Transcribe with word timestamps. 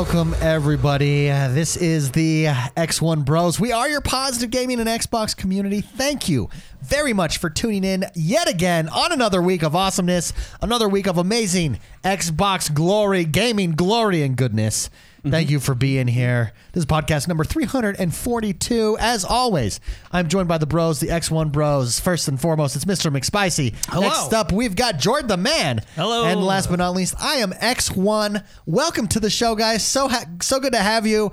Welcome, 0.00 0.34
everybody. 0.40 1.26
This 1.26 1.76
is 1.76 2.12
the 2.12 2.46
X1 2.46 3.22
Bros. 3.22 3.60
We 3.60 3.70
are 3.70 3.86
your 3.86 4.00
positive 4.00 4.48
gaming 4.48 4.80
and 4.80 4.88
Xbox 4.88 5.36
community. 5.36 5.82
Thank 5.82 6.26
you 6.26 6.48
very 6.80 7.12
much 7.12 7.36
for 7.36 7.50
tuning 7.50 7.84
in 7.84 8.06
yet 8.14 8.48
again 8.48 8.88
on 8.88 9.12
another 9.12 9.42
week 9.42 9.62
of 9.62 9.76
awesomeness, 9.76 10.32
another 10.62 10.88
week 10.88 11.06
of 11.06 11.18
amazing 11.18 11.80
Xbox 12.02 12.72
glory, 12.72 13.26
gaming 13.26 13.72
glory, 13.72 14.22
and 14.22 14.36
goodness. 14.36 14.88
Thank 15.22 15.50
you 15.50 15.60
for 15.60 15.74
being 15.74 16.06
here. 16.06 16.52
This 16.72 16.82
is 16.82 16.86
podcast 16.86 17.28
number 17.28 17.44
342. 17.44 18.96
As 18.98 19.24
always, 19.24 19.78
I'm 20.12 20.28
joined 20.28 20.48
by 20.48 20.58
the 20.58 20.66
bros, 20.66 20.98
the 21.00 21.08
X1 21.08 21.52
Bros. 21.52 22.00
First 22.00 22.28
and 22.28 22.40
foremost, 22.40 22.74
it's 22.76 22.84
Mr. 22.86 23.14
McSpicy. 23.14 23.74
Hello. 23.88 24.06
Next 24.06 24.32
up, 24.32 24.50
we've 24.50 24.74
got 24.76 24.98
Jordan 24.98 25.28
the 25.28 25.36
Man. 25.36 25.82
Hello. 25.94 26.24
And 26.24 26.42
last 26.42 26.70
but 26.70 26.78
not 26.78 26.94
least, 26.94 27.14
I 27.20 27.36
am 27.36 27.52
X1. 27.52 28.44
Welcome 28.64 29.08
to 29.08 29.20
the 29.20 29.30
show, 29.30 29.54
guys. 29.54 29.84
So 29.86 30.08
ha- 30.08 30.24
so 30.40 30.58
good 30.58 30.72
to 30.72 30.78
have 30.78 31.06
you. 31.06 31.32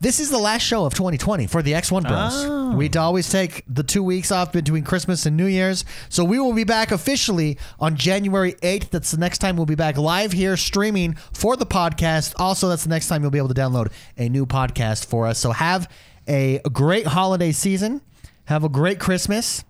This 0.00 0.20
is 0.20 0.30
the 0.30 0.38
last 0.38 0.62
show 0.62 0.84
of 0.84 0.94
2020 0.94 1.48
for 1.48 1.60
the 1.60 1.72
X1 1.72 2.06
Bros. 2.06 2.44
Oh. 2.46 2.76
We'd 2.76 2.96
always 2.96 3.28
take 3.28 3.64
the 3.66 3.82
two 3.82 4.02
weeks 4.04 4.30
off 4.30 4.52
between 4.52 4.84
Christmas 4.84 5.26
and 5.26 5.36
New 5.36 5.46
Year's. 5.46 5.84
So 6.08 6.22
we 6.22 6.38
will 6.38 6.52
be 6.52 6.62
back 6.62 6.92
officially 6.92 7.58
on 7.80 7.96
January 7.96 8.52
8th. 8.52 8.90
That's 8.90 9.10
the 9.10 9.18
next 9.18 9.38
time 9.38 9.56
we'll 9.56 9.66
be 9.66 9.74
back 9.74 9.96
live 9.96 10.30
here 10.30 10.56
streaming 10.56 11.14
for 11.32 11.56
the 11.56 11.66
podcast. 11.66 12.34
Also, 12.38 12.68
that's 12.68 12.84
the 12.84 12.90
next 12.90 13.08
time 13.08 13.22
you'll 13.22 13.32
be 13.32 13.38
able 13.38 13.48
to 13.48 13.60
download 13.60 13.90
a 14.16 14.28
new 14.28 14.46
podcast 14.46 15.06
for 15.06 15.26
us. 15.26 15.38
So 15.38 15.50
have 15.50 15.90
a 16.28 16.60
great 16.72 17.08
holiday 17.08 17.50
season. 17.50 18.00
Have 18.44 18.62
a 18.62 18.68
great 18.68 19.00
Christmas. 19.00 19.64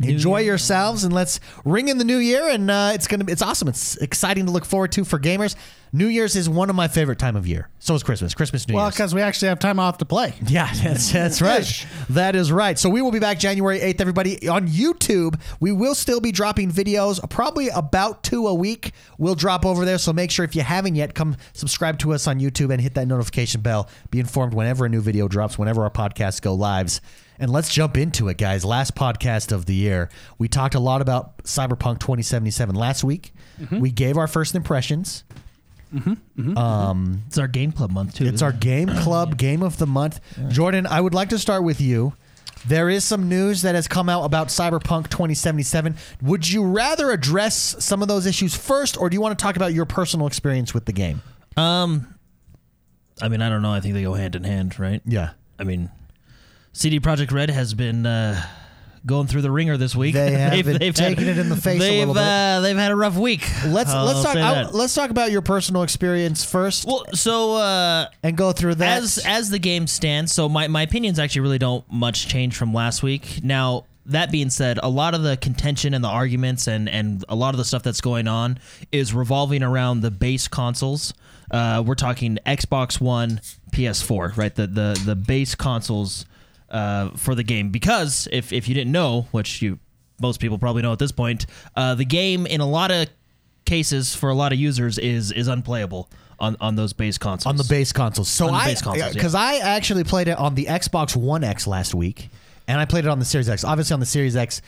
Enjoy 0.00 0.38
yourselves 0.40 1.04
and 1.04 1.12
let's 1.12 1.40
ring 1.64 1.88
in 1.88 1.98
the 1.98 2.04
new 2.04 2.18
year. 2.18 2.48
And 2.48 2.70
uh, 2.70 2.92
it's 2.94 3.06
gonna, 3.06 3.24
it's 3.28 3.42
awesome. 3.42 3.68
It's 3.68 3.96
exciting 3.98 4.46
to 4.46 4.52
look 4.52 4.64
forward 4.64 4.92
to 4.92 5.04
for 5.04 5.18
gamers. 5.18 5.56
New 5.92 6.06
Year's 6.06 6.36
is 6.36 6.48
one 6.48 6.70
of 6.70 6.76
my 6.76 6.86
favorite 6.86 7.18
time 7.18 7.34
of 7.34 7.48
year. 7.48 7.68
So 7.80 7.96
is 7.96 8.04
Christmas. 8.04 8.32
Christmas, 8.32 8.66
New 8.68 8.74
Year's. 8.74 8.76
Well, 8.76 8.86
Year's. 8.86 8.94
because 8.94 9.14
we 9.14 9.22
actually 9.22 9.48
have 9.48 9.58
time 9.58 9.80
off 9.80 9.98
to 9.98 10.04
play. 10.04 10.34
Yeah, 10.46 10.72
that's, 10.72 11.12
that's 11.12 11.42
right. 11.42 11.86
That 12.10 12.36
is 12.36 12.52
right. 12.52 12.78
So 12.78 12.88
we 12.88 13.02
will 13.02 13.10
be 13.10 13.18
back 13.18 13.38
January 13.40 13.80
8th, 13.80 14.00
everybody. 14.00 14.48
On 14.48 14.66
YouTube, 14.68 15.40
we 15.58 15.72
will 15.72 15.94
still 15.94 16.20
be 16.20 16.30
dropping 16.32 16.70
videos, 16.70 17.18
probably 17.28 17.68
about 17.68 18.22
two 18.22 18.46
a 18.46 18.54
week. 18.54 18.92
We'll 19.18 19.34
drop 19.34 19.66
over 19.66 19.84
there. 19.84 19.98
So 19.98 20.12
make 20.12 20.30
sure 20.30 20.44
if 20.44 20.54
you 20.54 20.62
haven't 20.62 20.94
yet, 20.94 21.14
come 21.14 21.36
subscribe 21.52 21.98
to 22.00 22.12
us 22.12 22.26
on 22.26 22.38
YouTube 22.40 22.72
and 22.72 22.80
hit 22.80 22.94
that 22.94 23.06
notification 23.08 23.60
bell. 23.60 23.88
Be 24.10 24.20
informed 24.20 24.54
whenever 24.54 24.86
a 24.86 24.88
new 24.88 25.00
video 25.00 25.26
drops, 25.28 25.58
whenever 25.58 25.82
our 25.82 25.90
podcasts 25.90 26.40
go 26.40 26.54
lives. 26.54 27.00
And 27.40 27.50
let's 27.50 27.72
jump 27.72 27.96
into 27.96 28.28
it, 28.28 28.36
guys. 28.36 28.66
Last 28.66 28.94
podcast 28.94 29.50
of 29.50 29.64
the 29.64 29.74
year. 29.74 30.10
We 30.36 30.46
talked 30.46 30.74
a 30.74 30.80
lot 30.80 31.00
about 31.00 31.38
Cyberpunk 31.44 31.98
2077 31.98 32.74
last 32.74 33.02
week. 33.02 33.32
Mm-hmm. 33.58 33.80
We 33.80 33.90
gave 33.90 34.18
our 34.18 34.28
first 34.28 34.54
impressions. 34.54 35.24
Mm-hmm, 35.94 36.12
mm-hmm. 36.12 36.58
Um, 36.58 37.22
it's 37.26 37.38
our 37.38 37.48
game 37.48 37.72
club 37.72 37.90
month 37.90 38.14
too. 38.14 38.26
It's 38.26 38.42
our 38.42 38.52
game 38.52 38.88
club 38.88 39.38
game 39.38 39.62
of 39.62 39.78
the 39.78 39.86
month. 39.86 40.20
Jordan, 40.50 40.86
I 40.86 41.00
would 41.00 41.14
like 41.14 41.30
to 41.30 41.38
start 41.38 41.64
with 41.64 41.80
you. 41.80 42.12
There 42.66 42.90
is 42.90 43.04
some 43.04 43.30
news 43.30 43.62
that 43.62 43.74
has 43.74 43.88
come 43.88 44.10
out 44.10 44.24
about 44.24 44.48
Cyberpunk 44.48 45.08
2077. 45.08 45.96
Would 46.20 46.48
you 46.48 46.62
rather 46.62 47.10
address 47.10 47.74
some 47.82 48.02
of 48.02 48.08
those 48.08 48.26
issues 48.26 48.54
first, 48.54 48.98
or 48.98 49.08
do 49.08 49.14
you 49.14 49.20
want 49.22 49.36
to 49.36 49.42
talk 49.42 49.56
about 49.56 49.72
your 49.72 49.86
personal 49.86 50.26
experience 50.26 50.74
with 50.74 50.84
the 50.84 50.92
game? 50.92 51.22
Um, 51.56 52.14
I 53.22 53.28
mean, 53.28 53.40
I 53.40 53.48
don't 53.48 53.62
know. 53.62 53.72
I 53.72 53.80
think 53.80 53.94
they 53.94 54.02
go 54.02 54.12
hand 54.12 54.36
in 54.36 54.44
hand, 54.44 54.78
right? 54.78 55.00
Yeah. 55.06 55.30
I 55.58 55.64
mean, 55.64 55.90
CD 56.72 57.00
Projekt 57.00 57.32
Red 57.32 57.50
has 57.50 57.74
been 57.74 58.06
uh, 58.06 58.40
going 59.04 59.26
through 59.26 59.42
the 59.42 59.50
ringer 59.50 59.76
this 59.76 59.94
week. 59.96 60.14
They 60.14 60.30
have 60.32 60.64
been 60.64 60.92
taking 60.92 61.26
it 61.26 61.38
in 61.38 61.48
the 61.48 61.56
face 61.56 61.80
They've 61.80 62.00
little 62.06 62.14
bit. 62.14 62.22
Uh, 62.22 62.60
they've 62.60 62.76
had 62.76 62.92
a 62.92 62.96
rough 62.96 63.16
week. 63.16 63.42
Let's 63.66 63.90
I'll 63.90 64.04
let's 64.04 64.22
talk 64.22 64.36
I- 64.36 64.68
let's 64.70 64.94
talk 64.94 65.10
about 65.10 65.30
your 65.30 65.42
personal 65.42 65.82
experience 65.82 66.44
first 66.44 66.86
Well, 66.86 67.04
so 67.14 67.54
uh, 67.56 68.06
and 68.22 68.36
go 68.36 68.52
through 68.52 68.76
that. 68.76 69.02
as 69.02 69.18
as 69.26 69.50
the 69.50 69.58
game 69.58 69.86
stands, 69.86 70.32
so 70.32 70.48
my, 70.48 70.68
my 70.68 70.82
opinions 70.82 71.18
actually 71.18 71.42
really 71.42 71.58
don't 71.58 71.84
much 71.90 72.28
change 72.28 72.56
from 72.56 72.72
last 72.72 73.02
week. 73.02 73.40
Now, 73.42 73.84
that 74.06 74.30
being 74.30 74.50
said, 74.50 74.78
a 74.82 74.88
lot 74.88 75.14
of 75.14 75.22
the 75.22 75.36
contention 75.36 75.92
and 75.94 76.02
the 76.02 76.08
arguments 76.08 76.66
and, 76.66 76.88
and 76.88 77.24
a 77.28 77.34
lot 77.34 77.54
of 77.54 77.58
the 77.58 77.64
stuff 77.64 77.82
that's 77.82 78.00
going 78.00 78.26
on 78.28 78.58
is 78.92 79.12
revolving 79.12 79.62
around 79.62 80.00
the 80.00 80.10
base 80.10 80.48
consoles. 80.48 81.14
Uh, 81.50 81.82
we're 81.84 81.94
talking 81.96 82.38
Xbox 82.46 83.00
One, 83.00 83.40
PS4, 83.72 84.36
right? 84.36 84.54
The 84.54 84.66
the 84.68 85.02
the 85.04 85.16
base 85.16 85.54
consoles 85.56 86.26
uh, 86.70 87.10
for 87.16 87.34
the 87.34 87.42
game. 87.42 87.70
Because 87.70 88.28
if 88.32 88.52
if 88.52 88.68
you 88.68 88.74
didn't 88.74 88.92
know, 88.92 89.26
which 89.32 89.62
you 89.62 89.78
most 90.20 90.40
people 90.40 90.58
probably 90.58 90.82
know 90.82 90.92
at 90.92 90.98
this 90.98 91.12
point, 91.12 91.46
uh, 91.76 91.94
the 91.94 92.04
game 92.04 92.46
in 92.46 92.60
a 92.60 92.66
lot 92.68 92.90
of 92.90 93.08
cases 93.64 94.14
for 94.14 94.30
a 94.30 94.34
lot 94.34 94.52
of 94.52 94.58
users 94.58 94.98
is 94.98 95.32
is 95.32 95.48
unplayable 95.48 96.10
on, 96.38 96.56
on 96.60 96.74
those 96.76 96.92
base 96.92 97.18
consoles. 97.18 97.50
on 97.50 97.56
the 97.56 97.64
base 97.68 97.92
consoles. 97.92 98.28
So 98.28 98.48
On 98.48 98.54
I, 98.54 98.64
base 98.66 98.82
consoles, 98.82 98.98
yeah. 99.08 99.12
because 99.12 99.34
I 99.34 99.56
actually 99.58 100.04
played 100.04 100.28
it 100.28 100.38
on 100.38 100.54
the 100.54 100.64
Xbox 100.66 101.14
One 101.14 101.44
X 101.44 101.66
last 101.66 101.94
week, 101.94 102.28
and 102.66 102.80
I 102.80 102.84
played 102.86 103.04
it 103.04 103.08
on 103.08 103.18
the 103.18 103.24
Series 103.24 103.48
X. 103.48 103.62
Obviously, 103.64 103.94
on 103.94 104.00
the 104.00 104.06
Series 104.06 104.36
X, 104.36 104.62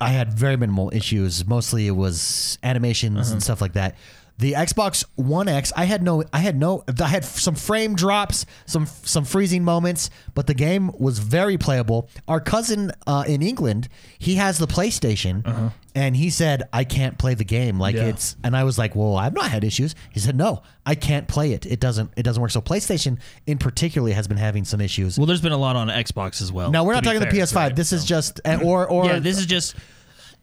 I 0.00 0.10
had 0.10 0.32
very 0.32 0.56
minimal 0.56 0.90
issues. 0.94 1.46
Mostly, 1.46 1.86
it 1.86 1.92
was 1.96 2.58
animations 2.62 3.18
Uh-huh. 3.18 3.32
and 3.32 3.42
stuff 3.42 3.60
like 3.60 3.72
that. 3.74 3.94
The 4.38 4.52
Xbox 4.52 5.02
One 5.14 5.48
X, 5.48 5.72
I 5.76 5.84
had 5.86 6.02
no, 6.02 6.22
I 6.30 6.40
had 6.40 6.58
no, 6.58 6.84
I 7.00 7.06
had 7.08 7.24
some 7.24 7.54
frame 7.54 7.94
drops, 7.94 8.44
some 8.66 8.84
some 8.86 9.24
freezing 9.24 9.64
moments, 9.64 10.10
but 10.34 10.46
the 10.46 10.52
game 10.52 10.90
was 10.98 11.18
very 11.20 11.56
playable. 11.56 12.10
Our 12.28 12.40
cousin 12.40 12.92
uh, 13.06 13.24
in 13.26 13.40
England, 13.40 13.88
he 14.18 14.34
has 14.34 14.58
the 14.58 14.66
PlayStation, 14.66 15.72
and 15.94 16.14
he 16.16 16.28
said 16.28 16.64
I 16.70 16.84
can't 16.84 17.16
play 17.16 17.32
the 17.32 17.44
game 17.46 17.80
like 17.80 17.94
Uh-huh. 17.94 18.04
Yeah. 18.04 18.10
it's 18.10 18.36
and 18.44 18.54
I 18.54 18.64
was 18.64 18.76
like, 18.78 18.94
"Well, 18.94 19.16
I've 19.16 19.32
not 19.32 19.50
had 19.50 19.64
issues." 19.64 19.94
He 20.12 20.20
said, 20.20 20.36
"No, 20.36 20.62
I 20.84 20.94
can't 20.96 21.26
play 21.28 21.52
it. 21.52 21.64
It 21.64 21.80
doesn't. 21.80 22.10
It 22.16 22.22
doesn't 22.24 22.42
work." 22.42 22.50
So 22.50 22.60
PlayStation, 22.60 23.18
in 23.46 23.56
particularly, 23.56 24.12
has 24.12 24.28
been 24.28 24.36
having 24.36 24.66
some 24.66 24.82
issues. 24.82 25.16
Well, 25.18 25.26
there's 25.26 25.40
been 25.40 25.52
a 25.52 25.56
lot 25.56 25.76
on 25.76 25.88
Xbox 25.88 26.42
as 26.42 26.52
well. 26.52 26.70
now 26.70 26.84
we're 26.84 26.92
not 26.92 27.04
talking 27.04 27.20
the 27.20 27.26
PS5. 27.26 27.54
right? 27.56 27.74
This 27.76 27.90
is 27.92 28.04
just 28.04 28.40
uh, 28.44 28.58
or 28.62 28.86
or 28.86 29.06
yeah. 29.06 29.18
This 29.18 29.38
is 29.38 29.46
just 29.46 29.76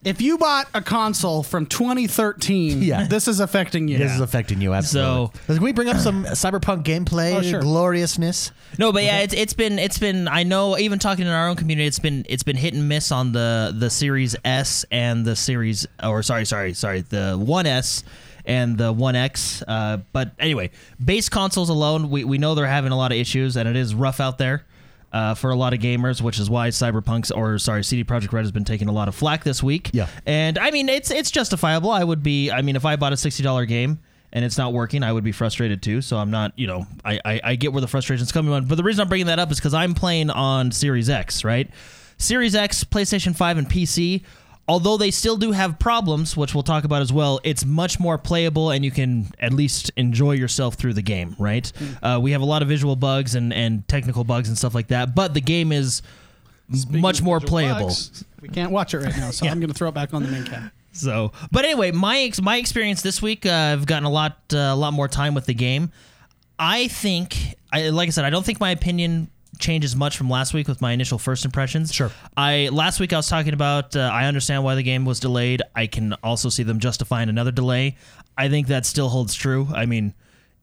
If 0.05 0.21
you 0.21 0.37
bought 0.37 0.67
a 0.73 0.81
console 0.81 1.43
from 1.43 1.65
2013, 1.65 2.81
Yeah. 2.81 3.05
this 3.07 3.27
is 3.27 3.39
affecting 3.39 3.87
you. 3.87 3.97
this 3.97 4.11
is 4.11 4.19
affecting 4.19 4.59
you 4.61 4.73
absolutely. 4.73 5.31
So- 5.47 5.53
can 5.55 5.63
we 5.63 5.71
bring 5.71 5.87
up 5.89 5.97
some 5.97 6.25
Cyberpunk 6.25 6.83
gameplay 6.83 7.35
Oh, 7.35 7.41
sure. 7.41 7.61
gloriousness? 7.61 8.51
no, 8.77 8.91
but 8.91 9.03
yeah, 9.03 9.19
it's 9.19 9.33
it's 9.33 9.53
been 9.53 9.79
it's 9.79 9.97
been. 9.97 10.27
I 10.27 10.43
know 10.43 10.77
even 10.77 10.99
talking 10.99 11.25
in 11.25 11.31
our 11.31 11.47
own 11.49 11.55
community, 11.55 11.87
it's 11.87 11.99
been 11.99 12.25
it's 12.27 12.43
been 12.43 12.57
hit 12.57 12.73
and 12.73 12.89
miss 12.89 13.11
on 13.11 13.31
the 13.31 13.73
the 13.77 13.89
Series 13.89 14.35
S 14.43 14.85
and 14.91 15.25
the 15.25 15.35
Series 15.35 15.87
or 16.03 16.23
sorry 16.23 16.45
sorry 16.45 16.73
sorry 16.73 17.01
the 17.01 17.37
One 17.39 17.65
S 17.65 18.03
and 18.45 18.77
the 18.77 18.91
One 18.91 19.15
X. 19.15 19.63
Uh, 19.67 19.97
but 20.11 20.31
anyway, 20.39 20.69
base 21.03 21.29
consoles 21.29 21.69
alone, 21.69 22.09
we 22.09 22.23
we 22.25 22.37
know 22.37 22.55
they're 22.55 22.67
having 22.67 22.91
a 22.91 22.97
lot 22.97 23.11
of 23.11 23.17
issues, 23.17 23.55
and 23.55 23.69
it 23.69 23.75
is 23.75 23.95
rough 23.95 24.19
out 24.19 24.37
there. 24.37 24.65
Uh, 25.13 25.35
for 25.35 25.51
a 25.51 25.55
lot 25.55 25.73
of 25.75 25.79
gamers, 25.79 26.21
which 26.21 26.39
is 26.39 26.49
why 26.49 26.69
Cyberpunk's 26.69 27.29
or 27.29 27.59
sorry, 27.59 27.83
CD 27.83 28.03
Projekt 28.03 28.31
Red 28.33 28.41
has 28.41 28.51
been 28.51 28.65
taking 28.65 28.87
a 28.87 28.91
lot 28.91 29.07
of 29.07 29.13
flack 29.13 29.43
this 29.43 29.61
week. 29.61 29.91
Yeah. 29.93 30.07
and 30.25 30.57
I 30.57 30.71
mean 30.71 30.89
it's 30.89 31.11
it's 31.11 31.29
justifiable. 31.29 31.91
I 31.91 32.03
would 32.03 32.23
be. 32.23 32.49
I 32.49 32.63
mean, 32.63 32.75
if 32.75 32.83
I 32.83 32.95
bought 32.95 33.13
a 33.13 33.17
sixty 33.17 33.43
dollar 33.43 33.65
game 33.65 33.99
and 34.31 34.43
it's 34.43 34.57
not 34.57 34.73
working, 34.73 35.03
I 35.03 35.13
would 35.13 35.23
be 35.23 35.31
frustrated 35.31 35.83
too. 35.83 36.01
So 36.01 36.17
I'm 36.17 36.31
not, 36.31 36.57
you 36.57 36.65
know, 36.65 36.87
I, 37.05 37.19
I, 37.23 37.41
I 37.43 37.55
get 37.55 37.71
where 37.73 37.81
the 37.81 37.87
frustration's 37.87 38.31
coming 38.31 38.51
from. 38.51 38.67
But 38.67 38.73
the 38.75 38.83
reason 38.83 39.03
I'm 39.03 39.07
bringing 39.07 39.27
that 39.27 39.37
up 39.37 39.51
is 39.51 39.59
because 39.59 39.75
I'm 39.75 39.93
playing 39.93 40.31
on 40.31 40.71
Series 40.71 41.07
X, 41.11 41.43
right? 41.43 41.69
Series 42.17 42.55
X, 42.55 42.83
PlayStation 42.83 43.35
5, 43.35 43.57
and 43.59 43.69
PC. 43.69 44.23
Although 44.65 44.95
they 44.95 45.11
still 45.11 45.35
do 45.35 45.51
have 45.51 45.77
problems, 45.77 46.37
which 46.37 46.53
we'll 46.53 46.63
talk 46.63 46.85
about 46.85 47.01
as 47.01 47.11
well, 47.11 47.41
it's 47.43 47.65
much 47.65 47.99
more 47.99 48.17
playable 48.17 48.71
and 48.71 48.85
you 48.85 48.91
can 48.91 49.27
at 49.39 49.51
least 49.53 49.91
enjoy 49.97 50.31
yourself 50.33 50.75
through 50.75 50.93
the 50.93 51.01
game, 51.01 51.35
right? 51.37 51.69
Uh, 52.01 52.17
we 52.21 52.31
have 52.31 52.41
a 52.41 52.45
lot 52.45 52.61
of 52.61 52.69
visual 52.69 52.95
bugs 52.95 53.35
and, 53.35 53.51
and 53.51 53.85
technical 53.89 54.23
bugs 54.23 54.47
and 54.47 54.57
stuff 54.57 54.73
like 54.73 54.87
that, 54.87 55.13
but 55.15 55.33
the 55.33 55.41
game 55.41 55.73
is 55.73 56.01
m- 56.71 57.01
much 57.01 57.21
more 57.21 57.41
playable. 57.41 57.91
We 58.39 58.47
can't 58.47 58.71
watch 58.71 58.93
it 58.93 58.99
right 58.99 59.15
now, 59.17 59.31
so 59.31 59.45
I'm 59.49 59.59
going 59.59 59.67
to 59.67 59.73
throw 59.75 59.89
it 59.89 59.95
back 59.95 60.13
on 60.13 60.23
the 60.23 60.29
main 60.29 60.45
cam. 60.45 60.71
So, 60.93 61.33
but 61.51 61.65
anyway, 61.65 61.91
my 61.91 62.19
ex- 62.19 62.41
my 62.41 62.57
experience 62.57 63.01
this 63.01 63.21
week, 63.21 63.45
uh, 63.45 63.49
I've 63.73 63.85
gotten 63.85 64.05
a 64.05 64.11
lot 64.11 64.37
uh, 64.53 64.57
a 64.57 64.75
lot 64.75 64.93
more 64.93 65.07
time 65.07 65.33
with 65.33 65.45
the 65.45 65.53
game. 65.55 65.91
I 66.57 66.87
think, 66.87 67.57
I, 67.71 67.89
like 67.89 68.07
I 68.07 68.11
said, 68.11 68.25
I 68.25 68.29
don't 68.29 68.45
think 68.45 68.59
my 68.59 68.69
opinion 68.71 69.27
changes 69.59 69.95
much 69.95 70.17
from 70.17 70.29
last 70.29 70.53
week 70.53 70.67
with 70.67 70.81
my 70.81 70.91
initial 70.91 71.17
first 71.17 71.45
impressions. 71.45 71.93
Sure. 71.93 72.11
I 72.35 72.69
last 72.71 72.99
week 72.99 73.13
I 73.13 73.17
was 73.17 73.27
talking 73.27 73.53
about 73.53 73.95
uh, 73.95 74.01
I 74.11 74.25
understand 74.25 74.63
why 74.63 74.75
the 74.75 74.83
game 74.83 75.05
was 75.05 75.19
delayed. 75.19 75.61
I 75.75 75.87
can 75.87 76.13
also 76.23 76.49
see 76.49 76.63
them 76.63 76.79
justifying 76.79 77.29
another 77.29 77.51
delay. 77.51 77.97
I 78.37 78.49
think 78.49 78.67
that 78.67 78.85
still 78.85 79.09
holds 79.09 79.35
true. 79.35 79.67
I 79.73 79.85
mean, 79.85 80.13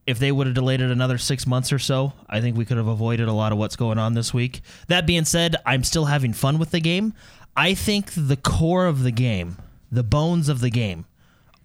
if 0.06 0.18
they 0.18 0.32
would 0.32 0.46
have 0.46 0.54
delayed 0.54 0.80
it 0.80 0.90
another 0.90 1.18
six 1.18 1.46
months 1.46 1.72
or 1.72 1.78
so, 1.78 2.12
I 2.28 2.40
think 2.40 2.56
we 2.56 2.64
could 2.64 2.78
have 2.78 2.88
avoided 2.88 3.28
a 3.28 3.32
lot 3.32 3.52
of 3.52 3.58
what's 3.58 3.76
going 3.76 3.98
on 3.98 4.14
this 4.14 4.34
week. 4.34 4.60
That 4.88 5.06
being 5.06 5.24
said, 5.24 5.56
I'm 5.64 5.84
still 5.84 6.06
having 6.06 6.32
fun 6.32 6.58
with 6.58 6.70
the 6.72 6.80
game. 6.80 7.14
I 7.56 7.74
think 7.74 8.10
the 8.16 8.36
core 8.36 8.86
of 8.86 9.02
the 9.02 9.10
game, 9.10 9.56
the 9.90 10.02
bones 10.02 10.48
of 10.48 10.60
the 10.60 10.70
game, 10.70 11.06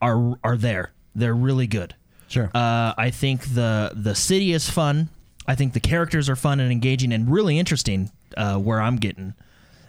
are 0.02 0.38
are 0.44 0.58
there. 0.58 0.92
They're 1.16 1.36
really 1.36 1.68
good. 1.68 1.96
Sure. 2.28 2.52
Uh, 2.54 2.94
I 2.98 3.12
think 3.12 3.54
the 3.54 3.92
the 3.96 4.16
city 4.16 4.52
is 4.52 4.70
fun. 4.70 5.10
I 5.48 5.56
think 5.56 5.74
the 5.74 5.80
characters 5.80 6.30
are 6.30 6.36
fun 6.36 6.60
and 6.60 6.72
engaging 6.72 7.14
and 7.14 7.30
really 7.32 7.60
interesting. 7.60 8.12
Uh, 8.36 8.58
where 8.58 8.82
I'm 8.82 8.98
getting, 8.98 9.34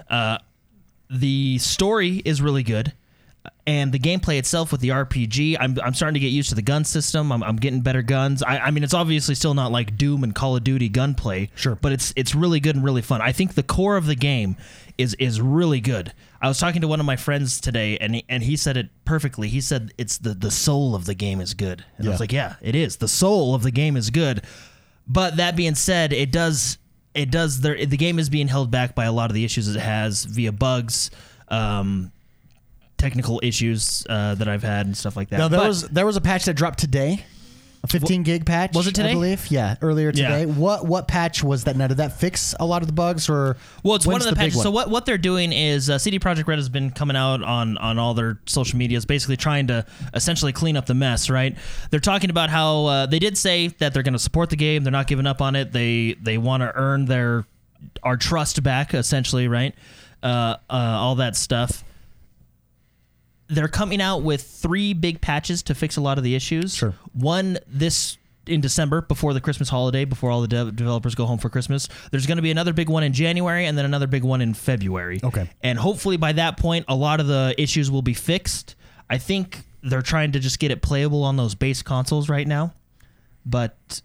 uh, 0.09 0.39
the 1.11 1.59
story 1.59 2.23
is 2.25 2.41
really 2.41 2.63
good. 2.63 2.93
and 3.67 3.93
the 3.93 3.99
gameplay 3.99 4.39
itself 4.39 4.71
with 4.71 4.81
the 4.81 4.91
RPG, 4.91 5.57
I'm, 5.59 5.77
I'm 5.83 5.95
starting 5.95 6.15
to 6.15 6.21
get 6.21 6.29
used 6.33 6.49
to 6.51 6.55
the 6.55 6.63
gun 6.63 6.85
system. 6.85 7.33
I'm, 7.33 7.43
I'm 7.43 7.57
getting 7.57 7.81
better 7.81 8.03
guns. 8.03 8.43
I, 8.43 8.59
I 8.59 8.71
mean, 8.71 8.85
it's 8.85 8.95
obviously 8.95 9.35
still 9.35 9.55
not 9.55 9.73
like 9.73 9.97
Doom 9.97 10.23
and 10.23 10.33
Call 10.35 10.55
of 10.57 10.63
Duty 10.63 10.89
gunplay, 10.89 11.51
Sure. 11.57 11.75
but 11.77 11.91
it's 11.93 12.13
it's 12.17 12.35
really 12.37 12.61
good 12.61 12.77
and 12.77 12.85
really 12.85 13.03
fun. 13.03 13.21
I 13.21 13.33
think 13.33 13.55
the 13.55 13.63
core 13.65 13.97
of 13.97 14.07
the 14.07 14.15
game 14.17 14.57
is 14.99 15.15
is 15.15 15.41
really 15.41 15.81
good. 15.81 16.13
I 16.41 16.47
was 16.49 16.59
talking 16.61 16.81
to 16.83 16.89
one 16.89 17.01
of 17.01 17.07
my 17.07 17.17
friends 17.17 17.61
today, 17.61 17.99
and 17.99 18.15
he, 18.17 18.25
and 18.29 18.43
he 18.45 18.57
said 18.57 18.77
it 18.77 18.89
perfectly. 19.05 19.49
He 19.49 19.61
said 19.61 19.93
it's 19.99 20.19
the 20.19 20.35
the 20.35 20.51
soul 20.53 20.95
of 20.95 21.05
the 21.07 21.15
game 21.15 21.41
is 21.41 21.55
good, 21.55 21.85
and 21.99 22.07
I 22.07 22.11
was 22.11 22.21
like, 22.21 22.33
yeah, 22.33 22.55
it 22.63 22.75
is. 22.77 22.97
The 22.99 23.09
soul 23.09 23.55
of 23.57 23.63
the 23.65 23.73
game 23.73 23.97
is 23.97 24.11
good. 24.11 24.43
But 25.07 25.37
that 25.37 25.57
being 25.57 25.75
said, 25.75 26.13
it 26.13 26.33
does 26.33 26.79
it 27.15 27.31
does 27.31 27.61
there 27.61 27.85
the 27.87 27.97
game 27.97 28.19
is 28.19 28.29
being 28.29 28.49
held 28.49 28.71
back 28.71 28.95
by 28.95 29.05
a 29.05 29.13
lot 29.13 29.31
of 29.31 29.35
the 29.35 29.45
issues 29.45 29.75
it 29.75 29.79
has 29.81 30.25
via 30.25 30.53
bugs, 30.53 31.11
um, 31.49 32.13
technical 32.99 33.41
issues 33.43 34.07
uh, 34.11 34.35
that 34.35 34.49
I've 34.49 34.63
had 34.63 34.87
and 34.87 34.97
stuff 34.97 35.17
like 35.17 35.31
that. 35.31 35.39
Now 35.39 35.49
there 35.49 35.61
But- 35.61 35.69
was 35.69 35.83
there 35.89 36.07
was 36.07 36.17
a 36.17 36.21
patch 36.21 36.45
that 36.47 36.55
dropped 36.55 36.79
today, 36.79 37.25
a 37.95 37.99
15 38.01 38.23
gig 38.23 38.45
patch. 38.47 38.75
was 38.75 38.87
it 38.87 38.95
today? 38.95 39.11
I 39.11 39.15
believe. 39.15 39.51
Yeah, 39.51 39.77
earlier 39.83 40.11
Yeah. 40.15 40.29
today. 40.29 40.47
What 40.47 40.87
what 40.87 41.09
patch 41.09 41.43
was 41.43 41.65
that? 41.65 41.77
Now 41.77 41.87
did 41.87 41.97
that 41.99 42.19
fix 42.19 42.55
a 42.59 42.67
lot 42.67 42.83
of 42.83 42.89
the 42.89 42.93
bugs 42.95 43.29
or? 43.29 43.57
Well, 43.83 43.97
it's 43.97 44.07
one 44.07 44.17
of 44.17 44.25
the, 44.25 44.31
big 44.33 44.39
patches. 44.39 44.63
So 44.63 44.71
what, 44.71 44.91
what 44.91 45.07
they're 45.07 45.19
doing 45.19 45.53
is 45.53 45.89
uh, 45.89 45.99
CD 45.99 46.19
Projekt 46.19 46.47
Red 46.47 46.59
has 46.59 46.69
been 46.69 46.91
coming 46.91 47.17
out 47.17 47.43
on 47.43 47.79
on 47.79 47.99
all 47.99 48.15
their 48.15 48.39
social 48.47 48.79
medias, 48.79 49.05
basically 49.07 49.37
trying 49.37 49.69
to 49.69 49.87
essentially 50.15 50.53
clean 50.53 50.77
up 50.77 50.87
the 50.87 50.95
mess. 50.95 51.31
Right? 51.31 51.57
They're 51.91 52.01
talking 52.01 52.31
about 52.31 52.51
how 52.51 52.87
uh, 52.87 53.07
they 53.07 53.19
did 53.19 53.39
say 53.39 53.69
that 53.69 53.95
they're 53.95 54.03
going 54.03 54.13
to 54.15 54.19
support 54.19 54.51
the 54.51 54.57
game. 54.57 54.83
They're 54.85 54.91
not 54.93 55.07
giving 55.07 55.27
up 55.27 55.41
on 55.41 55.57
it. 55.57 55.73
They 55.73 56.17
they 56.21 56.39
want 56.39 56.63
to 56.63 56.73
earn 56.75 57.07
their 57.07 57.45
our 58.03 58.17
trust 58.17 58.63
back, 58.63 58.95
essentially. 58.95 59.49
Right? 59.49 59.75
Uh, 60.23 60.57
uh, 60.69 60.73
all 60.73 61.17
that 61.17 61.37
stuff. 61.37 61.85
They're 63.49 63.69
coming 63.69 64.01
out 64.01 64.23
with 64.23 64.43
three 64.43 64.93
big 64.93 65.21
patches 65.21 65.63
to 65.65 65.75
fix 65.75 65.97
a 65.97 66.01
lot 66.01 66.19
of 66.19 66.25
the 66.25 66.35
issues. 66.35 66.75
Sure. 66.75 66.95
One 67.13 67.59
this 67.67 68.19
in 68.47 68.61
December 68.61 69.03
before 69.03 69.35
the 69.35 69.41
Christmas 69.41 69.69
holiday, 69.69 70.05
before 70.05 70.31
all 70.31 70.41
the 70.41 70.49
dev- 70.49 70.77
developers 70.77 71.15
go 71.15 71.27
home 71.27 71.39
for 71.39 71.49
Christmas. 71.49 71.89
There's 72.11 72.27
going 72.27 72.37
to 72.37 72.43
be 72.43 72.51
another 72.51 72.73
big 72.73 72.89
one 72.89 73.03
in 73.03 73.13
January 73.13 73.67
and 73.67 73.77
then 73.77 73.85
another 73.85 74.07
big 74.07 74.25
one 74.25 74.41
in 74.41 74.55
February. 74.55 75.21
Okay. 75.23 75.51
And 75.63 75.79
hopefully 75.79 76.17
by 76.17 76.33
that 76.33 76.57
point, 76.57 76.85
a 76.89 76.95
lot 76.95 77.21
of 77.21 77.27
the 77.27 77.55
issues 77.59 77.91
will 77.91 78.03
be 78.03 78.15
fixed. 78.15 78.77
I 79.11 79.19
think 79.19 79.63
they're 79.83 80.03
trying 80.03 80.33
to 80.33 80.41
just 80.41 80.59
get 80.59 80.71
it 80.71 80.83
playable 80.83 81.23
on 81.25 81.37
those 81.37 81.55
base 81.55 81.83
consoles 81.83 82.29
right 82.29 82.47
now, 82.47 82.73
but 83.45 84.01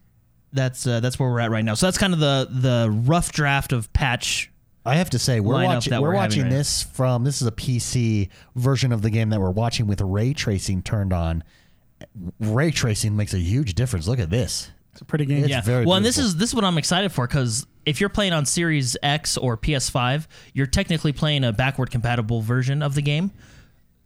that's 0.53 0.85
uh, 0.85 0.99
that's 0.99 1.17
where 1.17 1.29
we're 1.29 1.39
at 1.39 1.49
right 1.51 1.65
now. 1.65 1.73
So 1.73 1.87
that's 1.87 1.97
kind 1.97 2.13
of 2.13 2.19
the 2.19 2.47
the 2.51 2.89
rough 2.91 3.31
draft 3.31 3.71
of 3.71 3.91
patch. 3.93 4.50
I 4.85 4.95
have 4.95 5.11
to 5.11 5.19
say 5.19 5.39
we're 5.39 5.63
watching 5.63 5.93
we're, 5.93 6.01
we're 6.01 6.13
having 6.13 6.19
watching 6.21 6.43
right 6.43 6.51
this 6.51 6.83
from 6.83 7.23
this 7.23 7.41
is 7.41 7.47
a 7.47 7.51
PC 7.51 8.29
version 8.55 8.91
of 8.91 9.01
the 9.01 9.09
game 9.09 9.29
that 9.29 9.39
we're 9.39 9.51
watching 9.51 9.87
with 9.87 10.01
ray 10.01 10.33
tracing 10.33 10.81
turned 10.81 11.13
on. 11.13 11.43
Ray 12.39 12.71
tracing 12.71 13.15
makes 13.15 13.33
a 13.33 13.39
huge 13.39 13.75
difference. 13.75 14.07
Look 14.07 14.19
at 14.19 14.31
this. 14.31 14.71
It's 14.93 15.01
a 15.01 15.05
pretty 15.05 15.25
game. 15.25 15.43
It's 15.43 15.49
yeah. 15.49 15.61
very 15.61 15.85
well, 15.85 15.97
and 15.97 16.05
this 16.05 16.17
is 16.17 16.35
this 16.35 16.49
is 16.49 16.55
what 16.55 16.65
I'm 16.65 16.77
excited 16.77 17.11
for 17.11 17.27
because 17.27 17.67
if 17.85 17.99
you're 17.99 18.09
playing 18.09 18.33
on 18.33 18.45
Series 18.45 18.97
X 19.03 19.37
or 19.37 19.55
PS5, 19.55 20.27
you're 20.53 20.65
technically 20.65 21.13
playing 21.13 21.43
a 21.43 21.53
backward 21.53 21.91
compatible 21.91 22.41
version 22.41 22.81
of 22.81 22.95
the 22.95 23.01
game. 23.01 23.31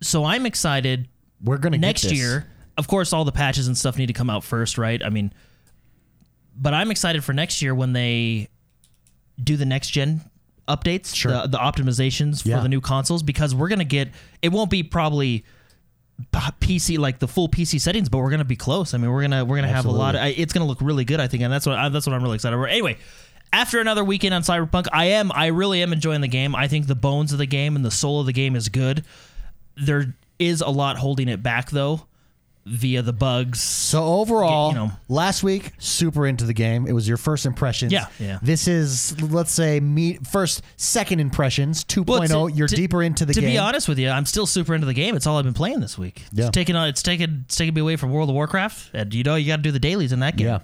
So 0.01 0.25
I'm 0.25 0.45
excited 0.45 1.07
We're 1.43 1.57
gonna 1.57 1.77
next 1.77 2.03
get 2.03 2.09
this. 2.09 2.17
year. 2.19 2.47
Of 2.77 2.87
course, 2.89 3.13
all 3.13 3.23
the 3.23 3.31
patches 3.31 3.67
and 3.67 3.77
stuff 3.77 3.97
need 3.97 4.07
to 4.07 4.13
come 4.13 4.29
out 4.29 4.43
first, 4.43 4.77
right? 4.77 5.01
I 5.01 5.09
mean, 5.09 5.33
but 6.57 6.73
I'm 6.73 6.91
excited 6.91 7.23
for 7.23 7.31
next 7.31 7.61
year 7.61 7.73
when 7.73 7.93
they 7.93 8.49
do 9.41 9.55
the 9.55 9.65
next 9.65 9.89
gen 9.89 10.21
updates, 10.67 11.15
Sure. 11.15 11.31
the, 11.31 11.47
the 11.47 11.57
optimizations 11.57 12.41
for 12.41 12.49
Yeah. 12.49 12.59
the 12.61 12.69
new 12.69 12.81
consoles, 12.81 13.23
because 13.23 13.53
we're 13.55 13.67
gonna 13.69 13.83
get. 13.83 14.09
It 14.41 14.49
won't 14.51 14.69
be 14.69 14.83
probably 14.83 15.43
PC 16.61 16.97
like 16.97 17.19
the 17.19 17.27
full 17.27 17.49
PC 17.49 17.79
settings, 17.79 18.09
but 18.09 18.19
we're 18.19 18.31
gonna 18.31 18.45
be 18.45 18.55
close. 18.55 18.93
I 18.93 18.97
mean, 18.97 19.11
we're 19.11 19.21
gonna 19.21 19.43
we're 19.45 19.57
gonna 19.57 19.67
have 19.67 19.85
a 19.85 19.91
lot. 19.91 20.15
Of, 20.15 20.21
it's 20.37 20.53
gonna 20.53 20.65
look 20.65 20.79
really 20.81 21.05
good, 21.05 21.19
I 21.19 21.27
think, 21.27 21.43
and 21.43 21.51
that's 21.51 21.65
what 21.65 21.77
I, 21.77 21.89
that's 21.89 22.07
what 22.07 22.13
I'm 22.13 22.23
really 22.23 22.35
excited 22.35 22.55
about. 22.55 22.69
Anyway. 22.69 22.97
After 23.53 23.79
another 23.79 24.03
weekend 24.03 24.33
on 24.33 24.41
Cyberpunk, 24.41 24.87
I 24.91 25.05
am 25.05 25.31
I 25.31 25.45
really 25.45 25.81
am 25.81 25.93
enjoying 25.93 26.19
the 26.19 26.27
game. 26.27 26.55
I 26.57 26.67
think 26.67 26.87
the 26.87 26.95
bones 26.95 27.31
of 27.31 27.37
the 27.37 27.45
game 27.45 27.77
and 27.77 27.85
the 27.85 27.91
soul 27.91 28.19
of 28.19 28.25
the 28.25 28.33
game 28.33 28.53
is 28.53 28.67
good. 28.67 29.05
There 29.77 30.13
is 30.39 30.59
a 30.59 30.67
lot 30.67 30.97
holding 30.97 31.29
it 31.29 31.41
back 31.41 31.69
though, 31.69 32.05
via 32.65 33.01
the 33.01 33.13
bugs. 33.13 33.61
So 33.61 34.03
overall, 34.03 34.69
you 34.69 34.75
know. 34.75 34.91
last 35.07 35.43
week 35.43 35.71
super 35.77 36.25
into 36.25 36.45
the 36.45 36.53
game. 36.53 36.87
It 36.87 36.93
was 36.93 37.07
your 37.07 37.17
first 37.17 37.45
impressions. 37.45 37.91
Yeah, 37.91 38.07
yeah. 38.19 38.39
This 38.41 38.67
is 38.67 39.21
let's 39.21 39.51
say 39.51 39.79
meet 39.79 40.25
first 40.25 40.61
second 40.77 41.19
impressions 41.19 41.83
2.0. 41.83 42.07
Well, 42.07 42.23
oh. 42.23 42.49
to- 42.49 42.55
You're 42.55 42.67
to- 42.67 42.75
deeper 42.75 43.03
into 43.03 43.25
the 43.25 43.33
to 43.33 43.41
game. 43.41 43.49
To 43.49 43.53
be 43.53 43.57
honest 43.57 43.87
with 43.87 43.99
you, 43.99 44.09
I'm 44.09 44.25
still 44.25 44.47
super 44.47 44.73
into 44.73 44.87
the 44.87 44.93
game. 44.93 45.15
It's 45.15 45.27
all 45.27 45.37
I've 45.37 45.45
been 45.45 45.53
playing 45.53 45.79
this 45.79 45.97
week. 45.97 46.23
Yeah. 46.31 46.45
Uh, 46.45 46.47
it's 46.47 46.55
taking 46.55 46.75
on 46.75 46.89
it's 46.89 47.03
taking 47.03 47.43
it's 47.45 47.55
taking 47.55 47.73
me 47.73 47.81
away 47.81 47.95
from 47.95 48.11
World 48.11 48.29
of 48.29 48.35
Warcraft. 48.35 48.91
And 48.93 49.13
you 49.13 49.23
know 49.23 49.35
you 49.35 49.47
got 49.47 49.57
to 49.57 49.61
do 49.61 49.71
the 49.71 49.79
dailies 49.79 50.11
in 50.11 50.19
that 50.19 50.35
game. 50.35 50.47
Yeah. 50.47 50.59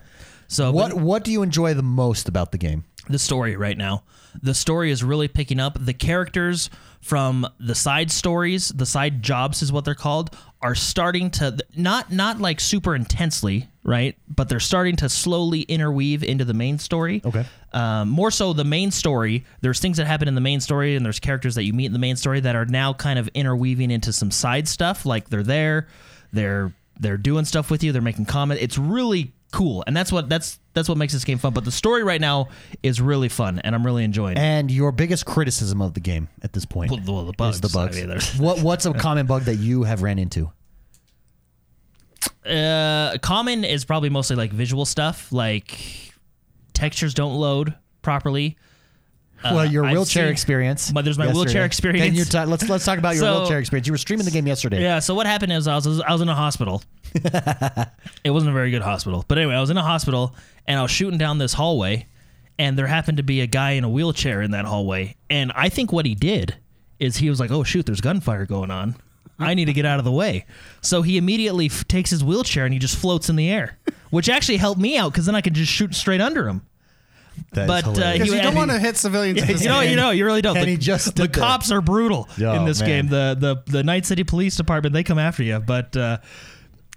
So 0.48 0.72
what 0.72 0.92
but 0.92 1.02
what 1.02 1.24
do 1.24 1.32
you 1.32 1.44
enjoy 1.44 1.74
the 1.74 1.84
most 1.84 2.28
about 2.28 2.52
the 2.52 2.58
game? 2.58 2.84
the 3.10 3.20
story 3.20 3.56
right 3.56 3.78
now. 3.78 4.04
The 4.42 4.54
story 4.54 4.92
is 4.92 5.04
really 5.04 5.28
picking 5.28 5.60
up. 5.60 5.78
The 5.80 5.94
characters 5.94 6.70
from 7.02 7.48
the 7.60 7.76
side 7.76 8.12
stories, 8.12 8.70
the 8.70 8.86
side 8.86 9.24
jobs 9.24 9.62
is 9.62 9.72
what 9.72 9.86
they're 9.86 9.96
called, 9.96 10.36
are 10.62 10.76
starting 10.76 11.32
to 11.32 11.58
not 11.76 12.12
not 12.12 12.40
like 12.40 12.60
super 12.60 12.96
intensely, 12.96 13.68
right? 13.84 14.16
But 14.30 14.48
they're 14.48 14.60
starting 14.60 14.96
to 14.98 15.10
slowly 15.10 15.62
interweave 15.62 16.24
into 16.24 16.46
the 16.46 16.54
main 16.54 16.78
story. 16.78 17.22
Okay. 17.26 17.46
Um, 17.74 18.10
more 18.10 18.30
so 18.30 18.54
the 18.54 18.64
main 18.64 18.92
story. 18.92 19.46
There's 19.62 19.80
things 19.80 19.98
that 19.98 20.06
happen 20.06 20.28
in 20.28 20.36
the 20.36 20.42
main 20.42 20.60
story, 20.60 20.96
and 20.96 21.04
there's 21.04 21.20
characters 21.20 21.56
that 21.56 21.64
you 21.64 21.74
meet 21.74 21.88
in 21.88 21.94
the 21.94 22.00
main 22.00 22.16
story 22.16 22.40
that 22.42 22.56
are 22.56 22.66
now 22.66 22.94
kind 22.94 23.18
of 23.18 23.28
interweaving 23.30 23.90
into 23.90 24.14
some 24.14 24.30
side 24.30 24.68
stuff. 24.68 25.06
Like 25.06 25.30
they're 25.30 25.44
there, 25.44 25.88
they're 26.32 26.72
they're 27.00 27.18
doing 27.18 27.46
stuff 27.46 27.72
with 27.72 27.84
you, 27.84 27.92
they're 27.92 28.02
making 28.02 28.26
comment. 28.26 28.62
It's 28.62 28.78
really 28.78 29.34
cool, 29.52 29.84
and 29.88 29.96
that's 29.96 30.12
what 30.12 30.28
that's 30.30 30.60
that's 30.74 30.88
what 30.90 30.98
makes 30.98 31.14
this 31.14 31.24
game 31.24 31.38
fun. 31.38 31.54
But 31.54 31.66
the 31.66 31.72
story 31.72 32.04
right 32.04 32.22
now 32.22 32.48
is 32.82 33.02
really 33.02 33.30
fun, 33.30 33.60
and 33.60 33.76
I'm 33.76 33.86
really 33.86 34.04
enjoying 34.04 34.38
it. 34.38 34.40
And 34.42 34.72
your 34.72 34.92
biggest 34.92 35.26
criticism 35.26 35.82
of 35.82 35.94
the 35.94 36.00
game 36.00 36.30
at 36.42 36.54
this 36.54 36.66
point? 36.66 36.92
Well, 36.92 37.02
well, 37.06 37.26
the 37.26 37.34
bugs. 37.34 37.56
Is 37.56 37.62
the 37.62 37.70
bugs. 37.70 37.98
I 37.98 38.00
mean, 38.02 38.10
there's- 38.10 38.40
what 38.40 38.62
what's 38.62 38.86
a 38.86 38.94
common 38.94 39.26
bug 39.26 39.44
that 39.44 39.56
you 39.56 39.84
have 39.84 40.02
ran 40.02 40.18
into? 40.20 40.52
Uh, 42.46 43.18
common 43.22 43.64
is 43.64 43.86
probably 43.86 44.10
mostly 44.10 44.36
like 44.36 44.52
visual 44.52 44.86
stuff, 44.86 45.32
like 45.32 46.12
textures 46.74 47.14
don't 47.14 47.36
load 47.36 47.76
properly. 48.02 48.58
Well, 49.44 49.66
your 49.66 49.86
Uh, 49.86 49.92
wheelchair 49.92 50.26
seen- 50.26 50.32
experience. 50.32 50.92
But 50.92 51.04
there's 51.06 51.18
my 51.18 51.28
wheelchair 51.32 51.66
experience. 51.66 52.06
Can 52.06 52.16
you 52.16 52.26
ta- 52.26 52.44
let's 52.44 52.68
let's 52.70 52.86
talk 52.86 52.98
about 53.00 53.16
your 53.16 53.24
So- 53.24 53.40
wheelchair 53.40 53.60
experience. 53.60 53.88
You 53.88 53.94
were 53.94 53.98
streaming 53.98 54.26
the 54.26 54.32
game 54.32 54.48
yesterday. 54.48 54.82
Yeah. 54.82 55.00
So 55.00 55.16
what 55.16 55.26
happened 55.28 55.52
is 55.54 55.68
I 55.68 55.76
was 55.76 55.88
I 56.02 56.12
was 56.12 56.22
in 56.22 56.30
a 56.30 56.36
hospital. 56.36 56.84
it 58.24 58.32
wasn't 58.32 58.50
a 58.50 58.54
very 58.54 58.72
good 58.72 58.82
hospital, 58.82 59.26
but 59.28 59.38
anyway, 59.38 59.56
I 59.56 59.62
was 59.62 59.70
in 59.70 59.78
a 59.78 59.82
hospital 59.84 60.36
and 60.68 60.80
I 60.80 60.82
was 60.82 60.92
shooting 60.92 61.18
down 61.18 61.38
this 61.40 61.54
hallway, 61.54 62.08
and 62.60 62.78
there 62.78 62.88
happened 62.88 63.18
to 63.18 63.24
be 63.24 63.42
a 63.42 63.48
guy 63.48 63.72
in 63.72 63.84
a 63.84 63.90
wheelchair 63.90 64.42
in 64.42 64.52
that 64.52 64.66
hallway, 64.66 65.16
and 65.30 65.52
I 65.56 65.70
think 65.70 65.92
what 65.92 66.06
he 66.06 66.16
did 66.16 66.56
is 67.00 67.18
he 67.18 67.30
was 67.30 67.40
like, 67.40 67.52
"Oh 67.52 67.64
shoot, 67.64 67.86
there's 67.86 68.02
gunfire 68.02 68.46
going 68.46 68.72
on." 68.72 68.96
I 69.40 69.56
need 69.56 69.66
to 69.66 69.74
get 69.74 69.88
out 69.88 69.98
of 69.98 70.06
the 70.06 70.12
way. 70.12 70.46
So 70.82 71.02
he 71.02 71.18
immediately 71.18 71.66
f- 71.66 71.88
takes 71.88 72.12
his 72.12 72.24
wheelchair 72.24 72.64
and 72.66 72.74
he 72.74 72.80
just 72.80 72.96
floats 72.96 73.28
in 73.28 73.36
the 73.38 73.50
air, 73.50 73.80
which 74.12 74.30
actually 74.30 74.58
helped 74.58 74.80
me 74.80 74.98
out 74.98 75.12
because 75.14 75.26
then 75.26 75.34
I 75.34 75.42
could 75.42 75.56
just 75.56 75.72
shoot 75.72 75.96
straight 75.96 76.22
under 76.22 76.48
him. 76.48 76.62
That 77.54 77.62
is 77.64 77.68
But, 77.68 78.00
uh, 78.00 78.12
You- 78.24 78.36
you 78.36 78.42
don't 78.42 78.56
want 78.56 78.72
to 78.72 78.80
hit 78.80 78.98
civilians. 78.98 79.42
in 79.42 79.48
this 79.48 79.62
You 79.64 79.70
know, 79.70 79.82
game. 79.82 79.90
you 79.92 79.96
know, 79.96 80.12
you 80.12 80.26
really 80.26 80.42
don't. 80.42 80.56
And 80.58 80.68
the, 80.68 80.72
he 80.72 80.78
just 80.78 81.06
the 81.06 81.12
stood 81.12 81.34
there. 81.34 81.42
cops 81.44 81.72
are 81.72 81.82
brutal 81.82 82.30
Oh, 82.42 82.54
in 82.54 82.66
this 82.66 82.80
man. 82.80 82.90
game. 82.90 83.08
The 83.10 83.36
the 83.40 83.72
the 83.72 83.84
Night 83.84 84.06
City 84.06 84.24
Police 84.24 84.56
Department 84.56 84.94
they 84.94 85.04
come 85.04 85.20
after 85.20 85.44
you, 85.44 85.60
but 85.60 85.96
uh, 85.98 86.18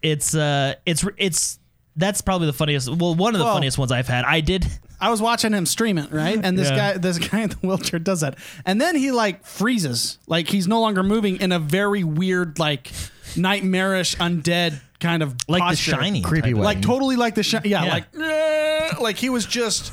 it's 0.02 0.34
uh 0.34 0.74
it's 0.86 1.04
it's 1.16 1.58
that's 1.96 2.20
probably 2.20 2.46
the 2.46 2.52
funniest. 2.52 2.88
Well, 2.88 3.14
one 3.14 3.34
of 3.34 3.38
the 3.38 3.44
Well- 3.44 3.54
funniest 3.54 3.78
ones 3.78 3.90
I've 3.92 4.08
had. 4.08 4.24
I 4.24 4.40
did. 4.40 4.66
I 5.00 5.10
was 5.10 5.20
watching 5.20 5.52
him 5.52 5.66
stream 5.66 5.98
it, 5.98 6.10
right? 6.12 6.38
And 6.42 6.56
this 6.58 6.70
Yeah. 6.70 6.92
guy, 6.94 6.98
this 6.98 7.18
guy 7.18 7.40
in 7.42 7.50
the 7.50 7.56
wheelchair 7.56 7.98
does 8.00 8.20
that, 8.20 8.36
and 8.64 8.80
then 8.80 8.96
he 8.96 9.10
like 9.10 9.44
freezes, 9.44 10.18
like 10.26 10.48
he's 10.48 10.66
no 10.68 10.80
longer 10.80 11.02
moving 11.02 11.36
in 11.40 11.52
a 11.52 11.58
very 11.58 12.04
weird, 12.04 12.58
like 12.58 12.90
nightmarish, 13.36 14.16
undead 14.16 14.80
kind 15.00 15.22
of 15.22 15.34
Like 15.48 15.60
posture. 15.62 15.90
the 15.92 15.96
Shining, 15.98 16.22
Creepy 16.22 16.50
type 16.50 16.56
way. 16.58 16.64
like 16.64 16.80
totally 16.82 17.16
like 17.16 17.34
the 17.34 17.42
shiny. 17.42 17.68
yeah, 17.70 17.84
Yeah. 17.84 17.92
like 17.92 19.00
like 19.00 19.16
he 19.16 19.28
was 19.28 19.44
just 19.46 19.92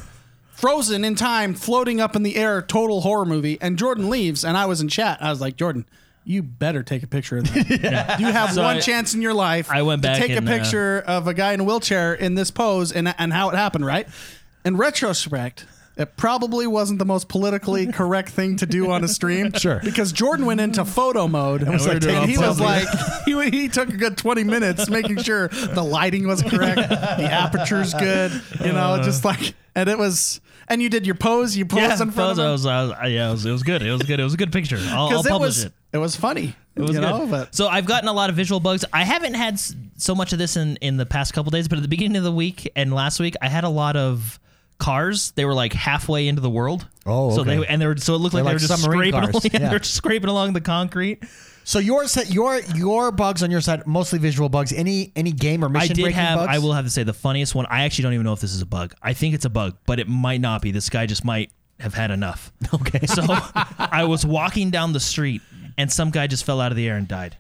frozen 0.61 1.03
in 1.03 1.15
time, 1.15 1.53
floating 1.53 1.99
up 1.99 2.15
in 2.15 2.23
the 2.23 2.35
air, 2.37 2.61
total 2.61 3.01
horror 3.01 3.25
movie. 3.25 3.57
And 3.61 3.77
Jordan 3.77 4.09
leaves, 4.09 4.45
and 4.45 4.55
I 4.55 4.65
was 4.67 4.79
in 4.79 4.87
chat. 4.87 5.17
I 5.21 5.29
was 5.29 5.41
like, 5.41 5.57
Jordan. 5.57 5.85
You 6.23 6.43
better 6.43 6.83
take 6.83 7.01
a 7.01 7.07
picture 7.07 7.39
of 7.39 7.51
that. 7.51 8.17
You 8.19 8.27
have 8.27 8.51
So 8.53 8.61
one 8.61 8.77
I- 8.77 8.79
chance 8.79 9.15
in 9.15 9.23
your 9.23 9.33
life 9.33 9.71
I 9.71 9.81
went 9.81 10.03
back 10.03 10.17
to 10.17 10.19
back 10.21 10.27
take 10.27 10.35
a 10.35 10.37
and, 10.37 10.47
uh, 10.47 10.51
picture 10.55 10.99
of 11.07 11.27
a 11.27 11.33
guy 11.33 11.53
in 11.53 11.59
a 11.61 11.63
wheelchair 11.63 12.13
in 12.13 12.35
this 12.35 12.51
pose 12.51 12.91
and 12.91 13.11
and 13.17 13.33
how 13.33 13.49
it 13.49 13.55
happened, 13.55 13.87
right? 13.87 14.07
In 14.63 14.77
retrospect, 14.77 15.65
it 15.97 16.17
probably 16.17 16.67
wasn't 16.67 16.99
the 16.99 17.05
most 17.05 17.27
politically 17.27 17.87
correct 17.91 18.29
thing 18.29 18.55
to 18.57 18.67
do 18.67 18.91
on 18.91 19.03
a 19.03 19.07
stream. 19.07 19.51
Sure. 19.57 19.81
Because 19.83 20.11
Jordan 20.11 20.45
went 20.45 20.61
into 20.61 20.85
photo 20.85 21.27
mode 21.27 21.63
and, 21.63 21.71
was 21.71 21.87
like, 21.87 22.03
and 22.03 22.29
he 22.29 22.37
was 22.37 22.59
like, 22.59 22.87
he, 23.25 23.49
he 23.49 23.67
took 23.67 23.89
a 23.89 23.97
good 23.97 24.15
20 24.15 24.43
minutes 24.43 24.89
making 24.91 25.23
sure 25.23 25.47
the 25.47 25.83
lighting 25.83 26.27
was 26.27 26.43
correct, 26.43 26.87
the 26.87 27.27
aperture's 27.31 27.95
good, 27.95 28.31
you 28.63 28.73
know, 28.73 29.01
just 29.03 29.25
like, 29.25 29.55
and 29.75 29.89
it 29.89 29.97
was, 29.97 30.41
and 30.67 30.81
you 30.81 30.89
did 30.89 31.05
your 31.05 31.15
pose, 31.15 31.55
you 31.55 31.65
posed 31.65 31.81
Yeah, 31.81 31.91
in 31.93 32.11
front 32.11 32.13
photo, 32.13 32.31
of 32.31 32.37
him. 32.39 32.51
was, 32.51 32.65
I 32.65 32.83
was, 32.83 33.11
yeah, 33.11 33.27
it 33.29 33.31
was, 33.31 33.45
it 33.45 33.51
was 33.51 33.63
good. 33.63 33.81
It 33.81 33.91
was 33.91 34.03
good. 34.03 34.19
It 34.19 34.23
was 34.23 34.33
a 34.33 34.37
good 34.37 34.51
picture. 34.51 34.77
I'll, 34.79 34.97
I'll 35.03 35.09
Because 35.09 35.25
it 35.25 35.29
publish 35.29 35.47
was, 35.49 35.63
it. 35.65 35.73
it 35.93 35.97
was 35.97 36.15
funny. 36.15 36.55
It 36.75 36.81
was 36.81 36.91
good. 36.91 37.01
know, 37.01 37.27
but- 37.27 37.53
so 37.53 37.67
I've 37.67 37.85
gotten 37.85 38.07
a 38.07 38.13
lot 38.13 38.29
of 38.29 38.35
visual 38.35 38.59
bugs. 38.59 38.85
I 38.93 39.03
haven't 39.03 39.33
had 39.33 39.59
so 39.97 40.15
much 40.15 40.31
of 40.33 40.39
this 40.39 40.55
in 40.55 40.77
in 40.77 40.97
the 40.97 41.05
past 41.05 41.33
couple 41.33 41.51
days, 41.51 41.67
but 41.67 41.77
at 41.77 41.81
the 41.81 41.87
beginning 41.89 42.15
of 42.17 42.23
the 42.23 42.31
week 42.31 42.71
and 42.75 42.93
last 42.93 43.19
week, 43.19 43.35
I 43.41 43.49
had 43.49 43.63
a 43.65 43.69
lot 43.69 43.95
of 43.97 44.39
cars. 44.77 45.31
They 45.31 45.45
were 45.45 45.53
like 45.53 45.73
halfway 45.73 46.27
into 46.27 46.41
the 46.41 46.49
world. 46.49 46.87
Oh, 47.05 47.35
so 47.35 47.41
okay. 47.41 47.57
they 47.57 47.67
and 47.67 47.81
they 47.81 47.87
were 47.87 47.97
so 47.97 48.15
it 48.15 48.19
looked 48.19 48.33
like 48.33 48.43
They're 48.45 48.53
they 48.57 48.63
were 48.63 48.67
just 48.67 48.83
scraping. 48.83 49.11
cars. 49.11 49.29
Along, 49.35 49.41
Yeah. 49.61 49.69
They're 49.69 49.79
just 49.79 49.95
scraping 49.95 50.29
along 50.29 50.53
the 50.53 50.61
concrete. 50.61 51.23
So 51.63 51.79
your 51.79 52.07
set, 52.07 52.31
your 52.31 52.59
your 52.75 53.11
bugs 53.11 53.43
on 53.43 53.51
your 53.51 53.61
side 53.61 53.85
mostly 53.87 54.19
visual 54.19 54.49
bugs. 54.49 54.73
Any 54.73 55.11
any 55.15 55.31
game 55.31 55.63
or 55.63 55.69
mission 55.69 55.91
I 55.91 55.93
did 55.93 56.01
breaking 56.01 56.19
have. 56.19 56.39
bugs? 56.39 56.49
I 56.55 56.59
will 56.59 56.73
have 56.73 56.85
to 56.85 56.91
say 56.91 57.03
the 57.03 57.13
funniest 57.13 57.53
one. 57.55 57.65
I 57.69 57.83
actually 57.83 58.03
don't 58.03 58.13
even 58.13 58.25
know 58.25 58.33
if 58.33 58.39
this 58.41 58.53
is 58.53 58.61
a 58.61 58.65
bug. 58.65 58.93
I 59.01 59.13
think 59.13 59.35
it's 59.35 59.45
a 59.45 59.49
bug, 59.49 59.77
but 59.85 59.99
it 59.99 60.07
might 60.07 60.41
not 60.41 60.61
be. 60.61 60.71
This 60.71 60.89
guy 60.89 61.05
just 61.05 61.23
might 61.23 61.51
have 61.79 61.93
had 61.93 62.11
enough. 62.11 62.51
Okay. 62.73 63.05
So 63.05 63.23
I 63.77 64.05
was 64.05 64.25
walking 64.25 64.69
down 64.71 64.93
the 64.93 64.99
street 64.99 65.41
and 65.77 65.91
some 65.91 66.09
guy 66.09 66.27
just 66.27 66.45
fell 66.45 66.61
out 66.61 66.71
of 66.71 66.75
the 66.77 66.87
air 66.87 66.95
and 66.95 67.07
died. 67.07 67.35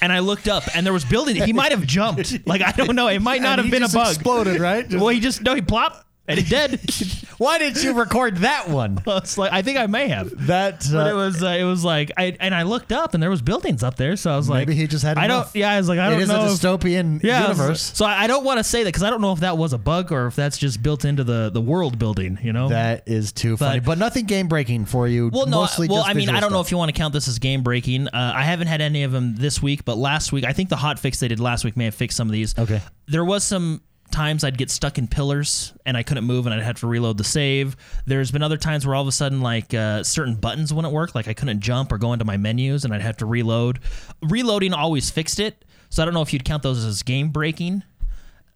And 0.00 0.12
I 0.12 0.18
looked 0.20 0.48
up 0.48 0.64
and 0.74 0.84
there 0.86 0.92
was 0.92 1.04
building. 1.04 1.36
He 1.36 1.52
might 1.52 1.72
have 1.72 1.86
jumped. 1.86 2.46
Like 2.46 2.62
I 2.62 2.72
don't 2.72 2.96
know. 2.96 3.08
It 3.08 3.20
might 3.22 3.42
not 3.42 3.58
And 3.58 3.68
have 3.68 3.70
been 3.70 3.82
a 3.82 3.88
bug. 3.88 4.14
Exploded, 4.14 4.60
right? 4.60 4.88
Well, 4.92 5.08
he 5.08 5.20
just 5.20 5.42
no. 5.42 5.54
He 5.54 5.60
plopped 5.62 6.04
and 6.28 6.38
he 6.38 6.48
dead. 6.48 6.80
Why 7.38 7.58
did 7.58 7.82
you 7.82 7.94
record 7.94 8.38
that 8.38 8.68
one? 8.68 9.02
it's 9.06 9.36
like 9.36 9.52
I 9.52 9.62
think 9.62 9.78
I 9.78 9.86
may 9.86 10.08
have. 10.08 10.46
That 10.46 10.86
But 10.92 11.06
it 11.08 11.12
uh, 11.12 11.16
was 11.16 11.42
uh, 11.42 11.46
it 11.48 11.64
was 11.64 11.84
like 11.84 12.12
I 12.16 12.36
and 12.38 12.54
I 12.54 12.62
looked 12.62 12.92
up 12.92 13.14
and 13.14 13.22
there 13.22 13.30
was 13.30 13.42
buildings 13.42 13.82
up 13.82 13.96
there, 13.96 14.16
so 14.16 14.30
I 14.32 14.36
was 14.36 14.48
like, 14.48 14.68
Maybe 14.68 14.78
he 14.78 14.86
just 14.86 15.04
had 15.04 15.18
I 15.18 15.26
don't. 15.26 15.48
Yeah, 15.54 15.70
I 15.72 15.78
was 15.78 15.88
like, 15.88 15.98
I 15.98 16.08
it 16.08 16.10
don't 16.10 16.20
is 16.20 16.30
a 16.30 16.32
know. 16.32 16.44
if- 16.46 16.52
dystopian 16.52 17.22
yeah, 17.22 17.42
universe. 17.42 17.82
So 17.82 18.04
I 18.04 18.22
I 18.22 18.26
don't 18.28 18.44
want 18.44 18.58
to 18.58 18.64
say 18.64 18.84
that 18.84 18.88
because 18.88 19.02
I 19.02 19.10
don't 19.10 19.20
know 19.20 19.32
if 19.32 19.40
that 19.40 19.58
was 19.58 19.72
a 19.72 19.78
bug 19.78 20.12
or 20.12 20.28
if 20.28 20.36
that's 20.36 20.58
just 20.58 20.82
built 20.82 21.04
into 21.04 21.24
the 21.24 21.50
the 21.50 21.60
world 21.60 21.98
building. 21.98 22.38
You 22.42 22.52
know. 22.52 22.68
That 22.68 23.02
is 23.06 23.32
too 23.32 23.56
funny, 23.56 23.80
but, 23.80 23.98
nothing 23.98 24.26
game 24.26 24.48
breaking 24.48 24.86
for 24.86 25.06
you. 25.08 25.30
well, 25.32 25.46
no. 25.46 25.60
mostly 25.60 25.88
well, 25.88 25.98
just 25.98 26.10
I 26.10 26.14
mean, 26.14 26.28
I 26.28 26.40
don't 26.40 26.50
know 26.50 26.58
stuff. 26.58 26.66
if 26.66 26.70
you 26.70 26.78
want 26.78 26.88
to 26.90 26.96
count 26.98 27.12
this 27.12 27.28
as 27.28 27.38
game 27.38 27.62
breaking. 27.62 28.08
Uh, 28.08 28.32
I 28.34 28.44
haven't 28.44 28.68
had 28.68 28.80
any 28.80 29.02
of 29.02 29.12
them 29.12 29.34
this 29.36 29.60
week, 29.60 29.84
but 29.84 29.98
last 29.98 30.32
week, 30.32 30.44
I 30.44 30.52
think 30.52 30.68
the 30.68 30.76
hot 30.76 30.98
fix 30.98 31.20
they 31.20 31.28
did 31.28 31.40
last 31.40 31.64
week 31.64 31.76
may 31.76 31.84
have 31.86 31.94
fixed 31.94 32.16
some 32.16 32.28
of 32.28 32.32
these. 32.32 32.56
Okay. 32.58 32.80
There 33.08 33.24
was 33.24 33.44
some 33.44 33.82
times 34.12 34.44
I'd 34.44 34.56
get 34.56 34.70
stuck 34.70 34.98
in 34.98 35.08
pillars 35.08 35.72
and 35.84 35.96
I 35.96 36.02
couldn't 36.02 36.24
move 36.24 36.46
and 36.46 36.54
I'd 36.54 36.62
have 36.62 36.78
to 36.80 36.86
reload 36.86 37.18
the 37.18 37.24
save. 37.24 37.76
There's 38.06 38.30
been 38.30 38.42
other 38.42 38.56
times 38.56 38.86
where 38.86 38.94
all 38.94 39.02
of 39.02 39.08
a 39.08 39.12
sudden 39.12 39.40
like 39.40 39.74
uh, 39.74 40.04
certain 40.04 40.36
buttons 40.36 40.72
wouldn't 40.72 40.94
work, 40.94 41.14
like 41.14 41.26
I 41.28 41.34
couldn't 41.34 41.60
jump 41.60 41.90
or 41.90 41.98
go 41.98 42.12
into 42.12 42.24
my 42.24 42.36
menus 42.36 42.84
and 42.84 42.94
I'd 42.94 43.02
have 43.02 43.16
to 43.18 43.26
reload. 43.26 43.80
Reloading 44.22 44.72
always 44.72 45.10
fixed 45.10 45.40
it, 45.40 45.64
so 45.90 46.02
I 46.02 46.04
don't 46.04 46.14
know 46.14 46.22
if 46.22 46.32
you'd 46.32 46.44
count 46.44 46.62
those 46.62 46.84
as 46.84 47.02
game 47.02 47.30
breaking. 47.30 47.82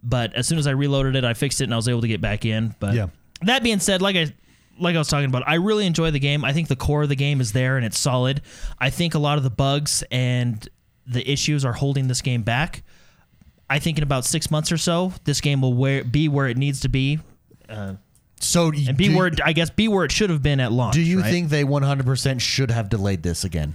But 0.03 0.35
as 0.35 0.47
soon 0.47 0.59
as 0.59 0.67
I 0.67 0.71
reloaded 0.71 1.17
it, 1.17 1.25
I 1.25 1.35
fixed 1.35 1.61
it 1.61 1.65
and 1.65 1.73
I 1.73 1.77
was 1.77 1.89
able 1.89 2.03
to 2.03 2.09
get 2.09 2.21
back 2.21 2.45
in. 2.45 2.75
But 2.79 2.95
Yeah. 2.95 3.07
that 3.43 3.63
being 3.65 3.81
said, 3.81 4.01
like 4.03 4.15
I 4.17 4.33
like 4.79 4.95
I 4.95 4.99
was 4.99 5.09
talking 5.09 5.25
about, 5.29 5.43
I 5.49 5.55
really 5.55 5.87
enjoy 5.87 6.11
the 6.11 6.19
game. 6.21 6.45
I 6.45 6.53
think 6.53 6.69
the 6.69 6.77
core 6.77 7.03
of 7.05 7.09
the 7.09 7.17
game 7.17 7.41
is 7.41 7.53
there 7.53 7.77
and 7.79 7.85
it's 7.87 7.99
solid. 7.99 8.43
I 8.79 8.91
think 8.91 9.15
a 9.15 9.19
lot 9.19 9.39
of 9.39 9.43
the 9.45 9.51
bugs 9.51 10.05
and 10.11 10.69
the 11.07 11.29
issues 11.29 11.65
are 11.65 11.73
holding 11.73 12.09
this 12.09 12.21
game 12.21 12.43
back. 12.43 12.83
I 13.69 13.79
think 13.79 13.99
in 13.99 14.05
about 14.05 14.25
six 14.25 14.51
months 14.51 14.71
or 14.71 14.77
so, 14.79 15.13
this 15.25 15.41
game 15.41 15.61
will 15.61 15.75
where, 15.75 16.05
be 16.05 16.29
where 16.29 16.47
it 16.49 16.57
needs 16.57 16.81
to 16.81 16.89
be, 16.89 17.19
uh, 17.69 17.95
So 18.41 18.69
and 18.69 18.97
be 18.97 19.09
do, 19.09 19.17
where 19.17 19.31
I 19.45 19.53
guess 19.53 19.71
be 19.71 19.89
where 19.89 20.05
it 20.05 20.13
should 20.13 20.31
have 20.31 20.43
been 20.43 20.61
at 20.61 20.71
launch. 20.73 20.95
do 20.95 21.01
you 21.03 21.21
right? 21.21 21.31
think 21.31 21.49
they 21.49 21.65
100% 21.65 22.41
should 22.41 22.71
have 22.71 22.89
delayed 22.89 23.23
this 23.23 23.43
again? 23.45 23.75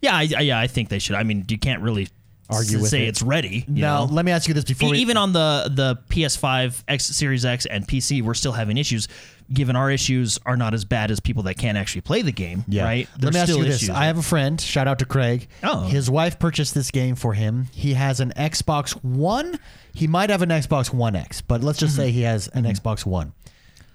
Yeah, 0.00 0.16
I, 0.16 0.28
I- 0.36 0.40
yeah, 0.40 0.58
I 0.58 0.66
think 0.66 0.88
they 0.88 0.98
should. 0.98 1.14
I 1.14 1.22
mean, 1.22 1.44
you 1.48 1.58
can't 1.58 1.80
really 1.82 2.08
Argue 2.54 2.80
with 2.80 2.90
say 2.90 3.04
it. 3.04 3.08
it's 3.08 3.22
ready. 3.22 3.64
You 3.68 3.82
now, 3.82 4.04
know? 4.06 4.12
let 4.12 4.24
me 4.24 4.32
ask 4.32 4.48
you 4.48 4.54
this 4.54 4.64
before 4.64 4.88
E- 4.88 4.92
we, 4.92 4.98
even 4.98 5.16
on 5.16 5.32
the 5.32 5.70
the 5.74 5.96
PS5, 6.08 6.84
X 6.88 7.04
Series 7.06 7.44
X, 7.44 7.66
and 7.66 7.86
PC, 7.86 8.22
we're 8.22 8.34
still 8.34 8.52
having 8.52 8.76
issues. 8.76 9.08
Given 9.52 9.76
our 9.76 9.90
issues 9.90 10.38
are 10.46 10.56
not 10.56 10.72
as 10.72 10.84
bad 10.86 11.10
as 11.10 11.20
people 11.20 11.42
that 11.42 11.58
can't 11.58 11.76
actually 11.76 12.00
play 12.02 12.22
the 12.22 12.32
game, 12.32 12.64
Yeah. 12.68 12.84
right? 12.84 13.08
Let 13.14 13.20
There's 13.20 13.34
me 13.34 13.40
ask 13.40 13.48
still 13.50 13.58
you 13.58 13.64
this. 13.70 13.76
issues. 13.82 13.90
I 13.90 14.04
have 14.06 14.16
a 14.16 14.22
friend, 14.22 14.58
shout 14.58 14.88
out 14.88 14.98
to 15.00 15.04
Craig. 15.04 15.46
Oh. 15.62 15.82
His 15.82 16.08
wife 16.08 16.38
purchased 16.38 16.74
this 16.74 16.90
game 16.90 17.16
for 17.16 17.34
him. 17.34 17.68
He 17.72 17.92
has 17.94 18.20
an 18.20 18.32
Xbox 18.36 18.92
One. 19.04 19.58
He 19.92 20.06
might 20.06 20.30
have 20.30 20.40
an 20.40 20.48
Xbox 20.48 20.92
One 20.94 21.14
X, 21.16 21.42
but 21.42 21.62
let's 21.62 21.78
just 21.78 21.94
Mm-hmm. 21.94 22.02
say 22.02 22.10
he 22.12 22.22
has 22.22 22.48
an 22.48 22.64
Xbox 22.64 23.04
One. 23.04 23.32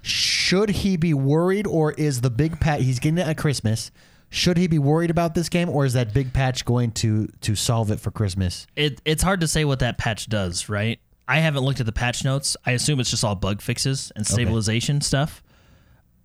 Should 0.04 0.70
he 0.70 0.96
be 0.96 1.14
worried 1.14 1.66
or 1.68 1.92
is 1.94 2.22
the 2.22 2.30
big 2.30 2.60
patch 2.60 2.82
he's 2.82 3.00
getting 3.00 3.18
it 3.18 3.28
at 3.28 3.38
Christmas? 3.38 3.90
Should 4.30 4.58
he 4.58 4.68
be 4.68 4.80
worried 4.80 5.10
about 5.10 5.36
this 5.36 5.48
game 5.50 5.70
or 5.70 5.86
is 5.86 5.94
that 5.94 6.14
big 6.14 6.34
patch 6.34 6.66
going 6.66 6.92
to 6.94 7.28
to 7.42 7.56
solve 7.56 7.92
it 7.92 8.00
for 8.00 8.12
Christmas? 8.12 8.68
it, 8.76 9.02
it's 9.06 9.24
hard 9.24 9.42
to 9.42 9.48
say 9.48 9.66
what 9.66 9.80
that 9.80 9.98
patch 9.98 10.28
does, 10.28 10.68
right? 10.70 11.00
I 11.28 11.40
haven't 11.40 11.64
looked 11.64 11.80
at 11.80 11.86
the 11.86 11.92
patch 11.92 12.24
notes. 12.24 12.56
I 12.66 12.72
assume 12.72 13.00
it's 13.00 13.10
just 13.10 13.24
all 13.24 13.36
bug 13.36 13.62
fixes 13.62 14.12
and 14.16 14.26
stabilization 14.26 15.02
stuff, 15.02 15.44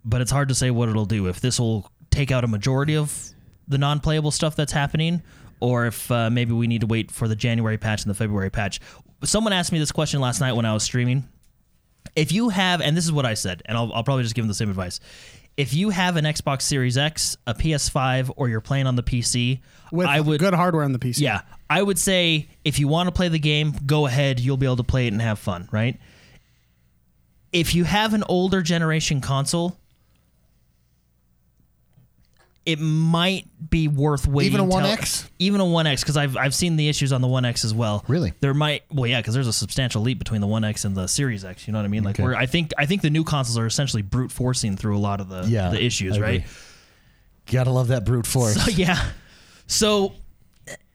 but 0.05 0.21
it's 0.21 0.31
hard 0.31 0.47
to 0.49 0.55
say 0.55 0.71
what 0.71 0.87
it'll 0.89 1.05
do. 1.05 1.27
If 1.27 1.41
this 1.41 1.59
will 1.59 1.89
take 2.09 2.31
out 2.31 2.43
a 2.43 2.47
majority 2.47 2.95
of 2.95 3.29
the 3.67 3.77
non-playable 3.77 4.31
stuff 4.31 4.55
that's 4.55 4.71
happening, 4.71 5.21
or 5.59 5.85
if 5.87 6.09
uh, 6.11 6.29
maybe 6.29 6.53
we 6.53 6.67
need 6.67 6.81
to 6.81 6.87
wait 6.87 7.11
for 7.11 7.27
the 7.27 7.35
January 7.35 7.77
patch 7.77 8.03
and 8.03 8.09
the 8.09 8.15
February 8.15 8.49
patch. 8.49 8.79
Someone 9.23 9.53
asked 9.53 9.71
me 9.71 9.79
this 9.79 9.91
question 9.91 10.19
last 10.19 10.41
night 10.41 10.53
when 10.53 10.65
I 10.65 10.73
was 10.73 10.83
streaming. 10.83 11.27
If 12.15 12.31
you 12.31 12.49
have, 12.49 12.81
and 12.81 12.95
this 12.95 13.05
is 13.05 13.11
what 13.11 13.25
I 13.25 13.33
said, 13.33 13.61
and 13.65 13.77
I'll, 13.77 13.91
I'll 13.93 14.03
probably 14.03 14.23
just 14.23 14.35
give 14.35 14.43
them 14.43 14.49
the 14.49 14.55
same 14.55 14.69
advice. 14.69 14.99
If 15.55 15.73
you 15.73 15.91
have 15.91 16.17
an 16.17 16.25
Xbox 16.25 16.63
Series 16.63 16.97
X, 16.97 17.37
a 17.45 17.53
PS5, 17.53 18.31
or 18.37 18.49
you're 18.49 18.61
playing 18.61 18.87
on 18.87 18.95
the 18.95 19.03
PC, 19.03 19.59
with 19.91 20.07
I 20.07 20.19
would 20.19 20.39
good 20.39 20.53
hardware 20.55 20.83
on 20.83 20.93
the 20.93 20.99
PC. 20.99 21.19
yeah, 21.19 21.41
I 21.69 21.81
would 21.81 21.99
say 21.99 22.49
if 22.63 22.79
you 22.79 22.87
want 22.87 23.07
to 23.07 23.11
play 23.11 23.27
the 23.27 23.39
game, 23.39 23.75
go 23.85 24.07
ahead. 24.07 24.39
You'll 24.39 24.57
be 24.57 24.65
able 24.65 24.77
to 24.77 24.83
play 24.83 25.05
it 25.05 25.13
and 25.13 25.21
have 25.21 25.37
fun, 25.37 25.69
right? 25.71 25.99
If 27.51 27.75
you 27.75 27.83
have 27.83 28.15
an 28.15 28.23
older 28.27 28.63
generation 28.63 29.21
console, 29.21 29.77
it 32.65 32.79
might 32.79 33.45
be 33.69 33.87
worth 33.89 34.25
waiting. 34.27 34.53
Even 34.53 34.61
a 34.61 34.71
1X? 34.71 35.29
even 35.39 35.59
a 35.59 35.65
One 35.65 35.85
X, 35.85 36.01
because 36.01 36.15
I've 36.15 36.37
I've 36.37 36.55
seen 36.55 36.77
the 36.77 36.87
issues 36.87 37.11
on 37.11 37.21
the 37.21 37.27
One 37.27 37.43
X 37.43 37.65
as 37.65 37.73
well. 37.73 38.05
Really? 38.07 38.33
There 38.39 38.53
might 38.53 38.83
well, 38.91 39.05
yeah, 39.07 39.19
because 39.19 39.33
there's 39.33 39.47
a 39.47 39.53
substantial 39.53 40.01
leap 40.01 40.17
between 40.19 40.39
the 40.41 40.47
One 40.47 40.63
X 40.63 40.85
and 40.85 40.95
the 40.95 41.07
Series 41.07 41.43
X. 41.43 41.67
You 41.67 41.73
know 41.73 41.79
what 41.79 41.85
I 41.85 41.89
mean? 41.89 42.03
Like, 42.03 42.15
Okay. 42.15 42.23
where 42.23 42.35
I 42.35 42.45
think 42.45 42.71
I 42.77 42.85
think 42.85 43.01
the 43.01 43.09
new 43.09 43.23
consoles 43.23 43.57
are 43.57 43.65
essentially 43.65 44.01
brute 44.01 44.31
forcing 44.31 44.77
through 44.77 44.95
a 44.95 44.99
lot 44.99 45.19
of 45.19 45.27
the 45.29 45.43
Yeah, 45.47 45.69
the 45.69 45.83
issues, 45.83 46.19
right? 46.19 46.45
Gotta 47.51 47.71
love 47.71 47.89
that 47.89 48.05
brute 48.05 48.25
force. 48.25 48.55
So, 48.63 48.71
yeah. 48.75 49.09
So 49.67 50.13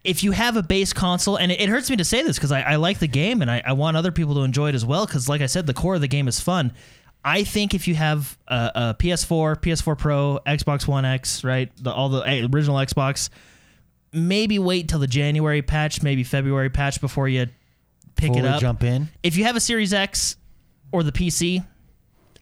if 0.05 0.25
you 0.25 0.33
have 0.33 0.57
a 0.57 0.63
base 0.63 0.93
console, 0.95 1.37
and 1.37 1.53
it, 1.53 1.61
it 1.61 1.69
hurts 1.69 1.91
me 1.91 1.97
to 1.97 2.05
say 2.05 2.23
this 2.23 2.39
because 2.39 2.53
I, 2.53 2.63
I 2.63 2.77
like 2.77 2.99
the 2.99 3.09
game 3.09 3.43
and 3.43 3.51
I, 3.51 3.63
I 3.67 3.73
want 3.75 3.97
other 3.97 4.13
people 4.13 4.35
to 4.37 4.41
enjoy 4.43 4.71
it 4.71 4.75
as 4.75 4.87
well. 4.87 5.05
Because, 5.05 5.29
like 5.29 5.43
I 5.43 5.47
said, 5.47 5.67
the 5.67 5.75
core 5.75 5.97
of 5.97 6.01
the 6.01 6.09
game 6.09 6.29
is 6.29 6.41
fun. 6.41 6.73
I 7.25 7.45
think 7.45 7.75
if 7.75 7.89
you 7.89 7.95
have 7.95 8.39
a, 8.47 8.71
a 8.75 8.97
PS4, 8.99 9.57
PS4 9.57 9.99
Pro, 9.99 10.39
Xbox 10.47 10.87
One 10.87 11.05
X, 11.05 11.45
right, 11.45 11.71
the, 11.77 11.93
all 11.93 12.09
the 12.09 12.23
original 12.23 12.77
Xbox, 12.77 13.29
maybe 14.13 14.59
wait 14.59 14.89
till 14.89 14.99
the 14.99 15.07
January 15.07 15.63
patch, 15.63 16.03
maybe 16.03 16.25
February 16.25 16.71
patch 16.71 17.01
before 17.01 17.29
you 17.29 17.47
pick 18.17 18.29
Fully 18.29 18.41
it 18.41 18.45
up. 18.47 18.61
jump 18.61 18.83
in. 18.83 19.09
If 19.23 19.37
you 19.37 19.45
have 19.45 19.57
a 19.57 19.61
Series 19.61 19.93
X 19.93 20.37
or 20.93 21.03
the 21.03 21.13
PC, 21.13 21.65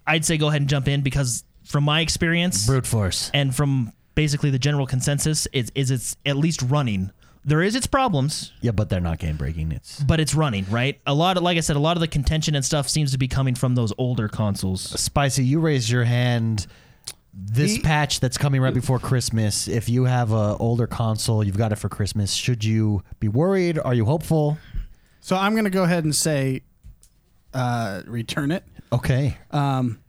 I'd 0.06 0.25
say 0.25 0.37
go 0.37 0.49
ahead 0.49 0.61
and 0.61 0.71
jump 0.71 0.88
in 0.88 1.02
because, 1.02 1.42
from 1.64 1.85
my 1.85 2.00
experience, 2.00 2.66
Brute 2.66 2.87
force. 2.87 3.30
and 3.35 3.54
from 3.54 3.92
basically 4.14 4.50
the 4.50 4.59
general 4.59 4.87
consensus 4.87 5.47
is 5.52 5.73
is 5.75 5.90
it's 5.90 6.16
at 6.25 6.37
least 6.37 6.62
running. 6.62 7.11
There 7.46 7.62
is 7.62 7.76
its 7.76 7.86
problems, 7.86 8.50
Yeah, 8.60 8.72
but 8.72 8.88
they're 8.90 9.00
not 9.00 9.18
game 9.20 9.36
breaking. 9.36 9.70
It's 9.70 10.00
but 10.02 10.18
it's 10.18 10.34
running, 10.34 10.66
right? 10.68 11.00
A 11.06 11.14
lot 11.14 11.36
of 11.36 11.44
like 11.44 11.56
I 11.56 11.60
said, 11.60 11.76
a 11.76 11.80
lot 11.80 11.96
of 11.96 12.00
the 12.00 12.08
contention 12.08 12.54
and 12.56 12.64
stuff 12.64 12.88
seems 12.88 13.12
to 13.12 13.18
be 13.18 13.28
coming 13.28 13.54
from 13.54 13.76
those 13.76 13.92
older 13.98 14.26
consoles. 14.28 14.82
Spicy, 15.00 15.44
you 15.44 15.60
raised 15.60 15.88
your 15.88 16.02
hand. 16.04 16.66
This 17.32 17.76
He- 17.76 17.82
patch 17.82 18.18
that's 18.18 18.36
coming 18.36 18.60
right 18.60 18.74
before 18.74 18.98
Christmas. 18.98 19.68
If 19.68 19.88
you 19.88 20.04
have 20.04 20.32
a 20.32 20.56
older 20.58 20.86
console, 20.88 21.44
you've 21.44 21.56
got 21.56 21.70
it 21.70 21.76
for 21.76 21.88
Christmas. 21.88 22.32
Should 22.32 22.64
you 22.64 23.02
be 23.20 23.28
worried? 23.28 23.78
Are 23.78 23.94
you 23.94 24.06
hopeful? 24.06 24.58
So 25.20 25.36
I'm 25.36 25.52
going 25.52 25.64
to 25.64 25.70
go 25.70 25.84
ahead 25.84 26.02
and 26.04 26.14
say, 26.16 26.62
uh, 27.54 28.02
return 28.06 28.50
it. 28.50 28.64
Okay. 28.92 29.36
Um, 29.50 30.00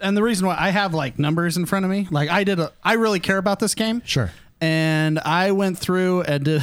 and 0.00 0.16
the 0.16 0.22
reason 0.22 0.46
why 0.46 0.56
I 0.58 0.70
have 0.70 0.94
like 0.94 1.18
numbers 1.18 1.56
in 1.56 1.66
front 1.66 1.84
of 1.84 1.90
me, 1.90 2.06
like 2.10 2.28
I 2.30 2.44
did, 2.44 2.60
a, 2.60 2.70
I 2.82 2.94
really 2.94 3.20
care 3.20 3.38
about 3.38 3.58
this 3.60 3.74
game. 3.74 4.02
Sure. 4.04 4.30
And 4.60 5.18
I 5.20 5.52
went 5.52 5.78
through 5.78 6.22
and 6.22 6.44
did, 6.44 6.62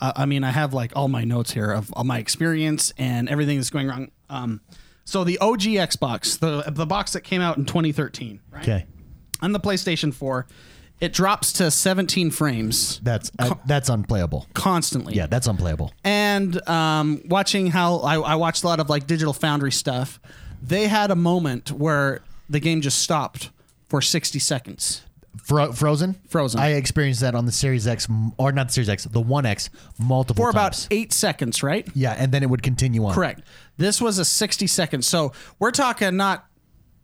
uh, 0.00 0.12
I 0.16 0.26
mean, 0.26 0.44
I 0.44 0.50
have 0.50 0.72
like 0.74 0.92
all 0.96 1.08
my 1.08 1.24
notes 1.24 1.52
here 1.52 1.70
of 1.72 1.92
all 1.94 2.04
my 2.04 2.18
experience 2.18 2.92
and 2.98 3.28
everything 3.28 3.56
that's 3.58 3.70
going 3.70 3.88
wrong. 3.88 4.10
Um, 4.30 4.60
so 5.04 5.24
the 5.24 5.38
OG 5.38 5.62
Xbox, 5.62 6.38
the 6.38 6.70
the 6.70 6.86
box 6.86 7.12
that 7.14 7.22
came 7.22 7.40
out 7.40 7.56
in 7.56 7.64
2013, 7.64 8.40
right? 8.50 8.62
Okay. 8.62 8.86
On 9.40 9.52
the 9.52 9.60
PlayStation 9.60 10.12
4, 10.12 10.46
it 11.00 11.12
drops 11.12 11.52
to 11.54 11.70
17 11.70 12.30
frames 12.32 12.98
That's 13.00 13.30
uh, 13.38 13.54
that's 13.66 13.88
unplayable. 13.88 14.46
constantly. 14.54 15.14
Yeah, 15.14 15.26
that's 15.26 15.46
unplayable. 15.46 15.92
and 16.04 16.66
um, 16.68 17.22
watching 17.26 17.68
how 17.68 17.98
I, 17.98 18.16
I 18.20 18.34
watched 18.34 18.64
a 18.64 18.66
lot 18.66 18.80
of 18.80 18.90
like 18.90 19.06
Digital 19.06 19.32
Foundry 19.32 19.72
stuff, 19.72 20.18
they 20.62 20.88
had 20.88 21.10
a 21.10 21.16
moment 21.16 21.70
where 21.70 22.20
the 22.50 22.60
game 22.60 22.80
just 22.80 22.98
stopped 22.98 23.50
for 23.88 24.02
60 24.02 24.38
seconds. 24.40 25.02
Fro- 25.44 25.72
Frozen. 25.72 26.14
Frozen. 26.28 26.60
I 26.60 26.72
experienced 26.74 27.20
that 27.20 27.34
on 27.34 27.46
the 27.46 27.52
Series 27.52 27.86
X, 27.86 28.06
or 28.36 28.52
not 28.52 28.68
the 28.68 28.72
Series 28.72 28.88
X, 28.88 29.04
the 29.04 29.20
One 29.20 29.46
X, 29.46 29.70
multiple 29.98 30.44
For 30.44 30.50
about 30.50 30.72
times. 30.72 30.88
eight 30.90 31.12
seconds, 31.12 31.62
right? 31.62 31.88
yeah, 31.94 32.12
and 32.18 32.32
then 32.32 32.42
it 32.42 32.50
would 32.50 32.62
continue 32.62 33.04
on. 33.06 33.14
Correct. 33.14 33.42
This 33.76 34.00
was 34.00 34.18
a 34.18 34.24
60 34.24 34.66
seconds. 34.66 35.06
So 35.06 35.32
we're 35.58 35.70
talking 35.70 36.16
not 36.16 36.46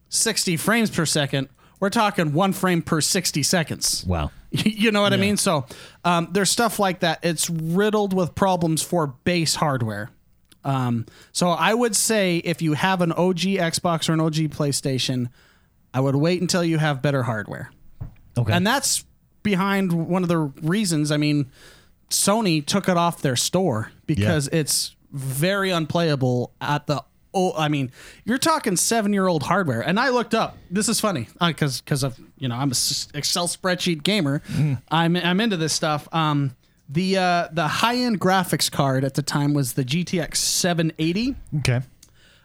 60 0.08 0.56
frames 0.56 0.90
per 0.90 1.06
second. 1.06 1.48
We're 1.80 1.90
talking 1.90 2.32
one 2.32 2.52
frame 2.52 2.82
per 2.82 3.00
60 3.00 3.42
seconds. 3.42 4.04
Wow. 4.06 4.30
you 4.50 4.90
know 4.90 5.02
what 5.02 5.12
I 5.12 5.16
mean? 5.16 5.36
So 5.36 5.66
um, 6.04 6.28
there's 6.32 6.50
stuff 6.50 6.78
like 6.78 7.00
that. 7.00 7.18
It's 7.22 7.50
riddled 7.50 8.14
with 8.14 8.34
problems 8.34 8.82
for 8.82 9.08
base 9.08 9.56
hardware. 9.56 10.10
Um, 10.64 11.04
so 11.32 11.50
I 11.50 11.74
would 11.74 11.94
say 11.94 12.38
if 12.38 12.62
you 12.62 12.72
have 12.72 13.02
an 13.02 13.12
OG 13.12 13.38
Xbox 13.40 14.08
or 14.08 14.12
an 14.14 14.20
OG 14.20 14.34
PlayStation, 14.50 15.28
I 15.92 16.00
would 16.00 16.16
wait 16.16 16.40
until 16.40 16.64
you 16.64 16.78
have 16.78 17.02
better 17.02 17.24
hardware. 17.24 17.70
Okay. 18.36 18.52
And 18.52 18.66
that's 18.66 19.04
behind 19.42 19.92
one 19.92 20.22
of 20.22 20.28
the 20.28 20.38
reasons. 20.38 21.10
I 21.12 21.16
mean, 21.16 21.50
Sony 22.10 22.64
took 22.64 22.88
it 22.88 22.96
off 22.96 23.22
their 23.22 23.36
store 23.36 23.90
because 24.06 24.48
it's 24.48 24.94
very 25.12 25.70
unplayable 25.70 26.52
at 26.60 26.86
the. 26.86 27.02
Oh, 27.36 27.52
I 27.56 27.68
mean, 27.68 27.90
you're 28.24 28.38
talking 28.38 28.76
seven 28.76 29.12
year 29.12 29.26
old 29.26 29.42
hardware. 29.42 29.80
And 29.80 29.98
I 29.98 30.10
looked 30.10 30.34
up. 30.34 30.56
This 30.70 30.88
is 30.88 31.00
funny 31.00 31.26
because 31.40 31.80
because 31.80 32.04
of 32.04 32.18
you 32.38 32.46
know 32.48 32.54
I'm 32.54 32.68
a 32.70 32.76
Excel 33.14 33.48
spreadsheet 33.48 34.02
gamer. 34.04 34.42
I'm 34.88 35.16
I'm 35.16 35.40
into 35.40 35.56
this 35.56 35.72
stuff. 35.72 36.06
Um, 36.12 36.54
the 36.88 37.16
uh, 37.16 37.48
the 37.52 37.66
high 37.66 37.96
end 37.96 38.20
graphics 38.20 38.70
card 38.70 39.04
at 39.04 39.14
the 39.14 39.22
time 39.22 39.52
was 39.52 39.72
the 39.72 39.84
GTX 39.84 40.36
780. 40.36 41.34
okay. 41.58 41.80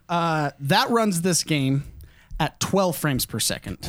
Uh, 0.07 0.49
that 0.59 0.89
runs 0.89 1.21
this 1.21 1.43
game 1.43 1.83
at 2.39 2.59
12 2.59 2.95
frames 2.95 3.25
per 3.25 3.39
second. 3.39 3.77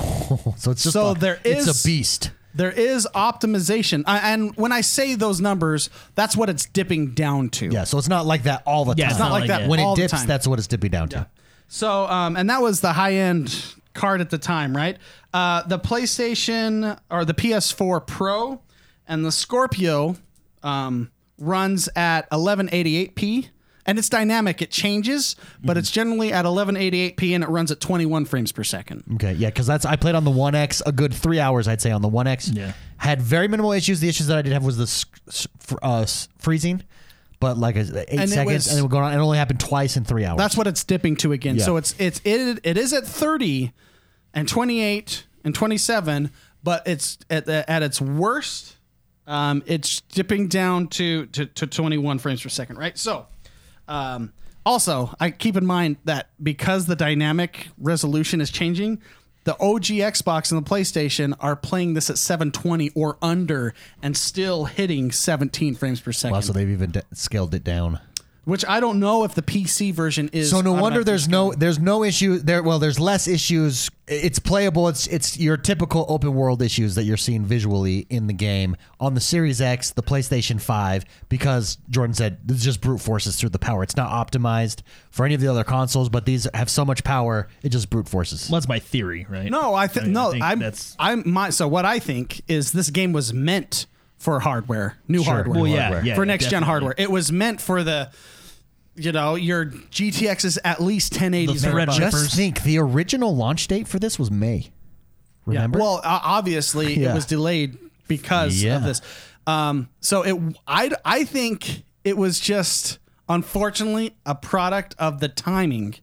So 0.57 0.71
it's 0.71 0.83
just 0.85 0.93
So 0.93 1.09
a, 1.11 1.15
there 1.15 1.41
it's 1.45 1.67
a 1.85 1.87
beast. 1.87 2.31
There 2.55 2.71
is 2.71 3.07
optimization, 3.15 4.03
I- 4.07 4.33
and 4.33 4.55
when 4.57 4.73
I 4.73 4.81
say 4.81 5.15
those 5.15 5.41
numbers, 5.41 5.89
that's 6.15 6.37
what 6.37 6.49
it's 6.51 6.67
dipping 6.67 7.15
down 7.15 7.49
to. 7.51 7.67
Yeah. 7.71 7.85
So 7.85 7.97
it's 7.99 8.09
not 8.09 8.27
like 8.27 8.43
that 8.45 8.63
all 8.67 8.85
the 8.85 8.95
Yeah, 8.97 9.05
time. 9.07 9.11
it's 9.13 9.19
not 9.21 9.33
like 9.33 9.47
that 9.49 9.69
when 9.69 9.79
all 9.81 9.93
it 9.93 9.97
the 9.97 10.03
dips. 10.03 10.13
time. 10.13 10.27
That's 10.27 10.47
what 10.49 10.59
it's 10.59 10.67
dipping 10.69 10.91
down 10.91 11.09
to. 11.11 11.27
So, 11.69 12.07
um, 12.07 12.37
and 12.37 12.51
that 12.51 12.61
was 12.63 12.81
the 12.81 12.93
high 12.93 13.15
end 13.15 13.65
card 13.95 14.21
at 14.21 14.31
the 14.31 14.39
time, 14.39 14.77
right? 14.77 14.99
Uh, 15.33 15.63
the 15.63 15.79
PlayStation 15.79 16.99
or 17.11 17.25
the 17.25 17.35
PS4 17.35 18.05
Pro 18.07 18.61
and 19.07 19.25
the 19.25 19.33
Scorpio 19.33 20.17
um, 20.63 21.11
runs 21.39 21.89
at 21.97 22.29
1188p. 22.31 23.49
And 23.87 23.99
it's 23.99 24.09
dynamic; 24.11 24.61
it 24.63 24.71
changes, 24.71 25.37
but 25.65 25.77
it's 25.79 25.91
generally 25.91 26.33
at 26.33 26.45
1188p, 26.45 27.35
and 27.35 27.43
it 27.43 27.49
runs 27.49 27.71
at 27.71 27.81
21 27.81 28.27
frames 28.27 28.53
per 28.53 28.63
second. 28.63 29.05
Okay, 29.15 29.33
yeah, 29.33 29.49
because 29.49 29.67
that's 29.67 29.85
I 29.87 29.97
played 29.97 30.15
on 30.15 30.25
the 30.25 30.31
One 30.31 30.55
X 30.55 30.83
a 30.85 30.93
good 30.93 31.15
three 31.15 31.41
hours, 31.41 31.67
I'd 31.67 31.81
say 31.81 31.91
on 31.91 32.03
the 32.03 32.09
One 32.09 32.27
X. 32.27 32.49
Yeah. 32.49 32.73
had 32.99 33.23
very 33.23 33.49
minimal 33.49 33.73
issues. 33.73 34.01
The 34.01 34.09
issues 34.09 34.27
that 34.27 34.37
I 34.39 34.43
did 34.43 34.53
have 34.53 34.65
was 34.65 34.77
the 34.77 34.83
s- 34.85 35.07
s- 35.29 35.47
fr- 35.59 35.79
uh, 35.83 36.01
s- 36.03 36.29
freezing, 36.39 36.83
but 37.41 37.57
like 37.57 37.77
uh, 37.77 37.81
eight 37.81 38.09
And 38.11 38.21
it 38.23 38.29
seconds, 38.29 38.55
was- 38.55 38.67
and 38.69 38.79
it 38.79 38.83
would 38.83 38.91
go 38.91 38.99
on. 38.99 39.13
It 39.15 39.17
only 39.17 39.39
happened 39.39 39.61
twice 39.61 39.97
in 39.97 40.05
three 40.05 40.27
hours. 40.27 40.37
That's 40.39 40.57
what 40.59 40.67
it's 40.67 40.85
dipping 40.85 41.17
to 41.17 41.33
again. 41.33 41.57
Yeah. 41.57 41.65
So 41.65 41.77
it's 41.79 41.95
it's 41.99 42.21
it 42.25 42.61
it 42.63 42.77
is 42.77 42.93
at 42.93 43.07
30 43.07 43.73
and 44.35 44.47
28 44.47 45.25
and 45.43 45.55
27, 45.55 46.31
but 46.63 46.87
it's 46.87 47.17
at 47.31 47.47
the, 47.47 47.69
at 47.69 47.83
its 47.83 47.99
worst 48.01 48.77
um, 49.27 49.63
it's 49.67 50.03
dipping 50.03 50.49
down 50.49 50.89
to, 50.89 51.25
to 51.27 51.47
to 51.47 51.67
21 51.67 52.19
frames 52.19 52.43
per 52.43 52.49
second, 52.51 52.77
right? 52.77 52.99
So 52.99 53.27
um, 53.91 54.33
also, 54.65 55.15
I 55.19 55.31
keep 55.31 55.57
in 55.57 55.67
mind 55.67 55.97
that 56.05 56.31
because 56.43 56.87
the 56.87 56.97
dynamic 56.97 57.69
resolution 57.79 58.41
is 58.41 58.51
changing, 58.51 59.01
the 59.45 59.55
OG 59.55 59.85
Xbox 59.85 60.53
and 60.53 60.65
the 60.65 60.69
PlayStation 60.69 61.35
are 61.41 61.57
playing 61.57 61.95
this 61.95 62.11
at 62.11 62.19
720 62.19 62.91
or 62.91 63.17
under 63.23 63.75
and 64.03 64.17
still 64.17 64.67
hitting 64.67 65.11
17 65.11 65.75
frames 65.75 66.01
per 66.01 66.13
second. 66.13 66.35
Wow, 66.35 66.41
so 66.41 66.53
they've 66.53 66.69
even 66.69 66.91
d- 66.91 67.01
scaled 67.15 67.55
it 67.55 67.65
down. 67.65 68.01
Which 68.45 68.65
I 68.67 68.81
don't 68.81 68.99
know 69.01 69.25
if 69.25 69.35
the 69.35 69.43
PC 69.43 69.93
version 69.93 70.31
is. 70.33 70.51
So 70.51 70.61
no 70.61 70.73
wonder 70.73 71.01
automatically 71.01 71.05
there's 71.05 71.29
no 71.29 71.53
there's 71.53 71.79
no 71.79 72.05
issue 72.05 72.39
there. 72.39 72.63
Well, 72.63 72.79
there's 72.79 72.99
less 72.99 73.29
issues. 73.29 73.91
It's 74.07 74.39
playable. 74.39 74.89
It's 74.89 75.07
it's 75.07 75.39
your 75.39 75.57
typical 75.57 76.07
open 76.09 76.35
world 76.35 76.63
issues 76.63 76.95
that 76.97 77.05
you're 77.05 77.17
seeing 77.17 77.45
visually 77.45 78.07
in 78.11 78.27
the 78.27 78.33
game 78.33 78.77
on 78.99 79.15
the 79.15 79.21
Series 79.21 79.61
X, 79.61 79.91
the 79.93 80.03
PlayStation 80.03 80.61
Five, 80.61 81.05
because 81.29 81.79
Jordan 81.91 82.15
said 82.15 82.39
this 82.47 82.59
is 82.59 82.65
just 82.65 82.81
brute 82.81 83.01
forces 83.01 83.37
through 83.37 83.51
the 83.51 83.59
power. 83.59 83.83
It's 83.83 83.97
not 83.97 84.11
optimized 84.11 84.83
for 85.11 85.25
any 85.25 85.35
of 85.35 85.41
the 85.41 85.49
other 85.49 85.65
consoles, 85.65 86.09
but 86.09 86.27
these 86.27 86.49
have 86.55 86.71
so 86.71 86.85
much 86.85 87.05
power, 87.05 87.49
it 87.63 87.69
just 87.69 87.91
brute 87.91 88.09
forces. 88.09 88.49
Well, 88.51 88.61
that's 88.61 88.69
my 88.69 88.79
theory, 88.79 89.27
right? 89.29 89.51
No, 89.51 89.75
I 89.75 89.87
think 89.87 90.07
mean, 90.07 90.15
no. 90.15 90.33
think 90.33 90.43
I'm 90.43 90.59
that's 90.59 90.97
I'm 90.99 91.23
my 91.27 91.51
so 91.51 91.69
what 91.69 91.85
I 91.85 91.99
think 91.99 92.43
is 92.49 92.73
this 92.73 92.91
game 92.91 93.13
was 93.13 93.33
meant 93.33 93.87
for 94.21 94.39
hardware, 94.39 94.97
new 95.09 95.25
Sure. 95.25 95.35
hardware. 95.35 95.61
well, 95.63 95.67
yeah, 95.67 95.81
hardware. 95.89 96.05
yeah, 96.07 96.15
for 96.15 96.23
yeah, 96.25 96.29
next 96.29 96.45
gen 96.45 96.51
definitely. 96.63 96.67
hardware. 96.67 96.95
It 96.99 97.11
was 97.11 97.33
meant 97.33 97.61
for 97.61 97.83
the, 97.83 98.11
you 98.95 99.11
know, 99.13 99.35
your 99.35 99.65
GTX 99.67 100.45
is 100.45 100.61
at 100.63 100.81
least 100.81 101.13
1080s. 101.15 101.63
The 101.63 101.69
Threadripper. 101.71 101.97
Just 101.99 102.17
First- 102.17 102.37
think, 102.37 102.63
the 102.63 102.79
original 102.79 103.35
launch 103.35 103.67
date 103.67 103.89
for 103.89 103.99
this 103.99 104.19
was 104.19 104.31
May. 104.31 104.71
Remember? 105.47 105.79
Well, 105.81 105.97
o- 106.05 106.21
obviously 106.23 106.95
Yeah. 107.01 107.11
it 107.11 107.15
was 107.15 107.25
delayed 107.25 107.77
because 108.07 108.63
Yeah. 108.63 108.77
of 108.77 108.85
this. 108.85 109.01
Um, 109.47 109.89
so 110.01 110.23
it, 110.23 110.39
I, 110.69 110.91
I 111.05 111.25
think 111.25 111.83
it 112.05 112.17
was 112.17 112.39
just 112.39 112.99
unfortunately 113.29 114.15
a 114.27 114.35
product 114.35 114.95
of 114.99 115.21
the 115.21 115.29
timing 115.29 115.95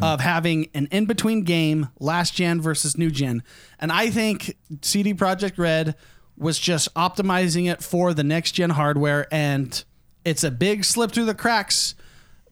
of 0.00 0.20
having 0.20 0.68
an 0.74 0.86
in 0.92 1.06
between 1.06 1.42
game, 1.42 1.88
last 1.98 2.34
gen 2.34 2.60
versus 2.60 2.96
new 2.96 3.10
gen, 3.10 3.42
and 3.80 3.90
I 3.90 4.10
think 4.10 4.56
CD 4.80 5.12
Projekt 5.12 5.58
Red 5.58 5.96
was 6.36 6.58
just 6.58 6.92
optimizing 6.94 7.70
it 7.70 7.82
for 7.82 8.14
the 8.14 8.24
next 8.24 8.52
gen 8.52 8.70
hardware, 8.70 9.26
and 9.32 9.84
it's 10.24 10.44
a 10.44 10.50
big 10.50 10.84
slip 10.84 11.12
through 11.12 11.26
the 11.26 11.34
cracks 11.34 11.94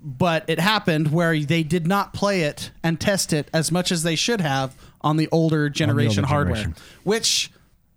but 0.02 0.44
it 0.48 0.58
happened 0.58 1.12
where 1.12 1.38
they 1.38 1.62
did 1.62 1.86
not 1.86 2.12
play 2.12 2.42
it 2.42 2.70
and 2.82 3.00
test 3.00 3.32
it 3.32 3.48
as 3.52 3.70
much 3.70 3.92
as 3.92 4.02
they 4.02 4.16
should 4.16 4.40
have 4.40 4.74
on 5.00 5.16
the 5.16 5.28
older 5.30 5.68
generation 5.68 6.24
hardware, 6.24 6.56
generation. 6.56 6.82
which 7.04 7.50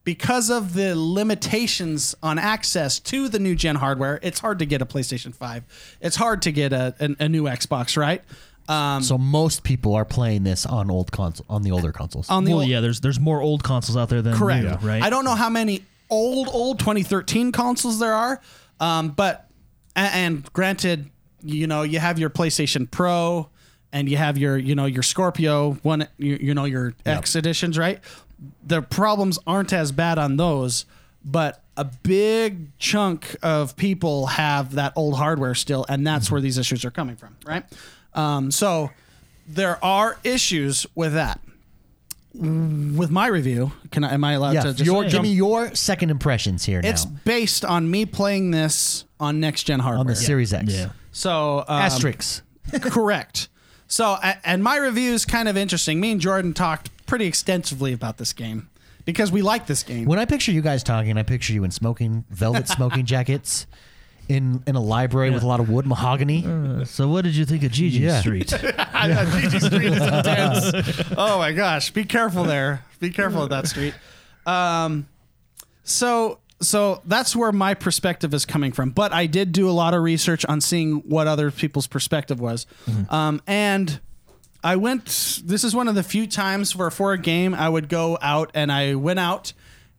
because 0.04 0.50
of 0.50 0.74
the 0.74 0.94
limitations 0.96 2.14
on 2.22 2.38
access 2.38 3.00
to 3.00 3.30
the 3.30 3.40
new 3.40 3.56
gen 3.56 3.76
hardware, 3.76 4.20
it's 4.22 4.40
hard 4.40 4.60
to 4.60 4.66
get 4.66 4.82
a 4.82 4.86
PlayStation 4.86 5.34
5. 5.34 5.98
It's 6.02 6.18
hard 6.18 6.42
to 6.42 6.52
get 6.52 6.74
a, 6.74 6.94
a, 7.00 7.24
a 7.26 7.30
new 7.30 7.44
Xbox, 7.44 7.96
right? 7.96 8.22
Um, 8.70 9.04
so 9.04 9.18
most 9.18 9.64
people 9.64 9.94
are 9.96 10.06
playing 10.06 10.44
this 10.44 10.66
on 10.66 10.90
old 10.90 11.12
console 11.12 11.46
on 11.50 11.64
the 11.64 11.72
older 11.72 11.92
consoles. 11.92 12.30
on 12.30 12.46
the 12.46 12.52
Well, 12.52 12.62
old, 12.62 12.70
yeah, 12.70 12.80
there's 12.80 13.02
there's 13.02 13.20
more 13.20 13.42
old 13.42 13.64
consoles 13.64 13.98
out 13.98 14.10
there 14.10 14.22
than 14.22 14.36
correct, 14.36 14.82
new, 14.82 14.88
right? 14.88 15.04
I 15.04 15.10
don't 15.10 15.26
know 15.26 15.36
how 15.36 15.50
many 15.50 15.84
old 16.10 16.48
old 16.52 16.80
2013 16.80 17.52
consoles 17.52 18.00
there 18.00 18.14
are, 18.14 18.42
um, 18.80 19.10
but 19.10 19.50
a- 19.96 20.00
and 20.00 20.52
granted, 20.54 21.10
you 21.44 21.68
know, 21.68 21.82
you 21.84 22.00
have 22.00 22.18
your 22.20 22.30
PlayStation 22.30 22.90
Pro 22.90 23.50
and 23.92 24.08
you 24.10 24.16
have 24.18 24.38
your 24.38 24.58
you 24.58 24.76
know 24.76 24.86
your 24.86 25.04
Scorpio 25.04 25.74
one, 25.84 26.08
you, 26.18 26.38
you 26.42 26.54
know 26.54 26.66
your 26.66 26.94
X 27.06 27.36
editions, 27.36 27.78
right? 27.78 28.00
The 28.66 28.82
problems 28.82 29.40
aren't 29.46 29.74
as 29.74 29.92
bad 29.92 30.18
on 30.18 30.38
those, 30.38 30.86
but 31.24 31.62
a 31.76 31.84
big 31.86 32.78
chunk 32.78 33.36
of 33.42 33.76
people 33.76 34.28
have 34.28 34.76
that 34.76 34.94
old 34.96 35.16
hardware 35.18 35.56
still, 35.56 35.86
and 35.90 36.06
that's 36.08 36.30
where 36.32 36.40
these 36.42 36.58
issues 36.58 36.86
are 36.86 36.92
coming 36.92 37.16
from, 37.16 37.36
right? 37.46 37.64
Um, 38.16 38.52
so 38.52 38.92
there 39.48 39.84
are 39.84 40.18
issues 40.24 40.86
with 40.96 41.14
that. 41.14 41.40
With 42.36 43.12
my 43.12 43.28
review, 43.28 43.74
can 43.92 44.04
I, 44.04 44.16
am 44.16 44.24
I 44.24 44.34
allowed 44.34 44.56
yeah, 44.56 44.62
to 44.64 44.74
just 44.74 44.86
your, 44.86 45.04
give 45.04 45.12
jump 45.12 45.24
me 45.24 45.34
your 45.34 45.76
second 45.76 46.10
impressions 46.10 46.66
here 46.66 46.82
it's 46.84 47.06
now 47.06 47.12
based 47.26 47.64
on 47.64 47.92
me 47.92 48.08
playing 48.08 48.50
this 48.50 49.06
on 49.20 49.40
next 49.40 49.64
gen 49.66 49.80
hardware. 49.80 50.00
on 50.00 50.08
the 50.08 50.16
Series 50.16 50.52
X. 50.52 50.74
Yeah. 50.74 50.90
So 51.12 51.60
um, 51.68 51.82
Asterisks. 51.82 52.42
correct. 52.82 53.50
So 53.88 54.18
a- 54.24 54.38
and 54.44 54.64
my 54.64 54.78
review 54.78 55.14
is 55.14 55.26
kind 55.26 55.48
of 55.48 55.56
interesting. 55.56 56.00
Me 56.00 56.12
and 56.12 56.20
Jordan 56.20 56.54
talked 56.54 56.90
pretty 57.06 57.26
extensively 57.28 57.94
about 57.94 58.18
this 58.18 58.34
game 58.34 58.68
because 59.06 59.32
we 59.32 59.44
like 59.44 59.68
this 59.68 59.84
game. 59.84 60.06
When 60.06 60.18
I 60.18 60.26
picture 60.26 60.52
you 60.52 60.62
guys 60.62 60.82
talking, 60.82 61.16
I 61.18 61.24
picture 61.24 61.54
you 61.54 61.64
in 61.64 61.70
smoking 61.70 62.26
velvet 62.32 62.68
smoking 62.68 63.06
jackets, 63.14 63.68
in 64.30 64.64
in 64.68 64.76
a 64.76 64.82
library 64.82 65.30
with 65.32 65.44
a 65.44 65.48
lot 65.48 65.60
of 65.60 65.70
wood 65.70 65.86
mahogany. 65.86 66.42
So 66.86 67.08
what 67.10 67.24
did 67.24 67.36
you 67.36 67.46
think 67.46 67.64
of 67.64 67.72
Jig-Jig 67.72 68.02
Yeah. 68.02 68.20
Street? 68.22 68.48
Jig-Jig 68.50 69.62
Street 69.62 69.92
is 69.92 70.02
intense. 70.02 71.02
oh 71.18 71.38
my 71.40 71.52
gosh, 71.52 71.92
be 71.92 72.06
careful 72.06 72.44
there. 72.44 72.84
Be 73.00 73.10
careful 73.10 73.44
of 73.44 73.50
that 73.50 73.68
street. 73.68 73.94
Um, 74.46 75.08
so 75.84 76.40
so 76.62 77.02
that's 77.06 77.36
where 77.36 77.52
my 77.52 77.74
perspective 77.74 78.34
is 78.34 78.46
coming 78.46 78.72
from. 78.72 78.92
But 78.92 79.12
I 79.12 79.26
did 79.26 79.52
do 79.52 79.70
a 79.70 79.72
lot 79.72 79.94
of 79.94 80.02
research 80.02 80.46
on 80.46 80.62
seeing 80.62 80.98
what 81.10 81.28
other 81.28 81.52
people's 81.52 81.88
perspective 81.88 82.40
was, 82.40 82.66
um, 83.10 83.42
and 83.48 84.00
I 84.64 84.78
went. 84.78 85.42
This 85.44 85.64
is 85.66 85.76
one 85.76 85.88
of 85.90 85.96
the 85.96 86.04
few 86.04 86.26
times 86.28 86.76
where 86.76 86.90
for 86.90 87.12
a 87.12 87.18
game 87.18 87.54
I 87.54 87.68
would 87.68 87.90
go 87.90 88.18
out 88.22 88.52
and 88.54 88.72
I 88.72 88.96
went 88.96 89.20
out 89.20 89.52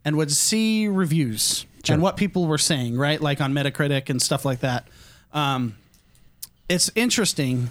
and 0.06 0.16
would 0.16 0.32
see 0.32 0.88
reviews 0.88 1.66
and 1.90 2.02
what 2.02 2.16
people 2.16 2.46
were 2.46 2.58
saying, 2.58 2.96
right? 2.96 3.20
Like 3.20 3.40
on 3.40 3.52
Metacritic 3.52 4.10
and 4.10 4.20
stuff 4.20 4.44
like 4.44 4.60
that. 4.60 4.88
Um, 5.32 5.76
it's 6.68 6.90
interesting 6.94 7.70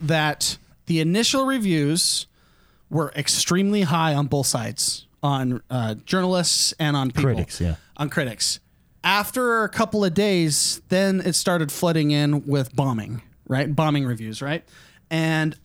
that 0.00 0.58
the 0.86 1.00
initial 1.00 1.46
reviews 1.46 2.26
were 2.90 3.12
extremely 3.16 3.82
high 3.82 4.14
on 4.14 4.26
both 4.26 4.46
sides, 4.46 5.06
on 5.22 5.62
uh, 5.70 5.94
journalists 6.04 6.72
and 6.78 6.96
on 6.96 7.08
people. 7.10 7.34
Critics, 7.34 7.60
yeah. 7.60 7.76
On 7.96 8.08
critics. 8.08 8.60
After 9.02 9.64
a 9.64 9.68
couple 9.68 10.04
of 10.04 10.14
days, 10.14 10.80
then 10.88 11.20
it 11.20 11.34
started 11.34 11.70
flooding 11.70 12.10
in 12.10 12.46
with 12.46 12.74
bombing, 12.74 13.22
right? 13.46 13.74
Bombing 13.74 14.04
reviews, 14.04 14.42
right? 14.42 14.64
And 15.10 15.56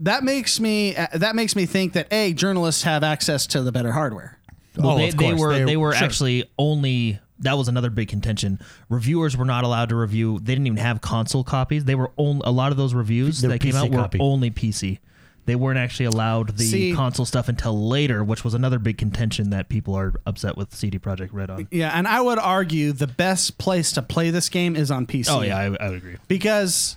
that 0.00 0.24
makes 0.24 0.58
me 0.58 0.96
uh, 0.96 1.06
that 1.14 1.36
makes 1.36 1.54
me 1.54 1.66
think 1.66 1.92
that 1.92 2.12
a 2.12 2.32
journalists 2.32 2.82
have 2.82 3.04
access 3.04 3.46
to 3.48 3.62
the 3.62 3.70
better 3.70 3.92
hardware. 3.92 4.38
Oh, 4.78 4.96
they, 4.96 5.10
they 5.10 5.34
were 5.34 5.58
They- 5.58 5.64
they, 5.64 5.76
were 5.76 5.92
sure. 5.94 6.04
actually 6.04 6.44
only 6.58 7.18
that 7.40 7.58
was 7.58 7.66
another 7.68 7.90
big 7.90 8.08
contention. 8.08 8.60
Reviewers 8.88 9.36
were 9.36 9.44
not 9.44 9.64
allowed 9.64 9.88
to 9.88 9.96
review. 9.96 10.38
They 10.38 10.54
didn't 10.54 10.66
even 10.68 10.76
have 10.78 11.00
console 11.00 11.42
copies. 11.42 11.84
They 11.84 11.96
were 11.96 12.12
only 12.16 12.42
a 12.44 12.52
lot 12.52 12.70
of 12.70 12.78
those 12.78 12.94
reviews 12.94 13.42
were 13.42 13.48
that 13.48 13.58
came 13.60 13.72
PC 13.72 13.76
out 13.84 13.90
were 13.90 13.96
copy. 13.98 14.18
only 14.20 14.50
PC. 14.50 14.98
They 15.44 15.56
weren't 15.56 15.78
actually 15.78 16.06
allowed 16.06 16.56
the 16.56 16.62
See- 16.62 16.92
console 16.94 17.26
stuff 17.26 17.48
until 17.48 17.88
later, 17.88 18.22
which 18.22 18.44
was 18.44 18.54
another 18.54 18.78
big 18.78 18.96
contention 18.96 19.50
that 19.50 19.68
people 19.68 19.92
are 19.96 20.14
upset 20.24 20.56
with 20.56 20.72
CD 20.72 21.00
Projekt 21.00 21.30
Red 21.32 21.50
on. 21.50 21.66
Yeah, 21.72 21.90
and 21.92 22.06
I 22.06 22.20
would 22.20 22.38
argue 22.38 22.92
the 22.92 23.08
best 23.08 23.58
place 23.58 23.90
to 23.92 24.02
play 24.02 24.30
this 24.30 24.48
game 24.48 24.76
is 24.76 24.92
on 24.92 25.04
PC. 25.06 25.26
Oh 25.28 25.42
yeah, 25.42 25.58
I, 25.58 25.64
I 25.84 25.88
would 25.88 25.98
agree. 25.98 26.16
because 26.28 26.96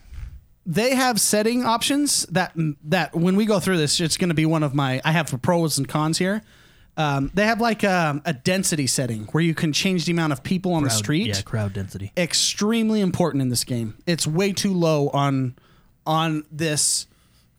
they 0.68 0.94
have 0.94 1.20
setting 1.20 1.66
options 1.66 2.24
that 2.28 2.54
that 2.84 3.16
when 3.16 3.36
we 3.36 3.46
go 3.46 3.60
through 3.60 3.78
this, 3.78 4.00
it's 4.00 4.16
going 4.18 4.30
to 4.30 4.36
be 4.36 4.46
one 4.46 4.62
of 4.62 4.76
my. 4.76 5.02
I 5.04 5.12
have 5.12 5.36
pros 5.42 5.80
and 5.80 5.88
cons 5.88 6.20
here. 6.20 6.44
Um, 6.98 7.30
they 7.34 7.46
have 7.46 7.60
like 7.60 7.84
a, 7.84 8.22
a 8.26 8.32
density 8.34 8.88
setting 8.88 9.24
where 9.34 9.44
you 9.44 9.54
can 9.54 9.74
change 9.74 10.06
the 10.06 10.12
amount 10.14 10.32
of 10.34 10.44
people 10.44 10.74
on 10.74 10.84
the 10.84 10.90
street. 10.90 11.28
yeah, 11.28 11.42
crowd 11.42 11.74
density. 11.74 12.12
Extremely 12.16 13.02
important 13.02 13.42
in 13.42 13.50
this 13.50 13.64
game. 13.66 13.96
It's 14.06 14.26
way 14.26 14.54
too 14.54 14.74
low 14.74 15.10
on 15.10 15.56
on 16.08 16.46
this 16.52 17.08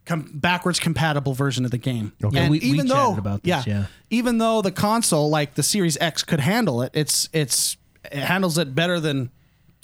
com- 0.06 0.30
backwards 0.32 0.78
compatible 0.80 1.34
version 1.34 1.64
of 1.66 1.70
the 1.70 1.76
game. 1.78 2.12
Okay. 2.24 2.38
And 2.38 2.50
We- 2.50 2.60
we 2.60 2.66
even 2.66 2.86
though 2.86 2.94
chatted 2.94 3.18
about 3.18 3.42
this, 3.42 3.66
yeah. 3.66 3.86
even 4.08 4.38
though 4.38 4.62
the 4.62 4.70
console 4.72 5.28
like 5.28 5.54
the 5.54 5.62
Series 5.62 5.98
X 6.00 6.22
could 6.22 6.40
handle 6.40 6.80
it, 6.80 6.92
it's 6.94 7.28
it's 7.32 7.76
it 8.04 8.14
handles 8.20 8.56
it 8.56 8.74
better 8.74 9.00
than 9.00 9.30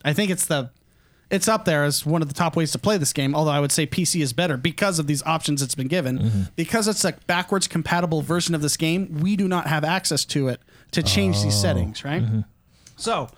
I 0.04 0.12
think 0.14 0.30
it's 0.30 0.46
the 0.46 0.70
it's 1.32 1.48
up 1.48 1.64
there 1.64 1.82
as 1.82 2.04
one 2.04 2.20
of 2.22 2.28
the 2.28 2.34
top 2.34 2.54
ways 2.54 2.70
to 2.72 2.78
play 2.78 2.98
this 2.98 3.12
game. 3.12 3.34
Although 3.34 3.50
I 3.50 3.58
would 3.58 3.72
say 3.72 3.86
PC 3.86 4.20
is 4.20 4.32
better 4.32 4.56
because 4.58 4.98
of 4.98 5.06
these 5.06 5.22
options 5.24 5.62
it's 5.62 5.74
been 5.74 5.88
given. 5.88 6.18
Mm-hmm. 6.18 6.42
Because 6.54 6.86
it's 6.86 7.04
a 7.04 7.14
backwards 7.26 7.66
compatible 7.66 8.20
version 8.20 8.54
of 8.54 8.60
this 8.60 8.76
game, 8.76 9.18
we 9.20 9.34
do 9.34 9.48
not 9.48 9.66
have 9.66 9.82
access 9.82 10.24
to 10.26 10.48
it 10.48 10.60
to 10.92 11.02
change 11.02 11.42
these 11.42 11.58
settings, 11.58 12.04
right? 12.04 12.22
Mm-hmm. 12.22 12.40
So 12.96 13.30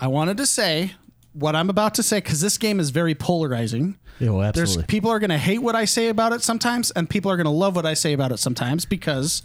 I 0.00 0.08
wanted 0.08 0.38
to 0.38 0.46
say 0.46 0.92
what 1.34 1.54
I'm 1.54 1.68
about 1.68 1.94
to 1.96 2.02
say 2.02 2.16
because 2.18 2.40
this 2.40 2.56
game 2.56 2.80
is 2.80 2.88
very 2.88 3.14
polarizing. 3.14 3.98
Yeah, 4.18 4.30
well, 4.30 4.50
There's 4.52 4.70
absolutely. 4.70 4.86
people 4.86 5.10
are 5.10 5.18
going 5.18 5.30
to 5.30 5.38
hate 5.38 5.58
what 5.58 5.76
I 5.76 5.84
say 5.84 6.08
about 6.08 6.32
it 6.32 6.42
sometimes, 6.42 6.90
and 6.92 7.10
people 7.10 7.30
are 7.30 7.36
going 7.36 7.44
to 7.44 7.50
love 7.50 7.76
what 7.76 7.84
I 7.84 7.92
say 7.92 8.14
about 8.14 8.32
it 8.32 8.38
sometimes 8.38 8.86
because 8.86 9.42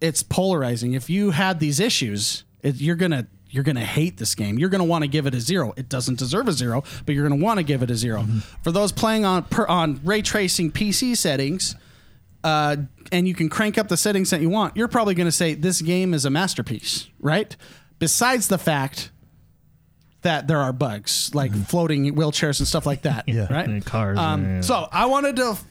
it's 0.00 0.22
polarizing. 0.22 0.94
If 0.94 1.10
you 1.10 1.32
had 1.32 1.60
these 1.60 1.78
issues, 1.78 2.44
it, 2.62 2.76
you're 2.76 2.96
gonna 2.96 3.26
you're 3.50 3.64
gonna 3.64 3.84
hate 3.84 4.18
this 4.18 4.34
game. 4.34 4.58
You're 4.58 4.68
gonna 4.68 4.84
want 4.84 5.02
to 5.04 5.08
give 5.08 5.26
it 5.26 5.34
a 5.34 5.40
zero. 5.40 5.72
It 5.76 5.88
doesn't 5.88 6.18
deserve 6.18 6.48
a 6.48 6.52
zero, 6.52 6.84
but 7.06 7.14
you're 7.14 7.28
gonna 7.28 7.42
want 7.42 7.58
to 7.58 7.64
give 7.64 7.82
it 7.82 7.90
a 7.90 7.96
0 7.96 8.24
For 8.62 8.70
those 8.72 8.92
playing 8.92 9.24
on 9.24 9.44
per, 9.44 9.66
on 9.66 10.00
ray 10.04 10.22
tracing 10.22 10.70
PC 10.72 11.16
settings, 11.16 11.74
uh, 12.44 12.76
and 13.10 13.26
you 13.26 13.34
can 13.34 13.48
crank 13.48 13.78
up 13.78 13.88
the 13.88 13.96
settings 13.96 14.30
that 14.30 14.40
you 14.40 14.50
want, 14.50 14.76
you're 14.76 14.88
probably 14.88 15.14
gonna 15.14 15.32
say 15.32 15.54
this 15.54 15.80
game 15.82 16.12
is 16.14 16.24
a 16.24 16.30
masterpiece, 16.30 17.08
right? 17.20 17.56
Besides 17.98 18.48
the 18.48 18.58
fact 18.58 19.10
that 20.22 20.46
there 20.48 20.58
are 20.58 20.72
bugs 20.72 21.30
like 21.34 21.52
floating 21.54 22.14
wheelchairs 22.14 22.58
and 22.58 22.66
stuff 22.68 22.84
like 22.86 23.02
that, 23.02 23.24
Yeah. 23.28 23.52
right? 23.52 23.66
And 23.66 23.84
cars, 23.84 24.18
Um, 24.18 24.44
yeah. 24.44 24.60
So 24.60 24.88
I 24.92 25.06
wanted 25.06 25.36
to 25.36 25.50
f- 25.52 25.64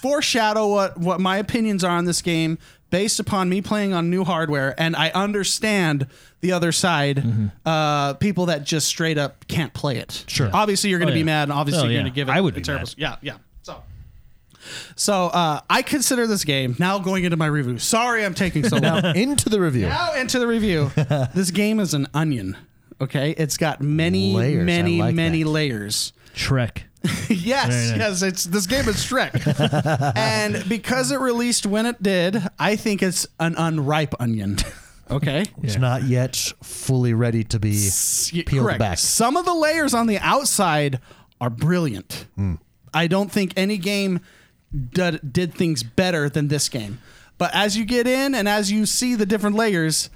foreshadow 0.00 0.68
what 0.68 0.98
what 0.98 1.20
my 1.20 1.36
opinions 1.36 1.84
are 1.84 1.96
on 1.96 2.04
this 2.04 2.22
game 2.22 2.58
based 2.90 3.18
upon 3.20 3.48
me 3.48 3.60
playing 3.62 3.92
on 3.92 4.08
new 4.10 4.24
hardware, 4.24 4.74
and 4.78 4.94
I 4.96 5.10
understand 5.10 6.06
the 6.42 6.52
other 6.52 6.70
side, 6.72 7.16
Mm-hmm. 7.16 7.46
uh, 7.64 8.14
people 8.14 8.46
that 8.46 8.64
just 8.64 8.86
straight 8.86 9.16
up 9.16 9.46
can't 9.48 9.72
play 9.72 9.96
it. 9.96 10.24
Sure. 10.28 10.50
Obviously, 10.52 10.90
you're 10.90 10.98
going 10.98 11.06
to 11.08 11.12
Oh, 11.12 11.14
be 11.14 11.20
yeah. 11.20 11.24
mad, 11.24 11.42
and 11.44 11.52
obviously, 11.52 11.82
Oh, 11.82 11.84
you're 11.84 11.92
yeah. 11.94 12.00
going 12.02 12.12
to 12.12 12.14
give 12.14 12.28
it. 12.28 12.32
I 12.32 12.40
would 12.40 12.52
a 12.54 12.56
be 12.56 12.62
terrible. 12.62 12.86
mad. 12.88 12.94
Yeah, 12.98 13.16
yeah. 13.22 13.36
So. 13.62 13.82
So 14.96 15.26
uh, 15.28 15.60
I 15.70 15.82
consider 15.82 16.26
this 16.26 16.44
game 16.44 16.76
now 16.78 16.98
going 16.98 17.24
into 17.24 17.36
my 17.36 17.46
review. 17.46 17.78
Sorry, 17.78 18.24
I'm 18.24 18.34
taking 18.34 18.64
so 18.64 18.76
long. 18.82 19.16
Into 19.16 19.48
the 19.48 19.60
review. 19.60 19.86
Now 19.88 20.12
into 20.14 20.38
the 20.38 20.46
review. 20.46 20.90
this 21.34 21.50
game 21.50 21.80
is 21.80 21.94
an 21.94 22.06
onion. 22.14 22.56
Okay, 23.00 23.30
it's 23.38 23.56
got 23.56 23.80
many, 23.80 24.34
Layers. 24.34 24.62
I 24.62 24.64
many, 24.64 24.98
like 25.00 25.14
many 25.14 25.42
that. 25.42 25.48
layers. 25.48 26.12
Shrek. 26.34 26.82
yes, 27.28 27.68
Very 27.88 27.98
yes. 27.98 28.22
It's 28.22 28.44
this 28.44 28.66
game 28.68 28.88
is 28.88 28.96
Shrek, 28.96 30.14
and 30.16 30.68
because 30.68 31.10
it 31.10 31.18
released 31.18 31.66
when 31.66 31.84
it 31.86 32.00
did, 32.00 32.40
I 32.60 32.76
think 32.76 33.02
it's 33.02 33.26
an 33.40 33.56
unripe 33.58 34.14
onion. 34.20 34.58
Okay, 35.12 35.44
It's 35.62 35.76
not 35.76 36.04
yet 36.04 36.36
fully 36.62 37.14
ready 37.14 37.44
to 37.44 37.58
be 37.58 37.88
Y- 38.32 38.42
peeled 38.46 38.64
correct. 38.66 38.78
back. 38.78 38.98
Some 38.98 39.36
of 39.36 39.44
the 39.44 39.54
layers 39.54 39.94
on 39.94 40.06
the 40.06 40.18
outside 40.18 41.00
are 41.40 41.50
brilliant. 41.50 42.26
Hmm. 42.36 42.54
I 42.94 43.06
don't 43.06 43.30
think 43.30 43.52
any 43.56 43.78
game 43.78 44.20
did, 44.94 45.32
did 45.32 45.54
things 45.54 45.82
better 45.82 46.28
than 46.28 46.48
this 46.48 46.68
game. 46.68 46.98
But 47.38 47.54
as 47.54 47.76
you 47.76 47.84
get 47.84 48.06
in 48.06 48.34
and 48.34 48.48
as 48.48 48.70
you 48.70 48.86
see 48.86 49.14
the 49.14 49.26
different 49.26 49.56
layers, 49.56 50.08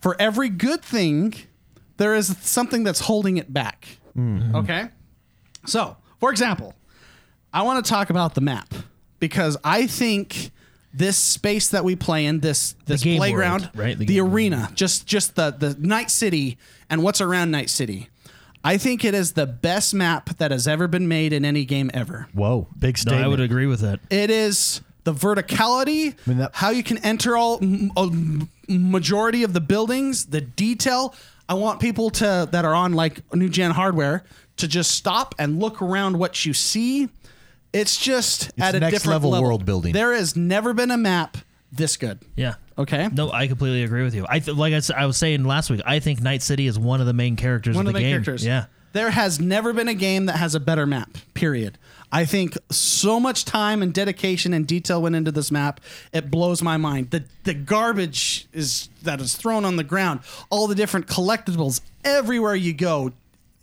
for 0.00 0.16
every 0.18 0.48
good 0.48 0.82
thing, 0.82 1.34
there 1.96 2.14
is 2.14 2.36
something 2.40 2.82
that's 2.84 3.00
holding 3.00 3.36
it 3.36 3.52
back. 3.52 3.86
Hmm. 4.14 4.54
Okay? 4.56 4.88
So, 5.66 5.96
for 6.18 6.30
example, 6.30 6.74
I 7.52 7.62
want 7.62 7.84
to 7.84 7.90
talk 7.90 8.10
about 8.10 8.34
the 8.34 8.40
map 8.40 8.72
because 9.18 9.56
I 9.64 9.86
think 9.86 10.50
this 10.92 11.16
space 11.16 11.68
that 11.68 11.84
we 11.84 11.94
play 11.96 12.26
in, 12.26 12.40
this 12.40 12.74
this 12.86 13.02
game 13.02 13.18
playground, 13.18 13.62
world, 13.62 13.70
right? 13.76 13.98
The 13.98 14.04
The, 14.06 14.14
game 14.14 14.22
world. 14.24 14.34
arena, 14.34 14.70
just 14.74 15.06
just 15.06 15.36
the 15.36 15.50
the 15.50 15.76
Night 15.78 16.10
City 16.10 16.58
and 16.88 17.02
what's 17.02 17.20
around 17.20 17.50
Night 17.50 17.70
City. 17.70 18.08
I 18.62 18.76
think 18.76 19.04
it 19.04 19.14
is 19.14 19.32
the 19.32 19.46
best 19.46 19.94
map 19.94 20.36
that 20.36 20.50
has 20.50 20.68
ever 20.68 20.86
been 20.86 21.08
made 21.08 21.32
in 21.32 21.44
any 21.46 21.64
game 21.64 21.90
ever. 21.94 22.28
Whoa, 22.34 22.66
big 22.78 22.96
No, 22.96 23.00
statement. 23.00 23.24
I 23.24 23.28
would 23.28 23.40
agree 23.40 23.66
with 23.66 23.80
that. 23.80 24.00
It 24.10 24.28
is 24.30 24.82
the 25.04 25.14
verticality, 25.14 26.12
I 26.26 26.28
mean, 26.28 26.38
that- 26.38 26.50
how 26.54 26.68
you 26.70 26.82
can 26.82 26.98
enter 26.98 27.36
all 27.38 27.58
m- 27.62 27.90
a 27.96 28.02
m- 28.02 28.48
majority 28.68 29.42
of 29.44 29.54
the 29.54 29.60
buildings, 29.60 30.26
the 30.26 30.40
detail. 30.42 31.14
I 31.48 31.54
want 31.54 31.80
people 31.80 32.10
to 32.10 32.48
that 32.52 32.64
are 32.66 32.74
on 32.74 32.92
like 32.92 33.22
new 33.34 33.48
gen 33.48 33.70
hardware 33.70 34.24
to 34.58 34.68
just 34.68 34.90
stop 34.90 35.34
and 35.38 35.58
look 35.58 35.80
around 35.80 36.18
what 36.18 36.44
you 36.44 36.52
see. 36.52 37.08
It's 37.72 37.96
just 37.96 38.50
at 38.58 38.74
a 38.74 38.80
next 38.80 38.94
different 38.94 39.22
level 39.22 39.42
world 39.42 39.64
building. 39.64 39.92
There 39.92 40.12
has 40.14 40.34
never 40.36 40.72
been 40.74 40.90
a 40.90 40.96
map 40.96 41.36
this 41.72 41.96
good. 41.96 42.18
Yeah. 42.36 42.54
Okay. 42.76 43.08
No, 43.12 43.30
I 43.30 43.46
completely 43.46 43.84
agree 43.84 44.02
with 44.02 44.14
you. 44.14 44.26
I 44.28 44.40
th- 44.40 44.56
like 44.56 44.72
I, 44.72 44.76
s- 44.76 44.90
I 44.90 45.06
was 45.06 45.16
saying 45.16 45.44
last 45.44 45.70
week. 45.70 45.80
I 45.86 46.00
think 46.00 46.20
Night 46.20 46.42
City 46.42 46.66
is 46.66 46.78
one 46.78 47.00
of 47.00 47.06
the 47.06 47.12
main 47.12 47.36
characters 47.36 47.76
One 47.76 47.86
of 47.86 47.90
of 47.90 47.94
the 47.94 47.98
the 48.00 48.04
main 48.04 48.14
game. 48.16 48.24
characters. 48.24 48.44
Yeah. 48.44 48.66
There 48.92 49.10
has 49.10 49.38
never 49.38 49.72
been 49.72 49.86
a 49.86 49.94
game 49.94 50.26
that 50.26 50.36
has 50.36 50.56
a 50.56 50.60
better 50.60 50.84
map, 50.84 51.16
period. 51.34 51.78
I 52.10 52.24
think 52.24 52.58
so 52.72 53.20
much 53.20 53.44
time 53.44 53.82
and 53.82 53.94
dedication 53.94 54.52
and 54.52 54.66
detail 54.66 55.00
went 55.00 55.14
into 55.14 55.30
this 55.30 55.52
map. 55.52 55.80
It 56.12 56.28
blows 56.28 56.60
my 56.60 56.76
mind. 56.76 57.10
The 57.12 57.22
the 57.44 57.54
garbage 57.54 58.48
is 58.52 58.88
that 59.02 59.20
is 59.20 59.36
thrown 59.36 59.64
on 59.64 59.76
the 59.76 59.84
ground, 59.84 60.20
all 60.50 60.66
the 60.66 60.74
different 60.74 61.06
collectibles 61.06 61.82
everywhere 62.04 62.56
you 62.56 62.72
go. 62.72 63.12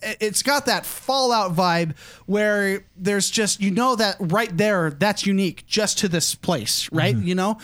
It's 0.02 0.44
got 0.44 0.68
that 0.68 0.86
Fallout 0.86 1.56
vibe 1.56 1.98
where 2.26 2.86
there's 2.96 3.30
just 3.30 3.62
you 3.62 3.72
know 3.72 3.96
that 3.96 4.16
right 4.20 4.56
there 4.56 4.92
that's 4.92 5.26
unique 5.26 5.66
just 5.66 5.98
to 6.00 6.08
this 6.08 6.36
place, 6.36 6.90
right? 6.92 7.16
Mm-hmm. 7.16 7.28
You 7.28 7.36
know? 7.36 7.58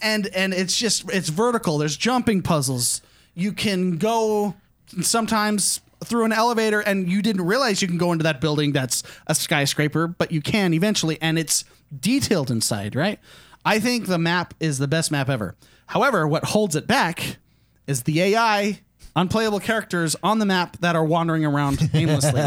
And 0.00 0.28
and 0.28 0.54
it's 0.54 0.76
just 0.76 1.10
it's 1.12 1.28
vertical. 1.28 1.78
There's 1.78 1.96
jumping 1.96 2.42
puzzles. 2.42 3.02
You 3.34 3.52
can 3.52 3.98
go 3.98 4.54
sometimes 5.00 5.80
through 6.04 6.24
an 6.24 6.32
elevator 6.32 6.80
and 6.80 7.10
you 7.10 7.22
didn't 7.22 7.44
realize 7.44 7.82
you 7.82 7.88
can 7.88 7.98
go 7.98 8.12
into 8.12 8.22
that 8.22 8.40
building 8.40 8.72
that's 8.72 9.02
a 9.26 9.34
skyscraper, 9.34 10.06
but 10.06 10.32
you 10.32 10.40
can 10.40 10.72
eventually, 10.72 11.18
and 11.20 11.38
it's 11.38 11.64
detailed 11.98 12.50
inside, 12.50 12.96
right? 12.96 13.18
I 13.64 13.80
think 13.80 14.06
the 14.06 14.18
map 14.18 14.54
is 14.60 14.78
the 14.78 14.88
best 14.88 15.10
map 15.10 15.28
ever. 15.28 15.56
However, 15.86 16.26
what 16.26 16.44
holds 16.44 16.76
it 16.76 16.86
back 16.86 17.36
is 17.86 18.04
the 18.04 18.20
AI 18.22 18.80
unplayable 19.16 19.60
characters 19.60 20.16
on 20.22 20.38
the 20.38 20.46
map 20.46 20.76
that 20.78 20.96
are 20.96 21.04
wandering 21.04 21.44
around 21.44 21.90
aimlessly. 21.94 22.42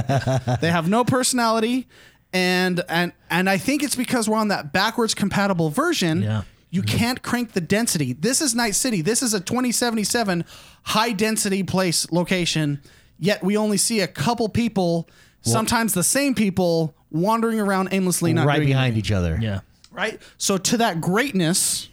they 0.62 0.72
have 0.72 0.88
no 0.90 1.04
personality 1.04 1.88
and 2.34 2.84
and 2.90 3.14
and 3.30 3.50
I 3.50 3.58
think 3.58 3.84
it's 3.84 3.96
because 3.96 4.28
we're 4.28 4.38
on 4.38 4.48
that 4.50 4.74
backwards 4.74 5.14
compatible 5.14 5.70
version. 5.70 6.24
Yeah. 6.24 6.44
You 6.72 6.82
can't 6.82 7.22
crank 7.22 7.52
the 7.52 7.62
density. 7.62 8.14
This 8.14 8.42
is 8.42 8.56
Night 8.56 8.74
City. 8.74 9.02
This 9.02 9.22
is 9.22 9.36
a 9.36 9.40
2077 9.40 10.44
high 10.82 11.12
density 11.12 11.62
place 11.62 12.12
location, 12.12 12.82
yet 13.20 13.44
we 13.44 13.56
only 13.56 13.78
see 13.78 14.00
a 14.00 14.08
couple 14.08 14.50
people, 14.50 15.08
sometimes 15.42 15.94
the 15.94 16.02
same 16.04 16.34
people, 16.34 16.96
wandering 17.12 17.60
around 17.60 17.90
aimlessly, 17.92 18.34
not 18.34 18.48
right 18.48 18.56
doing 18.56 18.70
behind 18.70 18.94
anything, 18.94 19.00
each 19.00 19.12
other. 19.12 19.38
Yeah. 19.40 19.60
right? 19.92 20.20
So 20.40 20.58
to 20.58 20.78
that 20.78 21.00
greatness, 21.00 21.90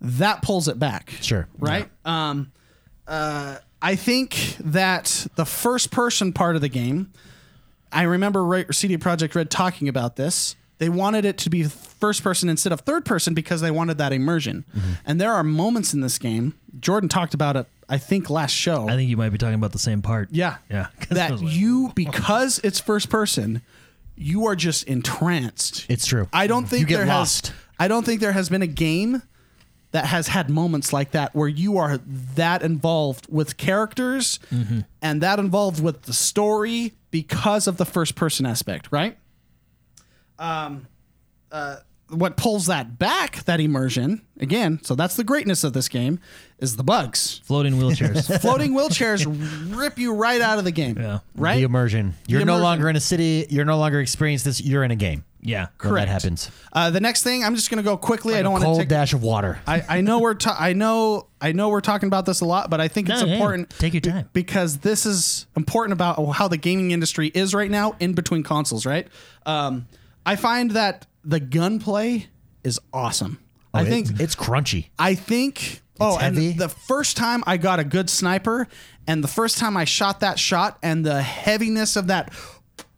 that 0.00 0.40
pulls 0.40 0.68
it 0.68 0.78
back. 0.78 1.10
Sure. 1.20 1.46
Right? 1.58 1.90
Um 2.06 2.50
uh 3.06 3.58
I 3.84 3.96
think 3.96 4.56
that 4.60 5.26
the 5.34 5.44
first 5.44 5.90
person 5.90 6.32
part 6.32 6.56
of 6.56 6.62
the 6.62 6.70
game, 6.70 7.12
I 7.92 8.04
remember 8.04 8.64
CD 8.72 8.96
Projekt 8.96 9.34
Red 9.34 9.50
talking 9.50 9.88
about 9.88 10.16
this. 10.16 10.56
They 10.78 10.88
wanted 10.88 11.26
it 11.26 11.36
to 11.38 11.50
be 11.50 11.64
first 11.64 12.22
person 12.22 12.48
instead 12.48 12.72
of 12.72 12.80
third 12.80 13.04
person 13.04 13.34
because 13.34 13.60
they 13.60 13.70
wanted 13.70 13.98
that 13.98 14.10
immersion. 14.12 14.64
Mm-hmm. 14.74 14.92
And 15.04 15.20
there 15.20 15.34
are 15.34 15.44
moments 15.44 15.92
in 15.92 16.00
this 16.00 16.16
game. 16.16 16.54
Jordan 16.80 17.10
talked 17.10 17.34
about 17.34 17.56
it, 17.56 17.66
I 17.86 17.98
think, 17.98 18.30
last 18.30 18.52
show. 18.52 18.88
I 18.88 18.96
think 18.96 19.10
you 19.10 19.18
might 19.18 19.28
be 19.28 19.38
talking 19.38 19.54
about 19.54 19.72
the 19.72 19.78
same 19.78 20.00
part. 20.00 20.30
yeah, 20.32 20.56
Yeah. 20.70 20.86
That 21.10 21.42
like, 21.42 21.54
you 21.54 21.92
because 21.94 22.60
it's 22.64 22.80
first 22.80 23.10
person, 23.10 23.60
you 24.16 24.46
are 24.46 24.56
just 24.56 24.84
entranced. 24.84 25.84
It's 25.90 26.06
true. 26.06 26.26
I 26.32 26.46
don't 26.46 26.66
think 26.66 26.80
You 26.80 26.86
get 26.86 26.96
there 26.96 27.06
lost. 27.06 27.48
has. 27.48 27.56
I 27.78 27.88
don't 27.88 28.06
think 28.06 28.22
there 28.22 28.32
has 28.32 28.48
been 28.48 28.62
a 28.62 28.66
game 28.66 29.22
that 29.94 30.06
has 30.06 30.26
had 30.26 30.50
moments 30.50 30.92
like 30.92 31.12
that 31.12 31.36
where 31.36 31.46
you 31.46 31.78
are 31.78 31.98
that 32.34 32.64
involved 32.64 33.28
with 33.30 33.56
characters 33.56 34.40
and 35.00 35.20
that 35.20 35.38
involved 35.38 35.80
with 35.80 36.02
the 36.02 36.12
story 36.12 36.94
because 37.12 37.68
of 37.68 37.76
the 37.76 37.84
first 37.84 38.16
person 38.16 38.44
aspect, 38.44 38.88
right? 38.90 39.16
Um, 40.36 40.88
uh, 41.52 41.76
what 42.08 42.36
pulls 42.36 42.66
that 42.66 42.98
back, 42.98 43.44
that 43.44 43.60
immersion, 43.60 44.22
again, 44.40 44.80
so 44.82 44.96
that's 44.96 45.14
the 45.14 45.22
greatness 45.22 45.62
of 45.62 45.74
this 45.74 45.88
game, 45.88 46.18
is 46.58 46.74
the 46.74 46.82
bugs. 46.82 47.40
Floating 47.44 47.74
wheelchairs. 47.74 48.40
Floating 48.40 48.72
wheelchairs 48.72 49.24
rip 49.78 49.96
you 49.96 50.12
right 50.12 50.40
out 50.40 50.58
of 50.58 50.64
the 50.64 50.72
game. 50.72 50.98
Yeah. 50.98 51.20
Right? 51.36 51.58
The 51.58 51.62
immersion. 51.62 52.14
You're 52.26 52.40
no 52.40 52.54
immersion. 52.54 52.62
longer 52.64 52.88
in 52.88 52.96
a 52.96 53.00
city. 53.00 53.46
You're 53.48 53.64
no 53.64 53.78
longer 53.78 54.00
experiencing 54.00 54.48
this. 54.48 54.60
You're 54.60 54.82
in 54.82 54.90
a 54.90 54.96
game. 54.96 55.24
Yeah. 55.44 55.66
Correct. 55.78 56.06
That 56.08 56.12
happens. 56.12 56.50
Uh, 56.72 56.90
the 56.90 57.00
next 57.00 57.22
thing, 57.22 57.44
I'm 57.44 57.54
just 57.54 57.70
going 57.70 57.76
to 57.76 57.84
go 57.88 57.96
quickly. 57.96 58.34
I 58.34 58.42
don't 58.42 58.52
want 58.52 58.64
cold 58.64 58.78
to 58.78 58.82
take. 58.82 58.88
dash 58.88 59.12
of 59.12 59.22
water. 59.22 59.60
I, 59.66 59.82
I 59.88 60.00
know 60.00 60.18
we're 60.18 60.34
ta- 60.34 60.56
I 60.58 60.72
know 60.72 61.28
I 61.40 61.52
know 61.52 61.68
we're 61.68 61.80
talking 61.82 62.06
about 62.06 62.26
this 62.26 62.40
a 62.40 62.44
lot, 62.46 62.70
but 62.70 62.80
I 62.80 62.88
think 62.88 63.08
it's 63.08 63.20
hey, 63.20 63.34
important. 63.34 63.70
take 63.78 63.92
your 63.94 64.00
time. 64.00 64.28
because 64.32 64.78
this 64.78 65.06
is 65.06 65.46
important 65.54 65.92
about 65.92 66.16
how 66.32 66.48
the 66.48 66.56
gaming 66.56 66.90
industry 66.90 67.28
is 67.28 67.54
right 67.54 67.70
now 67.70 67.94
in 68.00 68.14
between 68.14 68.42
consoles. 68.42 68.84
Right? 68.86 69.06
Um, 69.46 69.86
I 70.26 70.36
find 70.36 70.70
that 70.72 71.06
the 71.24 71.38
gunplay 71.40 72.26
is 72.64 72.80
awesome. 72.92 73.38
I 73.74 73.80
Oh, 73.80 73.84
it- 73.84 73.88
think 73.90 74.20
it's 74.20 74.34
crunchy. 74.34 74.88
I 74.98 75.14
think. 75.14 75.82
oh, 76.00 76.16
heavy. 76.16 76.52
and 76.52 76.58
the 76.58 76.68
first 76.70 77.16
time 77.16 77.44
I 77.46 77.56
got 77.58 77.78
a 77.80 77.84
good 77.84 78.08
sniper, 78.08 78.66
and 79.06 79.22
the 79.22 79.28
first 79.28 79.58
time 79.58 79.76
I 79.76 79.84
shot 79.84 80.20
that 80.20 80.38
shot, 80.38 80.78
and 80.82 81.04
the 81.04 81.20
heaviness 81.22 81.96
of 81.96 82.06
that, 82.08 82.32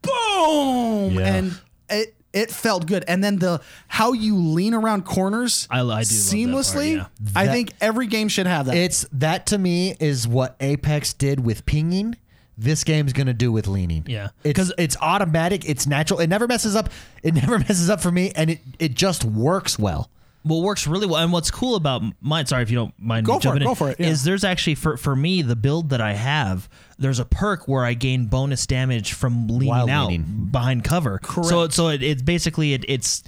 boom, 0.02 1.14
Yeah. 1.14 1.34
and 1.34 1.60
it 1.88 2.14
it 2.36 2.50
felt 2.50 2.86
good. 2.86 3.04
And 3.08 3.24
then 3.24 3.38
the 3.38 3.60
how 3.88 4.12
you 4.12 4.36
lean 4.36 4.74
around 4.74 5.04
corners 5.04 5.66
I- 5.70 5.78
I 5.78 5.80
do 5.80 5.86
love 5.86 5.98
that 6.00 6.04
seamlessly. 6.06 6.98
part, 6.98 7.10
I 7.34 7.46
That- 7.46 7.52
think 7.52 7.72
every 7.80 8.06
game 8.06 8.28
should 8.28 8.46
have 8.46 8.66
that. 8.66 8.76
It's 8.76 9.06
that 9.12 9.46
to 9.46 9.58
me 9.58 9.96
is 9.98 10.28
what 10.28 10.54
Apex 10.60 11.12
did 11.12 11.40
with 11.40 11.66
pinging. 11.66 12.16
This 12.58 12.84
game's 12.84 13.12
gonna 13.12 13.34
do 13.34 13.52
with 13.52 13.66
leaning. 13.66 14.04
Yeah. 14.06 14.28
it's 14.44 14.72
it's 14.78 14.96
automatic. 15.02 15.68
It's 15.68 15.86
natural. 15.86 16.20
It 16.20 16.28
never 16.28 16.46
messes 16.46 16.74
up. 16.74 16.88
It 17.22 17.34
never 17.42 17.58
messes 17.58 17.90
up 17.90 18.00
for 18.00 18.10
me, 18.10 18.32
and 18.34 18.50
it 18.50 18.60
it 18.78 18.94
just 18.94 19.24
works 19.24 19.78
well. 19.78 20.10
What 20.46 20.62
works 20.62 20.86
really 20.86 21.06
well 21.06 21.16
and 21.22 21.32
what's 21.32 21.50
cool 21.50 21.76
about 21.76 22.02
mine 22.20 22.46
sorry 22.46 22.62
if 22.62 22.70
you 22.70 22.76
don't 22.76 22.94
mind 22.98 23.26
Go 23.26 23.34
me 23.34 23.38
for 23.38 23.42
jumping 23.42 23.62
it, 23.62 23.64
in, 23.64 23.68
go 23.70 23.74
for 23.74 23.90
it, 23.90 24.00
yeah. 24.00 24.08
is 24.08 24.24
there's 24.24 24.44
actually 24.44 24.74
for 24.76 24.96
for 24.96 25.14
me 25.16 25.42
the 25.42 25.56
build 25.56 25.90
that 25.90 26.00
i 26.00 26.12
have 26.14 26.68
there's 26.98 27.18
a 27.18 27.24
perk 27.24 27.66
where 27.68 27.84
i 27.84 27.94
gain 27.94 28.26
bonus 28.26 28.66
damage 28.66 29.12
from 29.12 29.48
leaning 29.48 29.68
While 29.68 29.90
out 29.90 30.08
leaning. 30.08 30.48
behind 30.50 30.84
cover 30.84 31.20
so 31.42 31.68
so 31.68 31.88
it, 31.88 32.02
it's 32.02 32.22
basically 32.22 32.74
it, 32.74 32.84
it's 32.88 33.22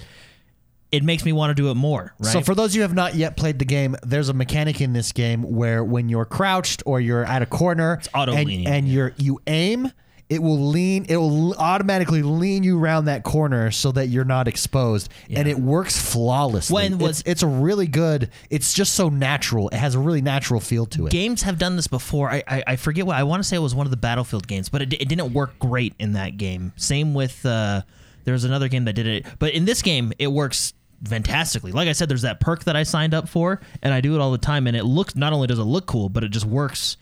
it 0.90 1.02
makes 1.04 1.24
me 1.24 1.32
want 1.32 1.50
to 1.50 1.54
do 1.54 1.70
it 1.70 1.74
more 1.74 2.14
right 2.18 2.32
So 2.32 2.40
for 2.40 2.54
those 2.54 2.70
of 2.70 2.76
you 2.76 2.80
who 2.80 2.88
have 2.88 2.94
not 2.94 3.14
yet 3.14 3.36
played 3.36 3.58
the 3.58 3.66
game, 3.66 3.94
there's 4.02 4.30
a 4.30 4.32
mechanic 4.32 4.80
in 4.80 4.94
this 4.94 5.12
game 5.12 5.42
where 5.42 5.84
when 5.84 6.08
you're 6.08 6.24
crouched 6.24 6.82
or 6.86 6.98
you're 6.98 7.26
at 7.26 7.42
a 7.42 7.46
corner 7.46 8.00
auto 8.14 8.32
and, 8.32 8.50
and 8.66 8.88
you're 8.88 9.12
you 9.18 9.38
aim, 9.46 9.92
it 10.30 10.42
will 10.42 10.58
lean 10.68 11.06
it 11.08 11.16
will 11.16 11.54
automatically 11.54 12.22
lean 12.22 12.62
you 12.62 12.78
around 12.78 13.06
that 13.06 13.22
corner 13.22 13.70
so 13.70 13.92
that 13.92 14.08
you're 14.08 14.24
not 14.24 14.46
exposed. 14.48 15.10
And 15.30 15.48
it 15.48 15.58
works 15.58 15.98
flawlessly. 15.98 16.74
When 16.74 16.92
it's, 16.94 17.02
was- 17.02 17.22
it's 17.26 17.42
a 17.42 17.46
really 17.46 17.86
good 17.86 18.30
it's 18.50 18.72
just 18.72 18.94
so 18.94 19.08
natural. 19.08 19.68
It 19.70 19.76
has 19.76 19.94
a 19.94 19.98
really 19.98 20.20
natural 20.22 20.60
feel 20.60 20.86
to 20.86 21.06
it. 21.06 21.12
games 21.12 21.42
have 21.42 21.58
done 21.58 21.76
this 21.76 21.86
before. 21.86 22.30
I, 22.30 22.42
I, 22.46 22.62
I 22.66 22.76
forget 22.76 23.06
what 23.06 23.16
I 23.16 23.22
want 23.22 23.42
to 23.42 23.48
say 23.48 23.56
it 23.56 23.60
was 23.60 23.74
one 23.74 23.86
of 23.86 23.90
the 23.90 23.96
Battlefield 23.96 24.46
games, 24.46 24.68
but 24.68 24.82
it, 24.82 24.92
it 24.94 25.08
didn't 25.08 25.32
work 25.32 25.58
great 25.58 25.94
in 25.98 26.12
that 26.12 26.36
game. 26.36 26.72
Same 26.76 27.14
with 27.14 27.44
uh, 27.46 27.82
there 28.24 28.32
was 28.32 28.44
another 28.44 28.68
game 28.68 28.84
that 28.84 28.92
did 28.94 29.06
it, 29.06 29.26
but 29.38 29.52
in 29.54 29.64
this 29.64 29.80
game 29.82 30.12
it 30.18 30.26
works 30.30 30.74
fantastically. 31.04 31.72
Like 31.72 31.88
I 31.88 31.92
said, 31.92 32.08
there's 32.08 32.22
that 32.22 32.40
perk 32.40 32.64
that 32.64 32.76
I 32.76 32.82
signed 32.82 33.14
up 33.14 33.28
for, 33.28 33.60
and 33.82 33.94
I 33.94 34.00
do 34.00 34.14
it 34.14 34.20
all 34.20 34.32
the 34.32 34.38
time, 34.38 34.66
and 34.66 34.76
it 34.76 34.84
looks 34.84 35.14
not 35.16 35.32
only 35.32 35.46
does 35.46 35.58
it 35.58 35.62
look 35.64 35.86
cool, 35.86 36.08
but 36.08 36.24
it 36.24 36.30
just 36.30 36.44
works, 36.44 36.96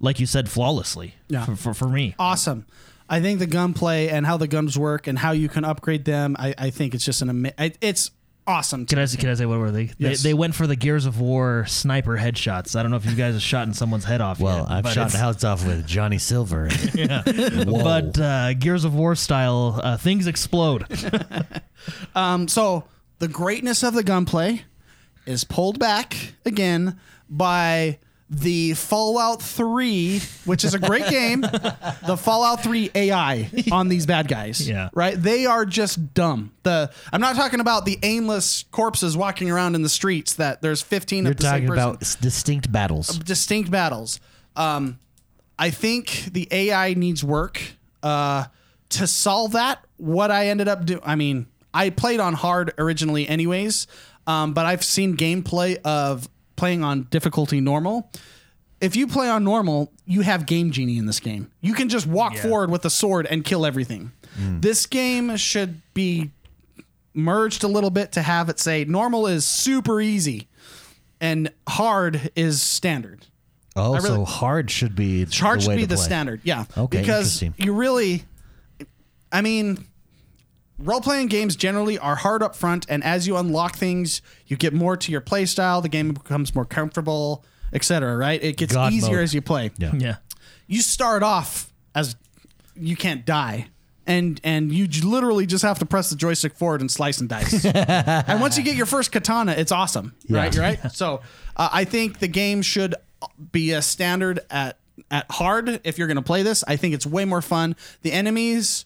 like 0.00 0.20
you 0.20 0.26
said, 0.26 0.48
flawlessly. 0.48 1.14
Yeah. 1.28 1.44
For, 1.44 1.56
for, 1.56 1.74
for 1.74 1.88
me. 1.88 2.14
awesome. 2.18 2.66
I 3.08 3.20
think 3.20 3.38
the 3.38 3.46
gunplay 3.46 4.08
and 4.08 4.26
how 4.26 4.36
the 4.36 4.48
guns 4.48 4.76
work 4.78 5.06
and 5.06 5.18
how 5.18 5.30
you 5.30 5.48
can 5.48 5.64
upgrade 5.64 6.04
them. 6.04 6.34
I, 6.38 6.54
I 6.58 6.70
think 6.70 6.94
it's 6.94 7.04
just 7.04 7.22
an 7.22 7.30
ama- 7.30 7.52
I- 7.56 7.72
it's 7.80 8.10
awesome. 8.48 8.84
Can 8.86 8.98
I 8.98 9.04
say, 9.04 9.16
can 9.16 9.28
I 9.30 9.34
say 9.34 9.46
what 9.46 9.58
were 9.60 9.70
they? 9.70 9.90
Yes. 9.98 10.22
they? 10.22 10.30
They 10.30 10.34
went 10.34 10.56
for 10.56 10.66
the 10.66 10.74
Gears 10.74 11.06
of 11.06 11.20
War 11.20 11.64
sniper 11.68 12.16
headshots. 12.16 12.74
I 12.74 12.82
don't 12.82 12.90
know 12.90 12.96
if 12.96 13.06
you 13.06 13.14
guys 13.14 13.34
have 13.34 13.42
shot 13.42 13.66
in 13.68 13.74
someone's 13.74 14.04
head 14.04 14.20
off. 14.20 14.40
well, 14.40 14.58
yet, 14.68 14.70
I've 14.70 14.82
but 14.84 14.90
shot 14.92 15.00
it's- 15.06 15.12
the 15.12 15.18
house 15.18 15.44
off 15.44 15.64
with 15.66 15.86
Johnny 15.86 16.18
Silver. 16.18 16.68
Yeah. 16.94 17.22
But 17.24 18.18
uh, 18.18 18.54
Gears 18.54 18.84
of 18.84 18.94
War 18.94 19.14
style, 19.14 19.80
uh, 19.82 19.96
things 19.96 20.26
explode. 20.26 20.84
Um, 22.14 22.48
so 22.48 22.84
the 23.20 23.28
greatness 23.28 23.82
of 23.84 23.94
the 23.94 24.02
gunplay 24.02 24.62
is 25.26 25.44
pulled 25.44 25.78
back 25.78 26.16
again 26.44 26.98
by 27.28 27.98
the 28.28 28.74
Fallout 28.74 29.40
3, 29.40 30.20
which 30.46 30.64
is 30.64 30.74
a 30.74 30.78
great 30.80 31.06
game. 31.10 31.42
The 31.42 32.16
Fallout 32.20 32.62
3 32.62 32.90
AI 32.94 33.48
on 33.70 33.88
these 33.88 34.04
bad 34.06 34.26
guys. 34.28 34.68
Yeah. 34.68 34.88
Right? 34.92 35.14
They 35.14 35.46
are 35.46 35.64
just 35.64 36.12
dumb. 36.14 36.52
The 36.64 36.90
I'm 37.12 37.20
not 37.20 37.36
talking 37.36 37.60
about 37.60 37.84
the 37.84 37.98
aimless 38.02 38.64
corpses 38.72 39.16
walking 39.16 39.50
around 39.50 39.74
in 39.76 39.82
the 39.82 39.88
streets 39.88 40.34
that 40.34 40.60
there's 40.62 40.82
15 40.82 41.24
You're 41.24 41.30
of 41.32 41.36
the 41.36 41.42
talking 41.44 41.68
person. 41.68 41.82
about 41.82 42.00
distinct 42.20 42.72
battles. 42.72 43.18
distinct 43.18 43.70
battles. 43.70 44.18
Um, 44.56 44.98
I 45.58 45.70
think 45.70 46.28
the 46.32 46.48
AI 46.50 46.94
needs 46.94 47.22
work 47.22 47.62
uh, 48.02 48.44
to 48.90 49.06
solve 49.06 49.52
that. 49.52 49.84
What 49.98 50.30
I 50.30 50.48
ended 50.48 50.66
up 50.68 50.84
doing, 50.84 51.00
I 51.04 51.14
mean, 51.14 51.46
I 51.72 51.90
played 51.90 52.20
on 52.20 52.32
hard 52.34 52.72
originally, 52.78 53.28
anyways, 53.28 53.86
um, 54.26 54.52
but 54.52 54.66
I've 54.66 54.82
seen 54.84 55.16
gameplay 55.16 55.78
of 55.84 56.28
playing 56.56 56.82
on 56.82 57.04
difficulty 57.04 57.60
normal. 57.60 58.10
If 58.80 58.94
you 58.96 59.06
play 59.06 59.28
on 59.30 59.42
normal, 59.44 59.92
you 60.04 60.20
have 60.20 60.44
Game 60.46 60.70
Genie 60.70 60.98
in 60.98 61.06
this 61.06 61.20
game. 61.20 61.50
You 61.62 61.72
can 61.74 61.88
just 61.88 62.06
walk 62.06 62.36
forward 62.36 62.70
with 62.70 62.84
a 62.84 62.90
sword 62.90 63.26
and 63.26 63.44
kill 63.44 63.64
everything. 63.64 64.12
Hmm. 64.36 64.60
This 64.60 64.84
game 64.86 65.36
should 65.36 65.80
be 65.94 66.30
merged 67.14 67.64
a 67.64 67.68
little 67.68 67.88
bit 67.90 68.12
to 68.12 68.22
have 68.22 68.50
it 68.50 68.58
say 68.60 68.84
normal 68.84 69.26
is 69.26 69.46
super 69.46 70.00
easy 70.02 70.48
and 71.20 71.50
hard 71.66 72.30
is 72.36 72.60
standard. 72.60 73.26
Oh, 73.74 73.94
really- 73.94 74.08
so 74.08 74.24
hard 74.26 74.70
should 74.70 74.94
be 74.94 75.24
Hard 75.24 75.60
the 75.60 75.64
should 75.64 75.76
be 75.76 75.82
to 75.82 75.86
the 75.86 75.94
play. 75.96 76.04
standard. 76.04 76.40
Yeah. 76.44 76.64
Okay, 76.76 77.00
Because 77.00 77.40
interesting. 77.42 77.54
you 77.66 77.72
really, 77.72 78.24
I 79.32 79.40
mean, 79.40 79.84
role 80.78 81.00
playing 81.00 81.28
games 81.28 81.56
generally 81.56 81.98
are 81.98 82.16
hard 82.16 82.42
up 82.42 82.54
front, 82.54 82.86
and 82.88 83.02
as 83.04 83.26
you 83.26 83.36
unlock 83.36 83.76
things, 83.76 84.22
you 84.46 84.56
get 84.56 84.72
more 84.72 84.96
to 84.96 85.12
your 85.12 85.20
play 85.20 85.46
style. 85.46 85.80
The 85.80 85.88
game 85.88 86.12
becomes 86.12 86.54
more 86.54 86.64
comfortable, 86.64 87.44
etc. 87.72 88.16
Right? 88.16 88.42
It 88.42 88.56
gets 88.56 88.74
God 88.74 88.92
easier 88.92 89.16
mode. 89.16 89.24
as 89.24 89.34
you 89.34 89.42
play. 89.42 89.70
Yeah. 89.78 89.92
yeah. 89.96 90.16
You 90.66 90.82
start 90.82 91.22
off 91.22 91.72
as 91.94 92.16
you 92.74 92.96
can't 92.96 93.24
die. 93.24 93.68
And 94.08 94.40
and 94.44 94.70
you 94.70 94.86
j- 94.86 95.02
literally 95.04 95.46
just 95.46 95.64
have 95.64 95.80
to 95.80 95.86
press 95.86 96.10
the 96.10 96.16
joystick 96.16 96.54
forward 96.54 96.80
and 96.80 96.88
slice 96.88 97.18
and 97.18 97.28
dice. 97.28 97.64
and 97.64 98.40
once 98.40 98.56
you 98.56 98.62
get 98.62 98.76
your 98.76 98.86
first 98.86 99.10
katana, 99.10 99.50
it's 99.52 99.72
awesome, 99.72 100.14
right? 100.30 100.54
Yeah. 100.54 100.60
Right. 100.60 100.92
So 100.92 101.22
uh, 101.56 101.70
I 101.72 101.82
think 101.82 102.20
the 102.20 102.28
game 102.28 102.62
should 102.62 102.94
be 103.50 103.72
a 103.72 103.82
standard 103.82 104.38
at 104.48 104.78
at 105.10 105.26
hard 105.28 105.80
if 105.82 105.98
you're 105.98 106.06
going 106.06 106.18
to 106.18 106.22
play 106.22 106.44
this. 106.44 106.62
I 106.68 106.76
think 106.76 106.94
it's 106.94 107.04
way 107.04 107.24
more 107.24 107.42
fun. 107.42 107.74
The 108.02 108.12
enemies 108.12 108.84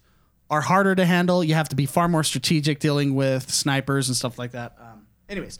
are 0.50 0.60
harder 0.60 0.94
to 0.94 1.06
handle. 1.06 1.42
You 1.44 1.54
have 1.54 1.68
to 1.70 1.76
be 1.76 1.86
far 1.86 2.08
more 2.08 2.24
strategic 2.24 2.80
dealing 2.80 3.14
with 3.14 3.50
snipers 3.50 4.08
and 4.08 4.16
stuff 4.16 4.38
like 4.38 4.50
that. 4.52 4.76
Um, 4.80 5.06
anyways, 5.28 5.58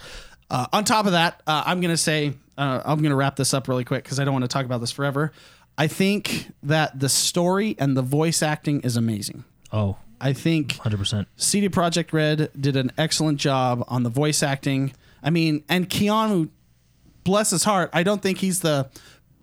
uh, 0.51 0.67
on 0.73 0.85
top 0.85 1.07
of 1.07 1.13
that, 1.13 1.43
uh, 1.47 1.63
I'm 1.65 1.81
going 1.81 1.93
to 1.93 1.97
say 1.97 2.35
uh, 2.59 2.83
I'm 2.85 2.99
going 2.99 3.11
to 3.11 3.17
wrap 3.17 3.37
this 3.37 3.55
up 3.55 3.69
really 3.69 3.85
quick 3.85 4.05
because 4.05 4.19
I 4.19 4.25
don't 4.25 4.35
want 4.35 4.45
to 4.45 4.49
talk 4.49 4.67
about 4.67 4.81
this 4.81 4.91
forever. 4.91 5.33
I 5.79 5.87
think 5.87 6.53
that 6.65 6.99
the 6.99 7.09
story 7.09 7.77
and 7.79 7.97
the 7.97 8.03
voice 8.03 8.43
acting 8.43 8.81
is 8.81 8.97
amazing. 8.97 9.45
Oh, 9.73 9.97
I 10.21 10.33
think 10.33 10.75
100%. 10.75 11.27
CD 11.37 11.69
Projekt 11.69 12.13
Red 12.13 12.51
did 12.61 12.77
an 12.77 12.93
excellent 12.99 13.39
job 13.39 13.85
on 13.89 14.03
the 14.03 14.11
voice 14.11 14.43
acting. 14.43 14.93
I 15.23 15.31
mean, 15.31 15.65
and 15.69 15.89
Keanu, 15.89 16.51
bless 17.25 17.51
his 17.51 17.65
heart, 17.65 17.91
I 17.93 18.03
don't 18.03 18.21
think 18.21 18.39
he's 18.39 18.61
the 18.61 18.91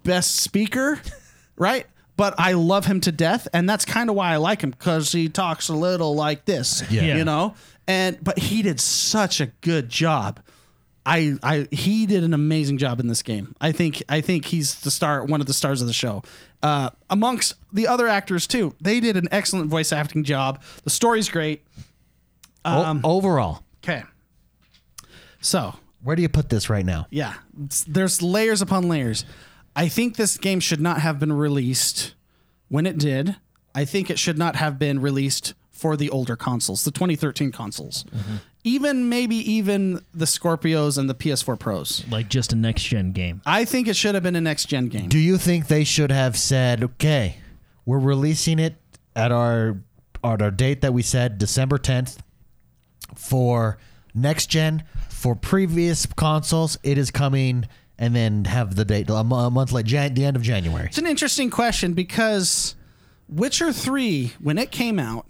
best 0.03 0.35
speaker, 0.35 0.99
right? 1.55 1.87
But 2.17 2.33
I 2.39 2.53
love 2.53 2.85
him 2.87 2.99
to 3.01 3.11
death, 3.11 3.47
and 3.53 3.69
that's 3.69 3.85
kind 3.85 4.09
of 4.09 4.15
why 4.15 4.33
I 4.33 4.37
like 4.37 4.61
him 4.61 4.71
because 4.71 5.11
he 5.11 5.29
talks 5.29 5.69
a 5.69 5.73
little 5.75 6.15
like 6.15 6.45
this, 6.45 6.83
Yeah. 6.89 7.15
you 7.15 7.23
know. 7.23 7.53
And 7.87 8.17
but 8.21 8.37
he 8.39 8.61
did 8.63 8.79
such 8.81 9.39
a 9.39 9.45
good 9.61 9.87
job. 9.87 10.39
I, 11.05 11.35
I 11.41 11.67
he 11.71 12.05
did 12.05 12.23
an 12.25 12.33
amazing 12.33 12.79
job 12.79 12.99
in 12.99 13.07
this 13.07 13.21
game. 13.21 13.55
I 13.61 13.71
think 13.71 14.03
I 14.09 14.19
think 14.19 14.45
he's 14.45 14.79
the 14.81 14.91
star, 14.91 15.23
one 15.23 15.39
of 15.39 15.47
the 15.47 15.53
stars 15.53 15.79
of 15.79 15.87
the 15.87 15.93
show. 15.93 16.23
Uh, 16.61 16.89
amongst 17.09 17.53
the 17.71 17.87
other 17.87 18.07
actors 18.07 18.45
too, 18.47 18.73
they 18.81 18.99
did 18.99 19.15
an 19.15 19.27
excellent 19.31 19.69
voice 19.69 19.93
acting 19.93 20.23
job. 20.25 20.61
The 20.83 20.89
story's 20.89 21.29
great. 21.29 21.63
O- 22.65 22.83
Um, 22.83 23.01
overall, 23.05 23.63
Okay. 23.83 24.03
So, 25.39 25.75
where 26.03 26.15
do 26.15 26.21
you 26.21 26.29
put 26.29 26.49
this 26.49 26.69
right 26.69 26.85
now? 26.85 27.07
yeah, 27.09 27.35
it's- 27.57 27.85
there's 27.87 28.21
layers 28.21 28.61
upon 28.61 28.89
layers. 28.89 29.23
I 29.77 29.87
think 29.87 30.15
this 30.15 30.37
game 30.37 30.59
should 30.59 30.81
not 30.81 31.01
have 31.01 31.19
been 31.19 31.31
released 31.31 32.15
when 32.67 32.85
it 32.85 32.97
did. 32.97 33.35
I 33.75 33.85
think 33.85 34.09
it 34.09 34.17
should 34.17 34.37
not 34.37 34.55
have 34.55 34.79
been 34.79 34.99
released 34.99 35.53
for 35.71 35.95
the 35.95 36.09
older 36.09 36.35
consoles, 36.35 36.83
the 36.83 36.89
2013 36.91 37.51
consoles. 37.51 38.03
Mm-hmm. 38.05 38.35
even 38.63 39.07
maybe 39.07 39.35
even 39.35 40.03
the 40.13 40.25
Scorpios 40.25 40.97
and 40.97 41.07
the 41.07 41.13
PS4 41.13 41.59
Pros. 41.59 42.03
Like 42.09 42.27
just 42.27 42.51
a 42.51 42.55
next 42.55 42.83
gen 42.83 43.11
game. 43.11 43.41
I 43.45 43.63
think 43.65 43.87
it 43.87 43.95
should 43.95 44.15
have 44.15 44.23
been 44.23 44.35
a 44.35 44.41
next 44.41 44.65
gen 44.65 44.87
game. 44.87 45.09
Do 45.09 45.19
you 45.19 45.37
think 45.37 45.67
they 45.67 45.83
should 45.83 46.11
have 46.11 46.35
said, 46.35 46.83
okay, 46.83 47.37
we're 47.85 47.99
releasing 47.99 48.57
it 48.57 48.75
at 49.15 49.31
our 49.31 49.77
at 50.23 50.41
our 50.41 50.51
date 50.51 50.81
that 50.81 50.93
we 50.93 51.03
said, 51.03 51.37
December 51.37 51.77
10th, 51.77 52.17
for 53.15 53.77
next 54.15 54.47
gen, 54.47 54.83
for 55.09 55.35
previous 55.35 56.07
consoles, 56.07 56.77
it 56.83 56.97
is 56.97 57.11
coming, 57.11 57.65
and 57.99 58.15
then 58.15 58.45
have 58.45 58.75
the 58.75 58.85
date 58.85 59.09
a, 59.09 59.23
month 59.23 59.71
late, 59.71 59.85
Jan- 59.85 60.13
the 60.13 60.25
end 60.25 60.35
of 60.35 60.41
January. 60.43 60.85
It's 60.87 60.97
an 60.97 61.07
interesting 61.07 61.49
question 61.49 61.93
because 61.93 62.75
Witcher 63.27 63.71
3, 63.73 64.33
when 64.39 64.57
it 64.57 64.71
came 64.71 64.99
out, 64.99 65.27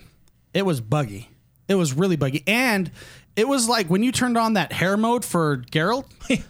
it 0.53 0.65
was 0.65 0.81
buggy. 0.81 1.29
It 1.67 1.75
was 1.75 1.93
really 1.93 2.15
buggy. 2.15 2.43
And 2.47 2.91
it 3.35 3.47
was 3.47 3.67
like 3.67 3.87
when 3.89 4.03
you 4.03 4.11
turned 4.11 4.37
on 4.37 4.53
that 4.53 4.71
hair 4.73 4.97
mode 4.97 5.23
for 5.23 5.57
Geralt, 5.71 6.05
it 6.29 6.41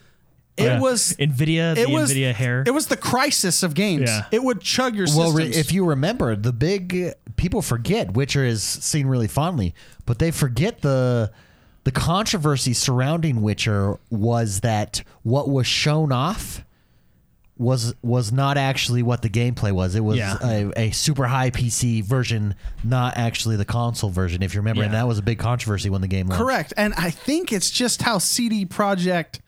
oh, 0.59 0.63
Yeah. 0.63 0.79
was 0.79 1.15
Nvidia, 1.19 1.75
the 1.75 1.81
it 1.81 1.89
was 1.89 2.11
Nvidia 2.11 2.33
hair. 2.33 2.63
It 2.65 2.71
was 2.71 2.87
the 2.87 2.97
Crysis 2.97 3.63
of 3.63 3.73
games. 3.73 4.09
Yeah. 4.09 4.25
It 4.31 4.43
would 4.43 4.61
chug 4.61 4.95
your 4.95 5.07
Well, 5.15 5.31
systems. 5.31 5.55
re- 5.55 5.59
if 5.59 5.71
you 5.71 5.85
remember, 5.85 6.35
the 6.35 6.53
big 6.53 7.13
people 7.35 7.61
forget 7.61 8.13
Witcher 8.13 8.43
is 8.43 8.63
seen 8.63 9.07
really 9.07 9.27
fondly, 9.27 9.75
but 10.05 10.19
they 10.19 10.31
forget 10.31 10.81
the 10.81 11.31
the 11.87 11.91
controversy 11.93 12.73
surrounding 12.73 13.41
Witcher 13.41 13.97
was 14.09 14.59
that 14.59 15.01
what 15.23 15.47
was 15.47 15.65
shown 15.65 16.11
off 16.11 16.65
was 17.57 17.95
was 18.01 18.29
not 18.29 18.57
actually 18.57 19.01
what 19.01 19.21
the 19.21 19.29
gameplay 19.29 19.71
was. 19.71 19.95
It 19.95 20.01
was 20.01 20.17
Yeah. 20.17 20.35
a, 20.43 20.71
a 20.87 20.91
super 20.91 21.27
high 21.27 21.49
PC 21.49 22.03
version, 22.03 22.55
not 22.83 23.15
actually 23.15 23.55
the 23.55 23.63
console 23.63 24.09
version. 24.09 24.43
If 24.43 24.53
you 24.53 24.59
remember, 24.59 24.83
and 24.83 24.93
that 24.93 25.07
was 25.07 25.17
a 25.17 25.21
big 25.21 25.39
controversy 25.39 25.89
when 25.89 26.01
the 26.01 26.09
game 26.09 26.27
launched. 26.27 26.43
Correct. 26.43 26.73
And 26.75 26.93
I 26.95 27.09
think 27.09 27.53
it's 27.53 27.71
just 27.71 28.01
how 28.01 28.17
CD 28.17 28.65
Projekt 28.65 29.39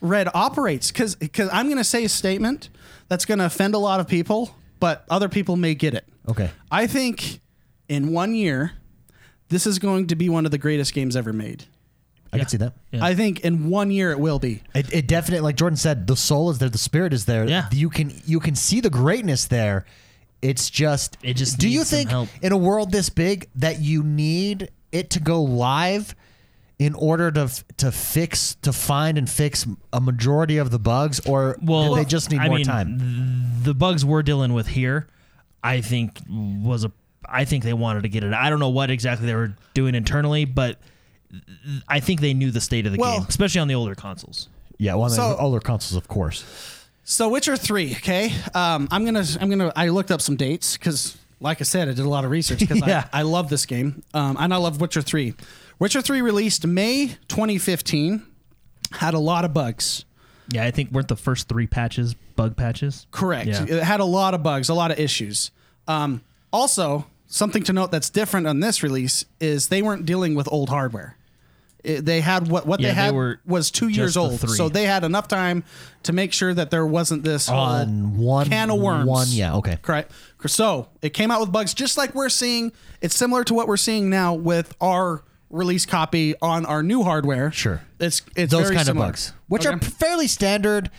Red 0.00 0.28
operates 0.34 0.92
cuz 0.92 1.16
cuz 1.16 1.48
I'm 1.52 1.66
going 1.66 1.78
to 1.78 1.84
say 1.84 2.04
a 2.04 2.08
statement 2.08 2.68
that's 3.08 3.24
going 3.24 3.38
to 3.40 3.46
offend 3.46 3.74
a 3.74 3.78
lot 3.78 3.98
of 3.98 4.06
people, 4.06 4.54
but 4.78 5.04
other 5.10 5.28
people 5.28 5.56
may 5.56 5.74
get 5.74 5.94
it. 5.94 6.06
Okay. 6.28 6.52
I 6.70 6.86
think 6.86 7.40
in 7.88 8.12
1 8.12 8.36
year 8.36 8.74
this 9.48 9.66
is 9.66 9.80
going 9.80 10.06
to 10.06 10.14
be 10.14 10.28
one 10.28 10.44
of 10.44 10.52
the 10.52 10.58
greatest 10.58 10.94
games 10.94 11.16
ever 11.16 11.32
made. 11.32 11.64
I 12.32 12.38
can 12.38 12.48
see 12.48 12.56
that. 12.58 12.74
Yeah. 12.90 13.04
I 13.04 13.14
think 13.14 13.40
in 13.40 13.70
1 13.70 13.90
year 13.90 14.10
it 14.12 14.20
will 14.20 14.38
be. 14.38 14.62
It, 14.74 14.92
it 14.92 15.06
definitely, 15.06 15.40
like 15.40 15.56
Jordan 15.56 15.76
said, 15.76 16.06
the 16.06 16.16
soul 16.16 16.50
is 16.50 16.58
there, 16.58 16.68
the 16.68 16.78
spirit 16.78 17.12
is 17.12 17.24
there. 17.24 17.48
Yeah. 17.48 17.68
you 17.72 17.88
can 17.90 18.12
you 18.26 18.40
can 18.40 18.54
see 18.54 18.80
the 18.80 18.90
greatness 18.90 19.46
there. 19.46 19.86
It's 20.40 20.70
just, 20.70 21.18
It 21.22 21.34
just 21.34 21.58
Do 21.58 21.68
you 21.68 21.78
needs 21.78 21.90
some 21.90 21.96
think 21.98 22.10
help. 22.10 22.28
in 22.42 22.52
a 22.52 22.56
world 22.56 22.92
this 22.92 23.08
big 23.10 23.48
that 23.56 23.80
you 23.80 24.02
need 24.04 24.70
it 24.92 25.10
to 25.10 25.20
go 25.20 25.42
live 25.42 26.14
in 26.78 26.94
order 26.94 27.32
to 27.32 27.50
to 27.78 27.90
fix 27.90 28.54
to 28.62 28.72
find 28.72 29.18
and 29.18 29.28
fix 29.28 29.66
a 29.92 30.00
majority 30.00 30.58
of 30.58 30.70
the 30.70 30.78
bugs, 30.78 31.18
or 31.26 31.58
well, 31.60 31.88
do 31.88 31.96
they 31.96 32.04
just 32.04 32.30
need 32.30 32.38
I 32.40 32.46
more 32.46 32.58
mean, 32.58 32.66
time? 32.66 32.98
The 33.64 33.74
bugs 33.74 34.04
we're 34.04 34.22
dealing 34.22 34.52
with 34.52 34.68
here, 34.68 35.08
I 35.62 35.80
think 35.80 36.20
was 36.30 36.84
a. 36.84 36.92
I 37.28 37.44
think 37.44 37.64
they 37.64 37.72
wanted 37.72 38.04
to 38.04 38.08
get 38.08 38.22
it. 38.22 38.32
I 38.32 38.48
don't 38.48 38.60
know 38.60 38.68
what 38.68 38.90
exactly 38.92 39.26
they 39.26 39.34
were 39.34 39.56
doing 39.74 39.96
internally, 39.96 40.44
but 40.44 40.78
I 41.88 42.00
think 42.00 42.20
they 42.20 42.34
knew 42.34 42.50
the 42.50 42.60
state 42.60 42.86
of 42.86 42.92
the 42.92 42.98
Well- 42.98 43.18
game, 43.20 43.26
especially 43.28 43.60
on 43.60 43.68
the 43.68 43.74
older 43.74 43.94
consoles. 43.94 44.48
Yeah, 44.78 44.94
well, 44.94 45.10
So- 45.10 45.30
the 45.30 45.36
older 45.38 45.60
consoles, 45.60 45.96
of 45.96 46.08
course. 46.08 46.44
So 47.04 47.28
Witcher 47.30 47.56
3, 47.56 47.92
okay? 47.96 48.32
Um, 48.54 48.86
I'm 48.90 49.02
going 49.04 49.14
to 49.24 49.38
I'm 49.40 49.48
going 49.48 49.58
to 49.60 49.72
I 49.74 49.88
looked 49.88 50.10
up 50.10 50.20
some 50.20 50.36
dates 50.36 50.76
cuz 50.76 51.16
like 51.40 51.60
I 51.60 51.64
said 51.64 51.88
I 51.88 51.92
did 51.94 52.04
a 52.04 52.08
lot 52.08 52.24
of 52.26 52.30
research 52.30 52.68
cuz 52.68 52.80
Yeah. 52.86 53.08
I, 53.12 53.20
I 53.20 53.22
love 53.22 53.48
this 53.48 53.64
game. 53.66 54.02
Um, 54.12 54.36
and 54.38 54.52
I 54.52 54.58
love 54.58 54.80
Witcher 54.80 55.00
3. 55.02 55.34
Witcher 55.78 56.02
3 56.02 56.20
released 56.20 56.66
May 56.66 57.16
2015 57.28 58.22
had 58.92 59.14
a 59.14 59.18
lot 59.18 59.44
of 59.44 59.54
bugs. 59.54 60.04
Yeah, 60.50 60.64
I 60.64 60.70
think 60.70 60.92
weren't 60.92 61.08
the 61.08 61.16
first 61.16 61.48
three 61.48 61.66
patches 61.66 62.14
bug 62.36 62.56
patches. 62.56 63.06
Correct. 63.10 63.48
Yeah. 63.48 63.64
It 63.64 63.82
had 63.82 64.00
a 64.00 64.04
lot 64.04 64.34
of 64.34 64.42
bugs, 64.42 64.68
a 64.68 64.74
lot 64.74 64.90
of 64.90 64.98
issues. 64.98 65.50
Um, 65.86 66.22
also, 66.52 67.06
something 67.26 67.62
to 67.64 67.72
note 67.72 67.90
that's 67.90 68.08
different 68.10 68.46
on 68.46 68.60
this 68.60 68.82
release 68.82 69.24
is 69.40 69.68
they 69.68 69.82
weren't 69.82 70.06
dealing 70.06 70.34
with 70.34 70.48
old 70.50 70.68
hardware. 70.70 71.16
They 71.84 72.20
had 72.20 72.48
what 72.48 72.66
what 72.66 72.80
Yeah, 72.80 72.88
they 72.88 72.94
they 72.94 73.00
had 73.00 73.14
were 73.14 73.40
was 73.46 73.70
two 73.70 73.88
years 73.88 74.16
old, 74.16 74.40
so 74.50 74.68
they 74.68 74.84
had 74.84 75.04
enough 75.04 75.28
time 75.28 75.62
to 76.02 76.12
make 76.12 76.32
sure 76.32 76.52
that 76.52 76.70
there 76.70 76.84
wasn't 76.86 77.22
this 77.22 77.46
whole 77.48 77.58
On 77.58 78.16
one 78.16 78.48
can 78.48 78.70
of 78.70 78.80
worms. 78.80 79.06
One, 79.06 79.28
yeah, 79.30 79.54
okay. 79.56 79.78
Correct. 79.80 80.10
So 80.46 80.88
it 81.02 81.10
came 81.10 81.30
out 81.30 81.40
with 81.40 81.52
bugs 81.52 81.74
just 81.74 81.96
like 81.96 82.14
we're 82.14 82.28
seeing. 82.30 82.72
It's 83.00 83.14
similar 83.14 83.44
to 83.44 83.54
what 83.54 83.68
we're 83.68 83.76
seeing 83.76 84.10
now 84.10 84.34
with 84.34 84.74
our 84.80 85.22
release 85.50 85.86
copy 85.86 86.34
on 86.42 86.66
our 86.66 86.82
new 86.82 87.04
hardware. 87.04 87.52
Sure. 87.52 87.80
It's 88.00 88.22
it's 88.36 88.50
Those 88.52 88.70
kind 88.70 88.84
similar. 88.84 89.06
of 89.06 89.12
bugs, 89.12 89.32
which 89.46 89.64
Okay. 89.66 89.74
are 89.76 89.78
fairly 89.80 90.26
standard. 90.26 90.90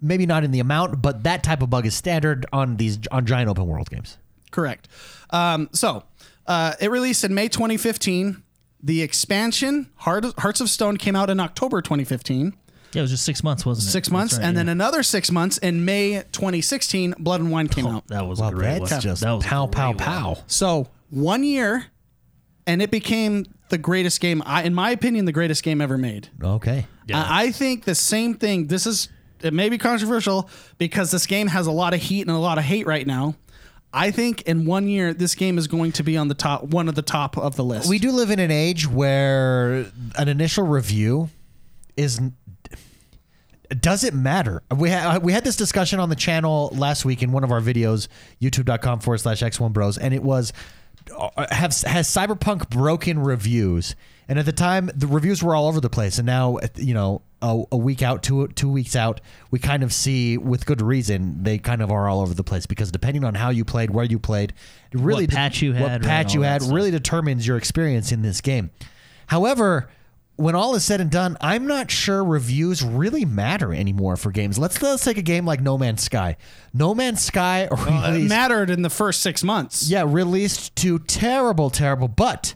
Maybe 0.00 0.24
not 0.26 0.44
in 0.44 0.50
the 0.52 0.60
amount, 0.60 1.02
but 1.02 1.24
that 1.24 1.42
type 1.42 1.60
of 1.60 1.68
bug 1.70 1.84
is 1.86 1.94
standard 1.94 2.46
on 2.52 2.76
these 2.76 2.98
on 3.10 3.26
giant 3.26 3.50
open 3.50 3.66
world 3.66 3.90
games. 3.90 4.16
Correct. 4.50 4.88
Um, 5.30 5.68
so 5.72 6.04
uh, 6.46 6.74
it 6.80 6.90
released 6.90 7.22
in 7.24 7.34
May 7.34 7.48
2015. 7.48 8.42
The 8.82 9.02
expansion 9.02 9.90
Heart, 9.96 10.38
Hearts 10.38 10.60
of 10.60 10.70
Stone 10.70 10.96
came 10.96 11.14
out 11.14 11.30
in 11.30 11.40
October 11.40 11.82
2015. 11.82 12.54
Yeah, 12.92 13.00
it 13.00 13.02
was 13.02 13.10
just 13.10 13.24
six 13.24 13.44
months, 13.44 13.64
wasn't 13.64 13.88
it? 13.88 13.90
Six 13.92 14.10
months, 14.10 14.34
right, 14.34 14.42
and 14.44 14.54
yeah. 14.54 14.60
then 14.60 14.68
another 14.68 15.02
six 15.02 15.30
months 15.30 15.58
in 15.58 15.84
May 15.84 16.22
2016. 16.32 17.14
Blood 17.18 17.40
and 17.40 17.50
Wine 17.50 17.68
came 17.68 17.86
oh, 17.86 17.96
out. 17.96 18.08
that 18.08 18.26
was 18.26 18.40
Well, 18.40 18.50
great 18.50 18.80
that's 18.80 18.90
one. 18.90 19.00
just 19.00 19.22
that 19.22 19.30
was 19.32 19.44
a 19.44 19.48
pow, 19.48 19.66
pow, 19.66 19.92
great 19.92 20.06
one. 20.06 20.34
pow. 20.34 20.38
So 20.48 20.88
one 21.10 21.44
year, 21.44 21.86
and 22.66 22.82
it 22.82 22.90
became 22.90 23.46
the 23.68 23.78
greatest 23.78 24.20
game. 24.20 24.42
I, 24.44 24.64
in 24.64 24.74
my 24.74 24.90
opinion, 24.90 25.24
the 25.24 25.32
greatest 25.32 25.62
game 25.62 25.80
ever 25.80 25.96
made. 25.96 26.28
Okay. 26.42 26.86
Yeah. 27.06 27.22
I 27.22 27.44
I 27.44 27.52
think 27.52 27.84
the 27.84 27.94
same 27.94 28.34
thing. 28.34 28.66
This 28.66 28.86
is 28.86 29.08
it 29.42 29.54
may 29.54 29.68
be 29.68 29.78
controversial 29.78 30.50
because 30.78 31.10
this 31.10 31.26
game 31.26 31.46
has 31.46 31.66
a 31.66 31.72
lot 31.72 31.94
of 31.94 32.00
heat 32.00 32.22
and 32.22 32.30
a 32.30 32.38
lot 32.38 32.58
of 32.58 32.64
hate 32.64 32.86
right 32.86 33.06
now. 33.06 33.36
I 33.92 34.10
think 34.10 34.42
in 34.42 34.66
one 34.66 34.86
year 34.88 35.12
this 35.12 35.34
game 35.34 35.58
is 35.58 35.66
going 35.66 35.92
to 35.92 36.02
be 36.02 36.16
on 36.16 36.28
the 36.28 36.34
top 36.34 36.64
one 36.64 36.88
of 36.88 36.94
the 36.94 37.02
top 37.02 37.36
of 37.36 37.56
the 37.56 37.64
list. 37.64 37.88
We 37.88 37.98
do 37.98 38.12
live 38.12 38.30
in 38.30 38.38
an 38.38 38.50
age 38.50 38.86
where 38.86 39.86
an 40.16 40.28
initial 40.28 40.64
review 40.64 41.28
is 41.96 42.20
does 43.80 44.02
it 44.02 44.14
matter? 44.14 44.62
We 44.74 44.90
had 44.90 45.22
we 45.22 45.32
had 45.32 45.44
this 45.44 45.56
discussion 45.56 46.00
on 46.00 46.08
the 46.08 46.16
channel 46.16 46.70
last 46.72 47.04
week 47.04 47.22
in 47.22 47.32
one 47.32 47.44
of 47.44 47.52
our 47.52 47.60
videos, 47.60 48.08
youtube.com 48.40 49.00
forward 49.00 49.18
slash 49.18 49.40
x1 49.42 49.72
bros, 49.72 49.96
and 49.96 50.12
it 50.12 50.22
was 50.22 50.52
uh, 50.52 50.56
Uh, 51.16 51.46
have 51.50 51.72
has 51.82 52.08
Cyberpunk 52.08 52.68
broken 52.70 53.18
reviews? 53.18 53.94
And 54.28 54.38
at 54.38 54.46
the 54.46 54.52
time, 54.52 54.90
the 54.94 55.08
reviews 55.08 55.42
were 55.42 55.56
all 55.56 55.66
over 55.66 55.80
the 55.80 55.90
place, 55.90 56.18
and 56.18 56.26
now 56.26 56.58
you 56.76 56.94
know 56.94 57.22
a, 57.42 57.64
a 57.72 57.76
week 57.76 58.02
out, 58.02 58.22
two 58.22 58.46
two 58.48 58.70
weeks 58.70 58.94
out, 58.94 59.20
we 59.50 59.58
kind 59.58 59.82
of 59.82 59.92
see 59.92 60.38
with 60.38 60.66
good 60.66 60.80
reason 60.80 61.42
they 61.42 61.58
kind 61.58 61.82
of 61.82 61.90
are 61.90 62.08
all 62.08 62.20
over 62.20 62.34
the 62.34 62.44
place 62.44 62.66
because 62.66 62.92
depending 62.92 63.24
on 63.24 63.34
how 63.34 63.50
you 63.50 63.64
played, 63.64 63.90
where 63.90 64.04
you 64.04 64.18
played, 64.18 64.52
really 64.92 65.24
What 65.24 65.34
patch 65.34 65.62
you 65.62 65.72
what 65.72 65.90
had, 65.90 65.90
right, 66.02 66.08
patch 66.08 66.34
you 66.34 66.42
had, 66.42 66.62
really 66.62 66.90
determines 66.90 67.46
your 67.46 67.56
experience 67.56 68.12
in 68.12 68.22
this 68.22 68.40
game. 68.40 68.70
However, 69.26 69.88
when 70.40 70.54
all 70.54 70.74
is 70.74 70.84
said 70.84 71.02
and 71.02 71.10
done, 71.10 71.36
I'm 71.42 71.66
not 71.66 71.90
sure 71.90 72.24
reviews 72.24 72.82
really 72.82 73.26
matter 73.26 73.74
anymore 73.74 74.16
for 74.16 74.32
games. 74.32 74.58
Let's 74.58 74.80
let's 74.80 75.04
take 75.04 75.18
a 75.18 75.22
game 75.22 75.44
like 75.44 75.60
No 75.60 75.76
Man's 75.76 76.02
Sky. 76.02 76.38
No 76.72 76.94
Man's 76.94 77.22
Sky 77.22 77.68
released, 77.86 78.28
mattered 78.30 78.70
in 78.70 78.80
the 78.80 78.88
first 78.88 79.20
six 79.20 79.44
months. 79.44 79.90
yeah, 79.90 80.02
released 80.06 80.74
to 80.76 80.98
terrible, 81.00 81.68
terrible, 81.68 82.08
but 82.08 82.54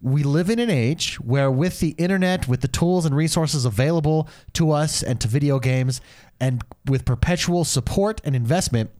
we 0.00 0.22
live 0.22 0.48
in 0.48 0.60
an 0.60 0.70
age 0.70 1.16
where 1.16 1.50
with 1.50 1.80
the 1.80 1.90
internet, 1.98 2.46
with 2.46 2.60
the 2.60 2.68
tools 2.68 3.04
and 3.04 3.16
resources 3.16 3.64
available 3.64 4.28
to 4.52 4.70
us 4.70 5.02
and 5.02 5.20
to 5.20 5.26
video 5.26 5.58
games, 5.58 6.00
and 6.38 6.62
with 6.86 7.04
perpetual 7.04 7.64
support 7.64 8.20
and 8.22 8.36
investment, 8.36 8.90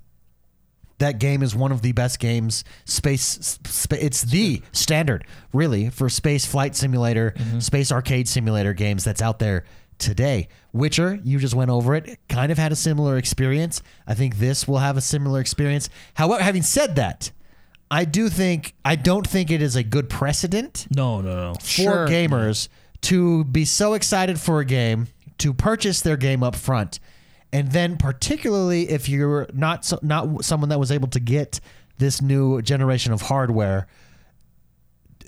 that 0.99 1.19
game 1.19 1.43
is 1.43 1.55
one 1.55 1.73
of 1.73 1.83
the 1.83 1.93
best 1.93 2.19
games. 2.19 2.65
Space, 2.85 3.59
sp- 3.63 4.01
it's 4.01 4.23
the 4.23 4.63
standard, 4.73 5.25
really, 5.53 5.91
for 5.91 6.09
space 6.09 6.45
flight 6.45 6.75
simulator, 6.77 7.33
mm-hmm. 7.37 7.61
space 7.61 7.91
arcade 7.93 8.29
simulator 8.29 8.73
games 8.73 9.05
that's 9.05 9.23
out 9.23 9.39
there 9.39 9.65
today. 9.99 10.49
Witcher, 10.73 11.19
you 11.25 11.39
just 11.39 11.55
went 11.55 11.71
over 11.71 11.95
it, 11.95 12.19
kind 12.29 12.53
of 12.53 12.59
had 12.59 12.73
a 12.73 12.77
similar 12.77 13.17
experience. 13.17 13.83
I 14.07 14.15
think 14.15 14.39
this 14.39 14.67
will 14.69 14.79
have 14.79 14.97
a 14.97 15.01
similar 15.01 15.41
experience. 15.41 15.89
However, 16.15 16.43
having 16.43 16.63
said 16.63 16.97
that, 16.97 17.31
I 17.91 18.05
do 18.05 18.29
think 18.29 18.75
I 18.85 18.97
don't 18.97 19.27
think 19.27 19.51
it 19.51 19.63
is 19.63 19.75
a 19.77 19.83
good 19.83 20.09
precedent 20.11 20.87
No, 20.95 21.21
no, 21.21 21.35
no. 21.35 21.55
for 21.55 21.65
Sure. 21.67 22.09
gamers 22.09 22.69
to 23.03 23.45
be 23.45 23.65
so 23.65 23.95
excited 23.95 24.39
for 24.39 24.61
a 24.61 24.65
game 24.65 25.09
to 25.39 25.55
purchase 25.55 26.01
their 26.01 26.17
game 26.17 26.43
up 26.43 26.55
front 26.57 27.01
and 27.53 27.73
then 27.73 27.97
particularly 27.97 28.89
if 28.91 29.09
you're 29.09 29.47
not 29.53 29.85
so, 29.85 29.99
not 30.03 30.45
someone 30.45 30.69
that 30.69 30.79
was 30.79 30.93
able 30.93 31.09
to 31.09 31.21
get 31.21 31.61
this 31.99 32.23
new 32.23 32.63
generation 32.63 33.13
of 33.13 33.23
hardware 33.23 33.87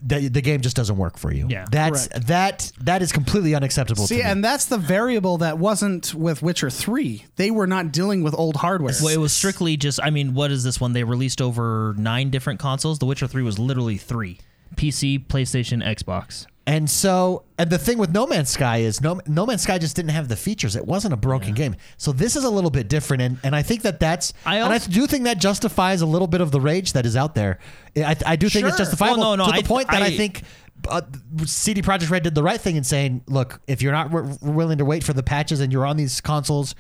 that 0.02 0.32
the 0.32 0.40
game 0.40 0.60
just 0.60 0.76
doesn't 0.76 0.96
work 0.96 1.18
for 1.18 1.32
you. 1.32 1.46
Yeah. 1.48 1.66
That's 1.70 2.08
Correct. 2.08 2.26
that 2.28 2.72
that 2.80 3.02
is 3.02 3.12
completely 3.12 3.54
unacceptable 3.54 4.06
See, 4.06 4.18
to 4.18 4.22
me. 4.24 4.30
and 4.30 4.44
that's 4.44 4.66
the 4.66 4.78
variable 4.78 5.38
that 5.38 5.58
wasn't 5.58 6.14
with 6.14 6.42
Witcher 6.42 6.70
3. 6.70 7.26
They 7.36 7.50
were 7.50 7.66
not 7.66 7.92
dealing 7.92 8.22
with 8.22 8.34
old 8.34 8.56
hardware. 8.56 8.94
Well, 9.02 9.12
it 9.12 9.18
was 9.18 9.32
strictly 9.32 9.76
just. 9.76 10.00
I 10.02 10.10
mean, 10.10 10.34
what 10.34 10.50
is 10.50 10.64
this 10.64 10.80
one? 10.80 10.92
They 10.92 11.04
released 11.04 11.42
over 11.42 11.94
nine 11.98 12.30
different 12.30 12.60
consoles. 12.60 12.98
The 12.98 13.06
Witcher 13.06 13.26
Three 13.26 13.42
was 13.42 13.58
literally 13.58 13.96
three: 13.98 14.38
PC, 14.74 15.26
PlayStation, 15.26 15.84
Xbox. 15.84 16.46
And 16.66 16.88
so, 16.88 17.44
and 17.58 17.68
the 17.70 17.78
thing 17.78 17.98
with 17.98 18.10
No 18.12 18.26
Man's 18.26 18.50
Sky 18.50 18.78
is 18.78 19.00
No, 19.00 19.20
no 19.26 19.44
Man's 19.46 19.62
Sky 19.62 19.78
just 19.78 19.96
didn't 19.96 20.10
have 20.10 20.28
the 20.28 20.36
features. 20.36 20.76
It 20.76 20.86
wasn't 20.86 21.14
a 21.14 21.16
broken 21.16 21.54
game. 21.54 21.74
So 21.96 22.12
this 22.12 22.36
is 22.36 22.44
a 22.44 22.50
little 22.50 22.70
bit 22.70 22.86
different, 22.88 23.22
and, 23.22 23.38
and 23.42 23.56
I 23.56 23.62
think 23.62 23.82
that 23.82 23.98
that's 23.98 24.32
I 24.46 24.56
and 24.56 24.66
I 24.66 24.74
also- 24.74 24.90
do 24.90 25.06
think 25.06 25.24
that 25.24 25.38
justifies 25.40 26.00
a 26.02 26.06
little 26.06 26.28
bit 26.28 26.40
of 26.40 26.52
the 26.52 26.60
rage 26.60 26.92
that 26.92 27.06
is 27.06 27.16
out 27.16 27.34
there. 27.34 27.58
I, 27.96 28.14
I 28.26 28.36
do 28.36 28.48
think 28.48 28.66
it's 28.66 28.76
Sure. 28.76 28.84
justifiable 28.84 29.20
Well, 29.20 29.36
no, 29.36 29.46
no, 29.46 29.50
to 29.52 29.52
the 29.60 29.64
I- 29.64 29.68
point 29.68 29.88
that 29.88 30.02
I, 30.02 30.06
I- 30.06 30.16
think 30.16 30.42
uh, 30.88 31.00
CD 31.44 31.82
Projekt 31.82 32.10
Red 32.10 32.22
did 32.22 32.34
the 32.34 32.42
right 32.42 32.60
thing 32.60 32.76
in 32.76 32.84
saying, 32.84 33.22
look, 33.26 33.60
if 33.66 33.82
you're 33.82 33.92
not 33.92 34.10
w- 34.12 34.36
willing 34.40 34.78
to 34.78 34.84
wait 34.84 35.02
for 35.02 35.12
the 35.12 35.22
patches 35.22 35.60
and 35.60 35.72
you're 35.72 35.84
on 35.86 35.96
these 35.96 36.20
consoles, 36.20 36.74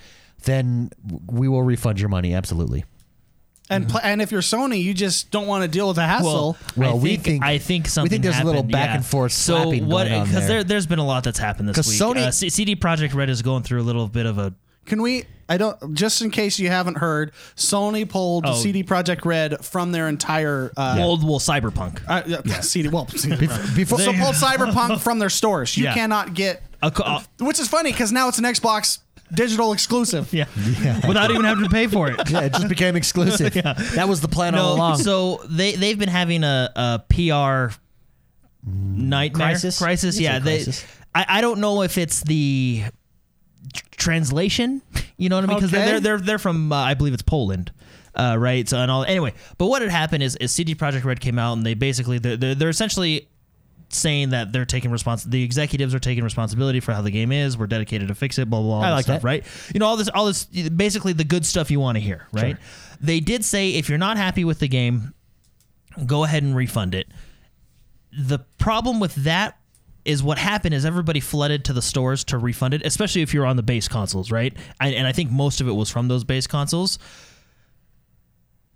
then 0.44 0.90
we 1.26 1.48
will 1.48 1.62
refund 1.62 1.98
your 2.00 2.08
money. 2.08 2.32
Absolutely. 2.34 2.84
And 3.70 3.88
pl- 3.88 4.00
and 4.02 4.20
if 4.20 4.32
you're 4.32 4.40
Sony, 4.42 4.82
you 4.82 4.92
just 4.92 5.30
don't 5.30 5.46
want 5.46 5.62
to 5.62 5.68
deal 5.68 5.86
with 5.86 5.96
the 5.96 6.04
hassle. 6.06 6.56
Well, 6.76 6.90
I 6.90 6.94
we 6.94 7.10
think, 7.10 7.22
think- 7.24 7.44
I 7.44 7.58
think 7.58 7.84
we 7.84 7.88
something 7.90 8.10
think 8.10 8.22
there's 8.24 8.36
a 8.38 8.44
little 8.44 8.54
happened, 8.62 8.72
back 8.72 8.88
yeah. 8.90 8.94
and 8.96 9.06
forth 9.06 9.32
So 9.32 9.62
slapping 9.62 9.86
what? 9.86 10.08
going 10.08 10.20
on 10.20 10.26
Because 10.26 10.46
there. 10.46 10.56
there, 10.58 10.64
there's 10.64 10.86
been 10.86 10.98
a 10.98 11.06
lot 11.06 11.24
that's 11.24 11.38
happened 11.38 11.68
this 11.68 11.76
'Cause 11.76 11.88
week. 11.88 12.00
Sony- 12.00 12.26
uh, 12.26 12.30
C- 12.32 12.50
CD 12.50 12.74
Projekt 12.76 13.14
Red 13.14 13.30
is 13.30 13.42
going 13.42 13.62
through 13.62 13.80
a 13.80 13.84
little 13.84 14.08
bit 14.08 14.26
of 14.26 14.38
a 14.38 14.52
Can 14.86 15.00
we? 15.02 15.24
I 15.48 15.56
don't. 15.56 15.94
Just 15.94 16.22
in 16.22 16.30
case 16.30 16.58
you 16.60 16.68
haven't 16.68 16.98
heard, 16.98 17.32
Sony 17.56 18.08
pulled 18.08 18.44
Oh. 18.46 18.54
CD 18.54 18.82
Projekt 18.84 19.24
Red 19.24 19.64
from 19.64 19.92
their 19.92 20.08
entire. 20.08 20.72
Uh, 20.76 20.96
old 21.00 21.22
well 21.26 21.38
cyberpunk. 21.40 22.00
uh, 22.08 22.22
yeah, 22.26 22.60
CD. 22.60 22.88
Well, 22.88 23.06
CD 23.08 23.46
before- 23.74 23.98
so 24.00 24.12
pulled 24.12 24.34
Cyberpunk 24.36 25.00
from 25.00 25.18
their 25.18 25.30
stores. 25.30 25.76
You 25.76 25.84
Yeah. 25.84 25.94
cannot 25.94 26.34
get. 26.34 26.62
A 26.82 26.90
co- 26.90 27.02
uh, 27.04 27.20
Which 27.40 27.58
is 27.60 27.68
funny 27.68 27.92
because 27.92 28.10
now 28.10 28.28
it's 28.28 28.38
an 28.38 28.44
Xbox 28.44 28.98
digital 29.34 29.72
exclusive. 29.72 30.32
yeah. 30.32 30.46
without 31.06 31.30
even 31.30 31.44
having 31.44 31.64
to 31.64 31.70
pay 31.70 31.86
for 31.86 32.10
it. 32.10 32.30
yeah, 32.30 32.40
it 32.42 32.52
just 32.52 32.68
became 32.68 32.96
exclusive. 32.96 33.52
That 33.54 34.06
was 34.08 34.20
the 34.20 34.28
plan 34.28 34.54
all 34.54 34.74
along. 34.74 34.98
so 34.98 35.40
they 35.48 35.74
they've 35.74 35.98
been 35.98 36.08
having 36.08 36.44
a, 36.44 36.70
a 36.76 37.02
PR 37.08 37.74
nightmare 38.64 39.48
Crisis? 39.48 39.78
Crisis, 39.78 40.16
It's 40.16 40.20
a 40.20 40.22
yeah. 40.22 40.38
They, 40.38 40.56
crisis. 40.64 40.84
I 41.14 41.26
I 41.28 41.40
don't 41.40 41.60
know 41.60 41.82
if 41.82 41.96
it's 41.98 42.22
the 42.22 42.84
tr- 43.72 43.84
translation. 43.96 44.82
You 45.16 45.28
know 45.28 45.36
what 45.36 45.44
I 45.44 45.48
mean? 45.48 45.56
Because 45.56 45.72
Okay. 45.74 45.84
they're 45.84 46.00
they're 46.00 46.18
they're 46.18 46.38
from 46.38 46.72
uh, 46.72 46.76
I 46.76 46.94
believe 46.94 47.14
it's 47.14 47.22
Poland. 47.22 47.72
Uh, 48.14 48.36
right. 48.38 48.68
So 48.68 48.78
and 48.78 48.90
all 48.90 49.04
anyway, 49.04 49.32
but 49.56 49.66
what 49.66 49.82
had 49.82 49.90
happened 49.90 50.22
is, 50.22 50.36
is 50.36 50.52
CD 50.52 50.74
Projekt 50.74 51.04
Red 51.04 51.20
came 51.20 51.38
out 51.38 51.56
and 51.56 51.64
they 51.64 51.74
basically 51.74 52.18
they're, 52.18 52.36
they're, 52.36 52.54
they're 52.54 52.68
essentially 52.68 53.28
saying 53.92 54.30
that 54.30 54.52
they're 54.52 54.64
taking 54.64 54.90
respons 54.90 55.28
the 55.28 55.42
executives 55.42 55.94
are 55.94 55.98
taking 55.98 56.24
responsibility 56.24 56.80
for 56.80 56.92
how 56.92 57.02
the 57.02 57.10
game 57.10 57.32
is. 57.32 57.58
We're 57.58 57.66
dedicated 57.66 58.08
to 58.08 58.14
fix 58.14 58.38
it. 58.38 58.48
Blah 58.48 58.60
blah 58.60 58.78
blah. 58.80 58.88
I 58.88 58.92
like 58.92 59.04
stuff, 59.04 59.22
that. 59.22 59.26
right? 59.26 59.44
You 59.74 59.80
know 59.80 59.86
all 59.86 59.96
this 59.96 60.08
all 60.08 60.26
this 60.26 60.44
basically 60.44 61.12
the 61.12 61.24
good 61.24 61.44
stuff 61.44 61.70
you 61.70 61.80
want 61.80 61.96
to 61.96 62.00
hear, 62.00 62.26
right? 62.32 62.56
They 63.00 63.20
did 63.20 63.44
say 63.44 63.70
if 63.70 63.88
you're 63.88 63.98
not 63.98 64.16
happy 64.16 64.44
with 64.44 64.58
the 64.58 64.68
game, 64.68 65.14
go 66.06 66.24
ahead 66.24 66.42
and 66.42 66.54
refund 66.54 66.94
it. 66.94 67.08
The 68.12 68.40
problem 68.58 69.00
with 69.00 69.14
that 69.16 69.56
is 70.04 70.22
what 70.22 70.38
happened 70.38 70.74
is 70.74 70.84
everybody 70.84 71.20
flooded 71.20 71.64
to 71.66 71.72
the 71.72 71.82
stores 71.82 72.24
to 72.24 72.38
refund 72.38 72.74
it, 72.74 72.82
especially 72.84 73.22
if 73.22 73.34
you're 73.34 73.46
on 73.46 73.56
the 73.56 73.62
base 73.62 73.86
consoles, 73.86 74.30
right? 74.30 74.56
I, 74.80 74.88
and 74.88 75.06
I 75.06 75.12
think 75.12 75.30
most 75.30 75.60
of 75.60 75.68
it 75.68 75.72
was 75.72 75.90
from 75.90 76.08
those 76.08 76.24
base 76.24 76.46
consoles. 76.46 76.98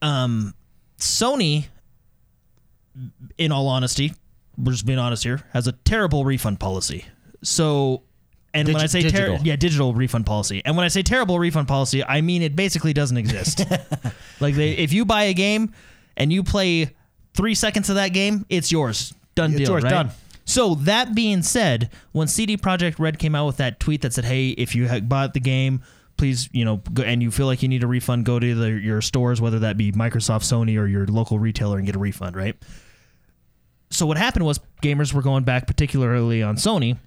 Um, 0.03 0.55
Sony, 0.99 1.67
in 3.39 3.53
all 3.53 3.69
honesty, 3.69 4.13
we're 4.57 4.73
just 4.73 4.87
being 4.87 4.99
honest 4.99 5.23
here, 5.25 5.41
has 5.53 5.67
a 5.67 5.73
terrible 5.73 6.25
refund 6.25 6.61
policy. 6.61 7.05
So, 7.43 8.03
and 8.53 8.67
when 8.69 8.77
I 8.77 8.87
say 8.87 9.03
ter- 9.03 9.11
digital. 9.11 9.39
yeah, 9.43 9.57
digital 9.57 9.95
refund 9.95 10.27
policy, 10.27 10.63
and 10.65 10.77
when 10.77 10.85
I 10.85 10.89
say 10.89 11.03
terrible 11.03 11.39
refund 11.39 11.69
policy, 11.69 12.05
I 12.05 12.21
mean 12.21 12.43
it 12.43 12.55
basically 12.57 12.93
doesn't 12.93 13.17
exist. 13.17 13.63
like 14.41 14.55
they, 14.55 14.71
if 14.73 14.93
you 14.93 15.05
buy 15.05 15.25
a 15.25 15.35
game 15.35 15.73
and 16.17 16.33
you 16.33 16.43
play 16.43 16.95
three 17.35 17.55
seconds 17.55 17.91
of 17.91 17.97
that 17.97 18.09
game, 18.09 18.47
it's 18.49 18.71
yours. 18.71 19.13
Done 19.35 19.51
It's 19.51 19.59
deal. 19.59 19.71
yours, 19.71 19.83
right? 19.83 19.91
done. 19.91 20.11
So 20.45 20.75
that 20.77 21.15
being 21.15 21.43
said, 21.43 21.91
when 22.13 22.29
CD 22.29 22.57
Projekt 22.57 22.99
Red 22.99 23.19
came 23.19 23.35
out 23.35 23.47
with 23.47 23.57
that 23.57 23.81
tweet 23.81 24.03
that 24.03 24.13
said, 24.13 24.25
"Hey, 24.27 24.51
if 24.51 24.75
you 24.75 24.89
bought 25.01 25.35
the 25.35 25.41
game, 25.41 25.83
please, 26.17 26.49
you 26.53 26.65
know, 26.65 26.77
go, 26.93 27.03
and 27.03 27.23
you 27.23 27.31
feel 27.31 27.47
like 27.47 27.63
you 27.63 27.69
need 27.69 27.83
a 27.83 27.87
refund, 27.87 28.25
go 28.27 28.39
to 28.39 28.55
the, 28.55 28.71
your 28.71 29.01
stores, 29.01 29.41
whether 29.41 29.59
that 29.61 29.77
be 29.77 29.91
Microsoft, 29.91 30.43
Sony, 30.43 30.79
or 30.79 30.87
your 30.87 31.07
local 31.07 31.39
retailer, 31.39 31.79
and 31.79 31.87
get 31.87 31.97
a 31.97 31.99
refund." 31.99 32.37
Right. 32.37 32.57
So 33.91 34.07
what 34.07 34.17
happened 34.17 34.45
was 34.45 34.61
gamers 34.83 35.13
were 35.13 35.23
going 35.23 35.45
back, 35.45 35.67
particularly 35.67 36.43
on 36.43 36.57
Sony, 36.57 36.99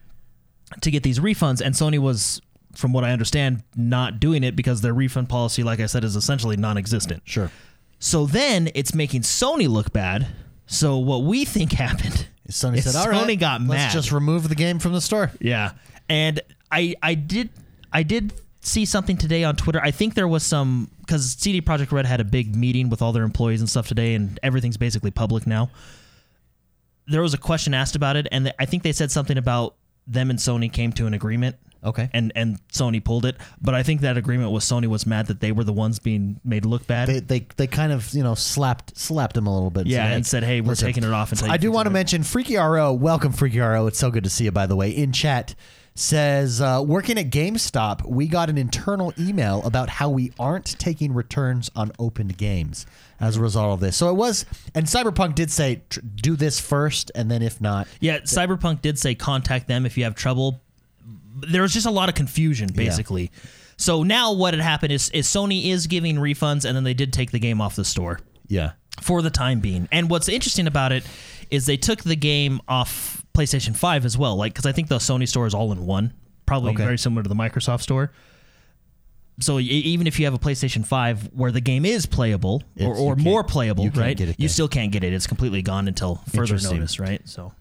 to 0.82 0.92
get 0.92 1.04
these 1.04 1.20
refunds, 1.20 1.62
and 1.62 1.76
Sony 1.76 2.00
was, 2.00 2.42
from 2.76 2.94
what 2.94 3.04
I 3.04 3.12
understand, 3.12 3.64
not 3.76 4.20
doing 4.20 4.44
it 4.44 4.56
because 4.56 4.82
their 4.82 4.94
refund 4.94 5.30
policy, 5.30 5.64
like 5.64 5.80
I 5.80 5.86
said, 5.86 6.04
is 6.04 6.16
essentially 6.16 6.58
non-existent. 6.58 7.24
sure. 7.26 7.52
So 8.00 8.26
then 8.28 8.70
it's 8.76 8.94
making 8.94 9.22
Sony 9.22 9.68
look 9.68 9.92
bad. 9.92 10.28
So 10.68 10.98
what 10.98 11.24
we 11.24 11.46
think 11.46 11.72
happened 11.74 12.28
Sony 12.50 12.82
said, 12.82 12.96
"All 12.96 13.10
right, 13.10 13.28
Sony 13.28 13.40
got 13.40 13.62
let's 13.62 13.70
mad. 13.86 13.92
just 13.92 14.12
remove 14.12 14.48
the 14.50 14.56
game 14.56 14.80
from 14.80 14.94
the 14.94 15.02
store." 15.02 15.32
Yeah, 15.40 15.72
and 16.10 16.40
I 16.72 16.96
I 17.02 17.14
did 17.14 17.50
I 17.92 18.04
did 18.04 18.34
see 18.62 18.86
something 18.86 19.18
today 19.18 19.44
on 19.44 19.56
Twitter. 19.56 19.82
I 19.82 19.92
think 19.92 20.14
there 20.14 20.28
was 20.28 20.44
some 20.44 20.90
because 21.02 21.32
CD 21.34 21.62
Projekt 21.62 21.92
Red 21.92 22.06
had 22.06 22.22
a 22.22 22.24
big 22.26 22.56
meeting 22.56 22.90
with 22.90 23.02
all 23.02 23.12
their 23.12 23.24
employees 23.24 23.60
and 23.60 23.70
stuff 23.70 23.88
today, 23.88 24.14
and 24.16 24.40
everything's 24.44 24.78
basically 24.78 25.12
public 25.12 25.46
now. 25.46 25.70
There 27.08 27.22
was 27.22 27.34
a 27.34 27.38
question 27.38 27.74
asked 27.74 27.96
about 27.96 28.16
it, 28.16 28.28
and 28.32 28.54
I 28.60 28.66
think 28.66 28.84
they 28.84 28.92
said 28.92 29.12
something 29.12 29.38
about 29.38 29.76
them 30.08 30.30
and 30.30 30.40
Sony 30.40 30.72
came 30.72 30.94
to 30.94 31.06
an 31.06 31.14
agreement. 31.14 31.58
Okay. 31.84 32.10
And 32.12 32.32
and 32.36 32.60
Sony 32.70 33.04
pulled 33.04 33.26
it, 33.26 33.38
but 33.62 33.76
I 33.76 33.84
think 33.84 34.02
that 34.02 34.18
agreement 34.18 34.52
was 34.52 34.66
Sony 34.66 34.88
was 34.88 35.06
mad 35.06 35.28
that 35.28 35.40
they 35.40 35.52
were 35.52 35.64
the 35.64 35.74
ones 35.74 36.00
being 36.00 36.40
made 36.44 36.66
look 36.66 36.88
bad. 36.88 37.08
They, 37.08 37.20
they 37.20 37.48
they 37.56 37.68
kind 37.68 37.92
of 37.92 38.14
you 38.14 38.24
know 38.24 38.34
slapped 38.34 38.98
slapped 38.98 39.38
him 39.38 39.46
a 39.46 39.54
little 39.54 39.70
bit. 39.70 39.86
yeah, 39.86 40.08
and 40.08 40.26
said, 40.26 40.44
"Hey, 40.44 40.60
we're 40.60 40.70
listen, 40.70 40.88
taking 40.88 41.04
it 41.04 41.12
off." 41.12 41.32
Until 41.32 41.48
you 41.48 41.54
I 41.54 41.58
do 41.58 41.72
want 41.72 41.86
to 41.86 41.92
mention 41.92 42.24
Freaky 42.24 42.58
RO. 42.58 42.94
Welcome, 42.94 43.32
Freaky 43.32 43.60
RO. 43.60 43.86
It's 43.86 44.00
so 44.00 44.10
good 44.10 44.24
to 44.24 44.30
see 44.30 44.46
you, 44.46 44.52
by 44.52 44.66
the 44.66 44.76
way. 44.76 44.90
In 44.90 45.12
chat 45.14 45.54
says, 46.00 46.62
uh, 46.62 46.84
working 46.86 47.18
at 47.18 47.30
GameStop, 47.30 48.06
we 48.06 48.28
got 48.28 48.50
an 48.50 48.58
internal 48.58 49.14
email 49.18 49.64
about 49.64 49.90
how 49.90 50.10
we 50.10 50.32
aren't 50.38 50.78
taking 50.80 51.14
returns 51.14 51.72
on 51.76 51.92
opened 51.98 52.38
games 52.38 52.86
as 53.20 53.38
a 53.38 53.42
result 53.42 53.74
of 53.74 53.80
this. 53.80 53.98
So 53.98 54.10
it 54.10 54.16
was, 54.16 54.46
and 54.76 54.86
Cyberpunk 54.86 55.36
did 55.36 55.50
say, 55.50 55.82
tr- 55.90 56.02
do 56.02 56.36
this 56.36 56.60
first, 56.60 57.12
and 57.16 57.32
then 57.32 57.42
if 57.42 57.60
not, 57.60 57.88
Yeah, 58.00 58.20
Cyberpunk 58.20 58.82
did 58.82 59.00
say 59.00 59.16
contact 59.16 59.68
them 59.68 59.86
if 59.86 59.98
you 59.98 60.04
have 60.04 60.14
trouble. 60.14 60.62
There 61.36 61.64
was 61.64 61.74
just 61.74 61.88
a 61.88 61.92
lot 61.92 62.10
of 62.10 62.16
confusion, 62.16 62.70
basically. 62.74 63.32
So 63.78 64.04
now 64.04 64.34
what 64.34 64.54
had 64.54 64.62
happened 64.62 64.92
is, 64.92 65.10
is 65.12 65.28
Sony 65.28 65.68
is 65.72 65.88
giving 65.88 66.18
refunds, 66.18 66.66
and 66.66 66.76
then 66.76 66.84
they 66.84 66.94
did 66.94 67.14
take 67.14 67.32
the 67.32 67.40
game 67.40 67.60
off 67.62 67.76
the 67.76 67.86
store 67.86 68.20
yeah. 68.48 68.72
for 69.02 69.22
the 69.22 69.30
time 69.30 69.60
being. 69.62 69.88
And 69.92 70.10
what's 70.10 70.30
interesting 70.30 70.68
about 70.68 70.92
it 70.92 71.04
is 71.50 71.66
they 71.66 71.78
took 71.78 72.04
the 72.04 72.16
game 72.16 72.60
off 72.68 73.24
PlayStation 73.38 73.76
Five 73.76 74.06
as 74.06 74.18
well, 74.18 74.36
like 74.36 74.54
because 74.54 74.66
I 74.66 74.72
think 74.72 74.88
the 74.88 74.98
Sony 74.98 75.28
store 75.28 75.46
is 75.48 75.54
all 75.54 75.72
in 75.72 75.86
one, 75.86 76.14
probably 76.46 76.72
Okay. 76.74 76.84
very 76.84 76.98
similar 76.98 77.24
to 77.24 77.30
the 77.30 77.36
Microsoft 77.36 77.82
store. 77.82 78.12
So 79.40 79.60
even 79.60 80.08
if 80.08 80.20
you 80.20 80.26
have 80.26 80.34
a 80.34 80.40
PlayStation 80.40 80.84
Five 80.86 81.30
where 81.32 81.52
the 81.52 81.62
game 81.62 81.86
is 81.86 82.08
playable 82.08 82.64
or, 82.80 82.96
or 82.96 83.16
more 83.16 83.44
playable, 83.44 83.84
you 83.84 83.92
right? 83.92 84.20
you 84.40 84.48
still 84.48 84.68
can't 84.68 84.92
get 84.92 85.04
it. 85.04 85.14
It's 85.14 85.28
completely 85.28 85.62
gone 85.62 85.88
until 85.88 86.16
further 86.34 86.58
notice, 86.60 87.00
right? 87.00 87.22
So. 87.26 87.54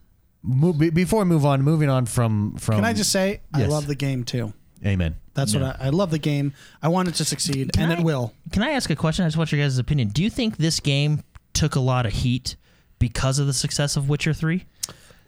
Mo- 0.42 0.72
before 0.72 1.18
we 1.20 1.24
move 1.26 1.44
on, 1.44 1.60
moving 1.62 1.90
on 1.90 2.06
from 2.06 2.54
from. 2.56 2.76
Can 2.76 2.84
I 2.84 2.92
just 2.94 3.10
say 3.12 3.40
I 3.52 3.64
love 3.66 3.86
the 3.86 3.94
game 3.96 4.24
too. 4.24 4.52
Amen. 4.84 5.16
That's 5.34 5.52
what 5.54 5.62
I, 5.64 5.76
I 5.80 5.88
love 5.90 6.10
the 6.10 6.18
game. 6.18 6.54
I 6.82 6.88
want 6.88 7.08
it 7.08 7.14
to 7.16 7.24
succeed, 7.24 7.72
and 7.76 7.92
I- 7.92 7.98
it 7.98 8.04
will. 8.04 8.32
Can 8.52 8.62
I 8.62 8.70
ask 8.70 8.88
a 8.88 8.96
question? 8.96 9.24
I 9.24 9.28
just 9.28 9.36
want 9.36 9.50
your 9.52 9.60
guys' 9.60 9.76
opinion. 9.78 10.08
Do 10.08 10.22
you 10.22 10.30
think 10.30 10.56
this 10.56 10.80
game 10.80 11.24
took 11.52 11.74
a 11.74 11.80
lot 11.80 12.06
of 12.06 12.12
heat 12.12 12.56
because 12.98 13.38
of 13.38 13.46
the 13.46 13.52
success 13.52 13.96
of 13.96 14.08
Witcher 14.08 14.32
3? 14.32 14.64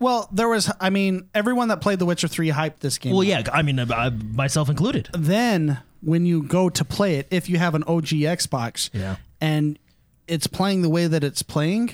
Well, 0.00 0.28
there 0.32 0.48
was. 0.48 0.70
I 0.80 0.90
mean, 0.90 1.28
everyone 1.34 1.68
that 1.68 1.80
played 1.80 1.98
The 1.98 2.06
Witcher 2.06 2.28
Three 2.28 2.48
hyped 2.50 2.80
this 2.80 2.98
game. 2.98 3.12
Well, 3.12 3.22
up. 3.22 3.26
yeah, 3.26 3.42
I 3.52 3.62
mean, 3.62 3.78
I, 3.80 4.10
myself 4.10 4.68
included. 4.68 5.08
Then 5.12 5.78
when 6.00 6.24
you 6.26 6.42
go 6.42 6.68
to 6.70 6.84
play 6.84 7.16
it, 7.16 7.26
if 7.30 7.48
you 7.48 7.58
have 7.58 7.74
an 7.74 7.82
OG 7.84 8.08
Xbox, 8.22 8.90
Yeah. 8.92 9.16
and 9.40 9.78
it's 10.28 10.46
playing 10.46 10.82
the 10.82 10.88
way 10.88 11.06
that 11.08 11.24
it's 11.24 11.42
playing, 11.42 11.90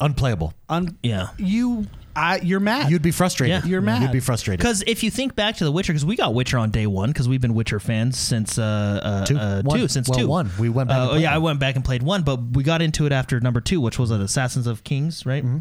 Unplayable. 0.00 0.54
un- 0.68 0.96
Yeah. 1.02 1.28
you, 1.36 1.86
I, 2.16 2.38
you're 2.38 2.60
mad. 2.60 2.90
You'd 2.90 3.02
be 3.02 3.10
frustrated. 3.10 3.62
Yeah. 3.64 3.68
You're 3.68 3.80
mad. 3.82 4.00
You'd 4.02 4.12
be 4.12 4.20
frustrated. 4.20 4.60
Because 4.60 4.82
if 4.86 5.02
you 5.02 5.10
think 5.10 5.36
back 5.36 5.56
to 5.56 5.64
The 5.64 5.70
Witcher, 5.72 5.92
because 5.92 6.04
we 6.06 6.16
got 6.16 6.32
Witcher 6.32 6.56
on 6.58 6.70
day 6.70 6.86
one, 6.86 7.10
because 7.10 7.28
we've 7.28 7.40
been 7.40 7.54
Witcher 7.54 7.78
fans 7.80 8.16
since 8.18 8.56
uh, 8.58 8.62
uh, 9.02 9.26
Two. 9.26 9.36
uh, 9.36 9.62
One. 9.62 9.78
two, 9.78 9.88
since 9.88 10.08
Well, 10.08 10.18
two. 10.20 10.26
one. 10.28 10.50
We 10.58 10.68
went 10.70 10.88
back 10.88 10.96
and 10.98 11.04
Uh, 11.06 11.10
played 11.10 11.22
yeah, 11.22 11.34
I 11.34 11.38
one. 11.38 11.42
went 11.44 11.60
back 11.60 11.74
and 11.76 11.84
played 11.84 12.02
one, 12.02 12.22
but 12.22 12.40
we 12.56 12.62
got 12.64 12.80
into 12.80 13.04
it 13.04 13.12
after 13.12 13.38
number 13.40 13.60
two, 13.60 13.80
which 13.80 13.98
was 13.98 14.10
an 14.10 14.22
Assassins 14.22 14.66
of 14.66 14.84
Kings, 14.84 15.26
right? 15.26 15.44
Mm-hmm. 15.44 15.58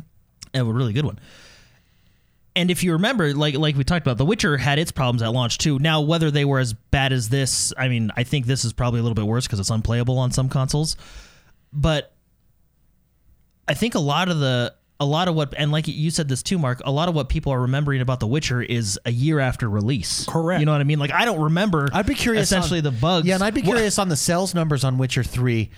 And 0.53 0.67
a 0.67 0.71
really 0.71 0.93
good 0.93 1.05
one. 1.05 1.19
And 2.55 2.69
if 2.69 2.83
you 2.83 2.93
remember, 2.93 3.33
like 3.33 3.55
like 3.55 3.75
we 3.75 3.83
talked 3.83 4.05
about, 4.05 4.17
The 4.17 4.25
Witcher 4.25 4.57
had 4.57 4.77
its 4.77 4.91
problems 4.91 5.21
at 5.23 5.31
launch 5.33 5.57
too. 5.57 5.79
Now, 5.79 6.01
whether 6.01 6.29
they 6.29 6.45
were 6.45 6.59
as 6.59 6.73
bad 6.73 7.11
as 7.11 7.29
this, 7.29 7.73
I 7.77 7.87
mean, 7.87 8.11
I 8.15 8.23
think 8.23 8.45
this 8.45 8.63
is 8.63 8.73
probably 8.73 8.99
a 8.99 9.03
little 9.03 9.15
bit 9.15 9.25
worse 9.25 9.47
because 9.47 9.59
it's 9.59 9.71
unplayable 9.71 10.19
on 10.19 10.31
some 10.31 10.49
consoles. 10.49 10.95
But 11.71 12.13
I 13.67 13.73
think 13.73 13.95
a 13.95 13.99
lot 13.99 14.29
of 14.29 14.39
the 14.39 14.73
a 14.99 15.05
lot 15.05 15.27
of 15.27 15.35
what 15.35 15.53
and 15.57 15.71
like 15.71 15.87
you 15.87 16.11
said 16.11 16.29
this 16.29 16.43
too, 16.43 16.59
Mark, 16.59 16.81
a 16.85 16.91
lot 16.91 17.09
of 17.09 17.15
what 17.15 17.27
people 17.27 17.51
are 17.51 17.61
remembering 17.61 18.01
about 18.01 18.19
The 18.19 18.27
Witcher 18.27 18.61
is 18.61 18.99
a 19.05 19.11
year 19.11 19.39
after 19.39 19.67
release. 19.69 20.25
Correct. 20.27 20.59
You 20.59 20.65
know 20.65 20.73
what 20.73 20.81
I 20.81 20.83
mean? 20.85 20.99
Like 20.99 21.11
I 21.11 21.25
don't 21.25 21.41
remember. 21.41 21.89
I'd 21.91 22.05
be 22.05 22.13
curious. 22.15 22.43
Essentially, 22.43 22.79
on- 22.79 22.83
the 22.83 22.91
bugs. 22.91 23.25
Yeah, 23.27 23.35
and 23.35 23.43
I'd 23.43 23.53
be 23.55 23.61
What- 23.61 23.71
curious 23.75 23.97
on 23.97 24.09
the 24.09 24.15
sales 24.15 24.53
numbers 24.53 24.83
on 24.83 24.97
Witcher 24.97 25.23
Three. 25.23 25.71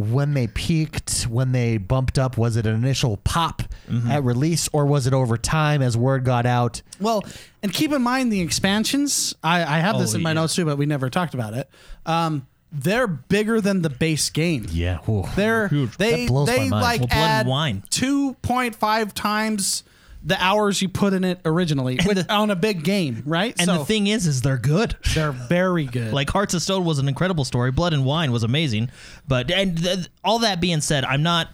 When 0.00 0.32
they 0.34 0.46
peaked, 0.46 1.22
when 1.24 1.50
they 1.50 1.76
bumped 1.76 2.20
up? 2.20 2.38
Was 2.38 2.56
it 2.56 2.66
an 2.66 2.74
initial 2.76 3.16
pop 3.16 3.62
at 4.08 4.22
release, 4.22 4.68
or 4.72 4.86
was 4.86 5.08
it 5.08 5.12
over 5.12 5.36
time 5.36 5.82
as 5.82 5.96
word 5.96 6.24
got 6.24 6.46
out? 6.46 6.82
Well, 7.00 7.24
and 7.64 7.72
keep 7.72 7.90
in 7.90 8.02
mind 8.02 8.30
the 8.32 8.40
expansions. 8.40 9.34
I, 9.42 9.62
I 9.62 9.78
have 9.80 9.98
this 9.98 10.14
Oh, 10.14 10.18
in 10.18 10.22
my 10.22 10.30
yeah. 10.30 10.34
notes 10.34 10.54
too, 10.54 10.64
but 10.64 10.78
we 10.78 10.86
never 10.86 11.10
talked 11.10 11.34
about 11.34 11.54
it. 11.54 11.68
Um, 12.06 12.46
they're 12.70 13.08
bigger 13.08 13.60
than 13.60 13.82
the 13.82 13.90
base 13.90 14.30
game. 14.30 14.66
Yeah, 14.70 14.98
Ooh. 15.08 15.24
They're 15.34 15.66
Huge. 15.66 15.96
they 15.96 16.20
That 16.26 16.28
blows 16.28 16.46
my 16.48 16.54
they 16.54 16.68
mind. 16.68 16.82
like 16.82 17.00
Well, 17.00 17.08
Blood 17.08 17.30
and 17.40 17.48
Wine. 17.48 17.82
two 17.90 18.34
point 18.34 18.76
five 18.76 19.14
times 19.14 19.82
the 20.22 20.42
hours 20.42 20.82
you 20.82 20.88
put 20.88 21.12
in 21.12 21.24
it 21.24 21.40
originally 21.44 21.98
with, 22.06 22.30
on 22.30 22.50
a 22.50 22.56
big 22.56 22.82
game, 22.84 23.22
right? 23.24 23.54
And 23.58 23.66
So 23.66 23.78
the 23.78 23.84
thing 23.84 24.06
is, 24.08 24.26
is 24.26 24.42
they're 24.42 24.58
good. 24.58 24.96
they're 25.14 25.32
very 25.32 25.84
good. 25.84 26.12
Like 26.12 26.30
Hearts 26.30 26.54
of 26.54 26.62
Stone 26.62 26.84
was 26.84 26.98
an 26.98 27.08
incredible 27.08 27.44
story. 27.44 27.70
Blood 27.70 27.92
and 27.92 28.04
Wine 28.04 28.32
was 28.32 28.42
amazing. 28.42 28.90
But 29.26 29.50
and 29.50 29.82
th- 29.82 30.08
all 30.24 30.40
that 30.40 30.60
being 30.60 30.80
said, 30.80 31.04
I'm 31.04 31.22
not. 31.22 31.48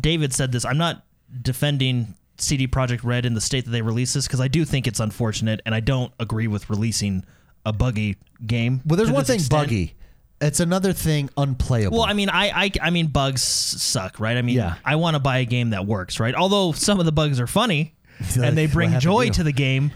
David 0.00 0.32
said 0.32 0.52
this. 0.52 0.64
I'm 0.64 0.78
not 0.78 1.04
defending 1.42 2.14
CD 2.38 2.66
Projekt 2.66 3.04
Red 3.04 3.26
in 3.26 3.34
the 3.34 3.40
state 3.40 3.64
that 3.64 3.70
they 3.70 3.82
release 3.82 4.14
this 4.14 4.26
because 4.26 4.40
I 4.40 4.48
do 4.48 4.64
think 4.64 4.86
it's 4.86 5.00
unfortunate, 5.00 5.60
and 5.66 5.74
I 5.74 5.80
don't 5.80 6.12
agree 6.18 6.46
with 6.46 6.68
releasing 6.70 7.24
a 7.64 7.72
buggy 7.72 8.16
game. 8.46 8.82
Well, 8.86 8.96
there's 8.96 9.10
one 9.10 9.24
thing 9.24 9.36
extent. 9.36 9.50
buggy. 9.62 9.94
It's 10.40 10.60
another 10.60 10.92
thing 10.92 11.30
unplayable. 11.36 11.98
Well, 11.98 12.06
I 12.06 12.12
mean, 12.12 12.28
I, 12.28 12.50
I, 12.64 12.70
I 12.82 12.90
mean, 12.90 13.06
bugs 13.06 13.42
suck, 13.42 14.20
right? 14.20 14.36
I 14.36 14.42
mean, 14.42 14.56
Yeah. 14.56 14.74
I 14.84 14.96
want 14.96 15.14
to 15.14 15.20
buy 15.20 15.38
a 15.38 15.44
game 15.44 15.70
that 15.70 15.86
works, 15.86 16.20
right? 16.20 16.34
Although 16.34 16.72
some 16.72 17.00
of 17.00 17.06
the 17.06 17.12
bugs 17.12 17.40
are 17.40 17.46
funny 17.46 17.94
and 18.40 18.56
they 18.56 18.66
What 18.66 18.72
bring 18.74 18.88
happened 18.90 19.02
to 19.02 19.04
joy 19.06 19.22
you? 19.22 19.30
to 19.32 19.42
the 19.42 19.52
game, 19.52 19.92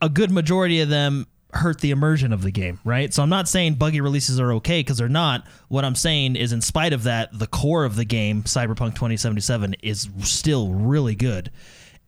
a 0.00 0.08
good 0.08 0.30
majority 0.30 0.80
of 0.80 0.88
them 0.88 1.26
hurt 1.54 1.80
the 1.80 1.90
immersion 1.90 2.32
of 2.32 2.42
the 2.42 2.50
game, 2.50 2.78
right? 2.84 3.12
So 3.12 3.22
I'm 3.22 3.28
not 3.30 3.48
saying 3.48 3.74
buggy 3.74 4.00
releases 4.00 4.38
are 4.38 4.52
okay 4.54 4.80
because 4.80 4.98
they're 4.98 5.08
not. 5.08 5.46
What 5.68 5.84
I'm 5.84 5.94
saying 5.94 6.36
is, 6.36 6.52
in 6.52 6.60
spite 6.60 6.92
of 6.92 7.04
that, 7.04 7.30
the 7.38 7.46
core 7.46 7.84
of 7.84 7.96
the 7.96 8.04
game, 8.04 8.42
Cyberpunk 8.42 8.94
2077, 8.94 9.76
is 9.82 10.08
still 10.20 10.70
really 10.72 11.14
good. 11.14 11.50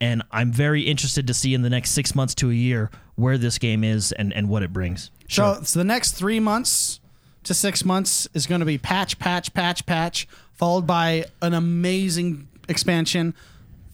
And 0.00 0.22
I'm 0.30 0.52
very 0.52 0.82
interested 0.82 1.26
to 1.26 1.34
see 1.34 1.52
in 1.52 1.62
the 1.62 1.70
next 1.70 1.90
six 1.90 2.14
months 2.14 2.34
to 2.36 2.50
a 2.50 2.54
year 2.54 2.90
where 3.16 3.36
this 3.36 3.58
game 3.58 3.82
is 3.84 4.12
and, 4.12 4.32
and 4.32 4.48
what 4.48 4.62
it 4.62 4.72
brings. 4.72 5.10
So, 5.28 5.60
so 5.62 5.78
the 5.78 5.84
next 5.84 6.12
three 6.12 6.40
months 6.40 6.99
to 7.44 7.54
six 7.54 7.84
months 7.84 8.28
is 8.34 8.46
going 8.46 8.60
to 8.60 8.66
be 8.66 8.78
patch, 8.78 9.18
patch, 9.18 9.52
patch, 9.54 9.86
patch, 9.86 10.28
followed 10.52 10.86
by 10.86 11.24
an 11.42 11.54
amazing 11.54 12.48
expansion, 12.68 13.34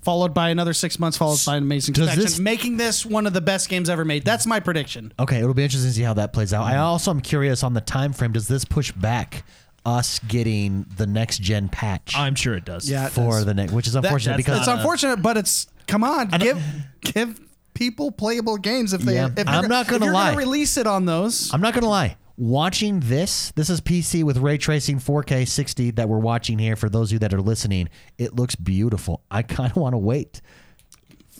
followed 0.02 0.34
by 0.34 0.50
another 0.50 0.72
six 0.72 0.98
months, 0.98 1.16
followed 1.16 1.40
by 1.46 1.56
an 1.56 1.62
amazing 1.62 1.92
Does 1.94 2.08
expansion, 2.08 2.24
this- 2.24 2.38
making 2.38 2.76
this 2.76 3.06
one 3.06 3.26
of 3.26 3.32
the 3.32 3.40
best 3.40 3.68
games 3.68 3.88
ever 3.88 4.04
made. 4.04 4.24
That's 4.24 4.46
my 4.46 4.60
prediction. 4.60 5.12
okay, 5.18 5.38
it'll 5.38 5.54
be 5.54 5.64
interesting 5.64 5.90
to 5.90 5.94
see 5.94 6.02
how 6.02 6.14
that 6.14 6.32
plays 6.32 6.52
out. 6.52 6.64
I 6.64 6.74
mm. 6.74 6.80
also 6.80 7.10
am 7.10 7.20
curious 7.20 7.62
on 7.62 7.74
the 7.74 7.80
time 7.80 8.12
frame. 8.12 8.32
Does 8.32 8.48
this 8.48 8.64
push 8.64 8.92
back 8.92 9.44
us 9.84 10.18
getting 10.18 10.84
the 10.96 11.06
next 11.06 11.40
gen 11.40 11.68
patch 11.68 12.14
I'm 12.16 12.34
sure 12.34 12.54
it 12.54 12.64
does. 12.64 12.90
Yeah, 12.90 13.06
it 13.06 13.12
for 13.12 13.30
does. 13.30 13.44
the 13.46 13.54
next? 13.54 13.72
Which 13.72 13.86
is 13.86 13.94
unfortunate 13.94 14.32
that's 14.32 14.44
because 14.44 14.58
It's 14.58 14.66
not 14.66 14.78
a- 14.78 14.80
unfortunate, 14.80 15.22
but 15.22 15.36
it's 15.36 15.68
come 15.86 16.02
on, 16.02 16.28
give 16.28 16.60
give 17.02 17.40
people 17.72 18.10
playable 18.10 18.56
games 18.56 18.92
if 18.92 19.02
they. 19.02 19.14
Yeah. 19.14 19.28
if 19.36 19.46
I'm 19.46 19.54
you're- 19.62 19.68
not 19.68 19.86
gonna 19.86 19.98
if 19.98 20.04
you're 20.06 20.12
lie. 20.12 20.34
release 20.34 20.76
it 20.76 20.88
on 20.88 21.04
those. 21.04 21.54
I'm 21.54 21.60
not 21.60 21.72
gonna 21.72 21.88
lie. 21.88 22.16
Watching 22.38 23.00
this, 23.00 23.50
this 23.52 23.70
is 23.70 23.80
PC 23.80 24.22
with 24.22 24.36
ray 24.38 24.58
tracing 24.58 24.98
4K 24.98 25.48
60 25.48 25.92
that 25.92 26.08
we're 26.08 26.18
watching 26.18 26.58
here. 26.58 26.76
For 26.76 26.88
those 26.90 27.08
of 27.08 27.14
you 27.14 27.18
that 27.20 27.32
are 27.32 27.40
listening, 27.40 27.88
it 28.18 28.34
looks 28.36 28.54
beautiful. 28.54 29.22
I 29.30 29.42
kind 29.42 29.70
of 29.70 29.76
want 29.78 29.94
to 29.94 29.98
wait 29.98 30.42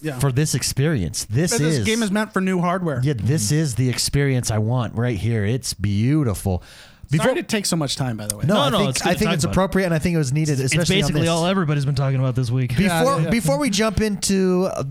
Yeah. 0.00 0.18
for 0.18 0.32
this 0.32 0.54
experience. 0.54 1.26
This 1.26 1.50
this 1.50 1.60
is 1.78 1.84
game 1.84 2.02
is 2.02 2.10
meant 2.10 2.32
for 2.32 2.40
new 2.40 2.60
hardware. 2.60 3.00
yeah. 3.02 3.12
This 3.16 3.52
is 3.52 3.74
the 3.74 3.90
experience 3.90 4.50
I 4.50 4.58
want 4.58 4.94
right 4.94 5.18
here. 5.18 5.44
It's 5.44 5.74
beautiful. 5.74 6.62
Sorry 7.14 7.34
to 7.36 7.42
take 7.42 7.66
so 7.66 7.76
much 7.76 7.96
time, 7.96 8.16
by 8.16 8.26
the 8.26 8.36
way. 8.36 8.44
no, 8.46 8.54
No, 8.54 8.60
I 8.60 8.68
no, 8.70 8.78
think, 8.78 8.90
it's 8.90 9.02
good 9.02 9.08
I 9.08 9.12
to 9.12 9.18
think 9.18 9.28
talk 9.28 9.34
it's 9.34 9.44
about. 9.44 9.52
appropriate, 9.54 9.84
and 9.86 9.94
I 9.94 9.98
think 9.98 10.14
it 10.14 10.18
was 10.18 10.32
needed. 10.32 10.60
It's 10.60 10.72
Especially 10.72 10.96
on 10.96 11.00
basically 11.02 11.20
this. 11.22 11.30
all 11.30 11.46
everybody's 11.46 11.84
been 11.84 11.94
talking 11.94 12.18
about 12.18 12.34
this 12.34 12.50
week. 12.50 12.70
Before 12.76 12.84
Yeah, 12.84 13.18
yeah. 13.20 13.30
before 13.30 13.58
we 13.58 13.70
jump 13.70 14.00
into 14.00 14.68
uh, 14.72 14.82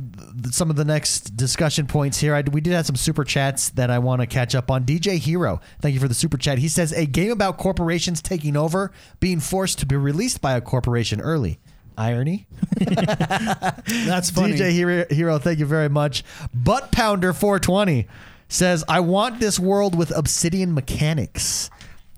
th- 0.41 0.53
some 0.53 0.69
of 0.69 0.75
the 0.75 0.85
next 0.85 1.35
discussion 1.35 1.87
points 1.87 2.17
here, 2.19 2.33
I, 2.35 2.41
we 2.41 2.61
did 2.61 2.73
have 2.73 2.85
some 2.85 2.95
super 2.95 3.23
chats 3.23 3.69
that 3.71 3.89
I 3.89 3.99
want 3.99 4.21
to 4.21 4.27
catch 4.27 4.55
up 4.55 4.71
on. 4.71 4.85
DJ 4.85 5.17
Hero, 5.17 5.59
thank 5.81 5.93
you 5.93 5.99
for 5.99 6.07
the 6.07 6.13
super 6.13 6.37
chat. 6.37 6.57
He 6.59 6.67
says 6.69 6.91
a 6.93 7.05
game 7.05 7.31
about 7.31 7.57
corporations 7.57 8.21
taking 8.21 8.55
over, 8.55 8.91
being 9.19 9.39
forced 9.39 9.79
to 9.79 9.85
be 9.85 9.95
released 9.95 10.41
by 10.41 10.53
a 10.55 10.61
corporation 10.61 11.19
early. 11.21 11.59
Irony. 11.97 12.45
That's 12.77 14.29
funny. 14.29 14.53
DJ 14.53 14.71
Hero, 14.71 15.05
Hero, 15.09 15.37
thank 15.37 15.59
you 15.59 15.65
very 15.65 15.89
much. 15.89 16.23
Butt 16.53 16.91
Pounder 16.91 17.33
420 17.33 18.07
says, 18.47 18.83
"I 18.87 18.99
want 18.99 19.39
this 19.39 19.59
world 19.59 19.95
with 19.97 20.11
obsidian 20.15 20.73
mechanics." 20.73 21.69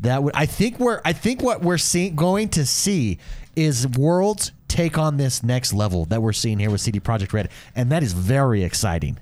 That 0.02 0.22
would 0.24 0.36
I 0.36 0.46
think 0.46 0.80
we're 0.80 1.02
I 1.04 1.14
think 1.14 1.42
what 1.42 1.62
we're 1.62 1.78
seeing 1.80 2.16
going 2.16 2.50
to 2.50 2.66
see 2.66 3.18
is 3.56 3.88
worlds 3.88 4.52
take 4.68 4.98
on 4.98 5.18
this 5.18 5.42
next 5.42 5.74
level 5.74 6.06
that 6.06 6.22
we're 6.22 6.34
seeing 6.34 6.60
here 6.60 6.70
with 6.70 6.82
CD 6.82 7.00
Projekt 7.00 7.34
Red, 7.34 7.50
and 7.76 7.92
that 7.92 8.04
is 8.04 8.14
very 8.14 8.64
exciting. 8.64 9.18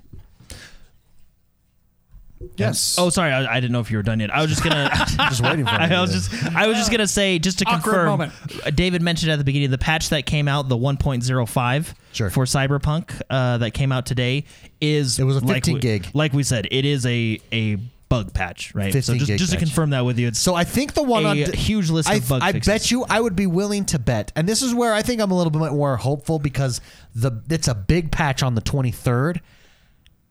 Yes. 2.58 2.96
Oh, 2.98 3.08
sorry, 3.08 3.32
I, 3.32 3.56
I 3.56 3.60
didn't 3.60 3.72
know 3.72 3.80
if 3.80 3.90
you 3.90 3.96
were 3.96 4.02
done 4.02 4.20
yet. 4.20 4.32
I 4.34 4.42
was 4.42 4.50
just 4.50 4.62
gonna. 4.62 4.90
Just 5.30 5.40
waiting 5.42 5.64
for 5.64 5.70
I 5.72 5.88
you. 5.92 6.00
was 6.00 6.12
just. 6.12 6.54
I 6.54 6.66
was 6.66 6.76
just 6.76 6.90
gonna 6.90 7.06
say, 7.06 7.38
just 7.38 7.58
to 7.60 7.64
Awkward 7.64 7.82
confirm. 7.82 8.06
moment. 8.08 8.32
uh, 8.64 8.70
David 8.70 9.00
mentioned 9.00 9.32
at 9.32 9.36
the 9.38 9.44
beginning 9.44 9.70
the 9.70 9.78
patch 9.78 10.10
that 10.10 10.26
came 10.26 10.46
out, 10.46 10.68
the 10.68 10.76
1.05 10.76 11.94
Sure. 12.12 12.30
for 12.30 12.44
Cyberpunk 12.44 13.20
uh, 13.30 13.58
that 13.58 13.72
came 13.72 13.90
out 13.90 14.04
today 14.06 14.44
is 14.80 15.18
It 15.18 15.24
was 15.24 15.36
a 15.36 15.40
like 15.40 15.56
15 15.64 15.74
we- 15.74 15.80
gig. 15.80 16.08
Like 16.12 16.34
we 16.34 16.42
said, 16.42 16.68
it 16.70 16.84
is 16.84 17.06
a 17.06 17.40
a 17.52 17.78
bug 18.08 18.32
patch, 18.32 18.74
right? 18.74 18.92
so 18.92 19.14
just, 19.14 19.26
just 19.26 19.52
to 19.52 19.58
patch. 19.58 19.66
confirm 19.66 19.90
that 19.90 20.04
with 20.04 20.18
you, 20.18 20.28
it's 20.28 20.38
So 20.38 20.54
I 20.54 20.64
think 20.64 20.94
the 20.94 21.02
one 21.02 21.24
A 21.24 21.28
on 21.28 21.36
huge 21.52 21.90
list 21.90 22.08
I, 22.08 22.14
of 22.14 22.28
bug 22.28 22.42
I 22.42 22.52
fixes. 22.52 22.72
bet 22.72 22.90
you 22.90 23.04
I 23.08 23.20
would 23.20 23.36
be 23.36 23.46
willing 23.46 23.84
to 23.86 23.98
bet, 23.98 24.32
and 24.36 24.48
this 24.48 24.62
is 24.62 24.74
where 24.74 24.92
I 24.92 25.02
think 25.02 25.20
I'm 25.20 25.30
a 25.30 25.36
little 25.36 25.50
bit 25.50 25.72
more 25.72 25.96
hopeful 25.96 26.38
because 26.38 26.80
the 27.14 27.32
it's 27.50 27.68
a 27.68 27.74
big 27.74 28.10
patch 28.10 28.42
on 28.42 28.54
the 28.54 28.62
23rd. 28.62 29.40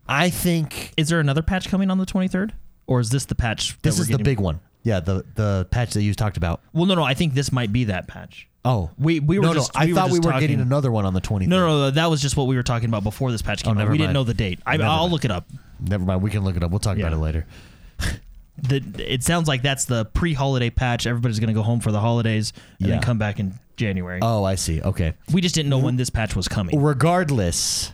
I 0.07 0.29
think 0.29 0.93
is 0.97 1.09
there 1.09 1.19
another 1.19 1.41
patch 1.41 1.67
coming 1.67 1.89
on 1.89 1.97
the 1.97 2.05
23rd, 2.05 2.51
or 2.87 2.99
is 2.99 3.09
this 3.09 3.25
the 3.25 3.35
patch? 3.35 3.81
this 3.81 3.99
is 3.99 4.07
the 4.07 4.19
big 4.19 4.39
one. 4.39 4.59
Yeah, 4.85 4.99
the 4.99 5.25
the 5.33 5.67
patch 5.71 5.93
that 5.95 6.03
you 6.03 6.13
talked 6.13 6.37
about. 6.37 6.61
Well, 6.71 6.85
no, 6.85 6.93
no. 6.93 7.03
I 7.03 7.15
think 7.15 7.33
this 7.33 7.51
might 7.51 7.73
be 7.73 7.85
that 7.85 8.07
patch. 8.07 8.47
Oh, 8.63 8.91
We- 8.97 9.19
we 9.19 9.37
were 9.39 9.45
no, 9.45 9.53
just- 9.55 9.73
no. 9.75 9.81
I 9.81 9.85
we 9.85 9.93
were 9.93 9.99
thought 9.99 10.11
we 10.11 10.19
just 10.19 10.33
were 10.33 10.39
getting 10.39 10.61
another 10.61 10.91
one 10.91 11.05
on 11.05 11.13
the 11.13 11.21
23rd. 11.21 11.47
No, 11.47 11.59
no, 11.59 11.67
no. 11.67 11.91
That 11.91 12.09
was 12.09 12.21
just 12.21 12.37
what 12.37 12.47
we 12.47 12.55
were 12.55 12.63
talking 12.63 12.87
about 12.87 13.03
before 13.03 13.31
this 13.31 13.41
patch 13.41 13.61
oh, 13.63 13.65
came 13.65 13.71
out. 13.71 13.75
Oh, 13.77 13.79
never 13.79 13.91
We 13.91 13.97
didn't 13.97 14.13
know 14.13 14.23
the 14.23 14.33
date. 14.33 14.59
I, 14.65 14.77
I'll 14.77 15.01
mind. 15.01 15.11
look 15.11 15.25
it 15.25 15.31
up. 15.31 15.47
Never 15.79 16.03
mind. 16.03 16.21
We 16.21 16.29
can 16.29 16.43
look 16.43 16.55
it 16.55 16.63
up. 16.63 16.69
We'll 16.71 16.79
talk 16.79 16.97
about 16.97 17.13
it 17.13 17.17
later. 17.17 17.45
the 18.57 18.83
it 18.99 19.23
sounds 19.23 19.47
like 19.47 19.61
that's 19.63 19.85
the 19.85 20.05
pre-holiday 20.05 20.69
patch. 20.69 21.07
Everybody's 21.07 21.39
going 21.39 21.47
to 21.49 21.53
go 21.53 21.63
home 21.63 21.79
for 21.79 21.91
the 21.91 21.99
holidays 21.99 22.53
and 22.79 22.87
Yeah. 22.87 22.93
then 22.95 23.03
come 23.03 23.17
back 23.17 23.39
in 23.39 23.53
January. 23.75 24.19
Oh, 24.21 24.43
I 24.43 24.55
see. 24.55 24.81
Okay. 24.81 25.13
we 25.33 25.41
just 25.41 25.55
didn't 25.55 25.69
know 25.69 25.79
when 25.79 25.95
this 25.97 26.09
patch 26.09 26.35
was 26.35 26.47
coming. 26.47 26.79
Regardless, 26.81 27.91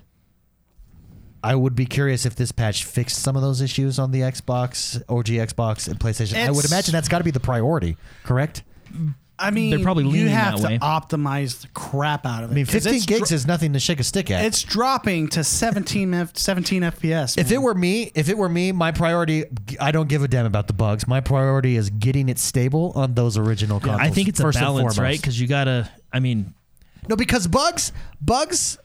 I 1.44 1.56
would 1.56 1.76
be 1.76 1.86
curious 1.86 2.26
if 2.26 2.36
this 2.36 2.52
patch 2.52 2.86
fixed 2.86 3.18
some 3.20 3.36
of 3.36 3.42
those 3.42 3.62
issues 3.62 3.98
on 4.00 4.12
the 4.12 4.22
Xbox, 4.22 5.02
OG 5.10 5.26
Xbox, 5.28 5.88
and 5.88 6.00
PlayStation. 6.00 6.36
I 6.46 6.52
would 6.52 6.66
imagine 6.66 6.92
that's 6.92 7.08
got 7.10 7.18
to 7.20 7.24
be 7.24 7.32
the 7.32 7.40
priority, 7.40 7.98
correct? 8.24 8.64
I 9.40 9.50
mean, 9.50 9.72
They're 9.72 9.80
probably 9.80 10.04
you 10.04 10.12
leaning 10.12 10.28
have 10.28 10.62
that 10.62 10.68
to 10.68 10.74
way. 10.74 10.78
optimize 10.80 11.62
the 11.62 11.68
crap 11.70 12.28
out 12.28 12.44
of 12.44 12.52
it. 12.52 12.54
I 12.54 12.56
mean, 12.58 12.66
'cause 12.68 12.74
15 12.84 12.94
it's 12.94 13.06
gigs 13.08 13.30
dro- 13.30 13.36
is 13.36 13.48
nothing 13.48 13.74
to 13.74 13.80
shake 13.80 14.00
a 14.00 14.04
stick 14.04 14.30
at. 14.30 14.46
it's 14.46 14.62
dropping 14.62 15.30
to 15.30 15.44
17 15.44 16.14
F, 16.14 16.38
17 16.38 16.84
FPS. 16.84 17.36
if 17.40 17.48
man. 17.48 17.54
it 17.56 17.62
were 17.64 17.74
me, 17.74 18.12
if 18.14 18.30
it 18.30 18.38
were 18.38 18.50
me, 18.50 18.72
my 18.72 18.92
priority, 18.92 19.46
I 19.80 19.92
don't 19.92 20.08
give 20.08 20.22
a 20.22 20.28
damn 20.28 20.46
about 20.46 20.68
the 20.68 20.74
bugs. 20.74 21.08
My 21.08 21.22
priority 21.22 21.76
is 21.76 21.90
getting 21.90 22.30
it 22.30 22.38
stable 22.38 22.92
on 22.94 23.16
those 23.16 23.36
original 23.36 23.80
consoles. 23.80 24.00
I 24.00 24.12
think 24.12 24.28
it's 24.28 24.40
a 24.40 24.44
first 24.44 24.60
and 24.60 24.66
balance, 24.68 25.00
right? 25.00 25.20
Because 25.20 25.42
you 25.42 25.48
gotta. 25.48 25.90
I 26.14 26.20
mean, 26.20 26.54
No, 27.10 27.16
because 27.16 27.48
bugs, 27.48 27.92
bugs, 28.22 28.78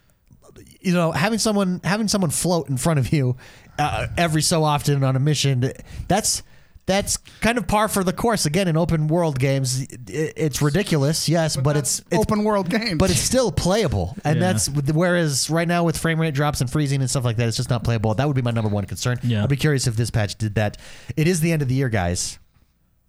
you 0.80 0.92
know, 0.92 1.12
having 1.12 1.38
someone 1.38 1.80
having 1.84 2.08
someone 2.08 2.30
float 2.30 2.68
in 2.68 2.76
front 2.76 2.98
of 2.98 3.12
you 3.12 3.36
uh, 3.78 4.06
every 4.16 4.42
so 4.42 4.64
often 4.64 5.02
on 5.04 5.16
a 5.16 5.20
mission, 5.20 5.72
that's 6.08 6.42
that's 6.86 7.16
kind 7.40 7.58
of 7.58 7.66
par 7.66 7.88
for 7.88 8.04
the 8.04 8.12
course. 8.12 8.46
Again, 8.46 8.68
in 8.68 8.76
open 8.76 9.08
world 9.08 9.40
games, 9.40 9.82
it, 9.82 10.34
it's 10.36 10.62
ridiculous, 10.62 11.28
yes, 11.28 11.56
but, 11.56 11.76
it's, 11.76 11.98
it's 12.12 12.16
open 12.16 12.44
world 12.44 12.70
games 12.70 12.94
but 12.96 13.10
it's 13.10 13.18
still 13.18 13.50
playable, 13.50 14.16
and 14.24 14.36
Yeah. 14.36 14.52
that's 14.52 14.68
whereas 14.68 15.50
right 15.50 15.66
now 15.66 15.82
with 15.82 15.98
frame 15.98 16.20
rate 16.20 16.34
drops 16.34 16.60
and 16.60 16.70
freezing 16.70 17.00
and 17.00 17.10
stuff 17.10 17.24
like 17.24 17.36
that, 17.38 17.48
it's 17.48 17.56
just 17.56 17.70
not 17.70 17.82
playable. 17.82 18.14
That 18.14 18.28
would 18.28 18.36
be 18.36 18.42
my 18.42 18.52
number 18.52 18.70
one 18.70 18.84
concern. 18.84 19.18
Yeah. 19.24 19.42
I'd 19.42 19.48
be 19.48 19.56
curious 19.56 19.88
if 19.88 19.96
this 19.96 20.10
patch 20.12 20.36
did 20.36 20.54
that. 20.54 20.76
It 21.16 21.26
is 21.26 21.40
the 21.40 21.50
end 21.50 21.60
of 21.60 21.66
the 21.68 21.74
year, 21.74 21.88
guys. 21.88 22.38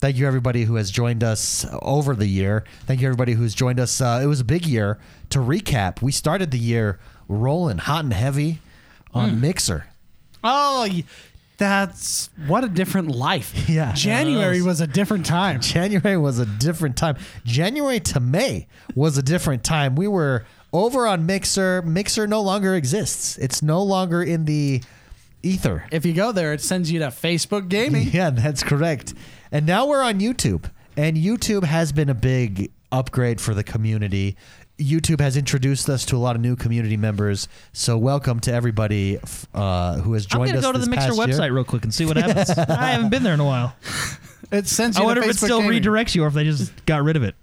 Thank 0.00 0.16
you 0.16 0.26
everybody 0.26 0.64
who 0.64 0.76
has 0.76 0.90
joined 0.90 1.22
us 1.24 1.64
over 1.82 2.14
the 2.14 2.26
year. 2.26 2.64
Thank 2.86 3.00
you 3.00 3.06
everybody 3.08 3.32
who's 3.32 3.54
joined 3.54 3.80
us. 3.80 4.00
Uh, 4.00 4.20
it 4.22 4.26
was 4.26 4.40
a 4.40 4.44
big 4.44 4.64
year. 4.66 4.98
To 5.30 5.38
recap, 5.40 6.02
we 6.02 6.10
started 6.12 6.50
the 6.52 6.58
year 6.58 6.98
rolling 7.28 7.78
hot 7.78 8.04
and 8.04 8.12
heavy 8.12 8.58
on 9.14 9.30
Hmm. 9.30 9.40
Mixer. 9.40 9.86
oh, 10.42 10.86
y- 10.90 11.04
that's 11.58 12.30
what 12.46 12.62
a 12.64 12.68
different 12.68 13.08
life. 13.10 13.52
Yeah. 13.68 13.92
January 13.92 14.62
was 14.62 14.80
a 14.80 14.86
different 14.86 15.26
time. 15.26 15.60
January 15.76 16.16
was 16.16 16.38
a 16.38 16.46
different 16.46 16.96
time. 16.96 17.16
January 17.44 18.00
to 18.00 18.20
May 18.20 18.66
was 18.94 19.18
a 19.18 19.22
different 19.22 19.64
time. 19.64 19.96
We 19.96 20.06
were 20.06 20.46
over 20.72 21.06
on 21.06 21.26
Mixer. 21.26 21.82
Mixer 21.82 22.26
no 22.28 22.42
longer 22.42 22.74
exists. 22.76 23.36
It's 23.38 23.60
no 23.62 23.82
longer 23.82 24.22
in 24.22 24.44
the 24.44 24.82
ether. 25.42 25.84
If 25.90 26.06
you 26.06 26.12
go 26.12 26.30
there, 26.30 26.52
it 26.52 26.60
sends 26.60 26.90
you 26.92 27.00
to 27.00 27.06
Facebook 27.08 27.68
Gaming. 27.68 28.08
Yeah, 28.12 28.30
that's 28.30 28.62
correct. 28.62 29.14
And 29.50 29.66
now 29.66 29.86
we're 29.86 30.02
on 30.02 30.20
YouTube. 30.20 30.70
And 30.96 31.16
YouTube 31.16 31.64
has 31.64 31.90
been 31.92 32.08
a 32.08 32.14
big 32.14 32.70
upgrade 32.92 33.40
for 33.40 33.52
the 33.54 33.64
community. 33.64 34.36
YouTube 34.78 35.20
has 35.20 35.36
introduced 35.36 35.88
us 35.88 36.04
to 36.06 36.16
a 36.16 36.18
lot 36.18 36.36
of 36.36 36.42
new 36.42 36.54
community 36.56 36.96
members. 36.96 37.48
So 37.72 37.98
welcome 37.98 38.38
to 38.40 38.52
everybody 38.52 39.16
f- 39.16 39.46
uh, 39.52 39.96
who 39.98 40.12
has 40.12 40.24
I'm 40.26 40.38
joined 40.38 40.48
gonna 40.50 40.58
us. 40.58 40.64
go 40.64 40.72
to 40.72 40.78
the 40.78 40.88
Mixer 40.88 41.08
past 41.08 41.16
year. 41.18 41.26
website 41.26 41.52
real 41.52 41.64
quick 41.64 41.82
and 41.84 41.92
see 41.92 42.06
what 42.06 42.16
happens. 42.16 42.50
I 42.56 42.92
haven't 42.92 43.10
been 43.10 43.22
there 43.24 43.34
in 43.34 43.40
a 43.40 43.44
while. 43.44 43.74
It 44.52 44.66
sends 44.68 44.96
you 44.96 45.02
I 45.02 45.02
to 45.02 45.06
wonder 45.06 45.22
if 45.24 45.30
it 45.30 45.36
still 45.36 45.60
Gaming. 45.62 45.82
redirects 45.82 46.14
you 46.14 46.22
or 46.24 46.28
if 46.28 46.34
they 46.34 46.44
just 46.44 46.72
got 46.86 47.02
rid 47.02 47.16
of 47.16 47.22
it. 47.24 47.34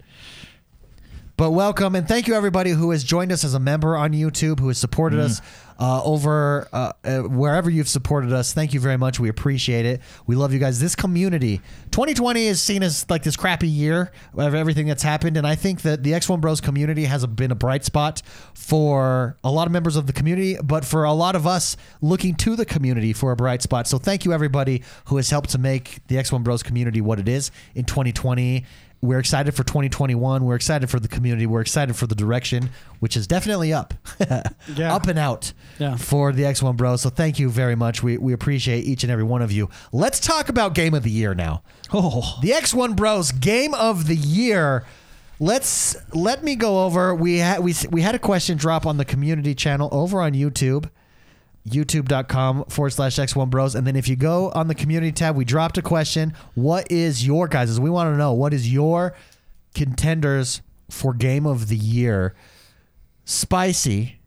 But 1.38 1.52
welcome 1.52 1.96
and 1.96 2.08
thank 2.08 2.28
you 2.28 2.34
everybody 2.34 2.70
who 2.70 2.92
has 2.92 3.04
joined 3.04 3.34
us 3.34 3.44
as 3.44 3.54
a 3.54 3.60
member 3.60 3.98
on 3.98 4.14
YouTube, 4.14 4.62
who 4.62 4.70
has 4.70 4.78
supported 4.78 5.20
us 5.20 5.42
uh, 5.78 6.02
over 6.02 6.66
uh, 6.72 6.94
uh, 7.04 7.20
wherever 7.24 7.70
you've 7.70 7.90
supported 7.90 8.32
us. 8.32 8.54
Thank 8.54 8.74
you 8.74 8.80
very 8.80 8.98
much. 8.98 9.20
We 9.20 9.28
appreciate 9.28 9.86
it. 9.86 10.00
We 10.26 10.38
love 10.38 10.54
you 10.54 10.60
guys. 10.60 10.80
This 10.80 10.96
community, 10.96 11.58
2020 11.92 12.46
is 12.46 12.62
seen 12.62 12.84
as 12.84 13.06
like 13.10 13.24
this 13.24 13.36
crappy 13.36 13.68
year 13.68 14.14
of 14.38 14.56
everything 14.56 14.88
that's 14.88 15.04
happened, 15.04 15.36
and 15.36 15.46
I 15.46 15.56
think 15.56 15.82
that 15.82 16.04
the 16.04 16.14
X1 16.14 16.40
Bros 16.40 16.62
community 16.62 17.04
has 17.04 17.26
been 17.26 17.52
a 17.52 17.56
bright 17.56 17.84
spot 17.84 18.22
for 18.54 19.38
a 19.44 19.52
lot 19.52 19.68
of 19.68 19.74
members 19.74 19.98
of 19.98 20.08
the 20.08 20.14
community, 20.14 20.58
but 20.64 20.86
for 20.86 21.04
a 21.04 21.14
lot 21.14 21.36
of 21.36 21.46
us 21.46 21.76
looking 22.02 22.36
to 22.36 22.56
the 22.56 22.66
community 22.66 23.12
for 23.12 23.34
a 23.34 23.36
bright 23.36 23.62
spot. 23.62 23.88
So 23.88 23.98
thank 23.98 24.24
you 24.24 24.32
everybody 24.32 24.84
who 25.08 25.18
has 25.18 25.30
helped 25.30 25.50
to 25.50 25.58
make 25.58 26.00
the 26.08 26.16
X1 26.16 26.46
Bros 26.46 26.64
community 26.64 27.02
what 27.02 27.20
it 27.20 27.28
is 27.28 27.52
in 27.74 27.84
2020. 27.84 28.64
We're 29.06 29.20
excited 29.20 29.54
for 29.54 29.64
2021. 29.64 30.44
We're 30.44 30.56
excited 30.56 30.90
for 30.90 31.00
the 31.00 31.08
community. 31.08 31.46
We're 31.46 31.62
excited 31.62 31.96
for 31.96 32.08
the 32.08 32.16
direction, 32.16 32.70
which 33.00 33.16
is 33.16 33.28
definitely 33.28 33.72
up, 33.74 33.94
Yeah. 34.76 34.94
up 34.96 35.08
and 35.08 35.18
out 35.20 35.54
Yeah. 35.80 35.96
for 35.96 36.32
the 36.32 36.44
X1 36.44 36.76
Bros. 36.78 37.02
So 37.02 37.10
thank 37.10 37.40
you 37.40 37.50
very 37.50 37.76
much. 37.76 38.02
We, 38.04 38.18
we 38.18 38.34
appreciate 38.34 38.86
each 38.86 39.04
and 39.04 39.12
every 39.12 39.24
one 39.24 39.42
of 39.42 39.52
you. 39.52 39.70
Let's 39.92 40.20
talk 40.20 40.50
about 40.50 40.74
Game 40.74 40.94
of 40.94 41.04
the 41.04 41.12
Year 41.12 41.34
now. 41.36 41.64
Oh, 41.94 42.38
The 42.42 42.50
X1 42.52 42.96
Bros 42.96 43.32
Game 43.32 43.74
of 43.74 44.08
the 44.08 44.16
Year. 44.16 44.86
Let's 45.40 45.98
let 46.14 46.44
me 46.44 46.56
go 46.56 46.86
over. 46.86 47.14
We 47.14 47.40
had 47.40 47.60
we 47.60 47.74
we 47.92 48.02
had 48.02 48.16
a 48.16 48.20
question 48.20 48.58
drop 48.58 48.86
on 48.86 48.96
the 48.98 49.04
community 49.04 49.54
channel 49.54 49.90
over 49.92 50.22
on 50.22 50.32
YouTube, 50.32 50.90
youtube.com 51.70 52.66
forward 52.66 52.92
slash 52.92 53.16
X1 53.16 53.50
Bros. 53.50 53.76
And 53.76 53.86
then 53.88 53.96
if 53.96 54.08
you 54.08 54.16
go 54.16 54.52
on 54.52 54.68
the 54.68 54.76
community 54.76 55.12
tab, 55.12 55.36
we 55.36 55.46
dropped 55.46 55.78
a 55.78 55.82
question. 55.82 56.34
What 56.54 56.92
is 56.92 57.26
your 57.26 57.48
guys? 57.48 57.80
We 57.80 57.90
want 57.90 58.14
to 58.14 58.18
know 58.18 58.34
what 58.34 58.54
is 58.54 58.72
your 58.72 59.16
contenders 59.74 60.62
for 60.90 61.14
Game 61.14 61.46
of 61.46 61.68
the 61.68 61.76
Year? 61.78 62.36
Spicy. 63.26 64.20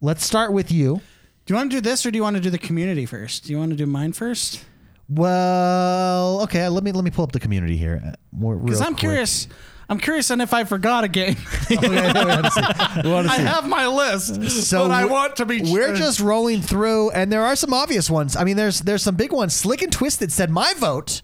Let's 0.00 0.24
start 0.24 0.52
with 0.52 0.72
you. 0.72 1.00
Do 1.44 1.52
you 1.52 1.56
want 1.56 1.70
to 1.70 1.76
do 1.76 1.80
this 1.80 2.04
or 2.06 2.10
do 2.10 2.16
you 2.16 2.22
want 2.22 2.36
to 2.36 2.42
do 2.42 2.50
the 2.50 2.58
community 2.58 3.06
first? 3.06 3.44
Do 3.44 3.52
you 3.52 3.58
want 3.58 3.70
to 3.70 3.76
do 3.76 3.86
mine 3.86 4.12
first? 4.12 4.64
Well, 5.08 6.40
okay. 6.42 6.68
Let 6.68 6.82
me 6.82 6.92
let 6.92 7.04
me 7.04 7.10
pull 7.10 7.24
up 7.24 7.32
the 7.32 7.38
community 7.40 7.76
here. 7.76 8.02
uh, 8.04 8.12
more- 8.32 8.56
Because 8.56 8.80
I'm 8.80 8.88
quick. 8.94 8.98
curious. 9.00 9.46
I'm 9.88 9.98
curious 9.98 10.30
on 10.30 10.40
if 10.40 10.52
I 10.52 10.64
forgot 10.64 11.04
a 11.04 11.08
game. 11.08 11.36
Oh, 11.68 11.78
okay, 11.78 11.88
we 11.90 12.30
wanna. 12.30 12.50
We 13.02 13.10
wanna 13.10 13.28
I 13.28 13.36
have 13.38 13.68
my 13.68 13.86
list, 13.88 14.50
So 14.50 14.82
but 14.86 14.92
I 14.92 15.04
want 15.04 15.34
to 15.36 15.46
be. 15.46 15.62
We're 15.62 15.96
just 15.96 16.20
rolling 16.20 16.62
through, 16.62 17.10
and 17.10 17.30
there 17.32 17.44
are 17.44 17.56
some 17.56 17.74
obvious 17.74 18.08
ones. 18.08 18.36
I 18.36 18.44
mean, 18.44 18.56
there's 18.56 18.80
there's 18.82 19.02
some 19.02 19.16
big 19.16 19.32
ones. 19.32 19.52
Slick 19.54 19.82
and 19.82 19.92
Twisted 19.92 20.30
said 20.32 20.48
my 20.50 20.74
vote 20.78 21.22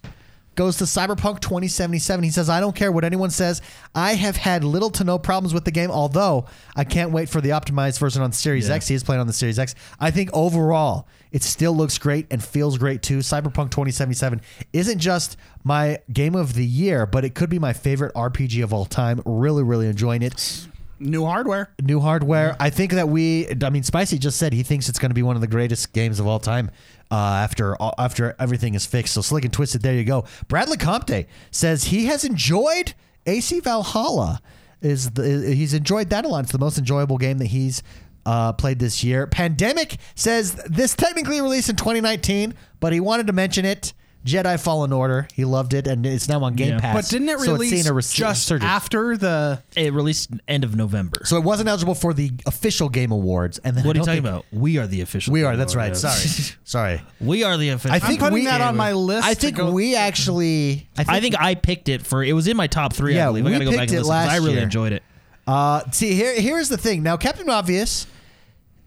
goes 0.54 0.76
to 0.78 0.84
Cyberpunk 0.84 1.40
2077. 1.40 2.22
He 2.24 2.30
says 2.30 2.48
I 2.48 2.60
don't 2.60 2.74
care 2.76 2.92
what 2.92 3.04
anyone 3.04 3.30
says. 3.30 3.62
I 3.94 4.14
have 4.14 4.36
had 4.36 4.64
little 4.64 4.90
to 4.90 5.04
no 5.04 5.18
problems 5.18 5.54
with 5.54 5.64
the 5.64 5.70
game, 5.70 5.90
although 5.90 6.46
I 6.76 6.84
can't 6.84 7.10
wait 7.10 7.28
for 7.28 7.40
the 7.40 7.50
optimized 7.50 7.98
version 7.98 8.22
on 8.22 8.32
Series 8.32 8.68
Yeah. 8.68 8.74
X. 8.74 8.88
He 8.88 8.94
is 8.94 9.02
playing 9.04 9.20
on 9.20 9.26
the 9.26 9.32
Series 9.32 9.58
X. 9.58 9.74
I 9.98 10.10
think 10.10 10.30
overall 10.32 11.06
it 11.30 11.42
still 11.42 11.74
looks 11.74 11.96
great 11.98 12.26
and 12.30 12.42
feels 12.42 12.76
great 12.78 13.02
too. 13.02 13.18
Cyberpunk 13.18 13.70
2077 13.70 14.40
isn't 14.72 14.98
just 14.98 15.36
my 15.64 15.98
game 16.12 16.34
of 16.34 16.54
the 16.54 16.66
year, 16.66 17.06
but 17.06 17.24
it 17.24 17.34
could 17.34 17.48
be 17.50 17.58
my 17.58 17.72
favorite 17.72 18.12
RPG 18.14 18.62
of 18.62 18.72
all 18.72 18.84
time. 18.84 19.22
Really, 19.24 19.62
really 19.62 19.86
enjoying 19.88 20.22
it 20.22 20.66
new 21.00 21.24
hardware. 21.24 21.68
new 21.82 21.98
hardware. 21.98 22.56
I 22.60 22.70
think 22.70 22.92
that 22.92 23.08
we. 23.08 23.48
I 23.62 23.70
mean, 23.70 23.82
Spicy 23.82 24.18
just 24.18 24.38
said 24.38 24.52
he 24.52 24.62
thinks 24.62 24.88
it's 24.88 24.98
going 25.00 25.10
to 25.10 25.14
be 25.14 25.22
one 25.22 25.34
of 25.34 25.40
the 25.40 25.48
greatest 25.48 25.92
games 25.92 26.20
of 26.20 26.26
all 26.26 26.38
time. 26.38 26.70
Uh, 27.12 27.40
after 27.44 27.76
after 27.98 28.34
everything 28.38 28.74
is 28.74 28.86
fixed, 28.86 29.12
so 29.12 29.20
slick 29.20 29.44
and 29.44 29.52
twisted. 29.52 29.82
There 29.82 29.92
you 29.92 30.02
go. 30.02 30.24
Bradley 30.48 30.78
Compte 30.78 31.26
says 31.50 31.84
he 31.84 32.06
has 32.06 32.24
enjoyed 32.24 32.94
AC 33.26 33.60
Valhalla. 33.60 34.40
Is 34.80 35.10
the 35.10 35.52
he's 35.54 35.74
enjoyed 35.74 36.08
that 36.08 36.24
a 36.24 36.28
lot. 36.28 36.44
It's 36.44 36.52
the 36.52 36.58
most 36.58 36.78
enjoyable 36.78 37.18
game 37.18 37.36
that 37.36 37.48
he's 37.48 37.82
uh, 38.24 38.54
played 38.54 38.78
this 38.78 39.04
year. 39.04 39.26
Pandemic 39.26 39.98
says 40.14 40.54
this 40.66 40.94
technically 40.94 41.42
released 41.42 41.68
in 41.68 41.76
2019, 41.76 42.54
but 42.80 42.94
he 42.94 43.00
wanted 43.00 43.26
to 43.26 43.34
mention 43.34 43.66
it. 43.66 43.92
Jedi 44.24 44.60
Fallen 44.60 44.92
Order. 44.92 45.26
He 45.34 45.44
loved 45.44 45.74
it, 45.74 45.86
and 45.86 46.06
it's 46.06 46.28
now 46.28 46.42
on 46.44 46.54
Game 46.54 46.74
Yeah. 46.74 46.78
Pass. 46.80 46.94
But 46.94 47.08
didn't 47.10 47.28
it 47.28 47.38
So 47.38 47.42
it's 47.42 47.48
release 47.52 47.70
seeing 47.70 47.86
a 47.86 47.92
res- 47.92 48.12
just 48.12 48.44
resurgence. 48.50 48.70
after 48.70 49.16
the? 49.16 49.62
it 49.76 49.92
released 49.92 50.30
end 50.46 50.62
of 50.64 50.76
November. 50.76 51.22
So 51.24 51.36
it 51.36 51.42
wasn't 51.44 51.68
eligible 51.68 51.94
for 51.94 52.14
the 52.14 52.30
official 52.46 52.88
Game 52.88 53.10
Awards. 53.10 53.58
And 53.64 53.76
then 53.76 53.84
what 53.84 53.96
are 53.96 53.98
you 54.00 54.04
don't 54.04 54.16
talking 54.16 54.22
think- 54.22 54.44
about? 54.52 54.60
We 54.60 54.78
are 54.78 54.86
the 54.86 55.00
official. 55.00 55.32
We 55.32 55.42
are. 55.44 55.52
Game 55.52 55.58
That's 55.58 55.74
right. 55.74 55.86
Awards. 55.96 56.00
Sorry. 56.00 56.56
Sorry. 56.64 57.02
we 57.20 57.42
are 57.44 57.56
the 57.56 57.70
official. 57.70 57.94
I 57.96 57.98
think 57.98 58.20
putting 58.20 58.34
we 58.34 58.44
that 58.46 58.60
on 58.60 58.76
my 58.76 58.92
list 58.92 59.26
I 59.26 59.34
to 59.34 59.40
think 59.40 59.56
go- 59.56 59.72
we 59.72 59.96
actually. 59.96 60.88
I 60.96 61.04
think, 61.04 61.08
I 61.16 61.20
think 61.20 61.34
I 61.40 61.54
picked 61.54 61.88
it 61.88 62.06
for. 62.06 62.22
It 62.22 62.32
was 62.34 62.46
in 62.48 62.56
my 62.56 62.66
top 62.68 62.92
three. 62.92 63.14
Yeah, 63.16 63.24
I 63.24 63.26
believe. 63.28 63.44
I 63.44 63.48
we 63.48 63.52
gotta 63.52 63.64
go 63.64 63.70
back 63.72 63.80
picked 63.80 63.90
and 63.92 63.98
it 63.98 64.02
listen 64.02 64.14
'cause 64.24 64.28
I 64.32 64.36
really 64.36 64.52
year. 64.54 64.62
enjoyed 64.62 64.92
it. 64.92 65.02
Uh, 65.46 65.80
see 65.90 66.14
here. 66.14 66.40
Here's 66.40 66.68
the 66.68 66.76
thing. 66.76 67.02
Now, 67.02 67.16
Captain 67.16 67.50
Obvious 67.50 68.06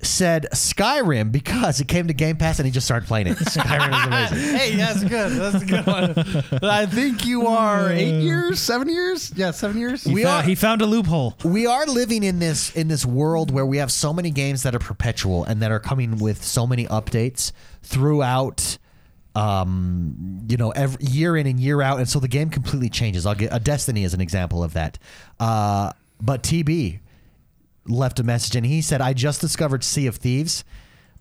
said 0.05 0.47
Skyrim 0.53 1.31
because 1.31 1.79
it 1.81 1.87
came 1.87 2.07
to 2.07 2.13
Game 2.13 2.37
Pass 2.37 2.59
and 2.59 2.65
he 2.65 2.71
just 2.71 2.85
started 2.85 3.07
playing 3.07 3.27
it. 3.27 3.37
Skyrim 3.39 3.99
is 3.99 4.07
amazing. 4.33 4.55
Hey, 4.57 4.75
that's 4.75 5.03
good. 5.03 5.31
That's 5.33 5.63
a 5.63 5.65
good 5.65 5.85
one. 5.85 6.61
I 6.69 6.85
think 6.85 7.25
you 7.25 7.47
are 7.47 7.89
eight 7.91 8.21
years, 8.21 8.59
seven 8.59 8.89
years. 8.89 9.31
Yeah, 9.35 9.51
seven 9.51 9.77
years. 9.77 10.03
He, 10.03 10.13
We 10.13 10.23
found, 10.23 10.43
are- 10.45 10.47
he 10.47 10.55
found 10.55 10.81
a 10.81 10.85
loophole. 10.85 11.35
We 11.43 11.67
are 11.67 11.85
living 11.85 12.23
in 12.23 12.39
this 12.39 12.75
in 12.75 12.87
this 12.87 13.05
world 13.05 13.51
where 13.51 13.65
we 13.65 13.77
have 13.77 13.91
so 13.91 14.13
many 14.13 14.31
games 14.31 14.63
that 14.63 14.73
are 14.75 14.79
perpetual 14.79 15.43
and 15.45 15.61
that 15.61 15.71
are 15.71 15.79
coming 15.79 16.17
with 16.17 16.43
so 16.43 16.65
many 16.65 16.85
updates 16.85 17.51
throughout 17.83 18.77
um, 19.35 20.45
you 20.47 20.55
know, 20.57 20.71
every 20.71 21.03
year 21.05 21.35
in 21.35 21.45
and 21.45 21.59
year 21.59 21.81
out, 21.81 21.97
and 21.99 22.07
so 22.07 22.19
the 22.19 22.27
game 22.27 22.49
completely 22.49 22.89
changes. 22.89 23.25
I'll 23.25 23.35
get 23.35 23.49
a 23.53 23.59
Destiny 23.59 24.03
as 24.05 24.13
an 24.13 24.21
example 24.21 24.63
of 24.63 24.73
that. 24.73 24.97
Uh, 25.39 25.91
but 26.21 26.41
TB 26.43 26.99
left 27.87 28.19
a 28.19 28.23
message, 28.23 28.55
and 28.55 28.65
he 28.65 28.81
said, 28.81 29.01
"I 29.01 29.13
just 29.13 29.41
discovered 29.41 29.83
Sea 29.83 30.07
of 30.07 30.15
Thieves. 30.17 30.63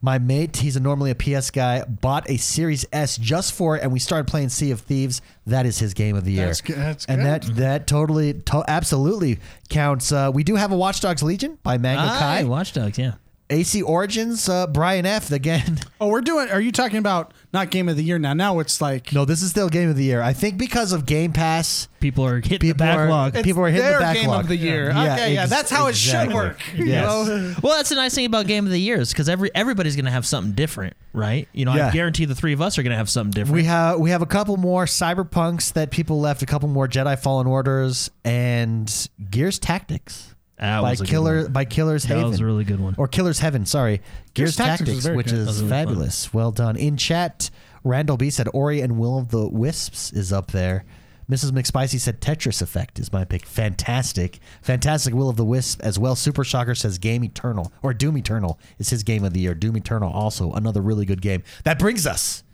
My 0.03 0.19
mate, 0.19 0.59
he's 0.59 0.77
a 0.77 0.81
normally 0.81 1.11
a 1.11 1.15
PS 1.15 1.51
guy, 1.51 1.83
bought 1.85 2.29
a 2.29 2.37
Series 2.37 2.85
S 2.93 3.17
just 3.17 3.55
for 3.55 3.77
it, 3.77 3.83
and 3.83 3.91
we 3.91 3.99
started 3.99 4.27
playing 4.27 4.51
Sea 4.51 4.71
of 4.71 4.81
Thieves. 4.81 5.23
That 5.47 5.65
is 5.65 5.79
his 5.79 5.95
game 5.95 6.15
of 6.15 6.25
the 6.27 6.33
year. 6.33 6.47
That's 6.49 6.61
good- 6.61 6.77
that's 6.77 7.05
and 7.07 7.23
good. 7.23 7.27
that 7.27 7.57
that 7.57 7.87
totally, 7.87 8.35
to- 8.35 8.65
absolutely 8.69 9.39
counts. 9.71 10.12
Uh, 10.12 10.31
we 10.35 10.45
do 10.45 10.57
have 10.57 10.73
a 10.73 10.77
Watch 10.77 11.01
Dogs 11.01 11.23
Legion 11.23 11.57
by 11.62 11.79
Mango 11.79 12.03
Aye, 12.03 12.19
Kai. 12.19 12.45
Watch 12.45 12.75
Dogs. 12.75 12.99
Yeah. 12.99 13.12
AC 13.51 13.82
Origins, 13.82 14.49
uh, 14.49 14.66
Brian 14.66 15.05
F. 15.05 15.30
Again, 15.30 15.78
Oh, 16.01 16.09
we're 16.09 16.22
doing. 16.22 16.49
Are 16.51 16.61
you 16.61 16.72
talking 16.72 16.97
about 16.99 17.32
not 17.53 17.70
game 17.70 17.88
of 17.88 17.97
the 17.97 18.03
year 18.03 18.18
now? 18.18 18.32
Now 18.32 18.59
it's 18.59 18.80
like 18.80 19.12
no, 19.12 19.24
this 19.24 19.42
is 19.42 19.51
still 19.51 19.68
game 19.68 19.90
of 19.90 19.97
the 19.97 20.05
year. 20.05 20.22
I 20.22 20.32
think 20.32 20.57
because 20.59 20.92
of 20.92 21.05
Game 21.07 21.32
Pass, 21.32 21.88
People 22.01 22.24
are 22.26 22.36
hitting 22.40 22.59
People 22.59 22.84
the 22.86 22.92
are- 22.92 22.97
backlog. 23.07 23.34
it's 23.36 23.45
people 23.45 23.62
are 23.62 23.68
hitting 23.68 23.84
the 23.84 23.90
their 23.92 24.01
backlog. 24.01 24.24
game 24.26 24.40
of 24.40 24.49
the 24.49 24.57
year. 24.57 24.90
Yeah, 24.90 25.12
okay, 25.14 25.34
yeah, 25.34 25.40
ex- 25.42 25.51
that's 25.51 25.70
how 25.70 25.86
it 25.86 25.90
exactly. 25.90 26.34
should 26.34 26.34
work. 26.34 26.61
you 26.74 26.84
Yes. 26.86 27.05
know? 27.07 27.55
Well, 27.62 27.76
that's 27.76 27.88
the 27.90 27.95
nice 27.97 28.14
thing 28.14 28.26
about 28.26 28.47
Game 28.47 28.64
of 28.66 28.72
the 28.72 28.80
Years 28.80 29.11
because 29.11 29.28
every 29.28 29.51
everybody's 29.55 29.95
going 29.97 30.05
to 30.07 30.11
have 30.11 30.26
something 30.26 30.53
different, 30.53 30.95
right? 31.12 31.49
You 31.53 31.64
know, 31.66 31.74
Yeah. 31.74 31.88
I 31.88 31.92
guarantee 31.92 32.24
the 32.26 32.34
three 32.34 32.53
of 32.55 32.61
us 32.61 32.78
are 32.78 32.82
going 32.82 32.90
to 32.92 32.97
have 32.99 33.09
something 33.11 33.32
different. 33.32 33.55
we 33.55 33.64
have 33.64 33.99
we 34.01 34.11
have 34.11 34.20
a 34.22 34.26
couple 34.26 34.57
more 34.59 34.84
Cyberpunks 34.86 35.72
that 35.74 35.90
people 35.90 36.20
left, 36.20 36.42
a 36.42 36.47
couple 36.47 36.68
more 36.68 36.88
Jedi 36.88 37.18
Fallen 37.18 37.47
Orders, 37.47 38.11
and 38.24 39.09
Gears 39.30 39.59
Tactics 39.59 40.34
That 40.59 40.81
by 40.83 40.91
was 40.91 41.01
a 41.01 41.05
good 41.05 41.11
Killer 41.11 41.43
one. 41.45 41.53
by 41.53 41.65
Killer's 41.65 42.05
That 42.05 42.15
Haven. 42.15 42.31
was 42.31 42.41
a 42.41 42.45
really 42.47 42.65
good 42.65 42.81
one. 42.81 42.95
or 42.97 43.09
Killer's 43.09 43.41
Heaven, 43.41 43.67
sorry. 43.67 43.99
Gears, 44.35 44.55
Gears 44.55 44.57
Tactics 44.57 44.79
Tactics, 44.79 44.95
was 44.97 45.05
very 45.05 45.17
which 45.17 45.27
good. 45.27 45.35
is 45.39 45.45
That 45.47 45.51
was 45.51 45.63
really 45.63 45.71
fun. 45.71 45.87
fabulous. 45.87 46.35
Well 46.35 46.53
done. 46.53 46.77
In 46.77 46.97
chat, 46.97 47.51
Randall 47.83 48.17
B 48.17 48.31
said 48.31 48.49
Ori 48.55 48.81
and 48.81 48.99
Will 48.99 49.19
of 49.19 49.31
the 49.31 49.49
Wisps 49.49 50.13
is 50.13 50.33
up 50.33 50.53
there. 50.53 50.85
Mrs. 51.31 51.53
McSpicy 51.53 51.99
said 51.99 52.21
Tetris 52.21 52.61
Effect 52.61 52.99
is 52.99 53.11
my 53.11 53.25
pick. 53.25 53.47
Fantastic. 53.47 54.39
Fantastic 54.61 55.15
Will 55.15 55.31
of 55.31 55.37
the 55.37 55.45
Wisp 55.45 55.81
as 55.83 55.99
well. 55.99 56.15
Super 56.15 56.45
Shocker 56.45 56.75
says 56.75 56.99
Game 56.99 57.25
Eternal 57.25 57.73
or 57.83 57.95
Doom 57.95 58.19
Eternal 58.19 58.59
is 58.79 58.91
his 58.91 59.03
game 59.03 59.25
of 59.25 59.33
the 59.33 59.41
year. 59.41 59.55
Doom 59.55 59.77
Eternal 59.79 60.13
also 60.13 60.53
another 60.53 60.83
really 60.83 61.07
good 61.07 61.23
game. 61.23 61.43
That 61.65 61.79
brings 61.79 62.07
us 62.07 62.45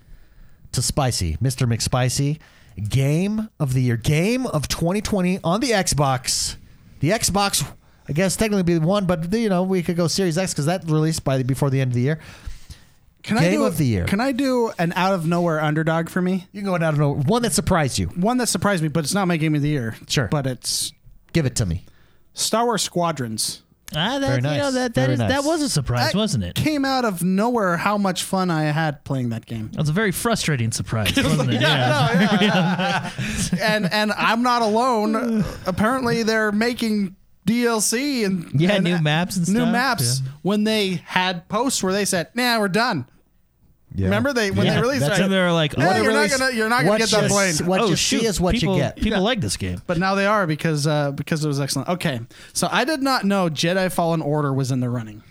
to 0.72 0.80
Spicy, 0.82 1.36
Mr. 1.38 1.66
McSpicy. 1.68 2.38
Game 2.88 3.48
of 3.58 3.74
the 3.74 3.82
year. 3.82 3.96
Game 3.96 4.46
of 4.46 4.68
2020 4.68 5.40
on 5.42 5.60
the 5.60 5.70
Xbox. 5.70 6.54
The 7.00 7.10
Xbox, 7.10 7.66
I 8.10 8.12
guess 8.12 8.34
technically 8.34 8.64
be 8.64 8.76
one, 8.78 9.06
but 9.06 9.32
you 9.32 9.48
know 9.48 9.62
we 9.62 9.84
could 9.84 9.96
go 9.96 10.08
Series 10.08 10.36
X 10.36 10.52
because 10.52 10.66
that 10.66 10.82
released 10.84 11.22
by 11.22 11.38
the, 11.38 11.44
before 11.44 11.70
the 11.70 11.80
end 11.80 11.92
of 11.92 11.94
the 11.94 12.00
year. 12.00 12.18
Can 13.22 13.38
I 13.38 13.42
Game 13.42 13.60
do 13.60 13.64
of 13.64 13.76
the 13.76 13.84
year. 13.84 14.04
Can 14.06 14.20
I 14.20 14.32
do 14.32 14.72
an 14.80 14.92
out 14.96 15.14
of 15.14 15.26
nowhere 15.26 15.60
underdog 15.60 16.08
for 16.08 16.20
me? 16.20 16.48
You 16.52 16.60
can 16.60 16.64
go 16.64 16.74
out 16.74 16.82
of 16.82 16.98
nowhere 16.98 17.22
one 17.22 17.42
that 17.42 17.52
surprised 17.52 17.98
you. 17.98 18.06
One 18.08 18.38
that 18.38 18.48
surprised 18.48 18.82
me, 18.82 18.88
but 18.88 19.04
it's 19.04 19.14
not 19.14 19.28
my 19.28 19.36
game 19.36 19.54
of 19.54 19.62
the 19.62 19.68
year. 19.68 19.94
Sure. 20.08 20.26
but 20.26 20.46
it's 20.46 20.92
Give 21.32 21.46
it 21.46 21.54
to 21.56 21.66
me. 21.66 21.84
Star 22.34 22.64
Wars 22.64 22.82
Squadrons. 22.82 23.62
Ah, 23.94 24.18
that 24.18 24.42
Very 24.42 24.54
you 24.54 24.60
know 24.60 24.70
that 24.72 24.94
that 24.94 25.00
Very 25.00 25.12
is 25.14 25.18
nice. 25.20 25.30
that 25.30 25.44
was 25.44 25.62
a 25.62 25.68
surprise, 25.68 26.12
That 26.12 26.18
wasn't 26.18 26.44
it? 26.44 26.54
Came 26.56 26.84
out 26.84 27.04
of 27.04 27.22
nowhere 27.22 27.76
how 27.76 27.98
much 27.98 28.22
fun 28.22 28.50
I 28.50 28.64
had 28.64 29.04
playing 29.04 29.30
that 29.30 29.46
game. 29.46 29.70
It 29.72 29.78
was 29.78 29.88
a 29.88 29.92
very 29.92 30.12
frustrating 30.12 30.70
surprise, 30.72 31.12
wasn't 31.16 31.52
it? 31.54 31.60
Yeah. 31.60 33.10
and 33.60 33.92
and 33.92 34.12
I'm 34.12 34.42
not 34.42 34.62
alone. 34.62 35.44
Apparently, 35.66 36.22
they're 36.22 36.52
making 36.52 37.16
DLC 37.50 38.24
and 38.24 38.48
Yeah, 38.60 38.72
and 38.74 38.84
new 38.84 38.98
maps 39.00 39.36
and 39.36 39.48
new 39.48 39.60
stuff, 39.60 39.72
maps. 39.72 40.20
yeah. 40.24 40.30
When 40.42 40.64
they 40.64 41.02
had 41.04 41.48
posts 41.48 41.82
where 41.82 41.92
they 41.92 42.04
said, 42.04 42.28
"Nah, 42.34 42.58
we're 42.58 42.68
done." 42.68 43.06
Yeah. 43.92 44.04
Remember 44.04 44.32
they 44.32 44.52
when 44.52 44.66
Yeah, 44.66 44.76
they 44.76 44.80
released 44.82 45.00
that's 45.00 45.18
it, 45.18 45.22
when 45.22 45.30
they 45.32 45.38
were 45.40 45.50
like, 45.50 45.74
Hey, 45.74 45.82
oh, 45.84 46.02
you're 46.02 46.12
not 46.12 46.30
gonna 46.30 46.50
you're 46.52 46.68
not 46.68 46.84
gonna 46.84 46.98
get 46.98 47.10
that 47.10 47.24
you- 47.24 47.28
plane. 47.28 47.54
What 47.66 47.80
oh, 47.80 47.88
you 47.88 47.96
shoot, 47.96 48.20
see 48.20 48.26
is 48.26 48.40
what 48.40 48.54
people, 48.54 48.76
you 48.76 48.82
get. 48.82 48.96
People 48.96 49.20
like 49.20 49.40
this 49.40 49.56
game. 49.56 49.82
But 49.88 49.98
now 49.98 50.14
they 50.14 50.26
are 50.26 50.46
because 50.46 50.86
uh, 50.86 51.10
because 51.10 51.44
it 51.44 51.48
was 51.48 51.58
excellent. 51.58 51.88
Okay, 51.88 52.20
so 52.52 52.68
I 52.70 52.84
did 52.84 53.02
not 53.02 53.24
know 53.24 53.48
Jedi 53.50 53.90
Fallen 53.92 54.22
Order 54.22 54.52
was 54.52 54.70
in 54.70 54.78
the 54.78 54.88
running. 54.88 55.22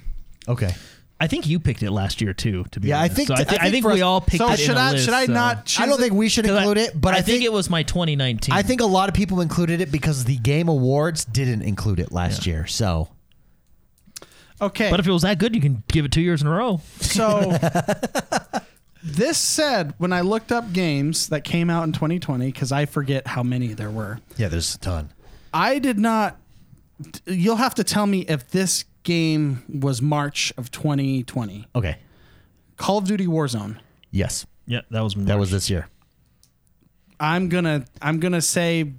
Okay. 0.47 0.73
I 1.21 1.27
think 1.27 1.47
you 1.47 1.59
picked 1.59 1.83
it 1.83 1.91
last 1.91 2.21
year 2.21 2.33
too. 2.33 2.63
To 2.71 2.79
be 2.79 2.89
Yeah, 2.89 2.97
I 2.97 3.01
honest. 3.01 3.15
think- 3.17 3.27
so 3.27 3.33
I, 3.33 3.37
I 3.39 3.43
thi- 3.43 3.57
I 3.57 3.59
think 3.69 3.71
think 3.83 3.85
we 3.87 4.01
us- 4.01 4.05
all 4.05 4.21
picked 4.21 4.37
So 4.43 4.49
it. 4.51 4.57
should 4.59 4.71
in 4.71 4.77
a 4.77 4.79
I 4.79 4.91
list, 4.91 5.05
should 5.05 5.13
I 5.13 5.25
so- 5.25 5.33
not? 5.33 5.75
I 5.77 5.85
don't 5.85 5.99
think 5.99 6.13
we 6.13 6.29
should 6.29 6.45
include 6.45 6.77
it, 6.77 6.99
but 6.99 7.13
I, 7.13 7.21
think, 7.21 7.43
it 7.43 7.51
was 7.51 7.69
my 7.69 7.83
2019. 7.83 8.53
I 8.55 8.61
think 8.61 8.79
a 8.81 8.85
lot 8.85 9.09
of 9.09 9.15
people 9.15 9.41
included 9.41 9.81
it 9.81 9.91
because 9.91 10.23
the 10.23 10.37
Game 10.37 10.69
Awards 10.69 11.25
didn't 11.25 11.61
include 11.63 11.99
it 11.99 12.11
last 12.11 12.45
year. 12.47 12.65
So 12.67 13.09
Okay, 14.61 14.89
But 14.91 14.99
if 14.99 15.07
it 15.07 15.11
was 15.11 15.21
that 15.21 15.39
good, 15.39 15.55
you 15.55 15.61
can 15.61 15.83
give 15.87 16.03
it 16.05 16.11
two 16.11 16.21
years 16.21 16.41
in 16.41 16.47
a 16.47 16.51
row. 16.51 16.81
So 16.99 17.57
this 19.03 19.37
said, 19.37 19.93
when 19.97 20.11
I 20.11 20.21
looked 20.21 20.51
up 20.51 20.73
games 20.73 21.29
that 21.29 21.43
came 21.45 21.69
out 21.69 21.83
in 21.83 21.93
2020, 21.93 22.47
because 22.47 22.71
I 22.71 22.85
forget 22.85 23.25
how 23.27 23.41
many 23.43 23.67
there 23.73 23.89
were, 23.89 24.19
yeah, 24.37 24.49
there's 24.49 24.75
a 24.75 24.79
ton. 24.79 25.09
I 25.53 25.79
did 25.79 25.97
not. 25.97 26.37
You'll 27.25 27.55
have 27.55 27.75
to 27.75 27.83
tell 27.85 28.05
me 28.05 28.21
if 28.21 28.49
this 28.51 28.83
game 29.03 29.63
was 29.81 30.01
March 30.01 30.53
of 30.57 30.71
2020. 30.71 31.67
Okay. 31.75 31.97
Call 32.77 32.99
of 32.99 33.05
Duty 33.05 33.27
Warzone. 33.27 33.77
Yes, 34.11 34.45
Yeah, 34.65 34.81
that 34.91 35.01
was 35.01 35.13
that 35.15 35.37
was 35.37 35.51
this 35.51 35.69
year. 35.69 35.87
I'm 37.19 37.49
gonna. 37.49 37.85
I'm 38.01 38.19
gonna 38.19 38.41
say. 38.41 38.91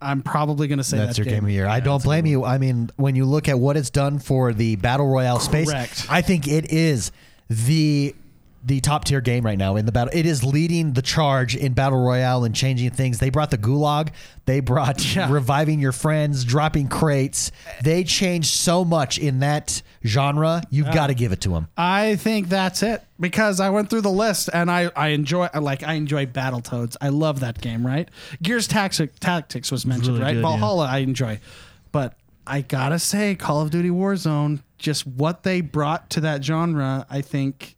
I'm 0.00 0.22
probably 0.22 0.66
gonna 0.66 0.82
say 0.82 0.96
That's 0.96 1.16
that 1.16 1.24
your 1.24 1.32
game 1.32 1.44
of 1.44 1.48
the 1.48 1.52
year. 1.52 1.66
I 1.66 1.78
don't 1.78 2.02
blame 2.02 2.26
you. 2.26 2.44
I 2.44 2.58
mean, 2.58 2.90
when 2.96 3.14
you 3.14 3.24
look 3.24 3.48
at 3.48 3.58
what 3.58 3.76
it's 3.76 3.90
done 3.90 4.18
for 4.18 4.52
the 4.52 4.74
battle 4.76 5.06
royale 5.06 5.38
space, 5.38 5.70
I 6.08 6.22
think 6.22 6.48
it 6.48 6.72
is 6.72 7.12
the 7.48 8.16
the 8.64 8.80
top 8.80 9.04
tier 9.04 9.20
game 9.20 9.44
right 9.44 9.58
now 9.58 9.76
in 9.76 9.86
the 9.86 9.92
battle. 9.92 10.12
It 10.14 10.24
is 10.24 10.44
leading 10.44 10.92
the 10.92 11.02
charge 11.02 11.56
in 11.56 11.72
battle 11.72 12.00
royale 12.02 12.44
and 12.44 12.54
changing 12.54 12.90
things. 12.90 13.18
They 13.18 13.30
brought 13.30 13.50
the 13.50 13.58
gulag. 13.58 14.10
They 14.44 14.60
brought 14.60 15.04
Yeah. 15.16 15.30
reviving 15.32 15.80
your 15.80 15.92
friends, 15.92 16.44
dropping 16.44 16.88
crates. 16.88 17.50
They 17.82 18.04
changed 18.04 18.48
so 18.54 18.84
much 18.84 19.18
in 19.18 19.40
that 19.40 19.82
genre. 20.04 20.62
You've 20.70 20.92
got 20.92 21.08
to 21.08 21.14
give 21.14 21.32
it 21.32 21.40
to 21.42 21.48
them. 21.50 21.68
I 21.76 22.16
think 22.16 22.48
that's 22.48 22.82
it 22.82 23.02
because 23.18 23.58
I 23.60 23.70
went 23.70 23.90
through 23.90 24.02
the 24.02 24.10
list 24.10 24.48
and 24.52 24.70
I, 24.70 24.90
I 24.94 25.08
enjoy 25.08 25.48
I 25.52 25.58
like 25.58 25.82
I 25.82 25.94
enjoy 25.94 26.26
Battletoads. 26.26 26.96
I 27.00 27.08
love 27.08 27.40
that 27.40 27.60
game, 27.60 27.84
right? 27.86 28.08
Gears 28.42 28.68
Tactic, 28.68 29.18
Tactics 29.18 29.72
was 29.72 29.84
mentioned, 29.84 30.14
really 30.18 30.22
right? 30.24 30.32
good, 30.34 30.42
yeah. 30.42 30.48
Valhalla 30.50 30.86
I 30.86 30.98
enjoy. 30.98 31.40
But 31.90 32.14
I 32.46 32.60
gotta 32.62 32.98
say, 32.98 33.34
Call 33.34 33.60
of 33.60 33.70
Duty 33.70 33.90
Warzone, 33.90 34.62
just 34.78 35.06
what 35.06 35.42
they 35.42 35.60
brought 35.60 36.10
to 36.10 36.20
that 36.22 36.44
genre, 36.44 37.06
I 37.10 37.20
think 37.20 37.76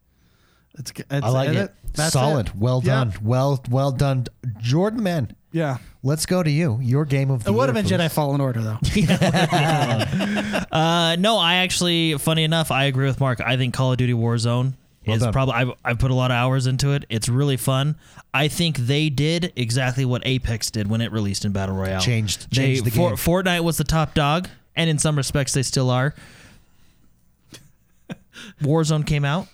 it's, 0.79 0.91
it's 0.93 1.07
I 1.11 1.29
like 1.29 1.51
it. 1.51 1.73
That's 1.95 2.13
Solid. 2.13 2.49
it. 2.49 2.57
Well 2.57 2.81
Yeah. 2.85 3.05
done. 3.05 3.15
Well 3.23 3.63
well 3.71 3.93
done, 3.93 4.27
Jordan. 4.59 5.03
Man, 5.03 5.35
Yeah. 5.53 5.79
let's 6.03 6.27
go 6.27 6.43
to 6.43 6.51
you. 6.51 6.79
Your 6.83 7.05
game 7.05 7.31
of 7.31 7.45
the 7.45 7.51
It 7.51 7.55
would 7.55 7.69
have 7.69 7.75
been 7.75 7.85
please. 7.87 7.93
Jedi 7.97 8.11
Fallen 8.11 8.41
Order 8.41 8.61
though. 8.63 8.79
Uh, 10.75 11.17
no, 11.21 11.39
I 11.39 11.57
actually, 11.57 12.19
funny 12.19 12.43
enough, 12.43 12.71
I 12.73 12.85
agree 12.85 13.07
with 13.07 13.21
Mark. 13.21 13.41
I 13.41 13.57
think 13.57 13.75
Call 13.75 13.93
of 13.93 13.99
Duty 13.99 14.13
Warzone 14.13 14.75
Well 15.07 15.17
is 15.17 15.23
done. 15.23 15.33
probably. 15.33 15.55
I've, 15.55 15.71
I've 15.85 15.99
put 16.01 16.11
a 16.11 16.15
lot 16.15 16.33
of 16.33 16.35
hours 16.35 16.67
into 16.67 16.91
it. 16.93 17.05
It's 17.09 17.29
really 17.29 17.57
fun. 17.57 17.95
I 18.33 18.49
think 18.49 18.77
they 18.77 19.09
did 19.09 19.53
exactly 19.55 20.05
what 20.05 20.23
Apex 20.27 20.73
did 20.73 20.89
when 20.91 21.01
it 21.01 21.13
released 21.13 21.45
in 21.45 21.53
Battle 21.53 21.77
Royale. 21.77 22.01
Changed- 22.01 22.51
They, 22.51 22.57
changed 22.57 22.85
the 22.87 22.91
For- 22.91 23.13
Fortnite 23.13 23.63
was 23.63 23.77
the 23.77 23.85
top 23.85 24.15
dog, 24.15 24.49
and 24.75 24.91
in 24.91 24.99
some 24.99 25.15
respects, 25.17 25.53
they 25.53 25.63
still 25.63 25.91
are. 25.91 26.13
Warzone 28.63 29.07
came 29.07 29.25
out. 29.25 29.47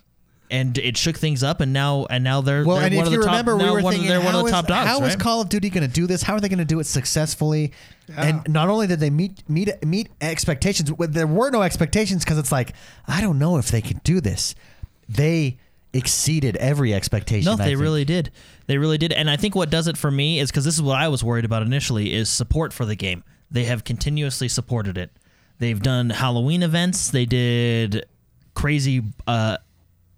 And 0.50 0.76
it 0.78 0.96
shook 0.96 1.16
things 1.16 1.42
up, 1.42 1.60
and 1.60 1.72
now 1.72 2.06
and 2.10 2.24
now 2.24 2.40
they're 2.40 2.64
Well, 2.64 2.76
they're 2.78 2.86
and 2.86 2.96
one 2.96 3.02
if 3.04 3.06
of 3.08 3.12
you 3.12 3.18
the 3.20 3.26
top, 3.26 3.32
remember, 3.46 3.56
we 3.56 3.70
were 3.70 3.82
one, 3.82 3.92
thinking, 3.92 4.08
they're 4.08 4.18
one 4.20 4.32
how 4.32 4.38
of 4.40 4.44
the 4.44 4.46
is- 4.46 4.52
top 4.52 4.66
dogs. 4.66 4.88
how 4.88 4.96
is 5.04 5.14
right? 5.14 5.20
Call 5.20 5.40
of 5.40 5.48
Duty 5.48 5.70
going 5.70 5.86
to 5.86 5.92
do 5.92 6.06
this? 6.06 6.22
How 6.22 6.34
are 6.34 6.40
they 6.40 6.48
going 6.48 6.58
to 6.58 6.64
do 6.64 6.80
it 6.80 6.84
successfully? 6.86 7.72
And 8.16 8.42
not 8.48 8.68
only 8.68 8.86
did 8.88 8.98
they 8.98 9.10
meet 9.10 9.48
meet 9.48 9.70
meet 9.86 10.08
expectations, 10.20 10.90
well, 10.92 11.08
there 11.08 11.26
were 11.28 11.50
no 11.50 11.62
expectations 11.62 12.24
because 12.24 12.38
it's 12.38 12.50
like 12.50 12.72
I 13.06 13.20
don't 13.20 13.38
know 13.38 13.58
if 13.58 13.70
they 13.70 13.80
could 13.80 14.02
do 14.02 14.20
this. 14.20 14.54
They 15.08 15.58
exceeded 15.92 16.56
every 16.56 16.92
expectation. 16.94 17.44
No, 17.46 17.52
I 17.54 17.56
they 17.56 17.64
think. 17.70 17.80
really 17.80 18.04
did. 18.04 18.30
They 18.66 18.78
really 18.78 18.98
did. 18.98 19.12
And 19.12 19.28
I 19.30 19.36
think 19.36 19.54
what 19.54 19.70
does 19.70 19.86
it 19.88 19.96
for 19.96 20.10
me 20.10 20.38
is 20.40 20.50
because 20.50 20.64
this 20.64 20.74
is 20.74 20.82
what 20.82 20.96
I 20.96 21.08
was 21.08 21.22
worried 21.24 21.44
about 21.44 21.62
initially 21.62 22.12
is 22.12 22.28
support 22.28 22.72
for 22.72 22.84
the 22.84 22.94
game. 22.96 23.24
They 23.50 23.64
have 23.64 23.82
continuously 23.84 24.48
supported 24.48 24.96
it. 24.96 25.10
They've 25.58 25.80
done 25.80 26.10
Halloween 26.10 26.62
events. 26.62 27.10
They 27.10 27.26
did 27.26 28.06
crazy 28.54 29.02
uh, 29.26 29.58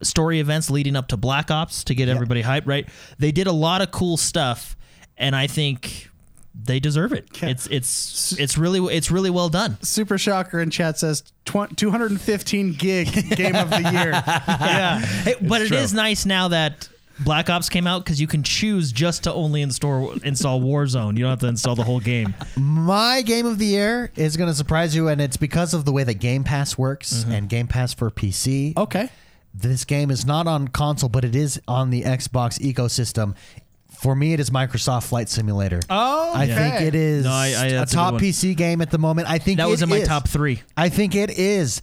story 0.03 0.40
events 0.40 0.70
leading 0.70 0.96
up 0.96 1.09
to 1.09 1.16
Black 1.16 1.50
Ops 1.50 1.84
to 1.84 1.94
get 1.94 2.09
everybody 2.09 2.42
hyped. 2.42 2.66
Right? 2.66 2.88
They 3.18 3.32
did 3.32 3.46
a 3.46 3.53
lot 3.53 3.82
of 3.82 3.90
cool 3.90 4.16
stuff, 4.16 4.76
and 5.16 5.34
I 5.36 5.46
think 5.46 6.09
they 6.55 6.78
deserve 6.80 7.12
it. 7.12 7.28
It's 7.42 7.66
it's 7.68 8.38
it's 8.38 8.59
really 8.59 8.94
it's 8.94 9.11
really 9.11 9.30
well 9.30 9.48
done. 9.48 9.78
Super 9.82 10.18
Shocker 10.18 10.61
in 10.61 10.70
chat 10.70 10.98
says 10.98 11.22
tw- 11.46 11.74
215 11.76 12.74
gig 12.74 13.11
game 13.36 13.57
of 13.57 13.70
the 13.70 13.80
year. 13.92 14.11
yeah. 14.48 14.98
Hey, 14.98 15.34
but 15.40 15.62
it 15.62 15.68
true. 15.68 15.78
is 15.78 15.94
nice 15.94 16.26
now 16.26 16.48
that 16.48 16.88
Black 17.20 17.48
Ops 17.48 17.68
came 17.68 17.86
out 17.86 18.05
because 18.05 18.20
you 18.20 18.26
can 18.26 18.42
choose 18.42 18.90
just 18.92 19.24
to 19.24 19.32
only 19.32 19.62
install 19.62 20.11
install 20.24 20.61
Warzone. 20.61 21.16
You 21.16 21.22
don't 21.24 21.30
have 21.30 21.38
to 21.40 21.46
install 21.48 21.74
the 21.74 21.84
whole 21.84 22.00
game. 22.00 22.34
My 22.57 23.22
game 23.22 23.46
of 23.46 23.59
the 23.59 23.66
year 23.66 24.11
is 24.16 24.36
going 24.36 24.50
to 24.50 24.55
surprise 24.55 24.94
you, 24.94 25.09
and 25.09 25.20
it's 25.22 25.36
because 25.38 25.72
of 25.72 25.84
the 25.86 25.92
way 25.92 26.05
that 26.05 26.14
Game 26.14 26.44
Pass 26.44 26.76
works 26.76 27.12
Mm-hmm. 27.14 27.32
and 27.32 27.48
Game 27.48 27.66
Pass 27.68 27.94
for 27.94 28.11
PC. 28.11 28.76
Okay. 28.76 29.09
This 29.55 29.84
game 29.84 30.11
is 30.11 30.24
not 30.24 30.46
on 30.46 30.68
console, 30.68 31.09
but 31.09 31.24
it 31.24 31.36
is 31.36 31.61
on 31.68 31.90
the 31.90 32.03
Xbox 32.03 32.59
ecosystem. 32.61 33.34
For 34.00 34.16
me, 34.16 34.32
it 34.32 34.40
is 34.40 34.50
Microsoft 34.50 35.05
Flight 35.05 35.28
Simulator. 35.28 35.80
Oh, 35.90 36.32
I 36.34 36.46
think 36.46 36.80
it 36.80 36.94
is 36.94 37.24
No, 37.24 37.30
I- 37.30 37.46
I- 37.57 37.66
a 37.66 37.70
that's 37.72 37.92
a 37.92 37.94
top 37.94 38.12
good 38.14 38.22
one. 38.22 38.22
PC 38.22 38.57
game 38.57 38.80
at 38.80 38.90
the 38.90 38.98
moment. 38.98 39.28
I 39.30 39.38
think 39.38 39.59
That 39.59 39.68
was 39.68 39.80
it 39.82 39.84
in 39.84 39.90
my 39.90 39.98
is. 39.98 40.09
top 40.09 40.26
three. 40.26 40.62
I 40.76 40.88
think 40.88 41.14
it 41.14 41.30
is. 41.30 41.80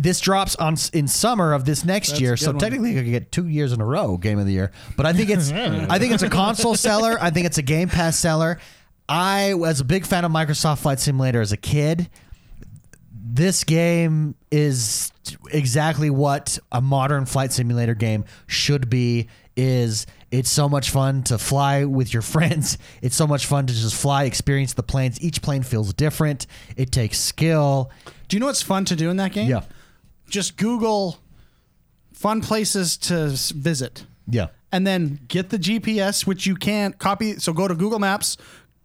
This 0.00 0.20
drops 0.20 0.56
on 0.56 0.76
in 0.92 1.06
summer 1.06 1.52
of 1.52 1.64
this 1.64 1.84
next 1.84 2.10
That's 2.10 2.20
year, 2.20 2.36
so 2.36 2.50
one. 2.50 2.58
technically 2.58 2.92
I 2.92 3.02
could 3.02 3.10
get 3.10 3.30
two 3.32 3.46
years 3.46 3.72
in 3.72 3.80
a 3.80 3.84
row 3.86 4.16
game 4.16 4.38
of 4.38 4.46
the 4.46 4.52
year. 4.52 4.72
But 4.96 5.06
I 5.06 5.12
think 5.12 5.30
it's 5.30 5.52
I 5.52 5.98
think 5.98 6.12
it's 6.14 6.22
a 6.22 6.28
console 6.30 6.74
seller. 6.74 7.16
I 7.20 7.30
think 7.30 7.46
it's 7.46 7.58
a 7.58 7.62
Game 7.62 7.88
Pass 7.88 8.16
seller. 8.18 8.58
I 9.08 9.54
was 9.54 9.80
a 9.80 9.84
big 9.84 10.04
fan 10.06 10.24
of 10.24 10.32
Microsoft 10.32 10.78
Flight 10.78 10.98
Simulator 11.00 11.40
as 11.40 11.52
a 11.52 11.56
kid. 11.56 12.08
This 13.14 13.64
game 13.64 14.34
is 14.50 15.11
exactly 15.50 16.10
what 16.10 16.58
a 16.70 16.80
modern 16.80 17.26
flight 17.26 17.52
simulator 17.52 17.94
game 17.94 18.24
should 18.46 18.88
be. 18.90 19.28
Is 19.54 20.06
it's 20.30 20.50
so 20.50 20.66
much 20.66 20.88
fun 20.90 21.22
to 21.24 21.36
fly 21.36 21.84
with 21.84 22.12
your 22.14 22.22
friends. 22.34 22.78
It's 23.02 23.14
so 23.16 23.26
much 23.26 23.44
fun 23.46 23.66
to 23.66 23.74
just 23.74 23.94
fly, 23.94 24.24
experience 24.24 24.72
the 24.72 24.82
planes. 24.82 25.20
Each 25.20 25.42
plane 25.42 25.62
feels 25.62 25.92
different. 25.92 26.46
It 26.76 26.90
takes 26.90 27.18
skill. 27.18 27.90
Do 28.28 28.36
you 28.36 28.40
know 28.40 28.46
what's 28.46 28.62
fun 28.62 28.86
to 28.86 28.96
do 28.96 29.10
in 29.10 29.18
that 29.18 29.32
game? 29.32 29.50
Yeah. 29.50 29.62
Just 30.30 30.56
Google 30.56 31.18
fun 32.14 32.40
places 32.40 32.96
to 32.96 33.28
visit. 33.54 34.06
Yeah. 34.28 34.46
and 34.70 34.86
then 34.86 35.18
get 35.28 35.50
the 35.50 35.58
GPS, 35.58 36.26
which 36.26 36.46
you 36.46 36.54
can't 36.54 36.96
copy. 36.96 37.34
So 37.38 37.52
go 37.52 37.66
to 37.68 37.74
Google 37.74 37.98
Maps, 37.98 38.38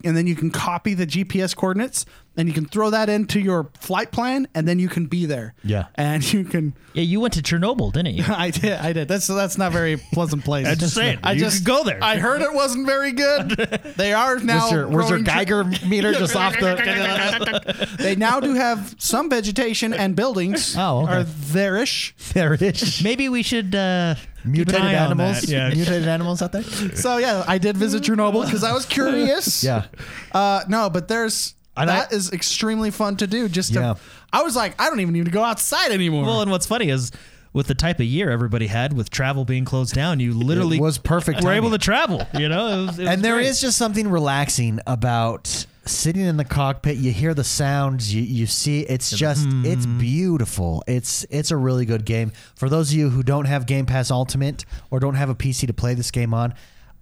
and 0.03 0.15
then 0.15 0.27
you 0.27 0.35
can 0.35 0.51
copy 0.51 0.93
the 0.93 1.07
GPS 1.07 1.55
coordinates, 1.55 2.05
and 2.35 2.47
you 2.47 2.53
can 2.53 2.65
throw 2.65 2.91
that 2.91 3.09
into 3.09 3.39
your 3.39 3.69
flight 3.79 4.11
plan, 4.11 4.47
and 4.53 4.67
then 4.67 4.77
you 4.77 4.87
can 4.89 5.07
be 5.07 5.25
there. 5.25 5.55
Yeah. 5.63 5.85
and 5.95 6.21
you 6.33 6.43
can. 6.43 6.73
Yeah, 6.93 7.01
you 7.03 7.19
went 7.19 7.33
to 7.35 7.41
Chernobyl, 7.41 7.91
didn't 7.93 8.13
you? 8.15 8.23
I 8.27 8.51
did. 8.51 8.73
I 8.73 8.93
did. 8.93 9.07
That's 9.07 9.25
that's 9.27 9.57
not 9.57 9.67
a 9.69 9.73
very 9.73 9.97
pleasant 9.97 10.43
place. 10.45 10.67
I'm 10.69 10.77
just 10.77 10.93
saying, 10.93 11.19
I 11.23 11.33
you 11.33 11.39
just 11.39 11.59
could 11.59 11.65
go 11.67 11.83
there. 11.83 11.99
I 12.03 12.17
heard 12.17 12.41
it 12.41 12.53
wasn't 12.53 12.85
very 12.85 13.11
good. 13.11 13.57
They 13.97 14.13
are 14.13 14.37
now. 14.39 14.59
Where's 14.59 14.71
your, 14.71 14.87
where's 14.87 15.09
your 15.09 15.19
growing- 15.19 15.23
Geiger 15.23 15.63
meter 15.87 16.13
just 16.13 16.35
off 16.35 16.53
the? 16.59 17.95
They 17.97 18.15
now 18.15 18.39
do 18.39 18.53
have 18.53 18.95
some 18.99 19.29
vegetation 19.29 19.93
and 19.93 20.15
buildings. 20.15 20.75
Oh, 20.77 21.03
okay. 21.03 21.13
are 21.13 21.23
there-ish. 21.23 22.13
there 22.33 22.53
it 22.53 22.61
is. 22.61 23.01
Maybe 23.03 23.29
we 23.29 23.41
should 23.43 23.73
uh, 23.73 24.15
keep 24.15 24.27
an 24.35 24.36
Mutated 24.51 24.81
animals. 24.81 25.41
that. 25.41 25.49
Yeah. 25.49 25.69
Mutated 25.69 26.07
animals 26.07 26.41
out 26.41 26.51
there. 26.51 26.63
So 26.95 27.17
yeah, 27.17 27.43
I 27.47 27.57
did 27.57 27.77
visit 27.77 28.03
Chernobyl 28.03 28.45
because 28.45 28.63
I 28.63 28.73
was 28.73 28.85
curious. 28.85 29.63
Yeah. 29.67 29.85
Uh, 30.31 30.63
no, 30.67 30.89
but 30.89 31.07
there's 31.07 31.53
And 31.75 31.89
I- 31.89 31.99
that 32.01 32.13
is 32.13 32.31
extremely 32.31 32.91
fun 32.91 33.17
to 33.17 33.27
do. 33.27 33.47
Just 33.49 33.73
to, 33.73 33.79
Yeah. 33.79 33.93
I 34.33 34.43
was 34.43 34.55
like, 34.55 34.79
I 34.81 34.89
don't 34.89 34.99
even 34.99 35.13
need 35.13 35.25
to 35.25 35.31
go 35.31 35.43
outside 35.43 35.91
anymore. 35.91 36.25
Well, 36.25 36.41
and 36.41 36.51
what's 36.51 36.65
funny 36.67 36.89
is 36.89 37.11
with 37.53 37.67
the 37.67 37.75
type 37.75 37.99
of 37.99 38.05
year 38.05 38.29
everybody 38.29 38.67
had 38.67 38.93
with 38.93 39.09
travel 39.09 39.45
being 39.45 39.65
closed 39.65 39.93
down, 39.95 40.19
you 40.19 40.33
literally 40.33 40.77
It 40.77 40.81
was 40.81 40.97
perfect 40.97 41.41
we 41.41 41.45
were 41.47 41.53
able 41.53 41.67
timing. 41.69 41.79
to 41.79 41.85
travel. 41.85 42.27
You 42.39 42.49
know, 42.49 42.67
It 42.67 42.85
was- 42.87 42.99
it 42.99 43.03
was 43.03 43.11
and 43.13 43.23
there 43.23 43.35
great. 43.35 43.47
is 43.47 43.61
just 43.61 43.77
something 43.77 44.09
relaxing 44.09 44.79
about 44.85 45.65
sitting 45.87 46.23
in 46.23 46.37
the 46.37 46.45
cockpit, 46.45 46.97
you 46.97 47.11
hear 47.11 47.33
the 47.33 47.43
sounds, 47.43 48.13
you 48.13 48.21
you 48.21 48.45
see 48.45 48.81
it's 48.81 49.11
just 49.11 49.47
it's 49.63 49.85
hmm. 49.85 49.97
beautiful. 49.97 50.83
It's 50.87 51.25
it's 51.29 51.51
a 51.51 51.57
really 51.57 51.85
good 51.85 52.05
game. 52.05 52.31
For 52.55 52.69
those 52.69 52.91
of 52.91 52.97
you 52.97 53.09
who 53.09 53.23
don't 53.23 53.45
have 53.45 53.65
Game 53.65 53.85
Pass 53.85 54.11
Ultimate 54.11 54.65
or 54.91 54.99
don't 54.99 55.15
have 55.15 55.29
a 55.29 55.35
PC 55.35 55.67
to 55.67 55.73
play 55.73 55.93
this 55.93 56.11
game 56.11 56.33
on, 56.33 56.53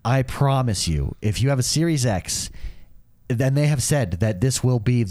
I 0.03 0.21
promise 0.23 0.87
you, 0.87 1.15
if 1.21 1.41
you 1.41 1.49
have 1.49 1.59
a 1.59 1.63
Series 1.63 2.05
X, 2.05 2.49
then 3.27 3.55
they 3.55 3.67
have 3.67 3.81
said 3.81 4.19
that 4.19 4.41
this 4.41 4.63
will 4.63 4.79
be 4.79 5.05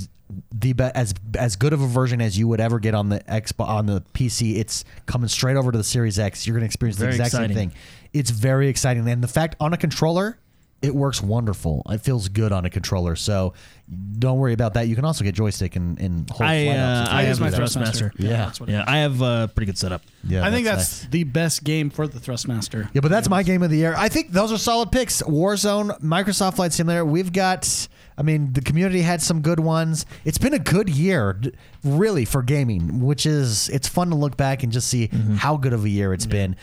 the 0.53 0.73
be- 0.73 0.85
as 0.95 1.15
as 1.39 1.57
good 1.57 1.73
of 1.73 1.81
a 1.81 1.87
version 1.87 2.21
as 2.21 2.39
you 2.39 2.49
would 2.49 2.61
ever 2.61 2.79
get 2.79 2.95
on 2.95 3.09
the 3.09 3.21
Xbox 3.21 3.69
on 3.69 3.87
the 3.87 4.03
PC. 4.15 4.57
It's 4.57 4.85
coming 5.07 5.29
straight 5.29 5.57
over 5.57 5.73
to 5.73 5.79
the 5.79 5.85
Series 5.85 6.19
X. 6.19 6.47
You're 6.47 6.55
going 6.55 6.63
to 6.63 6.67
experience 6.67 6.97
the 6.97 7.05
Very 7.05 7.15
exact 7.15 7.29
exciting. 7.29 7.57
same 7.57 7.71
thing. 7.71 7.79
It's 8.13 8.31
very 8.31 8.69
exciting, 8.69 9.09
and 9.09 9.23
the 9.23 9.29
fact 9.29 9.57
on 9.61 9.73
a 9.73 9.77
controller, 9.77 10.39
it 10.83 10.95
works 10.95 11.23
wonderful. 11.23 11.83
It 11.89 12.03
feels 12.03 12.29
good 12.29 12.53
on 12.53 12.65
a 12.65 12.71
controller, 12.71 13.17
so 13.17 13.55
don't 14.19 14.39
worry 14.39 14.53
about 14.53 14.75
that. 14.75 14.87
You 14.87 14.95
can 14.95 15.05
also 15.05 15.25
get 15.25 15.35
joystick 15.35 15.77
and, 15.77 15.99
and 15.99 16.29
hold 16.29 16.43
I 16.43 16.69
uh, 16.69 17.03
if 17.05 17.09
I 17.09 17.15
wanna 17.15 17.27
have 17.27 17.41
my 17.41 17.51
that. 17.51 17.61
Thrustmaster. 17.61 18.11
Yeah. 18.19 18.29
that's 18.37 18.61
what 18.61 18.69
it 18.69 18.73
Yeah, 18.73 18.85
I 18.87 18.99
have 18.99 19.21
a 19.23 19.51
pretty 19.55 19.67
good 19.67 19.79
setup. 19.79 20.03
Yeah, 20.25 20.47
I 20.47 20.51
think 20.51 20.67
nice. 20.67 20.77
that's 20.77 21.07
the 21.07 21.25
best 21.25 21.65
game 21.65 21.91
for 21.91 22.07
the 22.07 22.19
Thrustmaster. 22.19 22.89
Yeah, 22.93 23.01
but 23.01 23.11
that's 23.11 23.29
my 23.29 23.43
game 23.43 23.63
of 23.63 23.71
the 23.71 23.77
year. 23.79 23.95
I 23.97 24.09
think 24.09 24.33
those 24.33 24.53
are 24.53 24.59
solid 24.59 24.93
picks. 24.93 25.23
Warzone, 25.23 26.01
Microsoft 26.01 26.57
Flight 26.57 26.73
Simulator. 26.73 27.05
We've 27.05 27.33
got. 27.33 27.89
I 28.17 28.23
mean, 28.23 28.53
the 28.53 28.61
community 28.61 29.01
had 29.01 29.21
some 29.21 29.41
good 29.41 29.59
ones. 29.59 30.07
It's 30.25 30.39
been 30.39 30.55
a 30.55 30.59
good 30.61 30.89
year, 30.89 31.41
really, 31.83 32.25
for 32.25 32.43
gaming, 32.43 33.01
which 33.01 33.27
is 33.27 33.69
it's 33.71 33.89
fun 33.89 34.11
to 34.11 34.15
look 34.15 34.37
back 34.37 34.63
and 34.63 34.71
just 34.71 34.87
see 34.87 35.09
how 35.37 35.57
good 35.57 35.73
of 35.73 35.85
a 35.85 35.89
year 35.89 36.13
it's 36.13 36.27
been. 36.27 36.55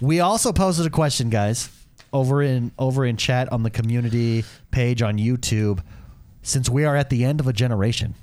We 0.00 0.18
also 0.18 0.52
posted 0.52 0.84
a 0.84 0.90
question, 0.90 1.30
guys, 1.30 1.70
over 2.16 2.42
in 2.42 2.72
over 2.78 3.04
in 3.04 3.16
chat 3.16 3.52
on 3.52 3.62
the 3.62 3.70
community 3.70 4.42
page 4.70 5.02
on 5.02 5.18
YouTube. 5.18 5.80
Since 6.42 6.70
we 6.70 6.84
are 6.84 6.96
at 6.96 7.10
the 7.10 7.24
end 7.24 7.40
of 7.40 7.46
a 7.46 7.52
generation, 7.52 8.14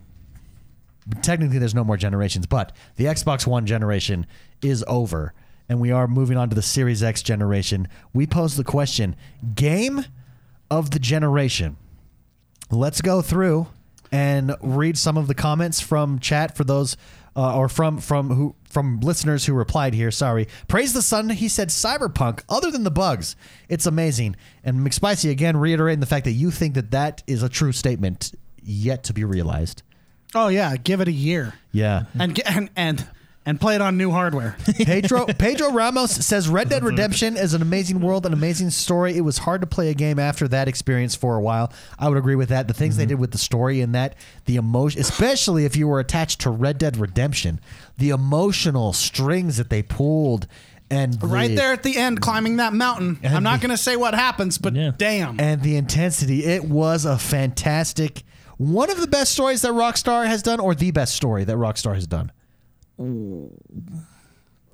technically 1.21 1.59
there's 1.59 1.75
no 1.75 1.83
more 1.83 1.97
generations, 1.97 2.47
but 2.47 2.71
the 2.95 3.05
Xbox 3.05 3.45
One 3.45 3.65
generation 3.65 4.25
is 4.61 4.83
over 4.87 5.33
and 5.69 5.79
we 5.79 5.91
are 5.91 6.07
moving 6.07 6.37
on 6.37 6.49
to 6.49 6.55
the 6.55 6.61
Series 6.61 7.03
X 7.03 7.21
generation. 7.21 7.87
We 8.13 8.25
pose 8.25 8.57
the 8.57 8.63
question, 8.63 9.15
game 9.55 10.05
of 10.71 10.91
the 10.91 10.99
generation. 10.99 11.77
Let's 12.71 13.01
go 13.01 13.21
through 13.21 13.67
and 14.11 14.55
read 14.61 14.97
some 14.97 15.17
of 15.17 15.27
the 15.27 15.35
comments 15.35 15.81
from 15.81 16.19
chat 16.19 16.57
for 16.57 16.63
those 16.63 16.97
uh, 17.35 17.55
or 17.55 17.69
from 17.69 17.99
from 17.99 18.29
who 18.29 18.55
from 18.73 18.99
listeners 18.99 19.45
who 19.45 19.53
replied 19.53 19.93
here. 19.93 20.11
Sorry. 20.11 20.47
Praise 20.67 20.93
the 20.93 21.01
sun. 21.01 21.29
He 21.29 21.47
said 21.47 21.69
Cyberpunk. 21.69 22.43
Other 22.49 22.71
than 22.71 22.83
the 22.83 22.91
bugs, 22.91 23.35
it's 23.69 23.85
amazing. 23.85 24.35
And 24.63 24.85
McSpicy 24.85 25.29
again 25.29 25.55
reiterating 25.57 25.99
the 25.99 26.05
fact 26.05 26.25
that 26.25 26.31
you 26.31 26.51
think 26.51 26.73
that 26.73 26.91
that 26.91 27.23
is 27.27 27.43
a 27.43 27.49
true 27.49 27.71
statement 27.71 28.33
yet 28.61 29.03
to 29.05 29.13
be 29.13 29.23
realized. 29.23 29.83
Oh 30.35 30.47
yeah, 30.47 30.75
give 30.77 30.99
it 30.99 31.07
a 31.07 31.11
year 31.11 31.53
Yeah. 31.71 32.03
and 32.19 32.39
and 32.47 32.69
and 32.75 33.07
and 33.45 33.59
play 33.59 33.75
it 33.75 33.81
on 33.81 33.97
new 33.97 34.11
hardware. 34.11 34.55
Pedro 34.77 35.25
Pedro 35.25 35.71
Ramos 35.71 36.11
says 36.11 36.47
Red 36.47 36.69
Dead 36.69 36.83
Redemption 36.83 37.35
is 37.35 37.53
an 37.53 37.61
amazing 37.61 37.99
world, 37.99 38.25
an 38.25 38.33
amazing 38.33 38.69
story. 38.69 39.17
It 39.17 39.21
was 39.21 39.39
hard 39.39 39.61
to 39.61 39.67
play 39.67 39.89
a 39.89 39.93
game 39.93 40.17
after 40.17 40.47
that 40.47 40.67
experience 40.67 41.15
for 41.15 41.35
a 41.35 41.41
while. 41.41 41.71
I 41.99 42.09
would 42.09 42.17
agree 42.17 42.35
with 42.35 42.49
that. 42.49 42.67
The 42.67 42.73
things 42.73 42.95
they 42.95 43.03
mm-hmm. 43.03 43.09
did 43.09 43.19
with 43.19 43.31
the 43.31 43.37
story 43.37 43.81
and 43.81 43.93
that 43.95 44.15
the 44.45 44.55
emotion, 44.55 45.01
especially 45.01 45.65
if 45.65 45.75
you 45.75 45.87
were 45.87 45.99
attached 45.99 46.41
to 46.41 46.49
Red 46.49 46.77
Dead 46.77 46.97
Redemption, 46.97 47.59
the 47.97 48.09
emotional 48.09 48.93
strings 48.93 49.57
that 49.57 49.69
they 49.69 49.83
pulled 49.83 50.47
and 50.89 51.21
right 51.23 51.49
the- 51.49 51.55
there 51.55 51.73
at 51.73 51.83
the 51.83 51.97
end, 51.97 52.21
climbing 52.21 52.57
that 52.57 52.73
mountain. 52.73 53.19
I'm 53.23 53.43
not 53.43 53.61
going 53.61 53.69
to 53.71 53.77
say 53.77 53.95
what 53.95 54.13
happens, 54.13 54.57
but 54.57 54.75
Yeah. 54.75 54.91
damn. 54.97 55.39
and 55.39 55.61
the 55.61 55.75
intensity. 55.77 56.43
It 56.45 56.65
was 56.65 57.05
a 57.05 57.17
fantastic, 57.17 58.23
one 58.57 58.89
of 58.91 58.99
the 59.01 59.07
best 59.07 59.31
stories 59.31 59.61
that 59.61 59.71
Rockstar 59.71 60.27
has 60.27 60.41
done, 60.43 60.59
or 60.59 60.75
the 60.75 60.91
best 60.91 61.15
story 61.15 61.43
that 61.45 61.55
Rockstar 61.55 61.95
has 61.95 62.05
done. 62.07 62.31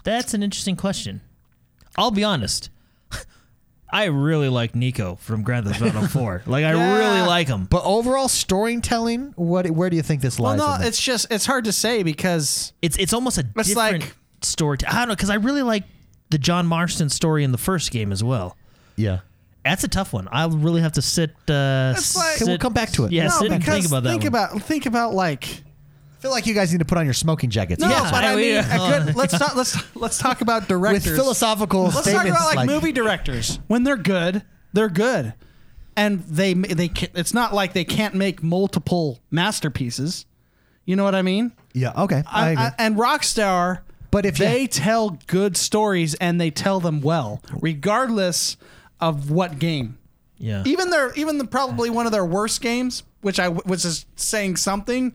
That's 0.04 0.34
an 0.34 0.44
interesting 0.44 0.76
question. 0.76 1.22
I'll 1.98 2.12
be 2.12 2.24
honest. 2.24 2.70
I 3.92 4.06
really 4.06 4.50
like 4.50 4.74
Niko 4.74 5.18
from 5.20 5.42
Grand 5.44 5.66
Theft 5.68 5.82
Auto 5.82 6.06
4. 6.08 6.44
Like 6.46 6.64
I 6.66 6.74
Yeah. 6.74 6.98
really 6.98 7.22
like 7.28 7.48
him. 7.48 7.66
But 7.66 7.84
overall 7.86 8.28
storytelling, 8.28 9.34
what 9.36 9.70
where 9.72 9.90
do 9.90 9.96
you 9.96 10.04
think 10.04 10.22
this 10.22 10.38
well, 10.40 10.52
lies? 10.52 10.60
no, 10.60 10.74
in 10.76 10.82
the- 10.82 10.88
it's 10.88 11.02
just 11.02 11.28
it's 11.32 11.46
hard 11.46 11.66
to 11.66 11.72
say 11.72 12.04
because 12.04 12.74
It's 12.82 12.98
it's 12.98 13.14
almost 13.14 13.38
a 13.38 13.46
It's 13.58 13.70
different 13.70 14.04
like- 14.04 14.16
story. 14.42 14.78
I 14.88 14.94
don't 15.00 15.08
know 15.10 15.16
because 15.16 15.30
I 15.30 15.36
really 15.36 15.64
like 15.64 15.84
the 16.30 16.38
John 16.38 16.68
Marston 16.68 17.10
story 17.10 17.44
in 17.44 17.52
the 17.52 17.58
first 17.58 17.92
game 17.92 18.12
as 18.12 18.24
well. 18.24 18.56
yeah. 18.96 19.20
That's 19.66 19.84
a 19.84 19.90
tough 19.90 20.14
one. 20.14 20.28
I'll 20.32 20.50
really 20.52 20.82
have 20.82 20.94
to 20.94 21.02
sit. 21.02 21.32
Uh, 21.48 21.94
It's 21.96 22.16
like- 22.16 22.38
sit- 22.38 22.44
Okay, 22.44 22.52
we'll 22.52 22.58
come 22.60 22.72
back 22.74 22.92
to 22.94 23.04
it. 23.06 23.12
Yeah, 23.12 23.26
no, 23.26 23.30
sit 23.30 23.52
and 23.52 23.60
because 23.60 23.74
think 23.76 23.88
about 23.88 24.04
that. 24.04 24.10
think 24.10 24.22
one. 24.24 24.28
about 24.30 24.62
think 24.64 24.86
about 24.86 25.14
like 25.14 25.44
I 25.46 25.69
feel 26.20 26.32
like 26.32 26.46
you 26.48 26.54
guys 26.54 26.72
need 26.72 26.80
to 26.80 26.86
put 26.86 26.98
on 26.98 27.06
your 27.06 27.14
smoking 27.14 27.50
jackets. 27.50 27.82
no, 27.82 27.90
Yeah, 27.90 28.10
but 28.12 28.24
I 28.24 28.34
I- 28.34 28.36
mean, 28.36 28.46
yeah. 28.56 29.00
a 29.00 29.04
good, 29.06 29.16
let's 29.16 29.38
talk 29.38 29.56
let's 29.56 29.96
let's 29.96 30.18
talk 30.18 30.42
about 30.42 30.68
directors 30.68 31.06
with 31.06 31.16
philosophical 31.16 31.84
Let's 31.86 32.12
talk 32.12 32.28
about 32.28 32.56
like, 32.56 32.68
movie 32.68 32.92
directors. 32.92 33.60
When 33.68 33.84
they're 33.84 33.98
good, 33.98 34.44
they're 34.74 34.90
good, 34.90 35.34
and 35.96 36.20
they 36.24 36.54
they 36.54 36.92
it's 37.16 37.34
not 37.34 37.54
like 37.54 37.74
they 37.74 37.86
can't 37.86 38.16
make 38.16 38.44
multiple 38.44 39.20
masterpieces. 39.32 40.26
You 40.86 40.96
know 40.96 41.04
what 41.04 41.16
I 41.16 41.22
mean? 41.22 41.52
Yeah, 41.74 41.92
okay, 42.04 42.24
I, 42.26 42.48
I- 42.48 42.50
agree. 42.52 42.64
I- 42.64 42.74
and 42.80 42.96
Rockstar, 42.98 43.80
But 44.12 44.26
if 44.26 44.40
you- 44.40 44.46
they 44.46 44.66
tell 44.68 45.20
good 45.28 45.56
stories 45.56 46.16
and 46.16 46.40
they 46.42 46.50
tell 46.52 46.80
them 46.80 47.02
well, 47.02 47.42
regardless 47.62 48.58
of 49.00 49.32
what 49.32 49.60
game. 49.60 49.98
yeah. 50.38 50.64
Even 50.66 50.90
their 50.90 51.14
even 51.14 51.38
the 51.38 51.46
probably 51.46 51.90
one 51.90 52.06
of 52.06 52.12
their 52.12 52.26
worst 52.26 52.62
games, 52.62 53.04
which 53.22 53.40
I 53.40 53.50
was 53.50 53.84
just 53.84 54.08
saying 54.20 54.56
something. 54.58 55.14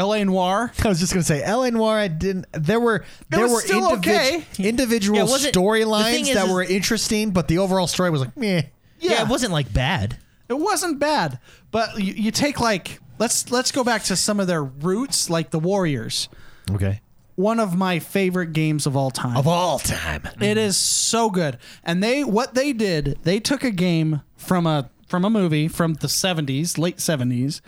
L.A. 0.00 0.24
Noire. 0.24 0.72
I 0.84 0.88
was 0.88 0.98
just 0.98 1.12
gonna 1.12 1.22
say 1.22 1.42
L.A. 1.42 1.70
Noire. 1.70 1.98
I 1.98 2.08
didn't. 2.08 2.46
There 2.52 2.80
were 2.80 3.04
there 3.28 3.42
was 3.42 3.52
were 3.52 3.60
still 3.60 3.90
individ- 3.90 3.98
okay. 3.98 4.44
individual 4.58 5.16
Yeah, 5.18 5.22
was 5.24 5.44
it- 5.44 5.52
the 5.54 5.60
thing 5.60 5.62
storylines 5.62 6.20
is- 6.22 6.34
that 6.34 6.46
is- 6.46 6.52
were 6.52 6.62
interesting, 6.62 7.30
but 7.30 7.46
the 7.48 7.58
overall 7.58 7.86
story 7.86 8.10
was 8.10 8.22
like 8.22 8.36
meh. 8.36 8.62
yeah, 8.98 9.22
it 9.22 9.28
wasn't 9.28 9.52
like 9.52 9.72
bad. 9.72 10.16
It 10.48 10.58
wasn't 10.58 10.98
bad, 10.98 11.38
but 11.70 12.00
you, 12.02 12.12
you 12.14 12.30
take 12.32 12.58
like 12.58 12.98
let's 13.18 13.50
let's 13.52 13.70
go 13.70 13.84
back 13.84 14.02
to 14.04 14.16
some 14.16 14.40
of 14.40 14.46
their 14.48 14.64
roots, 14.64 15.30
like 15.30 15.50
the 15.50 15.60
Warriors. 15.60 16.28
Okay. 16.72 17.00
One 17.36 17.58
of 17.60 17.74
my 17.76 18.00
favorite 18.00 18.52
games 18.52 18.86
of 18.86 18.96
all 18.96 19.10
time. 19.10 19.36
Of 19.36 19.46
all 19.48 19.78
time, 19.78 20.28
It 20.40 20.58
is 20.58 20.76
so 20.76 21.30
good. 21.30 21.56
And 21.84 22.02
they 22.02 22.22
what 22.24 22.54
they 22.54 22.72
did, 22.72 23.18
they 23.22 23.38
took 23.40 23.62
a 23.64 23.70
game 23.70 24.22
from 24.36 24.66
a 24.66 24.90
from 25.06 25.24
a 25.24 25.30
movie 25.30 25.66
from 25.66 25.94
the 25.94 26.06
70s, 26.06 26.78
late 26.78 26.98
70s, 26.98 27.60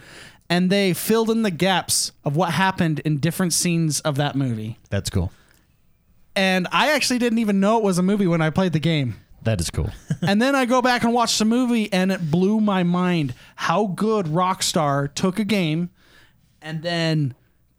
and 0.49 0.71
they 0.71 0.93
filled 0.93 1.31
in 1.31 1.43
the 1.43 1.51
gaps 1.51 2.13
of 2.25 2.37
what 2.37 2.53
happened 2.53 3.01
in 3.01 3.19
different 3.19 3.53
scenes 3.53 4.01
of 4.01 4.17
that 4.17 4.37
movie. 4.37 4.79
that's 4.91 5.11
cool. 5.11 5.33
And 6.35 6.67
I 6.73 6.93
actually 6.93 7.19
didn't 7.19 7.39
even 7.41 7.61
know 7.61 7.77
it 7.77 7.85
was 7.85 7.99
a 7.99 8.03
movie 8.03 8.27
when 8.27 8.41
I 8.41 8.49
played 8.51 8.73
the 8.73 8.81
game. 8.81 9.17
That 9.43 9.61
is 9.61 9.71
cool. 9.71 9.91
and 10.23 10.41
then 10.41 10.55
I 10.55 10.65
go 10.65 10.81
back 10.81 11.05
and 11.05 11.13
watch 11.13 11.39
the 11.39 11.45
movie, 11.45 11.93
and 11.93 12.11
it 12.13 12.31
blew 12.31 12.61
my 12.61 12.83
mind 12.85 13.35
how 13.57 13.87
good 13.89 14.27
Rockstar 14.27 15.13
took 15.13 15.39
a 15.39 15.45
game 15.45 15.91
and 16.63 16.83
then 16.83 17.35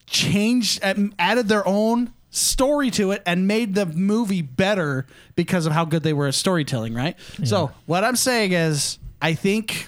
changed, 0.05 0.84
added 0.84 1.47
their 1.47 1.68
own 1.68 2.14
story 2.30 2.91
to 2.91 3.11
it, 3.11 3.24
and 3.26 3.47
made 3.47 3.76
the 3.76 3.86
movie 3.86 4.41
better 4.41 5.05
because 5.36 5.66
of 5.66 5.72
how 5.72 5.86
good 5.86 6.03
they 6.03 6.14
were 6.14 6.28
at 6.28 6.36
storytelling. 6.36 6.93
Right. 6.93 7.16
So 7.43 7.72
what 7.86 8.03
I'm 8.03 8.16
saying 8.16 8.51
is, 8.51 8.99
I 9.22 9.34
think. 9.34 9.88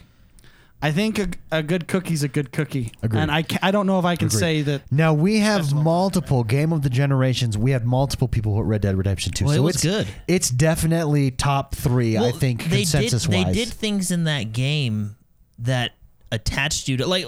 I 0.81 0.91
think 0.91 1.17
a, 1.17 1.29
a 1.51 1.63
good 1.63 1.87
cookie's 1.87 2.21
a 2.21 2.27
good 2.27 2.51
cookie, 2.51 2.91
Agreed. 3.01 3.21
and 3.21 3.31
I 3.31 3.43
ca- 3.43 3.59
I 3.63 3.71
don't 3.71 3.87
know 3.87 3.97
if 3.97 4.05
I 4.05 4.15
can 4.15 4.29
say 4.29 4.61
that. 4.61 4.83
Now 4.91 5.13
we 5.13 5.39
have 5.39 5.73
multiple 5.73 6.43
game 6.43 6.71
of 6.71 6.83
the 6.83 6.89
generations. 6.89 7.57
We 7.57 7.71
had 7.71 7.85
multiple 7.85 8.27
people 8.27 8.55
with 8.55 8.67
Red 8.67 8.81
Dead 8.81 8.95
Redemption 8.95 9.31
2. 9.31 9.45
Well, 9.45 9.53
it 9.53 9.57
so 9.57 9.63
was 9.63 9.75
it's 9.75 9.83
good. 9.83 10.07
It's 10.27 10.49
definitely 10.49 11.31
top 11.31 11.73
three. 11.73 12.17
I 12.17 12.31
think 12.31 12.65
they 12.65 12.79
consensus 12.79 13.25
did, 13.25 13.33
wise. 13.33 13.45
They 13.47 13.65
did 13.65 13.73
things 13.73 14.11
in 14.11 14.25
that 14.25 14.51
game 14.51 15.15
that 15.59 15.93
attached 16.31 16.87
you 16.87 16.97
to, 16.97 17.07
like, 17.07 17.25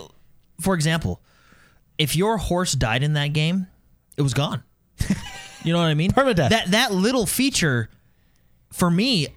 for 0.60 0.76
example, 0.76 1.22
if 1.98 2.16
your 2.16 2.38
horse 2.38 2.74
died 2.74 3.02
in 3.02 3.14
that 3.14 3.34
game, 3.34 3.68
it 4.18 4.22
was 4.22 4.34
gone. 4.34 4.64
you 5.64 5.74
know 5.74 5.80
what 5.80 5.86
I 5.86 5.94
mean? 5.94 6.12
Permadeath. 6.12 6.50
That 6.50 6.72
that 6.72 6.94
little 6.94 7.26
feature, 7.26 7.90
for 8.72 8.92
me, 8.92 9.28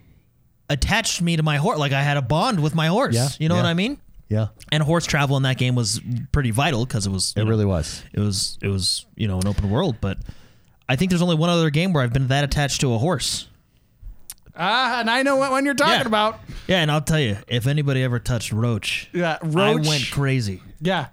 attached 0.70 1.20
me 1.20 1.36
to 1.36 1.42
my 1.42 1.58
horse. 1.58 1.78
Like 1.78 1.92
I 1.92 2.02
had 2.02 2.16
a 2.16 2.22
bond 2.22 2.62
with 2.62 2.74
my 2.74 2.86
horse. 2.86 3.14
Yeah, 3.14 3.28
You 3.38 3.48
know 3.50 3.56
what. 3.56 3.66
I 3.66 3.74
mean? 3.74 3.98
Yeah, 4.28 4.46
And 4.70 4.80
horse 4.82 5.06
travel 5.06 5.36
in 5.36 5.42
that 5.42 5.58
game 5.58 5.74
was 5.74 6.00
pretty 6.30 6.52
vital 6.52 6.86
because 6.86 7.04
it 7.04 7.10
was. 7.10 7.34
it 7.36 7.40
know, 7.42 7.50
really 7.50 7.64
was. 7.64 8.02
It 8.12 8.20
was. 8.20 8.58
It 8.62 8.68
was. 8.68 9.04
You 9.16 9.26
know, 9.28 9.38
an 9.40 9.46
open 9.48 9.68
world, 9.70 9.96
but. 10.00 10.16
I 10.88 10.96
think 10.96 11.10
there's 11.10 11.22
only 11.22 11.36
one 11.36 11.50
other 11.50 11.70
game 11.70 11.92
where 11.92 12.02
I've 12.02 12.12
been 12.12 12.26
that 12.28 12.42
attached 12.42 12.80
to 12.80 12.92
a 12.94 12.98
horse. 12.98 13.46
Ah, 14.56 15.00
and 15.00 15.08
I 15.08 15.22
know 15.22 15.36
what 15.36 15.52
one 15.52 15.64
you're 15.64 15.74
talking 15.74 16.00
Yeah. 16.00 16.06
about. 16.06 16.40
Yeah, 16.66 16.80
and 16.82 16.90
I'll 16.90 17.00
tell 17.00 17.20
you, 17.20 17.36
if 17.46 17.66
anybody 17.68 18.02
ever 18.02 18.18
touched 18.18 18.52
Roach, 18.52 19.08
Yeah, 19.12 19.38
Roach 19.42 19.56
I 19.56 19.72
Roach. 19.76 19.86
went 19.86 20.10
crazy. 20.10 20.60
Yeah, 20.80 21.06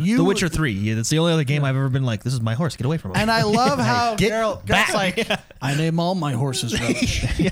you. 0.00 0.16
the 0.18 0.24
Witcher 0.24 0.48
Three. 0.48 0.72
Yeah, 0.72 0.94
that's 0.94 1.08
the 1.10 1.18
only 1.18 1.32
other 1.32 1.42
game 1.44 1.64
I've 1.64 1.74
ever 1.76 1.88
been 1.88 2.04
like, 2.04 2.22
"This 2.22 2.32
is 2.32 2.40
my 2.40 2.54
horse. 2.54 2.76
Get 2.76 2.86
away 2.86 2.96
from 2.98 3.10
it." 3.12 3.16
And 3.18 3.28
I 3.30 3.42
love 3.42 3.78
how 3.90 4.14
Get 4.14 4.30
Geralt, 4.32 4.66
back. 4.66 4.88
Geralt's 4.88 4.94
like, 5.28 5.40
I 5.62 5.74
name 5.74 5.98
all 5.98 6.14
my 6.14 6.32
horses 6.34 6.80
Roach. 6.80 7.24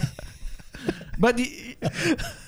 But 1.18 1.38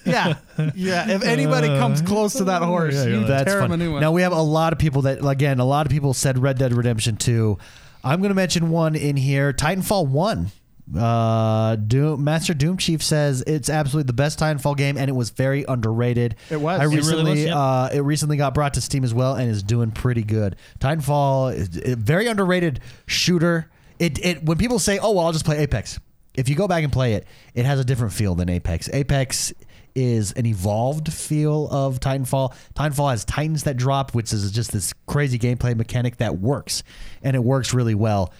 yeah, 0.04 0.34
yeah. 0.74 1.10
If 1.10 1.22
anybody 1.22 1.68
comes 1.68 2.02
close 2.02 2.34
to 2.34 2.44
that 2.44 2.62
horse, 2.62 2.94
you 3.04 3.24
That's 3.24 3.44
tear 3.50 3.62
him 3.62 3.72
a 3.72 3.76
new 3.76 3.92
one. 3.92 4.00
Now 4.00 4.12
we 4.12 4.22
have 4.22 4.32
a 4.32 4.42
lot 4.42 4.72
of 4.72 4.78
people 4.78 5.02
that 5.02 5.24
again, 5.24 5.60
a 5.60 5.64
lot 5.64 5.86
of 5.86 5.92
people 5.92 6.14
said 6.14 6.38
Red 6.38 6.58
Dead 6.58 6.72
Redemption 6.72 7.16
2. 7.16 7.58
I'm 8.02 8.20
going 8.20 8.28
to 8.30 8.34
mention 8.34 8.70
one 8.70 8.96
in 8.96 9.16
here, 9.16 9.52
Titanfall 9.52 10.08
1. 10.08 10.50
Uh, 10.98 11.76
Doom, 11.76 12.22
Master 12.22 12.52
Doom 12.52 12.76
Chief 12.76 13.02
says 13.02 13.42
it's 13.46 13.70
absolutely 13.70 14.06
the 14.06 14.12
best 14.12 14.38
Titanfall 14.38 14.76
game, 14.76 14.98
and 14.98 15.08
it 15.08 15.14
was 15.14 15.30
very 15.30 15.64
underrated. 15.66 16.36
It 16.50 16.60
was. 16.60 16.78
I 16.78 16.84
It 16.84 16.86
really 16.88 16.96
recently, 16.98 17.30
was, 17.30 17.44
yeah. 17.44 17.58
uh, 17.58 17.88
it 17.92 18.00
recently 18.00 18.36
got 18.36 18.52
brought 18.52 18.74
to 18.74 18.82
Steam 18.82 19.02
as 19.02 19.14
well, 19.14 19.34
and 19.34 19.50
is 19.50 19.62
doing 19.62 19.90
pretty 19.92 20.22
good. 20.22 20.56
Titanfall, 20.80 21.54
is 21.54 21.80
a 21.82 21.96
very 21.96 22.26
underrated 22.26 22.80
shooter. 23.06 23.70
It, 23.98 24.22
it 24.22 24.44
when 24.44 24.58
people 24.58 24.78
say, 24.78 24.98
"Oh, 24.98 25.12
well, 25.12 25.24
I'll 25.24 25.32
just 25.32 25.46
play 25.46 25.58
Apex." 25.58 25.98
If 26.34 26.48
you 26.48 26.54
go 26.56 26.66
back 26.66 26.82
and 26.84 26.92
play 26.92 27.14
it, 27.14 27.26
it 27.54 27.64
has 27.64 27.78
a 27.78 27.84
different 27.84 28.12
feel 28.12 28.34
than 28.34 28.48
Apex. 28.48 28.88
Apex 28.92 29.52
is 29.94 30.32
an 30.32 30.44
evolved 30.46 31.12
feel 31.12 31.68
of 31.70 32.00
Titanfall. 32.00 32.52
Titanfall 32.74 33.10
has 33.12 33.24
Titans 33.24 33.62
that 33.64 33.76
drop, 33.76 34.12
which 34.14 34.32
is 34.32 34.50
just 34.50 34.72
this 34.72 34.92
crazy 35.06 35.38
gameplay 35.38 35.76
mechanic 35.76 36.16
that 36.16 36.38
works, 36.38 36.82
and 37.22 37.36
it 37.36 37.44
works 37.44 37.72
really 37.72 37.94
well. 37.94 38.32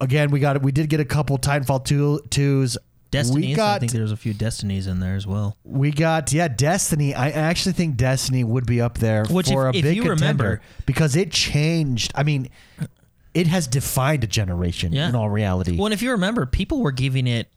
Again, 0.00 0.30
we 0.30 0.40
got 0.40 0.56
it. 0.56 0.62
we 0.62 0.72
did 0.72 0.88
get 0.88 1.00
a 1.00 1.04
couple 1.04 1.38
Titanfall 1.38 1.84
two 1.84 2.20
twos. 2.30 2.76
Destinies. 3.10 3.50
We 3.50 3.54
got 3.54 3.76
I 3.76 3.78
think 3.78 3.92
there's 3.92 4.10
a 4.10 4.16
few 4.16 4.34
Destinies 4.34 4.88
in 4.88 4.98
there 4.98 5.14
as 5.14 5.24
well. 5.24 5.56
we 5.62 5.92
got 5.92 6.32
yeah, 6.32 6.48
Destiny. 6.48 7.14
I 7.14 7.30
actually 7.30 7.74
think 7.74 7.96
Destiny 7.96 8.42
would 8.42 8.66
be 8.66 8.80
up 8.80 8.98
there 8.98 9.24
Which 9.26 9.46
for 9.50 9.68
if- 9.68 9.74
a 9.76 9.78
if 9.78 9.84
big 9.84 9.96
you 9.96 10.02
contender 10.02 10.44
remember- 10.44 10.62
because 10.84 11.14
it 11.14 11.30
changed. 11.30 12.10
I 12.16 12.24
mean, 12.24 12.48
it 13.34 13.46
has 13.48 13.66
defined 13.66 14.24
a 14.24 14.26
generation 14.28 14.92
Yeah. 14.92 15.08
in 15.08 15.14
all 15.14 15.28
reality. 15.28 15.76
Well, 15.76 15.86
and 15.86 15.92
if 15.94 16.00
you 16.02 16.12
remember, 16.12 16.46
people 16.46 16.80
were 16.80 16.92
giving 16.92 17.26
it, 17.26 17.48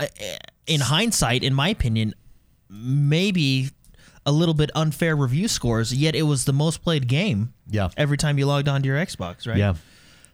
uh, 0.00 0.06
in 0.66 0.80
hindsight, 0.80 1.42
in 1.42 1.52
my 1.54 1.68
opinion, 1.68 2.14
maybe 2.70 3.70
a 4.26 4.32
little 4.32 4.54
bit 4.54 4.70
unfair 4.74 5.16
review 5.16 5.48
scores. 5.48 5.92
Yet 5.94 6.14
it 6.14 6.22
was 6.22 6.44
the 6.44 6.52
most 6.52 6.82
played 6.82 7.08
game. 7.08 7.52
Yeah. 7.70 7.88
Every 7.96 8.16
time 8.16 8.38
you 8.38 8.46
logged 8.46 8.68
onto 8.68 8.86
your 8.88 8.98
Xbox, 8.98 9.46
right? 9.48 9.56
yeah, 9.56 9.74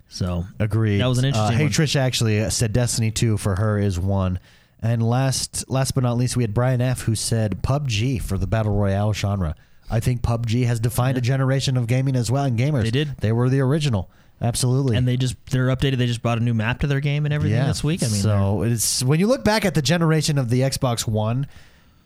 So 0.09 0.47
agreed. 0.59 0.99
That 0.99 1.07
was 1.07 1.19
an 1.19 1.25
Uh, 1.27 1.29
interesting 1.29 1.57
hey, 1.59 1.65
one. 1.65 1.73
Trish 1.73 1.97
actually 1.97 2.51
said 2.51 2.73
Destiny 2.73 3.11
two 3.11 3.37
for 3.37 3.57
her 3.57 3.79
is 3.79 3.99
one. 3.99 4.39
And 4.83 5.03
last, 5.03 5.65
last 5.71 5.95
but 5.95 6.03
not 6.03 6.17
least, 6.19 6.37
we 6.37 6.43
had 6.43 6.53
Brian 6.53 6.81
F. 6.83 7.03
who 7.03 7.15
said 7.15 7.63
PUBG 7.63 8.21
for 8.21 8.37
the 8.37 8.47
battle 8.47 8.75
royale 8.77 9.13
genre. 9.15 9.55
I 9.91 10.01
think 10.01 10.21
PUBG 10.23 10.67
has 10.67 10.79
defined 10.81 11.17
a 11.17 11.21
generation 11.23 11.77
of 11.77 11.87
gaming 11.87 12.17
as 12.17 12.31
well, 12.31 12.45
and 12.45 12.59
gamers. 12.59 12.83
They 12.85 12.91
did. 12.91 13.17
They 13.19 13.33
were 13.33 13.49
the 13.49 13.61
original. 13.61 14.11
Absolutely. 14.43 14.97
and 14.97 15.07
they 15.09 15.17
just 15.17 15.37
they're 15.47 15.69
updated. 15.69 15.97
They 15.99 16.07
just 16.07 16.23
brought 16.23 16.39
a 16.39 16.43
new 16.43 16.55
map 16.55 16.81
to 16.81 16.87
their 16.87 17.01
game 17.01 17.25
and 17.25 17.33
everything 17.33 17.65
this 17.67 17.83
week. 17.85 18.03
I 18.03 18.07
mean, 18.07 18.21
so 18.21 18.63
it's 18.63 19.03
when 19.03 19.21
you 19.21 19.27
look 19.27 19.45
back 19.45 19.65
at 19.65 19.75
the 19.75 19.83
generation 19.83 20.37
of 20.39 20.51
the 20.51 20.61
Xbox 20.61 21.07
One, 21.07 21.47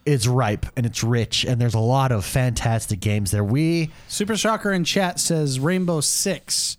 it's 0.05 0.25
ripe 0.27 0.65
and 0.77 0.85
it's 0.85 1.03
rich, 1.03 1.43
and 1.43 1.59
there's 1.59 1.73
a 1.73 1.79
lot 1.79 2.11
of 2.11 2.23
fantastic 2.25 2.99
games 2.99 3.31
there. 3.31 3.43
We 3.43 3.91
Super 4.07 4.37
Shocker 4.37 4.71
in 4.71 4.83
chat 4.85 5.19
says 5.19 5.59
Rainbow 5.59 6.01
Six 6.01 6.77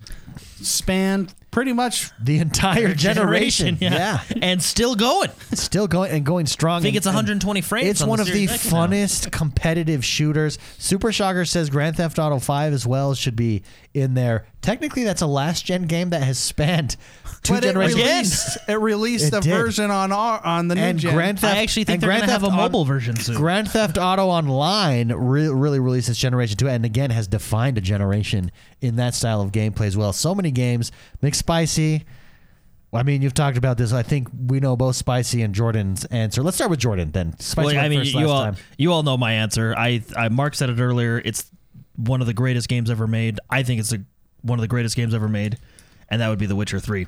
spanned 0.62 1.34
pretty 1.50 1.72
much. 1.72 2.10
the 2.22 2.38
entire 2.38 2.94
generation, 2.94 3.76
yeah. 3.80 4.20
and 4.42 4.62
still 4.62 4.94
going. 4.94 5.30
still 5.54 5.86
going 5.88 6.12
and 6.12 6.24
going 6.24 6.46
strong. 6.46 6.78
I 6.78 6.82
think 6.82 6.90
and- 6.92 6.96
it's 6.98 7.06
120 7.06 7.60
frames. 7.60 7.88
It's 7.88 8.02
on 8.02 8.08
one 8.08 8.16
the 8.18 8.22
of 8.22 8.26
the 8.28 8.46
Series 8.46 8.52
X 8.52 8.72
now. 8.72 8.86
funnest 8.86 9.32
competitive 9.32 10.04
shooters. 10.04 10.58
Super 10.78 11.12
Shocker 11.12 11.44
says 11.44 11.70
Grand 11.70 11.96
Theft 11.96 12.18
Auto 12.18 12.38
5 12.38 12.72
as 12.72 12.86
well 12.86 13.14
should 13.14 13.36
be 13.36 13.62
in 13.94 14.14
there. 14.14 14.46
Technically, 14.62 15.04
that's 15.04 15.22
a 15.22 15.26
last 15.26 15.64
gen 15.64 15.84
game 15.84 16.10
that 16.10 16.22
has 16.22 16.38
spanned 16.38 16.96
two 17.42 17.54
But 17.54 17.64
it 17.64 17.68
generations. 17.68 17.98
released, 18.02 18.58
it 18.68 18.74
released 18.78 19.26
It 19.28 19.34
a 19.34 19.40
did. 19.40 19.50
version 19.50 19.90
on 19.90 20.12
our 20.12 20.44
on 20.44 20.68
the 20.68 20.74
new 20.74 20.80
and 20.82 20.98
gen. 20.98 21.14
Grand 21.14 21.40
Theft 21.40 21.56
I 21.56 21.62
actually 21.62 21.84
think 21.84 22.00
they're 22.00 22.08
Grand 22.08 22.20
going 22.20 22.28
to 22.28 22.32
have 22.34 22.42
a 22.42 22.46
Theft 22.46 22.54
Auto- 22.58 22.62
mobile 22.68 22.84
version 22.84 23.16
soon. 23.16 23.36
Grand 23.36 23.70
Theft 23.70 23.96
Auto 23.96 24.26
Online 24.26 25.12
re- 25.12 25.48
really 25.48 25.80
released 25.80 26.10
its 26.10 26.18
generation 26.18 26.58
too, 26.58 26.68
and 26.68 26.84
again 26.84 27.10
has 27.10 27.26
defined 27.26 27.78
a 27.78 27.80
generation 27.80 28.52
in 28.82 28.96
that 28.96 29.14
style 29.14 29.40
of 29.40 29.50
gameplay 29.50 29.86
as 29.86 29.96
well. 29.96 30.12
So 30.12 30.34
many 30.34 30.50
games, 30.50 30.92
McSpicy. 31.22 32.04
I 32.92 33.04
mean, 33.04 33.22
you've 33.22 33.34
talked 33.34 33.56
about 33.56 33.78
this. 33.78 33.92
I 33.92 34.02
think 34.02 34.28
we 34.48 34.58
know 34.58 34.76
both 34.76 34.96
Spicy 34.96 35.42
and 35.42 35.54
Jordan's 35.54 36.04
answer. 36.06 36.42
Let's 36.42 36.56
start 36.56 36.70
with 36.70 36.80
Jordan 36.80 37.12
then. 37.12 37.38
Spicy 37.38 37.76
Well, 37.76 37.84
I 37.84 37.88
mean, 37.88 38.00
first 38.00 38.12
you 38.14 38.26
last 38.26 38.28
all 38.28 38.44
time. 38.44 38.56
you 38.78 38.92
all 38.92 39.02
know 39.04 39.16
my 39.16 39.32
answer. 39.34 39.74
I, 39.78 40.02
I 40.16 40.28
Mark 40.28 40.56
said 40.56 40.70
it 40.70 40.80
earlier. 40.80 41.22
It's 41.24 41.48
one 41.96 42.20
of 42.20 42.26
the 42.26 42.34
greatest 42.34 42.68
games 42.68 42.90
ever 42.90 43.06
made. 43.06 43.38
I 43.48 43.62
think 43.62 43.78
it's 43.78 43.92
a, 43.92 44.00
one 44.42 44.58
of 44.58 44.62
the 44.62 44.68
greatest 44.68 44.96
games 44.96 45.14
ever 45.14 45.28
made, 45.28 45.58
and 46.08 46.20
that 46.20 46.28
would 46.28 46.38
be 46.38 46.46
The 46.46 46.56
Witcher 46.56 46.80
Three. 46.80 47.06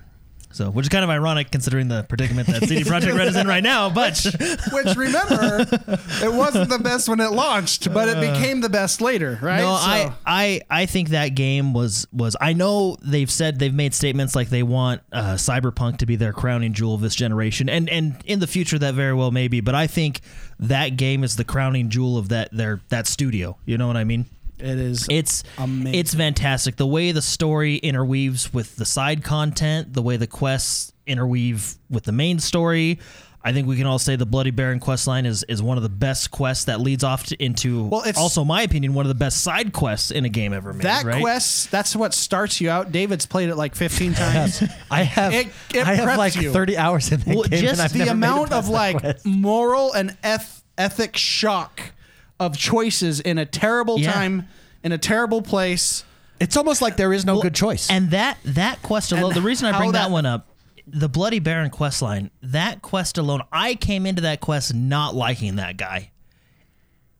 So, 0.54 0.70
which 0.70 0.84
is 0.84 0.90
kind 0.90 1.02
of 1.02 1.08
ironic 1.08 1.50
considering 1.50 1.88
the 1.88 2.02
predicament 2.02 2.46
that 2.48 2.64
CD 2.68 2.82
Projekt 2.82 3.16
Red 3.16 3.26
is 3.28 3.36
in 3.36 3.46
right 3.46 3.62
now. 3.62 3.88
But 3.88 4.22
Which 4.70 4.94
remember, 4.96 5.60
it 6.22 6.30
wasn't 6.30 6.68
the 6.68 6.78
best 6.78 7.08
when 7.08 7.20
it 7.20 7.30
launched, 7.32 7.90
but 7.90 8.06
it 8.10 8.20
became 8.20 8.60
the 8.60 8.68
best 8.68 9.00
later, 9.00 9.38
right? 9.40 9.60
no, 9.60 9.76
So- 9.76 9.80
I, 9.82 10.12
I 10.26 10.60
I 10.68 10.84
think 10.86 11.08
that 11.08 11.28
game 11.28 11.72
was 11.72 12.06
was. 12.12 12.36
I 12.38 12.52
know 12.52 12.98
they've 13.02 13.30
said 13.30 13.60
they've 13.60 13.72
made 13.72 13.94
statements 13.94 14.36
like 14.36 14.50
they 14.50 14.62
want 14.62 15.00
uh, 15.10 15.36
Cyberpunk 15.36 15.96
to 15.98 16.06
be 16.06 16.16
their 16.16 16.34
crowning 16.34 16.74
jewel 16.74 16.94
of 16.96 17.00
this 17.00 17.14
generation, 17.14 17.70
and 17.70 17.88
and 17.88 18.16
in 18.26 18.38
the 18.40 18.46
future 18.46 18.78
that 18.78 18.92
very 18.92 19.14
well 19.14 19.30
may 19.30 19.48
be. 19.48 19.62
But 19.62 19.74
I 19.74 19.86
think 19.86 20.20
that 20.58 20.98
game 20.98 21.24
is 21.24 21.36
the 21.36 21.44
crowning 21.44 21.88
jewel 21.88 22.18
of 22.18 22.28
that 22.28 22.50
their 22.52 22.82
that 22.90 23.06
studio. 23.06 23.56
You 23.64 23.78
know 23.78 23.86
what 23.86 23.96
I 23.96 24.04
mean? 24.04 24.26
It 24.62 24.78
is. 24.78 25.06
It's 25.10 25.42
Amazing. 25.58 25.94
it's 25.98 26.14
fantastic. 26.14 26.76
The 26.76 26.86
way 26.86 27.12
the 27.12 27.22
story 27.22 27.76
interweaves 27.76 28.52
with 28.54 28.76
the 28.76 28.84
side 28.86 29.22
content, 29.24 29.92
the 29.94 30.02
way 30.02 30.16
the 30.16 30.26
quests 30.26 30.92
interweave 31.06 31.74
with 31.90 32.04
the 32.04 32.12
main 32.12 32.38
story. 32.38 32.98
I 33.44 33.52
think 33.52 33.66
we 33.66 33.76
can 33.76 33.86
all 33.86 33.98
say 33.98 34.14
the 34.14 34.24
Bloody 34.24 34.52
Baron 34.52 34.78
quest 34.78 35.08
line 35.08 35.26
is, 35.26 35.42
is 35.48 35.60
one 35.60 35.76
of 35.76 35.82
the 35.82 35.88
best 35.88 36.30
quests 36.30 36.66
that 36.66 36.80
leads 36.80 37.02
off 37.02 37.24
to, 37.26 37.42
into 37.44 37.86
Well, 37.86 38.02
it's- 38.02 38.16
also 38.16 38.44
my 38.44 38.62
opinion 38.62 38.94
one 38.94 39.04
of 39.04 39.08
the 39.08 39.16
best 39.16 39.42
side 39.42 39.72
quests 39.72 40.12
in 40.12 40.24
a 40.24 40.28
game 40.28 40.52
ever 40.52 40.72
made. 40.72 40.82
that 40.84 41.04
right? 41.04 41.20
quest, 41.20 41.68
that's 41.72 41.96
what 41.96 42.14
starts 42.14 42.60
you 42.60 42.70
out. 42.70 42.92
David's 42.92 43.26
played 43.26 43.48
it 43.48 43.56
like 43.56 43.74
15 43.74 44.14
times. 44.14 44.62
I 44.92 45.02
have 45.02 45.34
It- 45.34 45.48
it 45.74 45.84
I 45.84 45.96
have 45.96 46.16
like 46.16 46.36
you. 46.36 46.52
30 46.52 46.76
hours 46.78 47.10
in 47.10 47.18
that 47.18 47.34
Well, 47.34 47.42
game, 47.42 47.62
just 47.62 47.78
the 47.92 47.98
never 47.98 47.98
made 47.98 48.06
it 48.06 48.10
amount 48.12 48.52
of 48.52 48.68
like 48.68 48.98
quest. 49.00 49.26
moral 49.26 49.92
and 49.92 50.16
eth- 50.22 50.62
ethic 50.78 51.16
shock 51.16 51.80
of 52.42 52.56
choices 52.58 53.20
in 53.20 53.38
a 53.38 53.46
terrible 53.46 53.98
Yeah. 53.98 54.12
time, 54.12 54.48
in 54.82 54.92
a 54.92 54.98
terrible 54.98 55.42
place. 55.42 56.04
It's 56.40 56.56
almost 56.56 56.82
like 56.82 56.96
there 56.96 57.12
is 57.12 57.24
no 57.24 57.40
good 57.40 57.54
choice. 57.54 57.88
And 57.88 58.10
that 58.10 58.38
that 58.44 58.82
quest 58.82 59.12
alone, 59.12 59.26
And 59.26 59.34
the 59.34 59.42
reason 59.42 59.72
I 59.72 59.78
bring 59.78 59.92
that, 59.92 60.04
that- 60.08 60.10
one 60.10 60.26
up, 60.26 60.48
the 60.86 61.08
Bloody 61.08 61.38
Baron 61.38 61.70
quest 61.70 62.02
line, 62.02 62.30
that 62.42 62.82
quest 62.82 63.16
alone, 63.16 63.42
I 63.52 63.76
came 63.76 64.04
into 64.06 64.22
that 64.22 64.40
quest 64.40 64.74
not 64.74 65.14
liking 65.14 65.56
that 65.56 65.76
guy. 65.76 66.10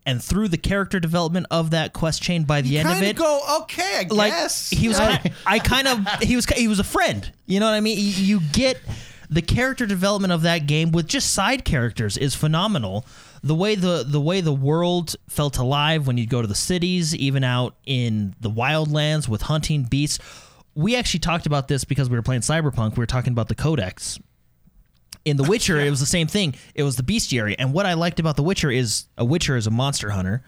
And 0.04 0.20
through 0.20 0.48
the 0.48 0.58
character 0.58 0.98
development 0.98 1.46
of 1.52 1.70
that 1.70 1.92
quest 1.92 2.20
chain 2.22 2.42
by 2.42 2.60
the 2.60 2.76
end 2.76 2.88
of 2.88 3.00
it, 3.00 3.14
go, 3.14 3.40
okay, 3.60 4.00
I 4.10 4.12
like 4.12 4.32
guess. 4.32 4.68
he 4.70 4.88
was 4.88 4.98
I 4.98 5.60
kind 5.60 5.86
of 5.86 6.04
he 6.22 6.34
was 6.34 6.44
he 6.46 6.66
was 6.66 6.80
a 6.80 6.84
friend. 6.84 7.30
You 7.46 7.60
know 7.60 7.66
what 7.66 7.74
I 7.74 7.80
mean? 7.80 7.96
You, 7.98 8.40
you 8.40 8.40
get 8.52 8.80
the 9.30 9.42
character 9.42 9.86
development 9.86 10.32
of 10.32 10.42
that 10.42 10.66
game 10.66 10.90
with 10.90 11.06
just 11.06 11.32
side 11.32 11.64
characters 11.64 12.16
is 12.18 12.34
phenomenal. 12.34 13.06
The 13.45 13.55
way 13.55 13.74
the 13.74 14.05
the 14.07 14.20
way 14.20 14.40
the 14.40 14.53
world 14.53 15.16
felt 15.28 15.59
alive 15.59 16.07
when 16.07 16.16
you'd 16.16 16.28
go 16.28 16.43
to 16.43 16.49
the 16.49 16.55
cities, 16.55 17.14
even 17.14 17.43
out 17.43 17.74
in 17.84 18.34
the 18.40 18.51
wildlands 18.51 19.28
with 19.28 19.43
hunting 19.43 19.82
beasts. 19.84 20.18
We 20.74 20.97
actually 20.97 21.20
talked 21.20 21.47
about 21.47 21.68
this 21.68 21.84
because 21.84 22.09
we 22.09 22.16
were 22.16 22.22
playing 22.22 22.43
Cyberpunk. 22.43 22.93
We 22.93 23.01
were 23.01 23.07
talking 23.07 23.32
about 23.32 23.49
the 23.49 23.55
codex. 23.55 24.18
In 25.24 25.36
The 25.36 25.43
Witcher, 25.49 25.78
it 25.78 25.90
was 25.90 26.01
the 26.01 26.07
same 26.07 26.28
thing. 26.28 26.55
It 26.74 26.82
was 26.82 26.97
the 26.97 27.03
bestiary. 27.03 27.55
And 27.59 27.72
what 27.74 27.84
I 27.84 27.95
liked 27.95 28.20
about 28.20 28.36
The 28.36 28.43
Witcher 28.43 28.70
is 28.70 29.05
a 29.18 29.24
Witcher 29.24 29.57
is 29.57 29.66
a 29.66 29.70
monster 29.70 30.11
hunter. 30.11 30.43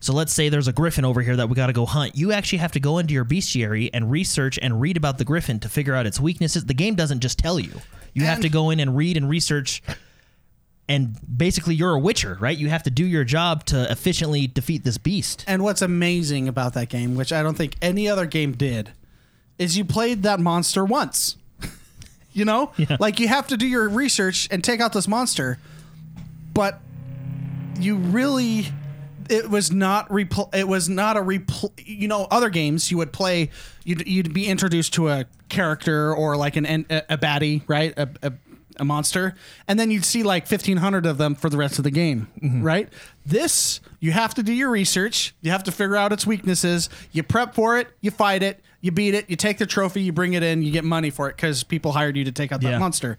So 0.00 0.12
let's 0.12 0.32
say 0.32 0.48
there's 0.48 0.66
a 0.66 0.72
griffin 0.72 1.04
over 1.04 1.22
here 1.22 1.36
that 1.36 1.48
we 1.48 1.54
got 1.54 1.68
to 1.68 1.72
go 1.72 1.86
hunt. 1.86 2.16
You 2.16 2.32
actually 2.32 2.58
have 2.58 2.72
to 2.72 2.80
go 2.80 2.98
into 2.98 3.14
your 3.14 3.24
bestiary 3.24 3.88
and 3.94 4.10
research 4.10 4.58
and 4.60 4.80
read 4.80 4.96
about 4.96 5.16
the 5.18 5.24
griffin 5.24 5.60
to 5.60 5.68
figure 5.68 5.94
out 5.94 6.06
its 6.06 6.18
weaknesses. 6.18 6.64
The 6.64 6.74
game 6.74 6.96
doesn't 6.96 7.20
just 7.20 7.38
tell 7.38 7.60
you. 7.60 7.80
You 8.12 8.24
have 8.24 8.40
to 8.40 8.48
go 8.48 8.70
in 8.70 8.80
and 8.80 8.96
read 8.96 9.16
and 9.16 9.28
research. 9.28 9.80
And 10.92 11.16
basically, 11.38 11.74
you're 11.74 11.94
a 11.94 11.98
witcher, 11.98 12.36
right? 12.38 12.56
You 12.56 12.68
have 12.68 12.82
to 12.82 12.90
do 12.90 13.06
your 13.06 13.24
job 13.24 13.64
to 13.66 13.90
efficiently 13.90 14.46
defeat 14.46 14.84
this 14.84 14.98
beast. 14.98 15.42
And 15.48 15.64
what's 15.64 15.80
amazing 15.80 16.48
about 16.48 16.74
that 16.74 16.90
game, 16.90 17.14
which 17.14 17.32
I 17.32 17.42
don't 17.42 17.56
think 17.56 17.76
any 17.80 18.10
other 18.10 18.26
game 18.26 18.52
did, 18.52 18.92
is 19.58 19.78
you 19.78 19.86
played 19.86 20.22
that 20.24 20.38
monster 20.38 20.84
once. 20.84 21.38
you 22.34 22.44
know? 22.44 22.72
Like 23.00 23.18
you 23.20 23.28
have 23.28 23.46
to 23.46 23.56
do 23.56 23.66
your 23.66 23.88
research 23.88 24.48
and 24.50 24.62
take 24.62 24.82
out 24.82 24.92
this 24.92 25.08
monster, 25.08 25.56
but 26.52 26.78
you 27.80 27.96
really 27.96 28.66
it 29.30 29.48
was 29.48 29.72
not 29.72 30.06
repl- 30.10 30.54
it 30.54 30.68
was 30.68 30.90
not 30.90 31.16
a 31.16 31.20
repl- 31.20 31.72
you 31.78 32.06
know 32.06 32.26
other 32.30 32.50
games 32.50 32.90
you 32.90 32.98
would 32.98 33.14
play 33.14 33.48
you'd, 33.84 34.06
you'd 34.06 34.34
be 34.34 34.46
introduced 34.46 34.92
to 34.92 35.08
a 35.08 35.24
character 35.48 36.14
or 36.14 36.36
like 36.36 36.56
an 36.56 36.66
a, 36.66 37.02
a 37.08 37.16
baddie 37.16 37.62
right 37.66 37.94
a, 37.96 38.10
a, 38.22 38.32
a 38.78 38.84
monster 38.84 39.34
and 39.68 39.78
then 39.78 39.90
you'd 39.90 40.04
see 40.04 40.22
like 40.22 40.42
1500 40.50 41.06
of 41.06 41.18
them 41.18 41.34
for 41.34 41.48
the 41.48 41.56
rest 41.56 41.78
of 41.78 41.84
the 41.84 41.90
game 41.90 42.28
mm-hmm. 42.42 42.62
right? 42.62 42.88
This 43.24 43.80
you 44.00 44.12
have 44.12 44.34
to 44.34 44.42
do 44.42 44.52
your 44.52 44.70
research. 44.70 45.34
You 45.42 45.52
have 45.52 45.62
to 45.64 45.72
figure 45.72 45.96
out 45.96 46.12
its 46.12 46.26
weaknesses. 46.26 46.88
You 47.12 47.22
prep 47.22 47.54
for 47.54 47.78
it. 47.78 47.88
You 48.00 48.10
fight 48.10 48.42
it. 48.42 48.60
You 48.80 48.90
beat 48.90 49.14
it. 49.14 49.30
You 49.30 49.36
take 49.36 49.58
the 49.58 49.66
trophy. 49.66 50.02
You 50.02 50.12
bring 50.12 50.32
it 50.32 50.42
in. 50.42 50.62
You 50.62 50.72
get 50.72 50.82
money 50.84 51.10
for 51.10 51.28
it 51.28 51.36
because 51.36 51.62
people 51.62 51.92
hired 51.92 52.16
you 52.16 52.24
to 52.24 52.32
take 52.32 52.50
out 52.50 52.60
that 52.62 52.70
Yeah. 52.70 52.78
monster. 52.78 53.18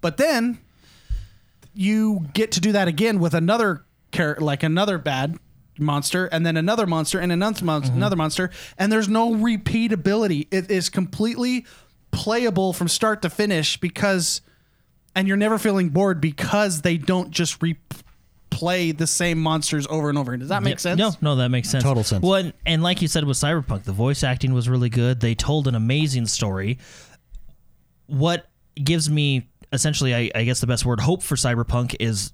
But 0.00 0.18
then 0.18 0.58
you 1.74 2.28
get 2.32 2.52
to 2.52 2.60
do 2.60 2.72
that 2.72 2.88
again 2.88 3.18
with 3.18 3.34
another 3.34 3.84
character, 4.12 4.44
like 4.44 4.62
another 4.62 4.98
bad 4.98 5.36
monster, 5.78 6.26
and 6.26 6.44
then 6.44 6.56
another 6.56 6.86
monster, 6.86 7.18
and 7.18 7.32
another 7.32 7.64
monster, 7.64 7.88
mm-hmm. 7.88 7.98
another 7.98 8.16
monster, 8.16 8.50
and 8.78 8.92
there's 8.92 9.08
no 9.08 9.34
repeatability. 9.34 10.46
It 10.50 10.70
is 10.70 10.88
completely 10.88 11.64
playable 12.10 12.72
from 12.72 12.88
start 12.88 13.22
to 13.22 13.30
finish 13.30 13.76
because, 13.78 14.42
and 15.14 15.28
you're 15.28 15.36
never 15.36 15.58
feeling 15.58 15.90
bored 15.90 16.20
because 16.20 16.82
they 16.82 16.96
don't 16.96 17.30
just 17.30 17.60
replay 17.60 18.96
the 18.96 19.06
same 19.06 19.38
monsters 19.38 19.86
over 19.88 20.08
and 20.08 20.18
over. 20.18 20.36
Does 20.36 20.48
that 20.48 20.62
make 20.62 20.78
sense? 20.78 20.98
No, 20.98 21.12
no, 21.20 21.36
that 21.36 21.48
makes 21.50 21.68
sense. 21.70 21.84
Total 21.84 22.04
sense. 22.04 22.22
Well, 22.22 22.34
and, 22.34 22.52
and 22.66 22.82
like 22.82 23.02
you 23.02 23.08
said 23.08 23.24
with 23.24 23.36
Cyberpunk, 23.36 23.84
the 23.84 23.92
voice 23.92 24.22
acting 24.22 24.52
was 24.52 24.68
really 24.68 24.88
good. 24.88 25.20
They 25.20 25.34
told 25.34 25.68
an 25.68 25.74
amazing 25.74 26.26
story. 26.26 26.78
What 28.06 28.48
gives 28.74 29.08
me 29.08 29.48
essentially, 29.72 30.14
I, 30.14 30.30
I 30.34 30.44
guess 30.44 30.60
the 30.60 30.66
best 30.66 30.84
word, 30.84 31.00
hope 31.00 31.22
for 31.22 31.36
Cyberpunk 31.36 31.94
is 32.00 32.32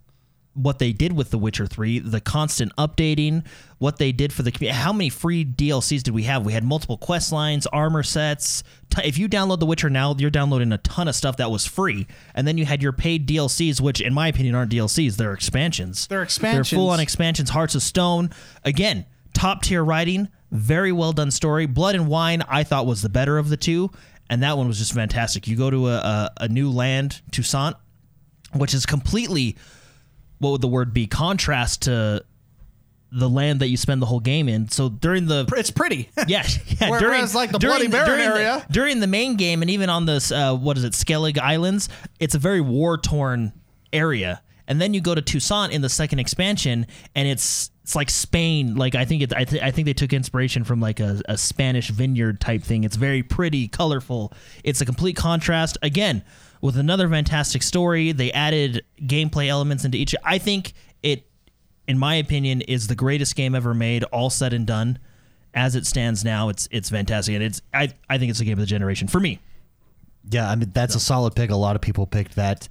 what 0.57 0.78
they 0.78 0.92
did 0.92 1.12
with 1.12 1.30
The 1.30 1.38
Witcher 1.38 1.66
3, 1.66 1.98
the 1.98 2.20
constant 2.20 2.74
updating, 2.76 3.44
what 3.78 3.98
they 3.98 4.11
did 4.11 4.32
for 4.32 4.42
the 4.42 4.50
community. 4.50 4.78
How 4.78 4.92
many 4.92 5.11
free 5.11 5.44
DLCs 5.44 6.02
did 6.02 6.14
we 6.14 6.22
have? 6.22 6.46
We 6.46 6.54
had 6.54 6.64
multiple 6.64 6.96
quest 6.96 7.30
lines, 7.30 7.66
armor 7.66 8.02
sets. 8.02 8.62
T- 8.90 9.07
if 9.07 9.18
you 9.18 9.28
download 9.28 9.61
The 9.61 9.66
Witcher 9.66 9.90
now, 9.90 10.14
you're 10.18 10.30
downloading 10.30 10.72
a 10.72 10.78
ton 10.78 11.09
of 11.09 11.14
stuff 11.14 11.36
that 11.36 11.50
was 11.50 11.66
free. 11.66 12.07
And 12.34 12.48
then 12.48 12.57
you 12.57 12.64
had 12.64 12.82
your 12.82 12.92
paid 12.92 13.28
DLCs, 13.28 13.80
which 13.80 14.00
in 14.00 14.14
my 14.14 14.28
opinion 14.28 14.54
aren't 14.54 14.72
DLCs, 14.72 15.16
they're 15.16 15.34
expansions. 15.34 16.07
They're 16.07 16.22
expansions. 16.22 16.70
They're 16.70 16.78
full 16.78 16.88
on 16.88 17.00
expansions. 17.00 17.50
Hearts 17.50 17.74
of 17.74 17.82
Stone. 17.82 18.30
Again, 18.64 19.04
top 19.34 19.62
tier 19.62 19.84
writing, 19.84 20.28
very 20.50 20.92
well 20.92 21.12
done 21.12 21.30
story. 21.30 21.66
Blood 21.66 21.94
and 21.94 22.09
Wine, 22.09 22.42
I 22.48 22.64
thought 22.64 22.86
was 22.86 23.02
the 23.02 23.11
better 23.11 23.36
of 23.36 23.50
the 23.50 23.57
two. 23.57 23.90
And 24.30 24.42
that 24.42 24.57
one 24.57 24.66
was 24.66 24.78
just 24.78 24.92
fantastic. 24.92 25.46
You 25.46 25.57
go 25.57 25.70
to 25.70 25.88
a, 25.88 25.96
a, 25.96 26.30
a 26.42 26.48
new 26.48 26.70
land, 26.70 27.20
Toussaint, 27.30 27.76
which 28.54 28.74
is 28.74 28.86
completely 28.86 29.57
what 30.39 30.51
would 30.51 30.61
the 30.61 30.68
word 30.68 30.93
be 30.93 31.07
contrast 31.07 31.82
to 31.82 32.24
the 33.12 33.28
land 33.28 33.61
that 33.61 33.68
you 33.68 33.76
spend 33.76 34.03
the 34.03 34.07
whole 34.07 34.20
game 34.20 34.49
in. 34.49 34.68
So 34.68 34.89
during 34.89 35.26
the 35.26 35.47
It's 35.57 35.70
pretty. 35.70 36.11
yeah, 36.26 36.45
yeah 36.66 36.91
Whereas, 36.91 37.01
during 37.01 37.32
like, 37.34 37.53
the 37.53 37.59
during 37.59 37.76
Bloody 37.76 37.89
Baron 37.89 38.07
during 38.07 38.28
the- 38.28 38.34
area- 38.34 38.66
during 38.70 39.01
the 39.01 39.07
main 39.07 39.37
game 39.37 39.62
and 39.62 39.70
even 39.70 39.89
on 39.89 40.07
this 40.07 40.32
uh, 40.32 40.55
what 40.55 40.76
is 40.76 40.84
it 40.84 40.93
Skellig 40.93 41.39
Islands, 41.39 41.89
it's 42.20 42.34
a 42.34 42.39
very 42.39 42.61
war 42.61 42.99
torn 42.99 43.53
area. 43.93 44.43
And 44.68 44.80
then 44.80 44.93
you 44.93 45.01
go 45.01 45.14
to 45.14 45.22
Toussaint 45.22 45.70
in 45.72 45.80
the 45.80 45.89
second 45.89 46.18
expansion, 46.18 46.89
and 47.14 47.28
it's 47.28 47.70
it's 47.84 47.95
like 47.95 48.11
Spain. 48.11 48.74
Like 48.74 48.97
I 48.97 49.05
think 49.05 49.22
it, 49.22 49.32
I, 49.32 49.45
th- 49.45 49.62
I 49.62 49.70
think 49.70 49.87
they 49.87 49.95
took 49.95 50.12
inspiration 50.12 50.64
from 50.64 50.80
like 50.80 50.99
a, 50.99 51.22
a 51.28 51.39
Spanish 51.39 51.89
vineyard 51.91 52.41
type 52.41 52.64
thing. 52.64 52.82
It's 52.82 52.97
very 52.97 53.22
pretty, 53.22 53.68
colorful. 53.68 54.32
It's 54.64 54.80
a 54.80 54.84
complete 54.84 55.14
contrast. 55.14 55.78
Again, 55.82 56.24
with 56.61 56.76
another 56.76 57.09
fantastic 57.09 57.62
story. 57.62 58.12
They 58.12 58.32
added 58.32 58.84
gameplay 59.00 59.48
elements 59.48 59.84
into 59.84 59.98
each. 59.98 60.14
I 60.24 60.38
think 60.38 60.72
it, 61.02 61.26
in 61.86 61.98
my 61.98 62.14
opinion, 62.16 62.62
is 62.62 62.86
the 62.86 62.94
greatest 62.94 63.36
game 63.36 63.54
ever 63.54 63.74
made. 63.74 64.04
All 64.04 64.30
said 64.30 64.52
and 64.52 64.66
done, 64.66 64.98
as 65.54 65.74
it 65.74 65.86
stands 65.86 66.24
now, 66.24 66.48
it's 66.48 66.68
it's 66.70 66.90
fantastic, 66.90 67.34
and 67.34 67.44
it's 67.44 67.62
I 67.72 67.92
I 68.09 68.18
think 68.18 68.30
it's 68.30 68.40
a 68.40 68.44
game 68.44 68.54
of 68.54 68.61
the 68.61 68.66
generation 68.66 69.09
for 69.09 69.20
me. 69.20 69.40
Yeah, 70.28 70.50
I 70.50 70.54
mean 70.57 70.70
that's 70.72 70.94
a 70.94 71.00
solid 71.00 71.34
pick. 71.34 71.50
A 71.50 71.57
lot 71.57 71.76
of 71.76 71.82
people 71.82 72.07
picked 72.07 72.36
that. 72.36 72.68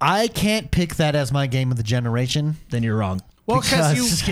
I 0.00 0.28
can't 0.28 0.70
pick 0.70 0.96
that 0.96 1.14
as 1.14 1.30
my 1.30 1.46
game 1.46 1.70
of 1.70 1.76
the 1.76 1.82
generation 1.82 2.56
Then 2.70 2.82
you're 2.82 2.96
wrong. 2.96 3.20
Well, 3.50 3.60
because 3.60 4.22
because, 4.22 4.28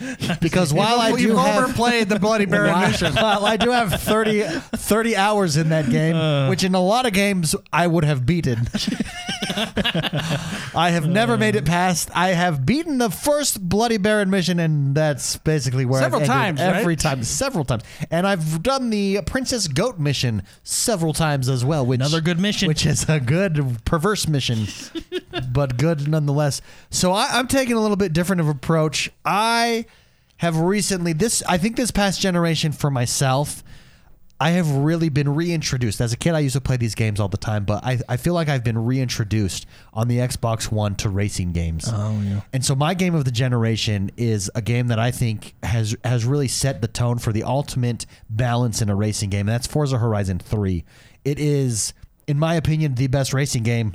you, 0.28 0.34
because 0.40 0.72
while 0.72 1.00
I 1.00 1.12
do 1.12 1.22
you've 1.22 1.36
have 1.38 1.64
overplayed 1.64 2.08
the 2.08 2.18
Bloody 2.18 2.46
Baron 2.46 2.72
while, 2.72 2.90
mission. 2.90 3.14
while 3.14 3.44
I 3.46 3.56
do 3.56 3.70
have 3.70 3.92
30, 4.00 4.42
30 4.42 5.16
hours 5.16 5.56
in 5.56 5.68
that 5.70 5.88
game, 5.90 6.16
Uh. 6.16 6.48
which 6.48 6.64
in 6.64 6.74
a 6.74 6.82
lot 6.82 7.06
of 7.06 7.12
games 7.12 7.54
I 7.72 7.86
would 7.86 8.04
have 8.04 8.26
beaten. 8.26 8.68
I 10.74 10.90
have 10.92 11.06
never 11.08 11.36
made 11.36 11.56
it 11.56 11.64
past. 11.64 12.10
I 12.14 12.28
have 12.28 12.64
beaten 12.64 12.98
the 12.98 13.10
first 13.10 13.60
Bloody 13.68 13.96
Baron 13.98 14.30
mission, 14.30 14.58
and 14.58 14.94
that's 14.94 15.36
basically 15.38 15.84
where 15.84 16.00
Several 16.00 16.22
I've 16.22 16.26
times, 16.26 16.60
right? 16.60 16.76
every 16.76 16.96
time, 16.96 17.22
several 17.22 17.64
times. 17.64 17.82
And 18.10 18.26
I've 18.26 18.62
done 18.62 18.90
the 18.90 19.20
Princess 19.26 19.68
Goat 19.68 19.98
mission 19.98 20.42
several 20.62 21.12
times 21.12 21.48
as 21.48 21.64
well. 21.64 21.84
Which, 21.84 22.00
Another 22.00 22.20
good 22.20 22.38
mission. 22.40 22.68
which 22.68 22.86
is 22.86 23.08
a 23.08 23.20
good 23.20 23.84
perverse 23.84 24.26
mission, 24.26 24.66
but 25.52 25.76
good 25.76 26.08
nonetheless. 26.08 26.62
So 26.90 27.12
I, 27.12 27.28
I'm 27.32 27.46
taking 27.48 27.76
a 27.76 27.80
little 27.80 27.96
bit 27.96 28.12
different 28.12 28.40
of 28.40 28.48
approach. 28.62 29.10
I 29.24 29.86
have 30.36 30.58
recently 30.58 31.12
this. 31.12 31.42
I 31.48 31.58
think 31.58 31.76
this 31.76 31.90
past 31.90 32.20
generation 32.20 32.72
for 32.72 32.90
myself. 32.90 33.64
I 34.40 34.50
have 34.50 34.68
really 34.68 35.08
been 35.08 35.36
reintroduced. 35.36 36.00
As 36.00 36.12
a 36.12 36.16
kid, 36.16 36.34
I 36.34 36.40
used 36.40 36.56
to 36.56 36.60
play 36.60 36.76
these 36.76 36.96
games 36.96 37.20
all 37.20 37.28
the 37.28 37.36
time, 37.36 37.64
but 37.64 37.84
I, 37.84 38.00
I 38.08 38.16
feel 38.16 38.34
like 38.34 38.48
I've 38.48 38.64
been 38.64 38.76
reintroduced 38.76 39.66
on 39.94 40.08
the 40.08 40.18
Xbox 40.18 40.68
One 40.68 40.96
to 40.96 41.08
racing 41.08 41.52
games. 41.52 41.88
Oh 41.88 42.20
yeah. 42.24 42.40
And 42.52 42.64
so 42.64 42.74
my 42.74 42.94
game 42.94 43.14
of 43.14 43.24
the 43.24 43.30
generation 43.30 44.10
is 44.16 44.50
a 44.56 44.60
game 44.60 44.88
that 44.88 44.98
I 44.98 45.12
think 45.12 45.54
has 45.62 45.94
has 46.04 46.24
really 46.24 46.48
set 46.48 46.80
the 46.80 46.88
tone 46.88 47.18
for 47.18 47.32
the 47.32 47.44
ultimate 47.44 48.04
balance 48.28 48.82
in 48.82 48.88
a 48.88 48.96
racing 48.96 49.30
game. 49.30 49.48
And 49.48 49.54
that's 49.54 49.68
Forza 49.68 49.98
Horizon 49.98 50.40
3. 50.40 50.84
It 51.24 51.38
is, 51.38 51.94
in 52.26 52.36
my 52.36 52.56
opinion, 52.56 52.96
the 52.96 53.06
best 53.06 53.32
racing 53.32 53.62
game. 53.62 53.94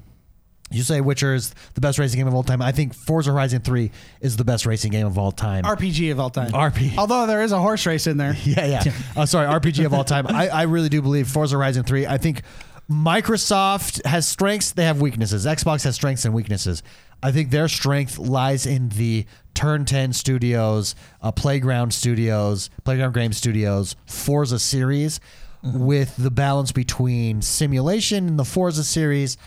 You 0.70 0.84
say 0.84 1.00
Witcher 1.00 1.34
is 1.34 1.54
the 1.76 1.82
best 1.82 1.98
racing 1.98 2.20
game 2.20 2.28
of 2.28 2.36
all 2.36 2.44
time. 2.44 2.62
I 2.62 2.72
think 2.74 2.94
Forza 2.94 3.32
Horizon 3.32 3.62
3 3.62 3.90
is 4.20 4.36
the 4.36 4.44
best 4.44 4.66
racing 4.66 4.92
game 4.92 5.08
of 5.08 5.18
all 5.18 5.32
time. 5.32 5.64
RPG 5.64 6.12
of 6.12 6.20
all 6.20 6.30
time. 6.30 6.52
RPG. 6.52 6.98
Although 6.98 7.26
there 7.26 7.42
is 7.42 7.54
a 7.54 7.60
horse 7.60 7.86
race 7.86 8.06
in 8.08 8.18
there. 8.18 8.36
Yeah, 8.44 8.66
yeah. 8.84 8.94
Uh, 9.16 9.26
sorry, 9.26 9.48
RPG 9.48 9.86
of 9.86 9.94
all 9.94 10.04
time. 10.04 10.26
I, 10.30 10.48
I 10.50 10.64
really 10.64 10.90
do 10.90 11.02
believe 11.02 11.28
Forza 11.28 11.56
Horizon 11.56 11.84
3. 11.84 12.06
I 12.08 12.18
think 12.18 12.44
Microsoft 12.90 14.06
has 14.06 14.28
strengths, 14.28 14.72
they 14.72 14.86
have 14.86 15.02
weaknesses. 15.02 15.46
Xbox 15.46 15.84
has 15.84 15.96
strengths 15.96 16.24
and 16.26 16.34
weaknesses. 16.34 16.84
I 17.22 17.32
think 17.32 17.50
their 17.50 17.68
strength 17.68 18.18
lies 18.18 18.66
in 18.66 18.90
the 18.90 19.26
Turn 19.54 19.86
10 19.86 20.14
Studios, 20.14 20.96
uh, 21.22 21.32
Playground 21.32 21.94
Studios, 21.94 22.70
Playground 22.84 23.14
Game 23.14 23.34
Studios, 23.34 23.96
Forza 24.06 24.60
series, 24.60 25.20
with 25.64 26.16
the 26.18 26.32
balance 26.32 26.72
between 26.72 27.42
simulation 27.42 28.28
in 28.28 28.38
the 28.38 28.46
Forza 28.46 28.84
series 28.84 29.38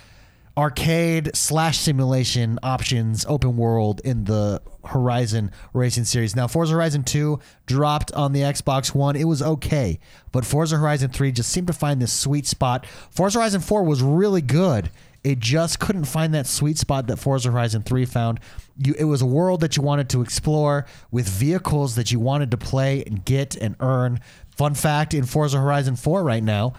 arcade 0.57 1.35
slash 1.35 1.79
simulation 1.79 2.59
options 2.63 3.25
open 3.27 3.57
world 3.57 4.01
in 4.05 4.25
the 4.25 4.61
Horizon 4.85 5.51
Racing 5.73 6.05
series. 6.05 6.35
Now, 6.35 6.47
Forza 6.47 6.75
Horizon 6.75 7.05
2 7.05 7.39
dropped 7.67 8.13
on 8.13 8.33
the 8.33 8.41
Xbox 8.41 8.95
One. 8.95 9.17
It 9.17 9.25
was 9.25 9.43
okay, 9.43 9.99
but 10.33 10.45
Forza 10.45 10.77
Horizon 10.77 11.11
3 11.11 11.33
just 11.33 11.51
seemed 11.51 11.67
to 11.69 11.73
find 11.73 12.01
this 12.01 12.13
sweet 12.13 12.47
spot. 12.47 12.87
Forza 13.11 13.39
Horizon 13.39 13.61
4 13.61 13.83
was 13.85 14.03
really 14.03 14.43
good. 14.43 14.91
It 15.23 15.39
just 15.39 15.81
couldn't 15.81 16.07
find 16.07 16.33
that 16.35 16.47
sweet 16.47 16.79
spot 16.79 17.07
that 17.09 17.19
Forza 17.19 17.51
Horizon 17.51 17.83
3 17.83 18.07
found. 18.07 18.41
You, 18.79 18.95
it 18.99 19.05
was 19.05 19.21
a 19.21 19.27
world 19.27 19.61
that 19.61 19.77
you 19.77 19.83
wanted 19.83 20.09
to 20.11 20.23
explore 20.23 20.87
with 21.11 21.29
vehicles 21.29 21.95
that 21.97 22.11
you 22.11 22.19
wanted 22.19 22.51
to 22.53 22.57
play 22.57 23.05
and 23.07 23.25
get 23.25 23.55
and 23.57 23.77
earn. 23.81 24.21
Fun 24.49 24.75
fact 24.75 25.13
in 25.13 25.25
Forza 25.25 25.59
Horizon 25.59 25.97
4 25.97 26.23
right 26.25 26.43
now, 26.43 26.73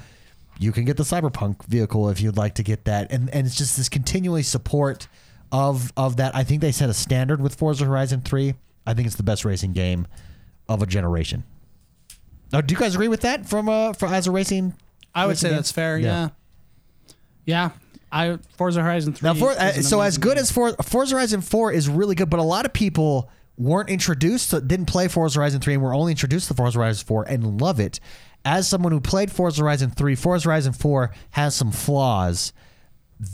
you 0.62 0.72
can 0.72 0.86
get 0.86 0.96
the 0.96 1.04
cyberpunk 1.04 1.66
vehicle 1.66 2.08
if 2.10 2.22
you'd 2.22 2.38
like 2.38 2.56
to 2.56 2.64
get 2.64 2.86
that 2.86 3.12
and 3.12 3.30
and 3.32 3.48
it's 3.48 3.56
just 3.56 3.76
this 3.78 3.90
continually 3.90 4.44
support 4.44 5.08
of 5.52 5.92
of 5.98 6.18
that 6.18 6.36
i 6.36 6.44
think 6.44 6.62
they 6.62 6.72
set 6.72 6.90
a 6.90 6.94
standard 6.94 7.42
with 7.42 7.56
forza 7.56 7.84
horizon 7.86 8.22
3 8.22 8.54
i 8.86 8.94
think 8.94 9.08
it's 9.08 9.16
the 9.16 9.24
best 9.24 9.44
racing 9.44 9.74
game 9.74 10.08
of 10.70 10.82
a 10.82 10.86
generation 10.86 11.44
now 12.54 12.62
do 12.62 12.74
you 12.74 12.80
guys 12.80 12.94
agree 12.96 13.08
with 13.08 13.22
that 13.22 13.48
from 13.48 13.68
uh 13.68 13.92
for 13.94 14.08
as 14.08 14.28
a 14.28 14.32
racing 14.32 14.74
I 15.14 15.26
would 15.26 15.32
racing 15.32 15.42
say 15.42 15.50
game? 15.50 15.56
that's 15.58 15.72
fair. 15.72 15.98
Yeah. 15.98 16.30
Yeah. 17.46 17.70
Yeah. 17.70 17.70
I 18.14 18.38
Forza 18.58 18.82
Horizon 18.82 19.14
3. 19.14 19.28
now 19.28 19.34
for, 19.34 19.52
uh, 19.52 19.72
so 19.82 20.02
as 20.02 20.18
good 20.18 20.36
game. 20.36 20.42
as 20.42 20.52
for, 20.52 20.74
forza 20.84 21.16
horizon 21.16 21.42
4 21.42 21.72
is 21.72 21.90
really 21.90 22.16
good 22.16 22.30
but 22.30 22.40
a 22.40 22.44
lot 22.44 22.66
of 22.66 22.74
people 22.74 23.30
weren't 23.58 23.90
introduced 23.90 24.52
didn't 24.68 24.86
play 24.86 25.08
forza 25.08 25.40
horizon 25.40 25.60
3 25.62 25.76
and 25.76 25.84
were 25.84 25.94
only 25.94 26.12
introduced 26.12 26.48
to 26.50 26.54
forza 26.54 26.78
horizon 26.78 27.06
4 27.06 27.24
and 27.24 27.62
love 27.62 27.80
it 27.80 28.00
as 28.46 28.68
someone 28.68 28.92
who 28.92 29.00
played 29.00 29.32
forza 29.32 29.62
horizon 29.62 29.90
3 29.92 30.16
forza 30.16 30.46
horizon 30.50 30.74
4 30.74 31.12
has 31.32 31.56
some 31.56 31.72
flaws 31.72 32.54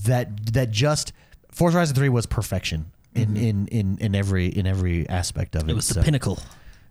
that 0.05 0.53
that 0.53 0.71
just 0.71 1.13
Forza 1.51 1.77
Horizon 1.77 1.95
3 1.95 2.09
was 2.09 2.25
perfection 2.27 2.91
in, 3.15 3.35
in, 3.35 3.67
in, 3.69 3.97
in 3.99 4.13
every 4.15 4.45
in 4.47 4.67
every 4.67 5.09
aspect 5.09 5.55
of 5.55 5.61
it. 5.61 5.63
Mm-hmm. 5.63 5.69
It 5.71 5.75
was 5.75 5.85
So, 5.87 5.93
the 5.95 6.03
pinnacle. 6.03 6.37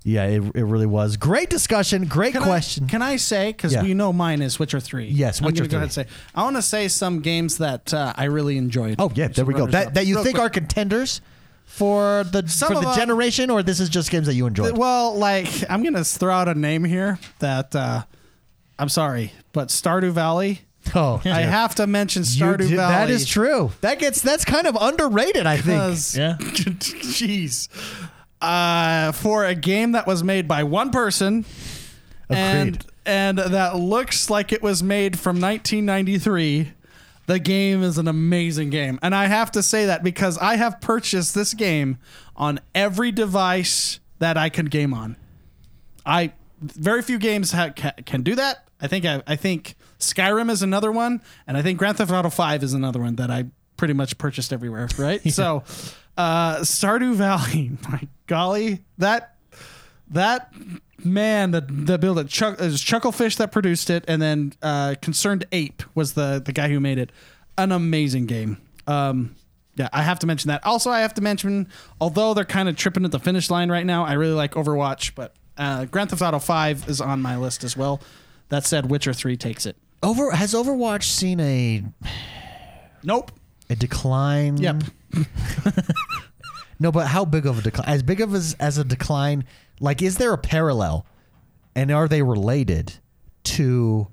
Yeah, 0.03 0.25
it, 0.27 0.43
it 0.57 0.65
really 0.65 0.87
was. 0.87 1.17
Great 1.17 1.51
discussion, 1.51 2.07
great 2.07 2.33
Can 2.33 2.43
question. 2.43 2.85
I, 2.85 2.89
can 2.89 3.03
I 3.03 3.17
say 3.17 3.53
because 3.53 3.73
Yeah. 3.73 3.83
we 3.83 3.93
know 3.95 4.13
mine 4.13 4.41
is 4.43 4.59
Witcher 4.59 4.81
three? 4.81 5.07
Yes, 5.09 5.39
I'm 5.41 5.47
Witcher 5.47 5.65
gonna 5.65 5.69
go 5.69 5.77
ahead 5.77 5.83
and 5.85 5.93
say 5.93 6.07
I 6.35 6.43
want 6.43 6.57
to 6.57 6.63
say 6.63 6.89
some 6.89 7.21
games 7.21 7.59
that 7.59 7.93
uh, 7.95 8.13
I 8.17 8.25
really 8.25 8.57
enjoyed. 8.57 8.97
oh 8.99 9.13
yeah, 9.15 9.29
there 9.29 9.45
we 9.45 9.55
go. 9.55 9.67
That 9.67 9.89
up. 9.89 9.95
that 9.95 10.07
you 10.07 10.15
Real 10.17 10.25
think 10.25 10.37
quick. 10.37 10.47
are 10.47 10.51
contenders 10.51 11.21
for 11.67 12.25
the 12.25 12.47
Some 12.49 12.69
for 12.69 12.75
of 12.77 12.81
the 12.81 12.87
them- 12.91 12.97
generation, 12.99 13.51
or 13.51 13.63
this 13.63 13.81
is 13.81 13.89
just 13.91 14.11
games 14.11 14.27
that 14.29 14.35
you 14.35 14.47
enjoy? 14.47 14.73
Well, 14.73 15.15
like 15.17 15.49
I'm 15.69 15.83
gonna 15.83 16.05
throw 16.05 16.33
out 16.33 16.49
a 16.49 16.55
name 16.55 16.85
here 16.85 17.19
that 17.41 17.75
uh, 17.77 18.05
I'm 18.79 18.89
sorry, 18.89 19.33
but 19.53 19.69
Stardew 19.69 20.13
Valley. 20.13 20.63
oh, 20.95 21.21
I 21.25 21.41
have 21.43 21.75
to 21.75 21.87
mention 21.87 22.23
Stardew 22.23 22.59
did- 22.69 22.77
Valley. 22.77 22.93
that 22.95 23.11
is 23.11 23.27
true. 23.27 23.73
That 23.83 23.99
gets 23.99 24.23
that's 24.23 24.45
kind 24.45 24.67
of 24.67 24.77
underrated. 24.81 25.45
I 25.47 25.57
think. 25.57 25.67
Because, 25.83 26.17
Yeah. 26.17 26.37
jeez, 26.41 27.69
uh, 28.41 29.13
for 29.13 29.45
a 29.45 29.55
game 29.55 29.93
that 29.93 30.07
was 30.07 30.23
made 30.23 30.47
by 30.47 30.63
one 30.63 30.91
person, 30.91 31.45
and 32.31 32.85
and 33.05 33.39
that 33.39 33.77
looks 33.77 34.31
like 34.31 34.53
it 34.53 34.63
was 34.63 34.83
made 34.83 35.19
from 35.19 35.41
1993. 35.41 36.73
The 37.27 37.39
game 37.39 37.83
is 37.83 37.99
an 37.99 38.09
amazing 38.09 38.71
game. 38.71 38.99
And 39.03 39.15
I 39.15 39.27
have 39.27 39.51
to 39.53 39.63
say 39.63 39.87
that 39.87 40.03
because 40.03 40.39
I 40.39 40.57
have 40.57 40.81
purchased 40.81 41.35
this 41.35 41.55
game 41.55 41.99
on 42.37 42.61
every 42.75 43.11
device 43.13 44.01
that 44.19 44.37
I 44.37 44.49
can 44.49 44.67
game 44.67 44.95
on. 44.95 45.17
I 46.05 46.33
very 46.61 47.03
few 47.03 47.19
games 47.19 47.53
ha- 47.53 47.73
can 47.75 48.23
do 48.23 48.35
that. 48.37 48.69
I 48.81 48.87
think 48.87 49.05
I, 49.05 49.23
I 49.27 49.37
think 49.37 49.75
Skyrim 49.99 50.51
is 50.51 50.63
another 50.63 50.93
one, 50.93 51.21
and 51.47 51.57
I 51.57 51.63
think 51.63 51.79
Grand 51.79 51.99
Theft 51.99 52.11
Auto 52.13 52.31
Five 52.31 52.63
is 52.63 52.75
another 52.75 53.01
one 53.01 53.17
that 53.17 53.31
I 53.31 53.47
pretty 53.77 53.95
much 53.95 54.17
purchased 54.19 54.53
everywhere. 54.53 54.89
Right. 54.99 55.21
So, 55.33 55.65
uh, 56.17 56.57
Stardew 56.59 57.15
Valley, 57.15 57.73
my 57.89 58.07
golly, 58.27 58.85
that 58.99 59.35
that 60.11 60.53
man 61.07 61.53
that 61.53 61.65
that 61.87 62.01
built 62.01 62.19
it, 62.19 62.29
Chuck, 62.29 62.61
it 62.61 62.65
was 62.65 62.83
Chucklefish 62.83 63.37
that 63.37 63.53
produced 63.53 63.89
it, 63.91 64.05
and 64.09 64.21
then 64.21 64.53
uh, 64.63 64.95
Concerned 65.01 65.47
Ape 65.53 65.83
was 65.95 66.13
the 66.15 66.43
the 66.45 66.53
guy 66.53 66.69
who 66.69 66.81
made 66.81 66.99
it. 66.99 67.11
An 67.59 67.73
amazing 67.73 68.27
game. 68.27 68.59
Um, 68.87 69.35
yeah, 69.77 69.89
I 69.93 70.03
have 70.03 70.19
to 70.21 70.27
mention 70.27 70.49
that. 70.49 70.65
Also, 70.67 70.91
I 70.91 71.01
have 71.01 71.15
to 71.15 71.23
mention, 71.23 71.69
although 72.01 72.35
they're 72.35 72.45
kind 72.45 72.69
of 72.69 72.77
tripping 72.77 73.05
at 73.05 73.13
the 73.13 73.19
finish 73.19 73.49
line 73.51 73.71
right 73.71 73.87
now, 73.87 74.05
I 74.05 74.13
really 74.15 74.35
like 74.35 74.53
Overwatch, 74.53 75.15
but 75.15 75.35
uh, 75.57 75.87
Grand 75.87 76.11
Theft 76.11 76.21
Auto 76.23 76.39
Five 76.39 76.89
is 76.89 77.01
on 77.01 77.23
my 77.23 77.37
list 77.37 77.65
as 77.65 77.77
well. 77.77 78.01
That 78.51 78.65
said, 78.65 78.91
Witcher 78.91 79.13
Three 79.15 79.37
takes 79.37 79.65
it. 79.67 79.77
Over 80.03 80.31
has 80.33 80.53
Overwatch 80.55 81.05
seen 81.05 81.41
a 81.41 81.83
Nope. 83.03 83.33
a 83.71 83.77
decline? 83.77 84.59
Yep. 84.59 84.83
No, 86.79 86.93
but 86.93 87.07
how 87.07 87.25
big 87.25 87.47
of 87.47 87.59
a 87.59 87.63
decline? 87.63 87.89
As 87.89 88.03
big 88.03 88.21
of 88.21 88.35
as, 88.35 88.55
as 88.61 88.77
a 88.77 88.85
decline? 88.85 89.45
Like, 89.81 90.03
is 90.03 90.17
there 90.17 90.33
a 90.33 90.39
parallel, 90.39 91.07
and 91.75 91.91
are 91.91 92.09
they 92.09 92.23
related 92.23 92.95
to 93.45 94.09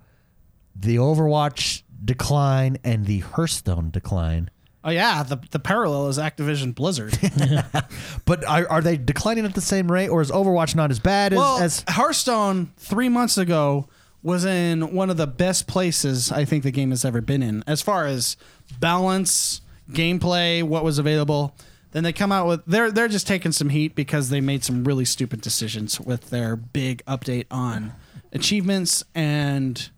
the 0.76 0.98
Overwatch 0.98 1.84
decline 2.04 2.78
and 2.84 3.06
the 3.06 3.20
Hearthstone 3.20 3.90
decline? 3.92 4.50
Oh 4.86 4.90
yeah, 4.90 5.24
the 5.24 5.38
the 5.52 5.60
parallel 5.60 6.10
is 6.10 6.18
Activision 6.18 6.76
Blizzard. 6.76 7.18
But 8.26 8.46
are, 8.46 8.68
are 8.70 8.82
they 8.82 8.98
declining 8.98 9.46
at 9.46 9.54
the 9.54 9.62
same 9.62 9.92
rate, 9.92 10.10
or 10.10 10.22
is 10.22 10.32
Overwatch 10.32 10.76
not 10.76 10.92
as 10.92 11.00
bad 11.00 11.34
as, 11.34 11.40
well, 11.40 11.58
as 11.60 11.84
Hearthstone 11.88 12.72
three 12.78 13.10
months 13.10 13.38
ago 13.38 13.88
was 14.22 14.46
in 14.46 14.94
one 14.94 15.10
of 15.10 15.18
the 15.18 15.28
best 15.28 15.68
places 15.68 16.32
I 16.32 16.46
think 16.46 16.64
the 16.64 16.72
game 16.72 16.92
has 16.92 17.04
ever 17.04 17.20
been 17.22 17.44
in, 17.44 17.64
as 17.68 17.82
far 17.82 18.06
as 18.06 18.38
balance, 18.80 19.62
gameplay, 19.92 20.64
what 20.64 20.84
was 20.84 20.98
available. 20.98 21.56
Then 21.94 22.04
they 22.04 22.12
come 22.14 22.32
out 22.32 22.48
with 22.48 22.66
they're 22.66 22.92
they're 22.92 23.08
just 23.08 23.28
taking 23.28 23.52
some 23.52 23.70
heat 23.70 23.96
because 23.96 24.30
they 24.30 24.42
made 24.42 24.64
some 24.64 24.84
really 24.84 25.06
stupid 25.06 25.42
decisions 25.42 26.00
with 26.02 26.30
their 26.30 26.56
big 26.56 27.04
update 27.06 27.46
on 27.50 27.94
achievements 28.32 29.04
and 29.16 29.90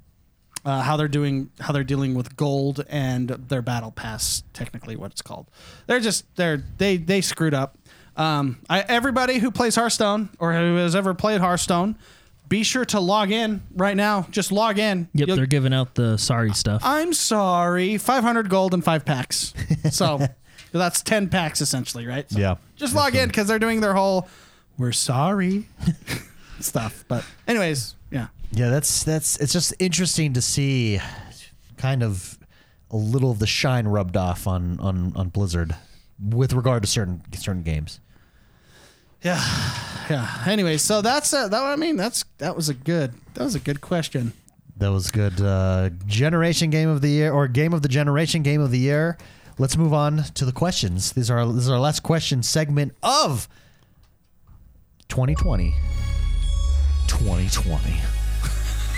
uh, 0.66 0.82
how 0.82 0.98
they're 0.98 1.08
doing 1.08 1.50
how 1.62 1.72
they're 1.74 1.84
dealing 1.84 2.14
with 2.14 2.36
gold 2.36 2.84
and 2.90 3.30
their 3.30 3.62
battle 3.62 3.92
pass 3.92 4.44
technically 4.54 4.96
what 4.96 5.12
it's 5.12 5.22
called. 5.22 5.48
They're 5.88 6.00
just 6.00 6.26
they're 6.36 6.64
they 6.78 6.98
they 6.98 7.22
screwed 7.22 7.54
up. 7.54 7.78
Um, 8.18 8.60
I, 8.70 8.82
everybody 8.82 9.40
who 9.40 9.52
plays 9.52 9.76
hearthstone 9.76 10.30
or 10.40 10.54
who 10.54 10.76
has 10.78 10.96
ever 10.96 11.14
played 11.14 11.42
hearthstone 11.42 11.98
be 12.48 12.64
sure 12.64 12.86
to 12.86 13.00
log 13.00 13.32
in 13.32 13.62
right 13.76 13.98
now. 13.98 14.28
Just 14.30 14.52
log 14.52 14.78
in. 14.78 15.08
Yep, 15.14 15.28
You'll- 15.28 15.38
they're 15.38 15.46
giving 15.46 15.74
out 15.74 15.96
the 15.96 16.18
sorry 16.18 16.54
stuff. 16.54 16.82
i'm 16.86 17.14
sorry. 17.14 17.98
500 17.98 18.50
gold 18.50 18.74
and 18.74 18.84
five 18.84 19.06
packs. 19.06 19.54
So 19.92 20.20
that's 20.80 21.02
10 21.02 21.30
packs 21.30 21.62
essentially 21.62 22.06
right 22.06 22.30
So 22.32 22.40
Yeah. 22.40 22.56
just 22.76 22.96
log 22.96 23.16
in 23.16 23.28
because 23.28 23.48
they're 23.48 23.60
doing 23.60 23.82
their 23.82 23.94
whole 23.94 24.28
we're 24.78 24.92
sorry 24.92 25.68
stuff 26.60 27.06
but 27.08 27.24
anyways 27.48 27.96
yeah 28.12 28.28
yeah? 28.52 28.70
That's 28.70 29.04
that's 29.04 29.38
it's 29.38 29.52
just 29.52 29.74
interesting 29.80 30.32
to 30.34 30.42
see, 30.42 31.02
kind 31.78 32.02
of 32.04 32.38
a 32.90 32.96
little 32.96 33.32
of 33.32 33.40
the 33.40 33.48
shine 33.48 33.86
rubbed 33.88 34.16
off 34.16 34.48
on 34.48 34.80
on 34.80 35.12
on 35.16 35.28
Blizzard 35.30 35.76
with 36.24 36.54
regard 36.54 36.84
to 36.84 36.88
certain 36.88 37.22
certain 37.34 37.64
games. 37.64 38.00
Yeah, 39.22 39.44
yeah. 40.10 40.44
Anyway, 40.46 40.78
so 40.78 41.02
that's 41.02 41.34
uh, 41.34 41.48
that. 41.50 41.62
I 41.62 41.76
mean, 41.76 41.98
that's 41.98 42.24
that 42.38 42.56
was 42.56 42.70
a 42.70 42.74
good 42.74 43.14
that 43.34 43.44
was 43.44 43.56
a 43.56 43.60
good 43.60 43.82
question. 43.82 44.32
That 44.78 44.90
was 44.90 45.10
good. 45.12 45.42
Uh, 45.42 45.90
generation 46.06 46.70
game 46.70 46.88
of 46.88 47.02
the 47.02 47.10
year 47.10 47.34
or 47.34 47.48
game 47.50 47.74
of 47.74 47.82
the 47.82 47.90
generation 47.90 48.42
game 48.44 48.62
of 48.62 48.72
the 48.72 48.80
year. 48.80 49.18
Let's 49.58 49.78
move 49.78 49.94
on 49.94 50.24
to 50.34 50.44
the 50.44 50.52
questions. 50.52 51.14
These 51.14 51.32
are 51.32 51.46
this 51.46 51.64
is 51.64 51.70
our 51.70 51.80
last 51.80 52.04
question 52.04 52.44
segment 52.44 52.94
of 53.02 53.48
2020. 55.08 55.74
2020. 57.08 58.25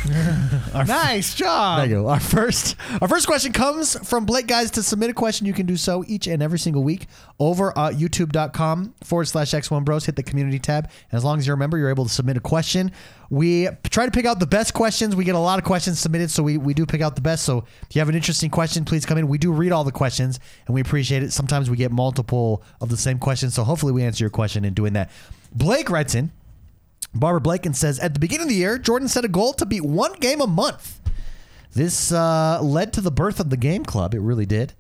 Nice 0.87 1.33
job. 1.33 1.79
There 1.79 1.87
you 1.87 1.95
go. 2.03 2.07
Our 2.09 2.19
first 2.19 2.75
our 3.01 3.07
first 3.07 3.25
question 3.25 3.51
comes 3.51 3.97
from 4.07 4.25
Blake 4.25 4.47
guys. 4.47 4.71
To 4.71 4.83
submit 4.83 5.09
a 5.09 5.13
question, 5.13 5.47
you 5.47 5.53
can 5.53 5.65
do 5.65 5.75
so 5.75 6.03
each 6.07 6.27
and 6.27 6.43
every 6.43 6.59
single 6.59 6.83
week 6.83 7.07
over 7.39 7.77
at 7.77 7.95
youtube.com 7.95 8.93
forward 9.03 9.25
slash 9.25 9.51
X1 9.51 9.83
Bros. 9.83 10.05
Hit 10.05 10.15
the 10.15 10.23
community 10.23 10.59
tab. 10.59 10.85
And 11.11 11.17
as 11.17 11.23
long 11.23 11.39
as 11.39 11.47
you're 11.47 11.55
a 11.55 11.57
member, 11.57 11.77
you're 11.77 11.89
able 11.89 12.05
to 12.05 12.11
submit 12.11 12.37
a 12.37 12.41
question. 12.41 12.91
We 13.29 13.67
try 13.89 14.05
to 14.05 14.11
pick 14.11 14.25
out 14.25 14.39
the 14.39 14.47
best 14.47 14.73
questions. 14.73 15.15
We 15.15 15.25
get 15.25 15.35
a 15.35 15.39
lot 15.39 15.59
of 15.59 15.65
questions 15.65 15.99
submitted, 15.99 16.31
so 16.31 16.43
we, 16.43 16.57
we 16.57 16.73
do 16.73 16.85
pick 16.85 17.01
out 17.01 17.15
the 17.15 17.21
best. 17.21 17.43
So 17.43 17.65
if 17.89 17.95
you 17.95 17.99
have 17.99 18.09
an 18.09 18.15
interesting 18.15 18.49
question, 18.49 18.85
please 18.85 19.05
come 19.05 19.17
in. 19.17 19.27
We 19.27 19.37
do 19.37 19.51
read 19.51 19.71
all 19.71 19.83
the 19.83 19.91
questions 19.91 20.39
and 20.67 20.73
we 20.75 20.81
appreciate 20.81 21.23
it. 21.23 21.33
Sometimes 21.33 21.69
we 21.69 21.75
get 21.75 21.91
multiple 21.91 22.63
of 22.79 22.89
the 22.89 22.97
same 22.97 23.19
questions. 23.19 23.55
So 23.55 23.63
hopefully 23.63 23.91
we 23.91 24.03
answer 24.03 24.23
your 24.23 24.31
question 24.31 24.63
in 24.63 24.73
doing 24.73 24.93
that. 24.93 25.11
Blake 25.53 25.89
writes 25.89 26.15
in 26.15 26.31
Barbara 27.13 27.41
Blaken 27.41 27.75
says 27.75 27.99
At 27.99 28.13
the 28.13 28.19
beginning 28.19 28.43
of 28.43 28.49
the 28.49 28.55
year, 28.55 28.77
Jordan 28.77 29.07
set 29.07 29.25
a 29.25 29.27
goal 29.27 29.53
to 29.53 29.65
beat 29.65 29.83
one 29.83 30.13
game 30.13 30.41
a 30.41 30.47
month. 30.47 30.99
This 31.73 32.11
uh, 32.11 32.59
led 32.61 32.93
to 32.93 33.01
the 33.01 33.11
birth 33.11 33.39
of 33.39 33.49
the 33.49 33.57
game 33.57 33.85
club. 33.85 34.13
It 34.13 34.19
really 34.19 34.45
did, 34.45 34.73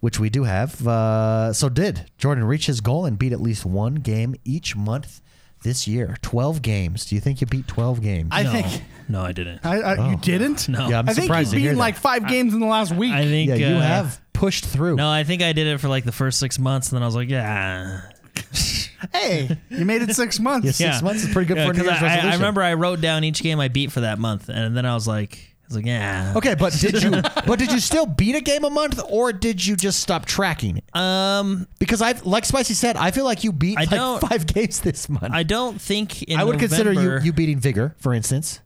which 0.00 0.20
we 0.20 0.28
do 0.28 0.44
have. 0.44 0.86
Uh, 0.86 1.52
so, 1.52 1.68
did 1.68 2.10
Jordan 2.18 2.44
reach 2.44 2.66
his 2.66 2.80
goal 2.80 3.06
and 3.06 3.18
beat 3.18 3.32
at 3.32 3.40
least 3.40 3.64
one 3.64 3.96
game 3.96 4.34
each 4.44 4.76
month 4.76 5.22
this 5.62 5.86
year? 5.88 6.18
12 6.22 6.60
games. 6.60 7.06
Do 7.06 7.14
you 7.14 7.20
think 7.20 7.40
you 7.40 7.46
beat 7.46 7.68
12 7.68 8.02
games? 8.02 8.28
I 8.32 8.42
no, 8.42 8.52
think 8.52 8.82
no, 9.08 9.22
I 9.22 9.32
didn't. 9.32 9.64
I, 9.64 9.80
I, 9.80 10.10
you 10.10 10.16
didn't. 10.18 10.68
No. 10.68 10.88
Yeah, 10.88 10.98
I'm 10.98 11.08
I 11.08 11.14
think 11.14 11.24
surprised 11.24 11.52
you've 11.52 11.58
to 11.58 11.60
hear 11.60 11.70
beaten 11.70 11.78
that. 11.78 11.82
like 11.84 11.96
five 11.96 12.28
games 12.28 12.52
in 12.52 12.60
the 12.60 12.66
last 12.66 12.94
week. 12.94 13.12
I 13.12 13.24
think 13.24 13.48
yeah, 13.48 13.54
you 13.54 13.76
uh, 13.76 13.80
have 13.80 14.20
pushed 14.34 14.64
through. 14.66 14.96
No, 14.96 15.08
I 15.08 15.24
think 15.24 15.40
I 15.40 15.52
did 15.54 15.66
it 15.66 15.78
for 15.78 15.88
like 15.88 16.04
the 16.04 16.12
first 16.12 16.38
six 16.38 16.58
months, 16.58 16.90
and 16.90 16.96
then 16.96 17.02
I 17.02 17.06
was 17.06 17.14
like, 17.14 17.30
yeah, 17.30 18.11
hey, 19.12 19.58
you 19.70 19.84
made 19.84 20.02
it 20.02 20.14
six 20.14 20.38
months. 20.48 20.64
Yeah, 20.66 20.72
six 20.72 20.96
yeah. 20.96 21.00
months 21.02 21.24
is 21.24 21.32
pretty 21.32 21.48
good 21.48 21.56
Yeah, 21.58 21.66
for 21.66 21.70
a 21.72 21.74
New 21.74 21.80
'cause 21.84 21.90
Year's 21.90 22.02
I, 22.02 22.06
I 22.06 22.08
resolution. 22.16 22.40
remember 22.40 22.62
I 22.62 22.74
wrote 22.74 23.00
down 23.00 23.24
each 23.24 23.42
game 23.42 23.60
I 23.60 23.68
beat 23.68 23.92
for 23.92 24.00
that 24.00 24.18
month, 24.18 24.48
and 24.48 24.76
then 24.76 24.86
I 24.86 24.94
was 24.94 25.06
like, 25.08 25.34
I 25.34 25.64
was 25.68 25.76
like, 25.76 25.86
yeah. 25.86 26.34
Okay, 26.36 26.54
but 26.54 26.72
did 26.74 27.02
you? 27.02 27.10
but 27.46 27.58
did 27.58 27.72
you 27.72 27.80
still 27.80 28.06
beat 28.06 28.34
a 28.34 28.40
game 28.40 28.64
a 28.64 28.70
month, 28.70 29.00
or 29.08 29.32
did 29.32 29.64
you 29.64 29.76
just 29.76 30.00
stop 30.00 30.24
tracking 30.26 30.76
it? 30.78 30.84
Um, 30.96 31.66
Because 31.78 32.02
I, 32.02 32.12
like 32.24 32.44
Spicy 32.44 32.74
said, 32.74 32.96
I 32.96 33.10
feel 33.10 33.24
like 33.24 33.44
you 33.44 33.52
beat 33.52 33.78
I 33.78 33.82
like 33.82 33.90
don't- 33.90 34.20
five 34.20 34.46
games 34.46 34.80
this 34.80 35.08
month. 35.08 35.28
I 35.32 35.42
don't 35.42 35.80
think 35.80 36.22
in 36.24 36.38
I 36.38 36.44
would 36.44 36.58
consider 36.58 36.92
you 36.92 37.00
November- 37.00 37.24
you 37.24 37.32
beating 37.32 37.58
Vigor, 37.58 37.94
for 37.98 38.12
instance. 38.14 38.60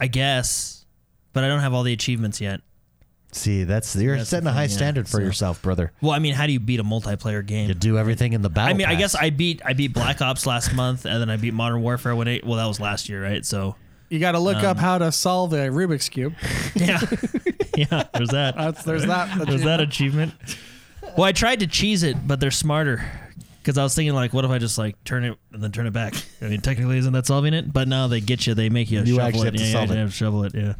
I 0.00 0.08
guess, 0.08 0.84
but 1.32 1.42
I 1.44 1.48
don't 1.48 1.60
have 1.60 1.72
all 1.72 1.82
the 1.82 1.92
achievements 1.92 2.40
yet. 2.40 2.60
See, 3.36 3.64
that's 3.64 3.94
you're 3.94 4.16
That's 4.16 4.30
the 4.30 4.36
setting 4.36 4.46
a 4.48 4.52
high 4.52 4.62
thing, 4.66 4.70
yeah, 4.70 4.76
standard 4.76 5.08
for 5.08 5.18
so- 5.18 5.22
yourself, 5.22 5.60
brother. 5.62 5.92
Well, 6.00 6.12
I 6.12 6.18
mean, 6.18 6.34
how 6.34 6.46
do 6.46 6.52
you 6.52 6.60
beat 6.60 6.80
a 6.80 6.84
multiplayer 6.84 7.44
game? 7.44 7.68
You 7.68 7.74
do 7.74 7.98
everything 7.98 8.32
in 8.32 8.42
the 8.42 8.48
battle. 8.50 8.70
I 8.74 8.76
mean, 8.76 8.86
I 8.86 8.92
pass. 8.92 8.98
guess 8.98 9.14
I 9.14 9.30
beat 9.30 9.60
I 9.64 9.72
beat 9.74 9.92
Black 9.92 10.20
Ops 10.22 10.46
last 10.46 10.74
month, 10.74 11.04
and 11.04 11.20
then 11.20 11.28
I 11.30 11.36
beat 11.36 11.52
Modern 11.54 11.82
Warfare 11.82 12.16
when 12.16 12.28
it. 12.28 12.44
Well, 12.46 12.56
that 12.56 12.66
was 12.66 12.80
last 12.80 13.08
year, 13.08 13.22
right? 13.22 13.44
So, 13.44 13.76
You 14.08 14.18
got 14.18 14.32
to 14.32 14.38
look 14.38 14.56
Um, 14.58 14.64
up 14.66 14.78
how 14.78 14.98
to 14.98 15.12
solve 15.12 15.52
a 15.52 15.68
Rubik's 15.68 16.08
cube. 16.08 16.34
yeah, 16.74 17.00
yeah. 17.76 18.04
There's 18.14 18.30
that. 18.30 18.56
That's 18.56 18.82
there's 18.84 19.06
that. 19.06 19.38
There's 19.46 19.62
that 19.64 19.80
achievement. 19.80 20.32
Well, 21.16 21.24
I 21.24 21.32
tried 21.32 21.60
to 21.60 21.66
cheese 21.66 22.02
it, 22.02 22.26
but 22.26 22.40
they're 22.40 22.50
smarter. 22.50 23.04
Because 23.62 23.78
I 23.78 23.82
was 23.82 23.94
thinking, 23.94 24.14
like, 24.14 24.32
what 24.32 24.44
if 24.44 24.50
I 24.50 24.58
just 24.58 24.78
like 24.78 25.02
turn 25.04 25.24
it 25.24 25.36
and 25.52 25.62
then 25.62 25.72
turn 25.72 25.86
it 25.86 25.92
back? 25.92 26.14
I 26.40 26.46
mean, 26.46 26.60
technically, 26.60 26.98
isn't 26.98 27.12
that 27.14 27.26
solving 27.26 27.52
it? 27.52 27.72
But 27.72 27.88
now 27.88 28.06
they 28.06 28.20
get 28.20 28.46
you. 28.46 28.54
They 28.54 28.68
make 28.68 28.90
you, 28.92 29.00
You 29.00 29.16
shovel 29.16 29.22
actually 29.22 29.40
it. 29.40 29.44
have 29.44 29.54
to 29.54 29.62
yeah, 29.66 29.72
solve 29.72 29.88
you 29.88 29.94
it. 29.94 29.98
have 29.98 30.08
to 30.10 30.14
shovel 30.14 30.44
it. 30.44 30.54
Yeah. 30.54 30.74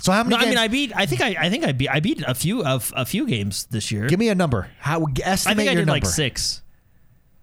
So 0.00 0.12
how 0.12 0.22
many? 0.24 0.36
No, 0.36 0.42
I 0.42 0.48
mean, 0.48 0.58
I 0.58 0.68
beat. 0.68 0.92
I 0.94 1.06
think 1.06 1.20
I. 1.22 1.36
I 1.38 1.50
think 1.50 1.64
I 1.64 1.72
beat. 1.72 1.88
I 1.88 2.00
beat 2.00 2.22
a 2.26 2.34
few 2.34 2.64
of 2.64 2.92
a 2.96 3.04
few 3.06 3.26
games 3.26 3.64
this 3.70 3.90
year. 3.90 4.06
give 4.06 4.18
me 4.18 4.28
a 4.28 4.34
number. 4.34 4.68
How 4.78 5.00
I 5.00 5.04
estimate 5.22 5.56
think 5.56 5.68
I 5.70 5.72
your 5.72 5.82
did 5.82 5.86
number? 5.86 5.92
like 5.92 6.06
six. 6.06 6.62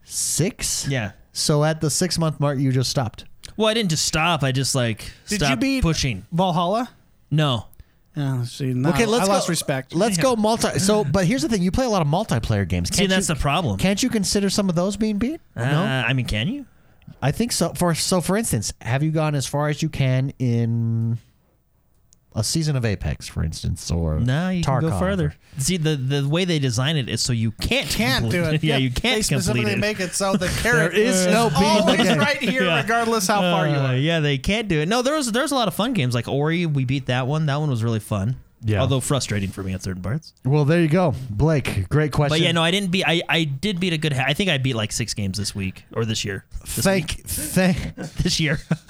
Six. 0.03 0.87
Yeah. 0.87 1.11
So 1.31 1.63
at 1.63 1.81
the 1.81 1.89
six 1.89 2.17
month 2.19 2.39
mark, 2.39 2.59
you 2.59 2.71
just 2.71 2.89
stopped. 2.89 3.25
Well, 3.57 3.67
I 3.69 3.73
didn't 3.73 3.89
just 3.89 4.05
stop. 4.05 4.43
I 4.43 4.51
just 4.51 4.75
like 4.75 5.11
Did 5.27 5.37
stopped 5.37 5.51
you 5.51 5.57
beat 5.57 5.81
pushing. 5.83 6.25
Valhalla? 6.31 6.89
No. 7.29 7.67
Yeah. 8.15 8.43
See, 8.43 8.73
now 8.73 8.89
Okay, 8.89 9.05
let's 9.05 9.27
I 9.29 9.33
lost 9.33 9.47
go. 9.47 9.51
respect. 9.51 9.95
Let's 9.95 10.17
go 10.17 10.35
multi. 10.35 10.79
So, 10.79 11.03
but 11.05 11.25
here's 11.25 11.41
the 11.43 11.49
thing: 11.49 11.61
you 11.61 11.71
play 11.71 11.85
a 11.85 11.89
lot 11.89 12.01
of 12.01 12.07
multiplayer 12.07 12.67
games. 12.67 12.89
See, 12.89 12.97
Can't 13.03 13.09
that's 13.09 13.29
you, 13.29 13.35
the 13.35 13.39
problem. 13.39 13.77
Can't 13.77 14.03
you 14.03 14.09
consider 14.09 14.49
some 14.49 14.67
of 14.69 14.75
those 14.75 14.97
being 14.97 15.17
beat? 15.17 15.39
Uh, 15.55 15.65
no, 15.65 15.81
I 15.83 16.11
mean, 16.13 16.25
can 16.25 16.47
you? 16.49 16.65
I 17.21 17.31
think 17.31 17.51
so. 17.53 17.71
For 17.73 17.95
so, 17.95 18.19
for 18.19 18.35
instance, 18.35 18.73
have 18.81 19.01
you 19.03 19.11
gone 19.11 19.33
as 19.35 19.47
far 19.47 19.69
as 19.69 19.81
you 19.81 19.87
can 19.89 20.33
in 20.39 21.19
a 22.33 22.43
season 22.43 22.75
of 22.77 22.85
Apex, 22.85 23.27
for 23.27 23.43
instance, 23.43 23.91
or 23.91 24.19
No, 24.19 24.49
you 24.49 24.63
can 24.63 24.73
Tarkov 24.81 24.89
go 24.91 24.99
further. 24.99 25.35
See, 25.57 25.75
the 25.77 25.95
the 25.97 26.27
way 26.27 26.45
they 26.45 26.59
design 26.59 26.95
it 26.95 27.09
is 27.09 27.21
so 27.21 27.33
you 27.33 27.51
can't 27.51 27.89
can't 27.89 28.29
do 28.31 28.43
it. 28.43 28.63
yeah, 28.63 28.77
you 28.77 28.89
can't 28.89 29.01
complete 29.01 29.23
specifically 29.25 29.71
it. 29.73 29.79
make 29.79 29.99
it 29.99 30.13
so 30.13 30.33
the 30.37 30.47
carrot 30.61 30.93
is 30.95 31.27
no 31.27 31.49
beating 31.49 31.63
the 31.63 31.67
always 31.81 32.03
game. 32.03 32.17
right 32.19 32.37
here, 32.37 32.63
Yeah. 32.63 32.81
regardless 32.81 33.27
how 33.27 33.41
far 33.41 33.67
you 33.67 33.75
Uh, 33.75 33.87
are. 33.87 33.95
yeah, 33.97 34.19
they 34.21 34.37
can't 34.37 34.67
do 34.69 34.79
it. 34.79 34.87
No, 34.87 35.01
there 35.01 35.15
was 35.15 35.31
there's 35.31 35.51
a 35.51 35.55
lot 35.55 35.67
of 35.67 35.73
fun 35.73 35.93
games 35.93 36.15
like 36.15 36.27
Ori. 36.27 36.65
We 36.65 36.85
beat 36.85 37.07
that 37.07 37.27
one. 37.27 37.47
That 37.47 37.57
one 37.59 37.69
was 37.69 37.83
really 37.83 37.99
fun. 37.99 38.37
Yeah. 38.63 38.81
Although 38.81 38.99
frustrating 38.99 39.49
for 39.49 39.63
me 39.63 39.73
at 39.73 39.81
certain 39.81 40.03
parts. 40.03 40.33
Well, 40.45 40.65
there 40.65 40.81
you 40.81 40.87
go, 40.87 41.15
Blake. 41.29 41.89
Great 41.89 42.11
question. 42.11 42.37
But 42.37 42.41
yeah, 42.41 42.51
no, 42.51 42.61
I 42.61 42.69
didn't 42.69 42.91
beat. 42.91 43.05
I, 43.07 43.23
I 43.27 43.43
did 43.43 43.79
beat 43.79 43.93
a 43.93 43.97
good. 43.97 44.13
Ha- 44.13 44.25
I 44.27 44.33
think 44.33 44.51
I 44.51 44.59
beat 44.59 44.75
like 44.75 44.91
six 44.91 45.15
games 45.15 45.37
this 45.39 45.55
week 45.55 45.85
or 45.93 46.05
this 46.05 46.23
year. 46.23 46.45
This 46.61 46.83
Thank, 46.85 47.23
thank, 47.23 47.95
this 47.95 48.39
year. 48.39 48.57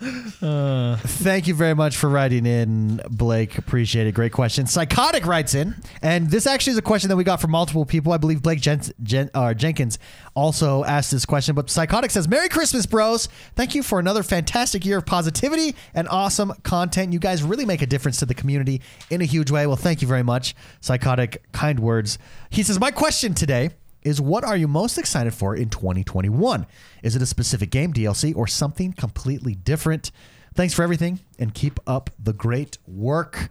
thank 0.00 1.48
you 1.48 1.54
very 1.54 1.74
much 1.74 1.96
for 1.96 2.08
writing 2.08 2.46
in, 2.46 3.00
Blake. 3.10 3.58
Appreciate 3.58 4.06
it. 4.06 4.12
Great 4.12 4.32
question. 4.32 4.66
Psychotic 4.66 5.26
writes 5.26 5.54
in, 5.54 5.74
and 6.00 6.30
this 6.30 6.46
actually 6.46 6.72
is 6.72 6.78
a 6.78 6.82
question 6.82 7.08
that 7.08 7.16
we 7.16 7.24
got 7.24 7.40
from 7.40 7.50
multiple 7.50 7.84
people. 7.84 8.12
I 8.12 8.18
believe 8.18 8.42
Blake 8.42 8.60
Jen, 8.60 8.80
Jen, 9.02 9.28
uh, 9.34 9.54
Jenkins 9.54 9.98
also 10.38 10.84
asked 10.84 11.10
this 11.10 11.26
question. 11.26 11.54
But 11.54 11.68
Psychotic 11.68 12.10
says, 12.10 12.28
"Merry 12.28 12.48
Christmas, 12.48 12.86
bros! 12.86 13.28
Thank 13.56 13.74
you 13.74 13.82
for 13.82 13.98
another 13.98 14.22
fantastic 14.22 14.86
year 14.86 14.98
of 14.98 15.06
positivity 15.06 15.74
and 15.94 16.08
awesome 16.08 16.52
content. 16.62 17.12
You 17.12 17.18
guys 17.18 17.42
really 17.42 17.64
make 17.64 17.82
a 17.82 17.86
difference 17.86 18.18
to 18.18 18.26
the 18.26 18.34
community 18.34 18.80
in 19.10 19.20
a 19.20 19.24
huge 19.24 19.50
way. 19.50 19.66
Well, 19.66 19.76
thank 19.76 20.00
you 20.00 20.08
very 20.08 20.22
much, 20.22 20.54
Psychotic. 20.80 21.42
Kind 21.52 21.80
words." 21.80 22.18
He 22.50 22.62
says, 22.62 22.78
"My 22.78 22.90
question 22.90 23.34
today." 23.34 23.70
is 24.02 24.20
what 24.20 24.44
are 24.44 24.56
you 24.56 24.68
most 24.68 24.96
excited 24.96 25.34
for 25.34 25.56
in 25.56 25.68
2021? 25.68 26.66
Is 27.02 27.16
it 27.16 27.20
a 27.20 27.26
specific 27.26 27.68
game, 27.68 27.92
DLC, 27.92 28.32
or 28.34 28.46
something 28.46 28.92
completely 28.92 29.56
different? 29.56 30.12
Thanks 30.54 30.72
for 30.72 30.84
everything 30.84 31.18
and 31.36 31.52
keep 31.52 31.80
up 31.84 32.08
the 32.16 32.32
great 32.32 32.78
work. 32.86 33.50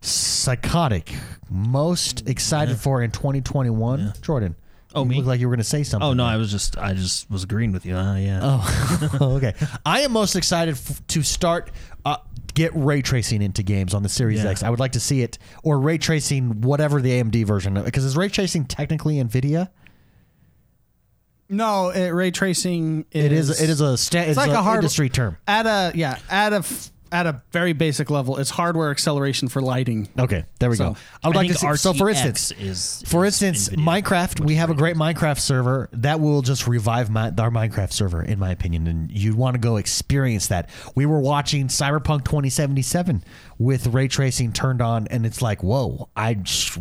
Psychotic. 0.00 1.12
Most 1.50 2.28
excited 2.28 2.78
for 2.78 3.02
in 3.02 3.10
2021? 3.10 4.12
Jordan. 4.22 4.54
Oh, 4.94 5.02
you 5.02 5.08
me? 5.10 5.16
Look 5.18 5.26
like 5.26 5.38
you 5.40 5.48
were 5.48 5.52
going 5.54 5.58
to 5.62 5.68
say 5.68 5.82
something. 5.82 6.08
Oh 6.08 6.14
no, 6.14 6.24
I 6.24 6.36
was 6.36 6.50
just 6.50 6.78
I 6.78 6.94
just 6.94 7.30
was 7.30 7.44
agreeing 7.44 7.72
with 7.72 7.84
you. 7.84 7.94
Uh, 7.96 8.16
yeah. 8.16 8.40
Oh, 8.42 9.18
okay. 9.36 9.54
I 9.84 10.00
am 10.00 10.12
most 10.12 10.34
excited 10.34 10.74
f- 10.74 11.06
to 11.08 11.22
start 11.22 11.70
uh, 12.06 12.16
get 12.54 12.72
ray 12.74 13.02
tracing 13.02 13.42
into 13.42 13.62
games 13.62 13.92
on 13.92 14.02
the 14.02 14.08
Series 14.08 14.42
Yeah. 14.42 14.50
X. 14.50 14.62
I 14.62 14.70
would 14.70 14.80
like 14.80 14.92
to 14.92 15.00
see 15.00 15.20
it 15.22 15.38
or 15.62 15.78
ray 15.78 15.98
tracing 15.98 16.62
whatever 16.62 17.02
the 17.02 17.10
AMD 17.10 17.44
version 17.46 17.74
because 17.82 18.04
is 18.04 18.16
ray 18.16 18.28
tracing 18.30 18.64
technically 18.64 19.16
NVIDIA? 19.16 19.68
No, 21.50 21.88
it, 21.90 22.10
ray 22.10 22.30
tracing. 22.30 23.06
Is, 23.10 23.24
It 23.24 23.32
is. 23.32 23.60
It 23.62 23.70
is 23.70 23.80
a 23.80 23.96
sta- 23.96 24.20
it's, 24.20 24.36
like 24.36 24.50
a, 24.50 24.54
a 24.54 24.62
hard- 24.62 24.78
industry 24.78 25.08
term. 25.08 25.36
at 25.46 25.66
a 25.66 25.92
yeah 25.96 26.18
at 26.30 26.52
a 26.52 26.56
f- 26.56 26.90
at 27.12 27.26
a 27.26 27.42
very 27.52 27.72
basic 27.72 28.10
level. 28.10 28.38
It's 28.38 28.50
hardware 28.50 28.90
acceleration 28.90 29.48
for 29.48 29.60
lighting. 29.60 30.08
Okay, 30.18 30.44
there 30.58 30.70
we 30.70 30.76
So, 30.76 30.90
go. 30.90 30.96
I 31.22 31.28
would 31.28 31.36
like 31.36 31.48
to 31.48 31.54
see. 31.54 31.76
So, 31.76 31.92
for 31.92 32.08
instance, 32.08 32.52
is 32.52 33.02
for 33.06 33.24
is 33.24 33.42
instance, 33.42 33.68
NVIDIA. 33.68 34.02
Minecraft, 34.02 34.40
we 34.44 34.54
have 34.54 34.70
a 34.70 34.74
great 34.74 34.96
Minecraft 34.96 35.40
server 35.40 35.88
that 35.92 36.20
will 36.20 36.42
just 36.42 36.66
revive 36.66 37.10
my, 37.10 37.28
our 37.38 37.50
Minecraft 37.50 37.92
server, 37.92 38.22
in 38.22 38.38
my 38.38 38.50
opinion. 38.50 38.86
And 38.86 39.10
you'd 39.10 39.34
want 39.34 39.54
to 39.54 39.60
go 39.60 39.76
experience 39.76 40.48
that. 40.48 40.70
We 40.94 41.06
were 41.06 41.20
watching 41.20 41.68
Cyberpunk 41.68 42.24
2077 42.24 43.22
with 43.58 43.88
ray 43.88 44.08
tracing 44.08 44.52
turned 44.52 44.80
on, 44.80 45.06
and 45.08 45.26
it's 45.26 45.42
like, 45.42 45.62
whoa, 45.62 46.08
I 46.14 46.34
just, 46.34 46.78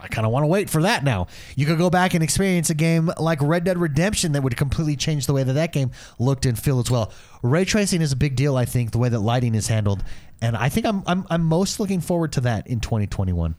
I 0.00 0.08
kind 0.08 0.26
of 0.26 0.32
want 0.32 0.44
to 0.44 0.48
wait 0.48 0.68
for 0.68 0.82
that 0.82 1.02
now. 1.02 1.26
You 1.56 1.64
could 1.66 1.78
go 1.78 1.88
back 1.90 2.14
and 2.14 2.22
experience 2.22 2.68
a 2.70 2.74
game 2.74 3.10
like 3.18 3.40
Red 3.40 3.64
Dead 3.64 3.78
Redemption 3.78 4.32
that 4.32 4.42
would 4.42 4.56
completely 4.56 4.96
change 4.96 5.26
the 5.26 5.32
way 5.32 5.42
that 5.42 5.54
that 5.54 5.72
game 5.72 5.90
looked 6.18 6.44
and 6.44 6.58
feel 6.58 6.78
as 6.78 6.90
well. 6.90 7.12
Ray 7.42 7.64
tracing 7.64 8.02
is 8.02 8.12
a 8.12 8.16
big 8.16 8.36
deal, 8.36 8.56
I 8.56 8.66
think, 8.66 8.90
the 8.90 8.98
way 8.98 9.08
that 9.08 9.20
lighting 9.20 9.54
is 9.54 9.68
handled. 9.68 10.04
And 10.40 10.56
I 10.56 10.68
think 10.68 10.86
I'm, 10.86 11.02
I'm, 11.06 11.26
I'm 11.30 11.44
most 11.44 11.80
looking 11.80 12.00
forward 12.00 12.32
to 12.32 12.42
that 12.42 12.66
in 12.66 12.80
2021. 12.80 13.54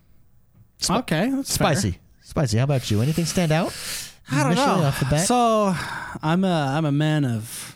okay, 0.90 1.30
that's 1.32 1.58
fair. 1.58 1.68
Spicy. 1.68 2.00
Spicy. 2.22 2.58
How 2.60 2.64
about 2.66 2.90
you? 2.91 3.02
Anything 3.02 3.26
stand 3.26 3.52
out? 3.52 3.76
I 4.32 4.44
don't 4.44 4.56
know. 4.56 4.86
Off 4.86 5.00
the 5.00 5.06
bat? 5.06 5.26
So 5.26 5.74
I'm 6.22 6.44
a 6.44 6.74
I'm 6.78 6.86
a 6.86 6.91
man 6.91 7.26
of 7.26 7.76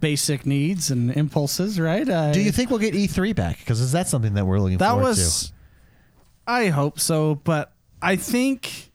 basic 0.00 0.44
needs 0.46 0.90
and 0.90 1.10
impulses, 1.10 1.78
right? 1.80 2.08
I, 2.08 2.32
Do 2.32 2.40
you 2.40 2.52
think 2.52 2.70
we'll 2.70 2.78
get 2.78 2.94
E3 2.94 3.34
back? 3.34 3.58
Because 3.58 3.80
is 3.80 3.92
that 3.92 4.08
something 4.08 4.34
that 4.34 4.44
we're 4.46 4.58
looking 4.60 4.78
that 4.78 4.90
forward 4.90 5.04
was? 5.08 5.52
I 6.46 6.66
hope 6.68 7.00
so, 7.00 7.36
but 7.36 7.72
I 8.00 8.16
think 8.16 8.92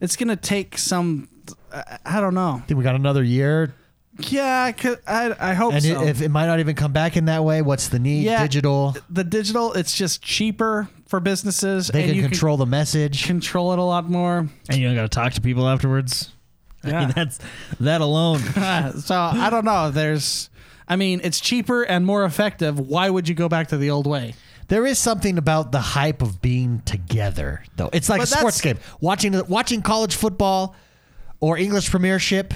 it's 0.00 0.16
gonna 0.16 0.36
take 0.36 0.76
some. 0.78 1.28
I, 1.72 1.98
I 2.04 2.20
don't 2.20 2.34
know. 2.34 2.58
to? 2.60 2.66
think 2.66 2.78
we 2.78 2.84
got 2.84 2.94
another 2.96 3.22
year, 3.22 3.74
Yeah, 4.18 4.64
I 4.64 4.72
could, 4.72 4.98
I, 5.06 5.34
I 5.38 5.54
hope 5.54 5.74
and 5.74 5.82
so. 5.82 6.02
it, 6.02 6.08
if 6.08 6.20
it 6.22 6.30
might 6.30 6.46
not 6.46 6.58
even 6.60 6.74
come 6.74 6.92
back 6.92 7.16
in 7.16 7.26
that 7.26 7.44
way, 7.44 7.62
what's 7.62 7.88
the 7.88 7.98
need? 7.98 8.24
Yeah. 8.24 8.42
Digital. 8.42 8.96
the 9.08 9.24
digital, 9.24 9.72
it's 9.74 9.96
just 9.96 10.20
cheaper 10.22 10.88
for 11.06 11.20
businesses. 11.20 11.88
They 11.88 12.00
and 12.02 12.08
can 12.10 12.16
you 12.16 12.22
control 12.22 12.56
the 12.56 12.66
message. 12.66 13.24
control 13.24 13.72
it 13.72 13.78
a 13.78 13.82
lot 13.82 14.08
more. 14.10 14.48
and 14.68 14.78
you 14.78 14.86
don't 14.86 14.96
got 14.96 15.02
to 15.02 15.08
talk 15.08 15.32
to 15.34 15.40
people 15.40 15.68
afterwards. 15.68 16.32
I 16.84 16.92
mean, 17.06 17.12
that's 17.14 17.38
that 17.80 18.00
alone. 18.00 18.38
so 19.00 19.14
I 19.16 19.48
don't 19.50 19.64
know. 19.64 19.90
There's, 19.90 20.50
I 20.88 20.96
mean, 20.96 21.20
it's 21.22 21.40
cheaper 21.40 21.82
and 21.82 22.06
more 22.06 22.24
effective. 22.24 22.78
Why 22.80 23.10
would 23.10 23.28
you 23.28 23.34
go 23.34 23.48
back 23.48 23.68
to 23.68 23.76
the 23.76 23.90
old 23.90 24.06
way? 24.06 24.34
There 24.68 24.86
is 24.86 24.98
something 24.98 25.36
about 25.36 25.72
the 25.72 25.80
hype 25.80 26.22
of 26.22 26.40
being 26.40 26.80
together, 26.84 27.64
though. 27.76 27.90
It's 27.92 28.08
like 28.08 28.20
But 28.20 28.28
a 28.32 28.36
sports 28.38 28.60
game. 28.60 28.76
that's- 28.76 29.00
Watching 29.00 29.34
watching 29.48 29.82
college 29.82 30.14
football 30.14 30.74
or 31.40 31.58
English 31.58 31.90
Premiership 31.90 32.54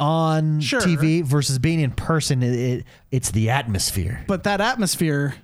on 0.00 0.60
Sure. 0.60 0.80
TV 0.80 1.22
versus 1.22 1.58
being 1.58 1.80
in 1.80 1.90
person. 1.90 2.42
It, 2.42 2.54
it 2.54 2.84
it's 3.10 3.30
the 3.30 3.50
atmosphere. 3.50 4.24
But 4.26 4.44
that 4.44 4.60
atmosphere 4.60 5.34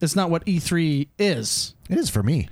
is 0.00 0.16
not 0.16 0.30
what 0.30 0.44
E3 0.46 1.08
is 1.18 1.74
It 1.88 1.98
is 1.98 2.08
for 2.10 2.22
me. 2.22 2.48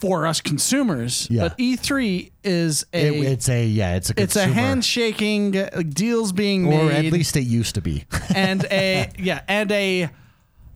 For 0.00 0.26
us 0.26 0.40
consumers. 0.40 1.26
Yeah. 1.30 1.48
But 1.48 1.58
E3 1.58 2.30
is 2.44 2.86
a 2.92 3.08
It, 3.08 3.24
it's 3.24 3.48
a 3.48 3.66
yeah. 3.66 3.96
It's 3.96 4.10
a 4.10 4.14
it's 4.16 4.36
a 4.36 4.44
consumer. 4.44 4.60
handshaking, 4.60 5.56
uh, 5.56 5.82
deals 5.88 6.32
being 6.32 6.68
made. 6.68 6.80
or 6.80 6.86
made, 6.86 7.06
at 7.06 7.12
least 7.12 7.36
it 7.36 7.42
used 7.42 7.74
to 7.74 7.80
be. 7.80 8.04
and 8.34 8.64
a 8.70 9.10
yeah, 9.18 9.42
and 9.48 9.70
a 9.72 10.10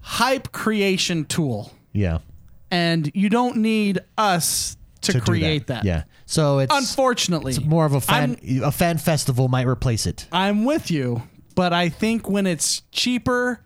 hype 0.01 0.53
creation 0.53 1.25
tool. 1.25 1.73
yeah. 1.93 2.19
And 2.71 3.11
you 3.15 3.29
don't 3.29 3.59
need 3.59 3.99
us 4.17 4.79
to, 5.03 5.13
do 5.13 5.21
create 5.21 5.67
that. 5.67 5.85
Yeah. 5.85 6.05
So 6.25 6.61
it's 6.61 6.75
Unfortunately, 6.75 7.53
it's 7.53 7.63
more 7.63 7.85
of 7.85 7.93
a 7.93 8.01
fan 8.01 8.39
a 8.65 8.73
fan 8.73 8.97
festival 8.97 9.49
might 9.49 9.67
replace 9.67 10.07
it. 10.07 10.27
I'm 10.33 10.65
with 10.65 10.91
you, 10.91 11.23
but 11.55 11.75
I 11.75 11.91
think 11.91 12.31
when 12.31 12.47
it's 12.47 12.81
cheaper 12.91 13.61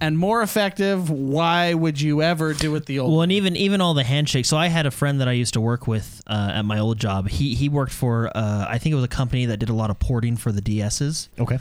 and 0.00 0.18
more 0.18 0.42
effective, 0.42 1.08
why 1.08 1.72
would 1.72 2.00
you 2.00 2.20
ever 2.20 2.52
do 2.52 2.74
it 2.74 2.86
the 2.86 2.98
old 2.98 3.10
Well, 3.10 3.18
way? 3.20 3.24
and 3.24 3.32
even 3.32 3.56
even 3.56 3.80
all 3.80 3.94
the 3.94 4.04
handshakes. 4.04 4.48
So 4.48 4.56
I 4.56 4.66
had 4.66 4.86
a 4.86 4.90
friend 4.90 5.20
that 5.20 5.28
I 5.28 5.32
used 5.32 5.54
to 5.54 5.60
work 5.60 5.86
with 5.86 6.20
uh, 6.26 6.52
at 6.54 6.62
my 6.64 6.78
old 6.78 6.98
job. 6.98 7.28
He 7.28 7.54
he 7.54 7.68
worked 7.68 7.92
for 7.92 8.30
uh, 8.36 8.66
I 8.68 8.78
think 8.78 8.92
it 8.92 8.96
was 8.96 9.04
a 9.04 9.08
company 9.08 9.46
that 9.46 9.58
did 9.58 9.68
a 9.70 9.74
lot 9.74 9.90
of 9.90 9.98
porting 9.98 10.36
for 10.36 10.52
the 10.52 10.60
DSs. 10.60 11.28
Okay. 11.38 11.58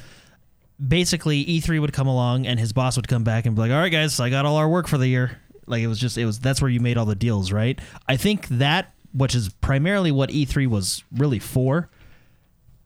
Basically, 0.86 1.46
E3 1.46 1.80
would 1.80 1.94
come 1.94 2.08
along 2.08 2.46
and 2.48 2.60
his 2.60 2.74
boss 2.74 2.96
would 2.98 3.08
come 3.08 3.24
back 3.24 3.46
and 3.46 3.56
be 3.56 3.62
like, 3.62 3.72
"All 3.72 3.78
right, 3.78 3.90
guys, 3.92 4.20
I 4.20 4.30
got 4.30 4.46
all 4.46 4.58
our 4.58 4.68
work 4.68 4.88
for 4.88 4.98
the 4.98 5.08
year." 5.08 5.40
Like 5.66 5.82
it 5.82 5.88
was 5.88 6.00
just 6.00 6.18
it 6.18 6.26
was 6.26 6.40
that's 6.40 6.62
where 6.62 6.70
you 6.70 6.80
made 6.80 6.98
all 6.98 7.06
the 7.06 7.16
deals, 7.16 7.52
right? 7.52 7.80
I 8.08 8.18
think 8.18 8.48
that 8.50 8.92
which 9.14 9.36
is 9.36 9.50
primarily 9.62 10.12
what 10.12 10.30
E3 10.32 10.68
was 10.68 11.04
really 11.16 11.40
for. 11.40 11.90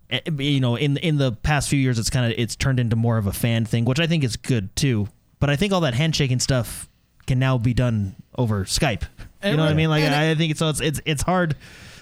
eh, 0.10 0.20
You 0.38 0.60
know, 0.60 0.76
in 0.76 0.98
in 0.98 1.18
the 1.18 1.32
past 1.32 1.70
few 1.70 1.80
years, 1.80 1.98
it's 1.98 2.10
kind 2.10 2.32
of 2.32 2.38
it's 2.38 2.56
turned 2.56 2.80
into 2.80 2.96
more 2.98 3.18
of 3.18 3.26
a 3.26 3.34
fan 3.34 3.66
thing, 3.66 3.86
which 3.86 4.00
I 4.00 4.06
think 4.06 4.24
is 4.24 4.36
good 4.36 4.76
too. 4.76 5.08
But 5.40 5.50
I 5.50 5.56
think 5.56 5.72
all 5.74 5.82
that 5.82 5.94
handshaking 5.94 6.40
stuff 6.40 6.90
can 7.28 7.40
now 7.40 7.58
be 7.58 7.74
done 7.74 8.16
over 8.38 8.64
Skype. 8.66 9.04
You 9.44 9.56
know 9.56 9.64
what 9.64 9.72
I 9.72 9.76
mean? 9.76 9.90
Like 9.90 10.04
it- 10.04 10.12
I 10.14 10.34
think 10.36 10.52
it's 10.52 10.60
so 10.60 10.70
it's 10.70 10.80
it's 10.82 11.02
it's 11.06 11.22
hard. 11.22 11.56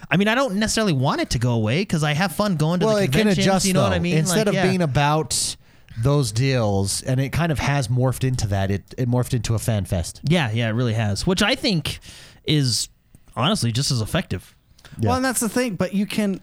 I 0.09 0.17
mean, 0.17 0.27
I 0.27 0.35
don't 0.35 0.55
necessarily 0.55 0.93
want 0.93 1.21
it 1.21 1.31
to 1.31 1.39
go 1.39 1.53
away 1.53 1.81
because 1.81 2.03
I 2.03 2.13
have 2.13 2.31
fun 2.33 2.55
going 2.57 2.79
to 2.81 2.85
Well, 2.85 2.95
the 2.97 3.03
it 3.03 3.11
can 3.11 3.27
adjust. 3.27 3.65
you 3.65 3.73
know 3.73 3.81
though. 3.81 3.87
what 3.89 3.95
I 3.95 3.99
mean? 3.99 4.17
Instead 4.17 4.37
Like, 4.39 4.47
of 4.47 4.53
yeah. 4.53 4.67
being 4.67 4.81
about 4.83 5.55
those 6.01 6.31
deals, 6.31 7.01
and 7.01 7.19
it 7.19 7.29
kind 7.31 7.51
of 7.51 7.59
has 7.59 7.87
morphed 7.87 8.23
into 8.27 8.47
that. 8.47 8.69
It 8.71 8.83
it 8.97 9.09
morphed 9.09 9.33
into 9.33 9.55
a 9.55 9.59
fan 9.59 9.85
fest. 9.85 10.21
Yeah, 10.23 10.51
yeah, 10.51 10.67
it 10.69 10.73
really 10.73 10.93
has. 10.93 11.25
Which 11.25 11.41
I 11.41 11.55
think 11.55 11.99
is 12.45 12.87
honestly 13.35 13.71
just 13.71 13.91
as 13.91 13.99
effective. 14.01 14.55
Yeah. 14.99 15.07
Well, 15.09 15.15
and 15.17 15.25
that's 15.25 15.39
the 15.39 15.49
thing. 15.49 15.75
But 15.75 15.93
you 15.93 16.05
can, 16.05 16.39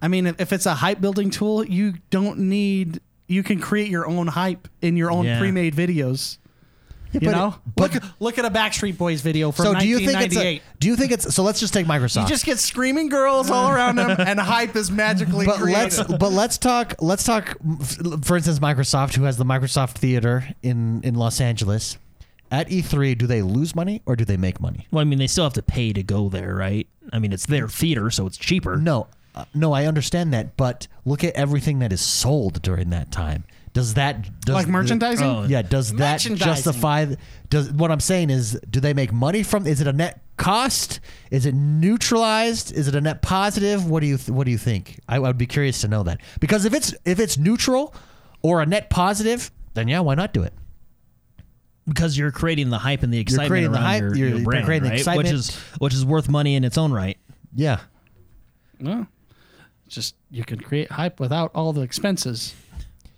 I 0.00 0.08
mean, 0.08 0.26
if, 0.26 0.40
if 0.40 0.52
it's 0.52 0.64
a 0.66 0.74
hype 0.74 1.00
building 1.00 1.30
tool, 1.30 1.64
you 1.64 1.94
don't 2.10 2.38
need. 2.40 3.00
You 3.28 3.42
can 3.44 3.60
create 3.60 3.88
your 3.90 4.06
own 4.08 4.26
hype 4.26 4.66
in 4.82 4.96
your 4.96 5.10
own 5.12 5.24
Yeah. 5.26 5.38
pre-made 5.38 5.74
videos. 5.76 6.38
You 7.12 7.20
but- 7.20 7.30
know, 7.30 7.54
but- 7.74 7.94
look 7.94 8.02
look 8.20 8.38
at 8.38 8.44
a 8.44 8.50
Backstreet 8.50 8.98
Boys 8.98 9.22
video 9.22 9.50
from 9.50 9.64
So 9.64 9.74
do 9.74 9.86
you 9.88 9.96
think 9.98 10.08
it's 10.20 10.34
1998. 10.36 10.62
a, 10.62 10.78
do 10.80 10.88
you 10.88 10.96
think 10.96 11.12
it's 11.12 11.34
so? 11.34 11.42
Let's 11.42 11.58
just 11.58 11.72
take 11.72 11.86
Microsoft. 11.86 12.22
you 12.22 12.28
just 12.28 12.44
get 12.44 12.58
screaming 12.58 13.08
girls 13.08 13.50
all 13.50 13.70
around 13.70 13.96
them, 13.96 14.10
and 14.18 14.38
hype 14.38 14.76
is 14.76 14.90
magically 14.90 15.46
but 15.46 15.56
created. 15.56 15.96
let's 15.96 16.02
but 16.02 16.32
let's 16.32 16.58
talk 16.58 16.94
let's 17.00 17.24
talk 17.24 17.56
f- 17.80 17.96
for 18.24 18.36
instance 18.36 18.58
Microsoft 18.58 19.14
who 19.14 19.22
has 19.24 19.38
the 19.38 19.44
Microsoft 19.46 19.92
Theater 19.92 20.48
in 20.62 21.00
in 21.02 21.14
Los 21.14 21.40
Angeles 21.40 21.96
at 22.50 22.68
E3 22.68 23.16
do 23.16 23.26
they 23.26 23.40
lose 23.40 23.74
money 23.74 24.02
or 24.04 24.14
do 24.14 24.26
they 24.26 24.36
make 24.36 24.60
money? 24.60 24.86
Well, 24.90 25.00
I 25.00 25.04
mean, 25.04 25.18
they 25.18 25.26
still 25.28 25.44
have 25.44 25.52
to 25.54 25.62
pay 25.62 25.92
to 25.94 26.02
go 26.02 26.28
there, 26.28 26.54
right? 26.54 26.86
I 27.12 27.18
mean, 27.18 27.32
it's 27.32 27.46
their 27.46 27.68
theater, 27.68 28.10
so 28.10 28.26
it's 28.26 28.36
cheaper. 28.36 28.76
No, 28.76 29.06
uh, 29.38 29.44
no, 29.54 29.72
I 29.72 29.86
understand 29.86 30.32
that, 30.34 30.56
but 30.56 30.86
look 31.04 31.24
at 31.24 31.34
everything 31.34 31.78
that 31.78 31.92
is 31.92 32.00
sold 32.00 32.60
during 32.62 32.90
that 32.90 33.10
time. 33.10 33.44
Does 33.72 33.94
that 33.94 34.40
does 34.40 34.54
like 34.54 34.66
merchandising. 34.66 35.26
Oh. 35.26 35.44
Yeah, 35.44 35.62
does 35.62 35.92
that 35.94 36.20
justify? 36.20 37.14
Does 37.48 37.70
what 37.70 37.90
I'm 37.92 38.00
saying 38.00 38.30
is, 38.30 38.58
do 38.68 38.80
they 38.80 38.92
make 38.94 39.12
money 39.12 39.42
from? 39.42 39.66
Is 39.66 39.80
it 39.80 39.86
a 39.86 39.92
net 39.92 40.20
cost? 40.36 40.98
Is 41.30 41.46
it 41.46 41.54
neutralized? 41.54 42.72
Is 42.72 42.88
it 42.88 42.94
a 42.96 43.00
net 43.00 43.22
positive? 43.22 43.88
What 43.88 44.00
do 44.00 44.06
you 44.06 44.16
th- 44.16 44.30
What 44.30 44.46
do 44.46 44.50
you 44.50 44.58
think? 44.58 44.98
I 45.08 45.18
would 45.20 45.38
be 45.38 45.46
curious 45.46 45.80
to 45.82 45.88
know 45.88 46.02
that 46.04 46.20
because 46.40 46.64
if 46.64 46.74
it's 46.74 46.92
if 47.04 47.20
it's 47.20 47.38
neutral 47.38 47.94
or 48.42 48.60
a 48.62 48.66
net 48.66 48.90
positive, 48.90 49.50
then 49.74 49.86
yeah, 49.86 50.00
why 50.00 50.14
not 50.16 50.32
do 50.32 50.42
it? 50.42 50.52
because 51.86 52.18
you're 52.18 52.30
creating 52.30 52.68
the 52.68 52.76
hype 52.78 53.02
and 53.02 53.10
the 53.12 53.18
excitement 53.18 53.48
creating 53.48 53.72
the 53.72 53.78
around 53.78 53.86
hype, 53.86 54.00
your, 54.02 54.14
you're- 54.14 54.28
your 54.30 54.38
you're 54.40 54.44
brand, 54.44 54.64
creating 54.66 54.84
the 54.84 54.90
right? 54.90 54.98
excitement. 54.98 55.26
which 55.28 55.32
is 55.34 55.56
which 55.78 55.94
is 55.94 56.04
worth 56.04 56.28
money 56.28 56.54
in 56.54 56.64
its 56.64 56.76
own 56.76 56.92
right. 56.92 57.16
Yeah. 57.54 57.80
Well, 58.80 59.06
just 59.88 60.14
you 60.30 60.44
can 60.44 60.60
create 60.60 60.90
hype 60.92 61.18
without 61.20 61.50
all 61.54 61.72
the 61.72 61.82
expenses. 61.82 62.54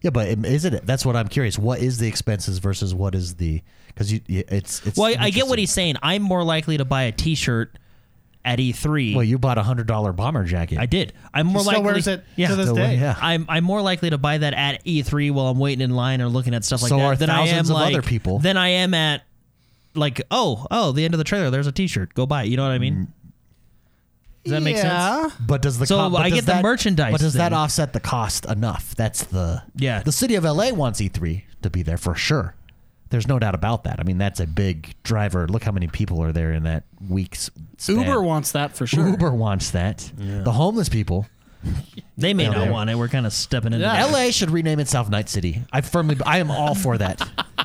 Yeah, 0.03 0.11
but 0.11 0.29
im- 0.29 0.45
is 0.45 0.65
it? 0.65 0.87
That's 0.87 1.05
what 1.05 1.15
I'm 1.17 1.29
curious. 1.29 1.59
What 1.59 1.81
is 1.81 1.99
the 1.99 2.09
expenses 2.09 2.59
versus 2.59 2.95
what 2.95 3.15
is 3.15 3.35
the? 3.35 3.63
Because 3.89 4.13
you, 4.13 4.21
it's 4.29 4.87
it's. 4.87 4.97
Well, 4.97 5.09
I, 5.19 5.25
I 5.27 5.31
get 5.31 5.47
what 5.47 5.59
he's 5.59 5.73
saying. 5.73 5.97
I'm 6.03 6.23
more 6.23 6.43
likely 6.43 6.79
to 6.79 6.85
buy 6.87 7.03
a 7.03 7.13
T-shirt 7.13 7.77
at 8.43 8.59
E3. 8.59 9.15
Well, 9.15 9.23
you 9.25 9.39
bought 9.39 9.59
a 9.59 9.63
hundred 9.63 9.87
dollar 9.87 10.15
bomber 10.15 10.45
jacket. 10.45 10.79
I 10.79 10.87
did. 10.87 11.13
I'm 11.35 11.47
more 11.49 11.61
still 11.61 11.73
likely. 11.75 11.85
wears 11.85 12.07
it 12.07 12.25
yeah. 12.37 12.49
to 12.49 12.57
this 12.57 12.69
So, 12.69 12.75
day. 12.77 12.97
yeah. 12.97 13.15
I'm 13.21 13.45
I'm 13.51 13.65
more 13.65 13.83
likely 13.83 14.09
to 14.09 14.17
buy 14.17 14.39
that 14.39 14.55
at 14.55 14.83
E3 14.85 15.33
while 15.33 15.49
I'm 15.49 15.59
waiting 15.59 15.83
in 15.83 15.91
line 15.91 16.23
or 16.23 16.29
looking 16.29 16.55
at 16.55 16.65
stuff 16.65 16.81
like 16.81 16.89
So 16.89 16.97
that 16.97 17.05
are 17.05 17.17
than 17.17 17.29
I 17.29 17.41
am 17.43 17.47
thousands 17.49 17.71
of 17.71 17.75
like 17.75 17.95
other 17.95 18.03
people. 18.03 18.39
than 18.39 18.57
I 18.57 18.69
am 18.69 18.95
at 18.95 19.23
like 19.95 20.23
oh 20.31 20.67
oh 20.71 20.93
the 20.93 21.05
end 21.05 21.13
of 21.13 21.19
the 21.19 21.25
trailer 21.25 21.51
there's 21.51 21.67
a 21.67 21.73
T-shirt 21.73 22.15
go 22.15 22.25
buy 22.25 22.45
it. 22.45 22.49
You 22.49 22.57
know 22.57 22.63
what 22.63 22.73
I 22.73 22.79
Mm. 22.79 22.81
mean? 22.81 23.13
Does 24.45 24.53
that 24.53 24.63
make 24.63 24.77
yeah. 24.77 25.23
sense? 25.29 25.35
But 25.47 25.63
does 25.63 25.79
the 25.79 25.87
So, 25.87 25.97
co- 25.99 26.11
but 26.11 26.23
I 26.23 26.31
does 26.31 26.41
get 26.45 26.47
the 26.57 26.63
merchandise 26.63 27.13
But 27.13 27.21
does 27.21 27.35
that 27.35 27.51
thing. 27.51 27.59
offset 27.59 27.93
the 27.93 28.01
cost 28.01 28.47
enough? 28.47 28.95
That's 28.97 29.25
the 29.25 29.63
Yeah. 29.77 30.03
The 30.03 30.13
city 30.13 30.35
of 30.35 30.45
LA 30.45 30.71
wants 30.73 31.01
E3 31.01 31.43
to 31.63 31.71
be 31.71 31.83
there 31.83 31.99
for 31.99 32.15
sure. 32.15 32.55
There's 33.11 33.27
no 33.27 33.39
doubt 33.41 33.55
about 33.57 33.85
that. 33.85 33.99
I 33.99 34.05
mean, 34.05 34.19
that's 34.19 34.39
a 34.41 34.47
big 34.47 34.95
driver. 35.03 35.47
Look 35.49 35.65
how 35.65 35.73
many 35.73 35.89
people 35.89 36.23
are 36.23 36.33
there 36.33 36.53
in 36.53 36.63
that 36.63 36.85
week's 37.09 37.51
span. 37.77 37.99
Uber 37.99 38.23
wants 38.23 38.53
that 38.53 38.77
for 38.77 38.87
sure. 38.87 39.09
Uber 39.09 39.33
wants 39.33 39.73
that. 39.73 40.11
The 40.17 40.53
homeless 40.53 40.89
people. 40.89 41.27
They 42.17 42.35
may 42.35 42.45
Yeah. 42.45 42.51
not 42.51 42.69
want 42.71 42.91
it. 42.91 42.97
We're 42.97 43.09
kind 43.09 43.27
of 43.27 43.33
stepping 43.33 43.73
into 43.73 43.85
Yeah. 43.85 43.95
that. 44.07 44.13
LA 44.13 44.31
should 44.31 44.51
rename 44.51 44.79
itself 44.81 45.09
Night 45.09 45.29
City. 45.29 45.63
I 45.73 45.81
firmly, 45.81 46.17
I 46.27 46.39
am 46.39 46.51
all 46.51 46.75
for 46.75 46.99
that 46.99 47.21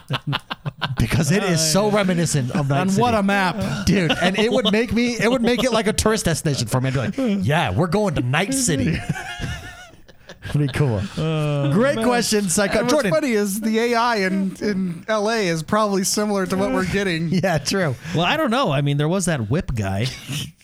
because 0.99 1.31
it 1.31 1.43
is 1.43 1.59
so 1.71 1.89
reminiscent 1.89 2.51
of 2.51 2.69
Night 2.69 2.81
And 2.81 2.91
City. 2.91 3.01
what 3.01 3.13
a 3.15 3.23
map. 3.23 3.85
dude 3.85 4.11
and 4.21 4.37
it 4.39 4.51
would 4.51 4.71
make 4.71 4.93
me 4.93 5.17
it 5.19 5.29
would 5.29 5.41
make 5.41 5.63
it 5.63 5.71
like 5.71 5.87
a 5.87 5.93
tourist 5.93 6.25
destination 6.25 6.67
for 6.67 6.79
me 6.81 6.89
I'd 6.89 6.93
be 6.93 6.99
like 6.99 7.15
yeah 7.45 7.71
we're 7.71 7.87
going 7.87 8.15
to 8.15 8.21
night 8.21 8.53
city 8.53 8.97
pretty 10.51 10.71
cool 10.73 11.01
oh, 11.17 11.71
great 11.73 11.97
question 11.97 12.47
psycho 12.49 12.79
And 12.81 12.91
what's 12.91 13.09
funny 13.09 13.31
is 13.31 13.59
the 13.61 13.79
AI 13.79 14.17
in, 14.17 14.55
in 14.61 15.05
LA 15.09 15.47
is 15.49 15.63
probably 15.63 16.03
similar 16.03 16.45
to 16.45 16.55
what 16.55 16.71
we're 16.71 16.85
getting. 16.85 17.29
yeah 17.29 17.57
true 17.57 17.95
Well, 18.15 18.25
I 18.25 18.37
don't 18.37 18.51
know. 18.51 18.71
I 18.71 18.81
mean, 18.81 18.97
there 18.97 19.09
was 19.09 19.25
that 19.25 19.49
whip 19.49 19.73
guy. 19.73 20.05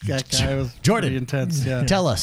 That 0.07 0.29
guy 0.31 0.55
was 0.55 0.73
Jordan. 0.83 1.09
pretty 1.09 1.17
intense. 1.17 1.65
Yeah. 1.65 1.83
tell 1.83 2.07
us 2.07 2.21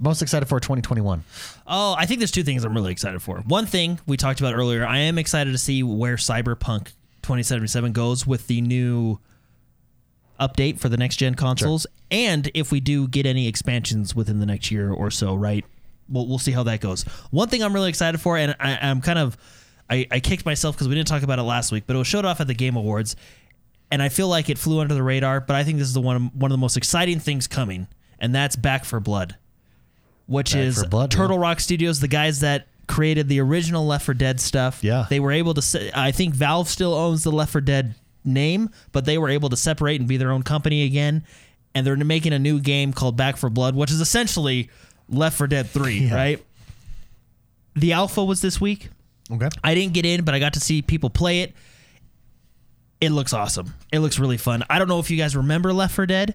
most 0.00 0.22
excited 0.22 0.46
for 0.46 0.60
2021 0.60 1.24
Oh, 1.66 1.94
I 1.98 2.06
think 2.06 2.20
there's 2.20 2.30
two 2.30 2.44
things 2.44 2.64
I'm 2.64 2.74
really 2.74 2.92
excited 2.92 3.20
for. 3.20 3.38
One 3.38 3.66
thing 3.66 3.98
we 4.06 4.16
talked 4.16 4.40
about 4.40 4.54
earlier, 4.54 4.86
I 4.86 4.98
am 4.98 5.18
excited 5.18 5.52
to 5.52 5.58
see 5.58 5.82
where 5.82 6.16
Cyberpunk 6.16 6.92
2077 7.22 7.92
goes 7.92 8.26
with 8.26 8.46
the 8.46 8.60
new 8.60 9.18
update 10.40 10.78
for 10.78 10.88
the 10.88 10.96
next 10.96 11.16
gen 11.16 11.34
consoles, 11.34 11.86
and 12.10 12.50
if 12.54 12.70
we 12.70 12.80
do 12.80 13.08
get 13.08 13.26
any 13.26 13.48
expansions 13.48 14.14
within 14.14 14.38
the 14.38 14.46
next 14.46 14.70
year 14.70 14.92
or 14.92 15.10
so, 15.10 15.34
right? 15.34 15.64
We'll, 16.08 16.26
we'll 16.26 16.38
see 16.38 16.52
how 16.52 16.62
that 16.62 16.80
goes. 16.80 17.02
One 17.30 17.48
thing 17.48 17.62
I'm 17.62 17.74
really 17.74 17.88
excited 17.90 18.20
for, 18.20 18.38
and 18.38 18.54
I, 18.60 18.78
I'm 18.80 19.00
kind 19.00 19.18
of, 19.18 19.36
I, 19.90 20.06
I 20.10 20.20
kicked 20.20 20.46
myself 20.46 20.74
because 20.76 20.88
we 20.88 20.94
didn't 20.94 21.08
talk 21.08 21.22
about 21.22 21.38
it 21.38 21.42
last 21.42 21.72
week, 21.72 21.84
but 21.86 21.96
it 21.96 21.98
was 21.98 22.06
showed 22.06 22.24
off 22.24 22.40
at 22.40 22.46
the 22.46 22.54
Game 22.54 22.76
Awards, 22.76 23.16
and 23.90 24.02
I 24.02 24.08
feel 24.08 24.28
like 24.28 24.48
it 24.48 24.56
flew 24.58 24.80
under 24.80 24.94
the 24.94 25.02
radar. 25.02 25.40
But 25.40 25.56
I 25.56 25.64
think 25.64 25.78
this 25.78 25.88
is 25.88 25.94
the 25.94 26.00
one 26.00 26.30
one 26.34 26.50
of 26.50 26.56
the 26.56 26.60
most 26.60 26.76
exciting 26.76 27.20
things 27.20 27.46
coming, 27.46 27.88
and 28.18 28.34
that's 28.34 28.54
Back 28.54 28.84
4 28.84 29.00
Blood 29.00 29.36
which 30.28 30.52
Back 30.52 30.62
is 30.62 30.84
Blood, 30.84 31.10
Turtle 31.10 31.38
Rock 31.38 31.58
Studios, 31.58 31.98
the 31.98 32.06
guys 32.08 32.40
that 32.40 32.68
created 32.86 33.28
the 33.28 33.40
original 33.40 33.86
Left 33.86 34.06
4 34.06 34.14
Dead 34.14 34.40
stuff. 34.40 34.82
Yeah. 34.84 35.06
They 35.10 35.18
were 35.20 35.32
able 35.32 35.54
to 35.54 35.90
I 35.98 36.12
think 36.12 36.34
Valve 36.34 36.68
still 36.68 36.94
owns 36.94 37.24
the 37.24 37.32
Left 37.32 37.52
4 37.52 37.60
Dead 37.62 37.94
name, 38.24 38.70
but 38.92 39.04
they 39.04 39.18
were 39.18 39.28
able 39.28 39.48
to 39.48 39.56
separate 39.56 40.00
and 40.00 40.08
be 40.08 40.16
their 40.16 40.30
own 40.30 40.42
company 40.42 40.84
again. 40.84 41.24
And 41.74 41.86
they're 41.86 41.96
making 41.96 42.32
a 42.32 42.38
new 42.38 42.60
game 42.60 42.92
called 42.92 43.16
Back 43.16 43.36
4 43.36 43.50
Blood, 43.50 43.74
which 43.74 43.90
is 43.90 44.00
essentially 44.00 44.70
Left 45.08 45.36
4 45.36 45.46
Dead 45.46 45.68
3, 45.68 46.10
right? 46.12 46.44
The 47.74 47.92
alpha 47.92 48.24
was 48.24 48.40
this 48.40 48.60
week. 48.60 48.90
okay 49.30 49.48
I 49.62 49.74
didn't 49.74 49.94
get 49.94 50.04
in, 50.04 50.24
but 50.24 50.34
I 50.34 50.38
got 50.38 50.54
to 50.54 50.60
see 50.60 50.82
people 50.82 51.10
play 51.10 51.42
it. 51.42 51.54
It 53.00 53.10
looks 53.10 53.32
awesome. 53.32 53.74
It 53.92 54.00
looks 54.00 54.18
really 54.18 54.38
fun. 54.38 54.64
I 54.68 54.78
don't 54.78 54.88
know 54.88 54.98
if 54.98 55.10
you 55.10 55.16
guys 55.16 55.36
remember 55.36 55.72
Left 55.72 55.94
4 55.94 56.06
Dead, 56.06 56.34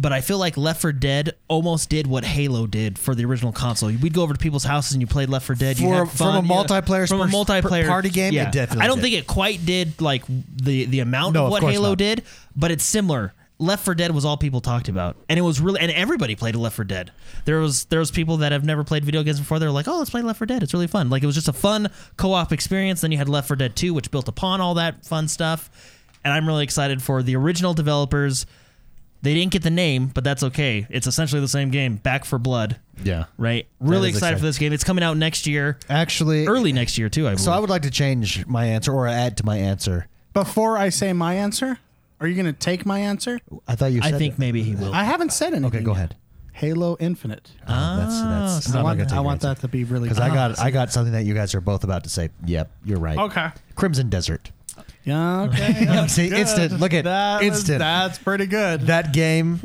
but 0.00 0.12
I 0.12 0.20
feel 0.20 0.38
like 0.38 0.56
Left 0.56 0.80
4 0.80 0.92
Dead 0.92 1.34
almost 1.48 1.88
did 1.90 2.06
what 2.06 2.24
Halo 2.24 2.66
did 2.66 2.98
for 2.98 3.14
the 3.14 3.24
original 3.24 3.52
console. 3.52 3.90
We'd 3.90 4.12
go 4.14 4.22
over 4.22 4.32
to 4.32 4.38
people's 4.38 4.64
houses 4.64 4.92
and 4.92 5.00
you 5.00 5.06
played 5.06 5.28
Left 5.28 5.44
4 5.46 5.56
Dead. 5.56 5.78
you 5.78 5.88
For- 5.88 5.94
had 5.94 6.08
from 6.08 6.16
fun, 6.16 6.36
a 6.36 6.42
you- 6.42 6.48
multiplayer 6.48 7.08
from 7.08 7.20
a 7.20 7.26
multiplayer 7.26 7.86
party 7.88 8.10
game, 8.10 8.32
Yeah, 8.32 8.50
definitely 8.50 8.84
I 8.84 8.86
don't 8.86 8.98
did. 8.98 9.02
think 9.02 9.14
it 9.16 9.26
quite 9.26 9.66
did 9.66 10.00
like 10.00 10.22
the 10.28 10.84
the 10.84 11.00
amount 11.00 11.34
No, 11.34 11.40
of 11.40 11.46
of 11.46 11.50
what 11.52 11.60
course 11.62 11.72
Halo 11.72 11.88
not. 11.90 11.98
did, 11.98 12.22
but 12.56 12.70
it's 12.70 12.84
similar. 12.84 13.34
Left 13.60 13.84
4 13.84 13.96
Dead 13.96 14.12
was 14.14 14.24
all 14.24 14.36
people 14.36 14.60
talked 14.60 14.88
about, 14.88 15.16
and 15.28 15.36
it 15.36 15.42
was 15.42 15.60
really 15.60 15.80
and 15.80 15.90
everybody 15.90 16.36
played 16.36 16.54
Left 16.54 16.76
4 16.76 16.84
Dead. 16.84 17.10
There 17.44 17.58
was 17.58 17.86
there 17.86 17.98
was 17.98 18.12
people 18.12 18.36
that 18.36 18.52
have 18.52 18.64
never 18.64 18.84
played 18.84 19.04
video 19.04 19.24
games 19.24 19.40
before. 19.40 19.58
They're 19.58 19.72
like, 19.72 19.88
"Oh, 19.88 19.98
let's 19.98 20.10
play 20.10 20.22
Left 20.22 20.38
4 20.38 20.46
Dead. 20.46 20.62
It's 20.62 20.72
really 20.72 20.86
fun." 20.86 21.10
Like 21.10 21.24
it 21.24 21.26
was 21.26 21.34
just 21.34 21.48
a 21.48 21.52
fun 21.52 21.88
co-op 22.16 22.52
experience. 22.52 23.00
Then 23.00 23.10
you 23.10 23.18
had 23.18 23.28
Left 23.28 23.48
4 23.48 23.56
Dead 23.56 23.74
2, 23.74 23.92
which 23.94 24.12
built 24.12 24.28
upon 24.28 24.60
all 24.60 24.74
that 24.74 25.04
fun 25.04 25.26
stuff. 25.26 25.70
And 26.24 26.32
I'm 26.32 26.46
really 26.46 26.62
excited 26.62 27.02
for 27.02 27.20
the 27.22 27.34
original 27.34 27.74
developers. 27.74 28.46
They 29.22 29.34
didn't 29.34 29.50
get 29.52 29.62
the 29.62 29.70
name, 29.70 30.06
but 30.14 30.22
that's 30.24 30.42
okay. 30.44 30.86
It's 30.90 31.06
essentially 31.06 31.40
the 31.40 31.48
same 31.48 31.70
game, 31.70 31.96
Back 31.96 32.24
4 32.24 32.38
Blood, 32.38 32.78
yeah 33.02 33.24
right? 33.36 33.66
Really 33.80 34.10
is 34.10 34.14
excited 34.16 34.34
exciting. 34.34 34.38
for 34.38 34.44
this 34.46 34.58
game. 34.58 34.72
It's 34.72 34.84
coming 34.84 35.02
out 35.04 35.16
next 35.16 35.46
year, 35.46 35.78
actually 35.88 36.46
early 36.46 36.72
next 36.72 36.98
year 36.98 37.08
too. 37.08 37.26
I 37.26 37.30
believe. 37.30 37.40
so 37.40 37.52
i 37.52 37.58
would 37.58 37.70
like 37.70 37.82
to 37.82 37.90
change 37.90 38.46
my 38.46 38.66
answer 38.66 38.92
or 38.92 39.06
add 39.08 39.36
to 39.38 39.44
my 39.46 39.56
answer 39.56 40.06
Before 40.34 40.78
I 40.78 40.88
say 40.90 41.12
my 41.12 41.34
answer, 41.34 41.78
are 42.20 42.26
you 42.28 42.34
going 42.34 42.46
to 42.46 42.52
take 42.52 42.86
my 42.86 43.00
answer? 43.00 43.40
i 43.66 43.74
thought 43.74 43.92
you 43.92 44.00
I 44.02 44.10
said 44.10 44.18
think 44.18 44.34
it. 44.34 44.38
maybe 44.38 44.62
he 44.62 44.74
will. 44.76 44.94
I 44.94 45.04
haven't 45.04 45.32
said 45.32 45.48
anything. 45.52 45.66
okay 45.66 45.82
go 45.82 45.92
ahead 45.92 46.14
Halo 46.52 46.96
Infinite. 46.98 47.50
oh, 47.68 47.96
that's 47.96 48.20
that's 48.20 48.74
ah, 48.74 48.78
I 48.78 48.80
I'm 48.80 48.82
not 48.82 48.84
want, 48.84 48.98
gonna 48.98 49.08
take 49.08 49.12
I 49.12 49.16
your 49.16 49.24
want 49.24 49.44
answer. 49.44 49.54
that 49.54 49.60
to 49.60 49.68
be 49.68 49.84
really 49.84 50.08
because 50.08 50.18
I 50.20 50.28
got 50.28 50.58
ah, 50.58 50.64
I 50.64 50.70
got 50.72 50.90
something 50.92 51.12
that 51.12 51.24
you 51.24 51.32
guys 51.34 51.54
are 51.54 51.60
both 51.60 51.84
about 51.84 52.02
to 52.04 52.10
say. 52.10 52.30
Yep, 52.46 52.70
you're 52.84 52.98
right. 52.98 53.16
Okay. 53.16 53.48
Crimson 53.76 54.08
Desert. 54.08 54.50
Yeah, 55.08 55.42
okay. 55.44 56.06
See, 56.08 56.28
instant. 56.28 56.78
Look 56.80 56.92
at 56.94 57.04
That 57.04 57.38
was- 57.40 57.46
instant. 57.48 57.78
that's 57.80 58.18
pretty 58.18 58.46
good. 58.46 58.82
that 58.82 59.12
game 59.12 59.60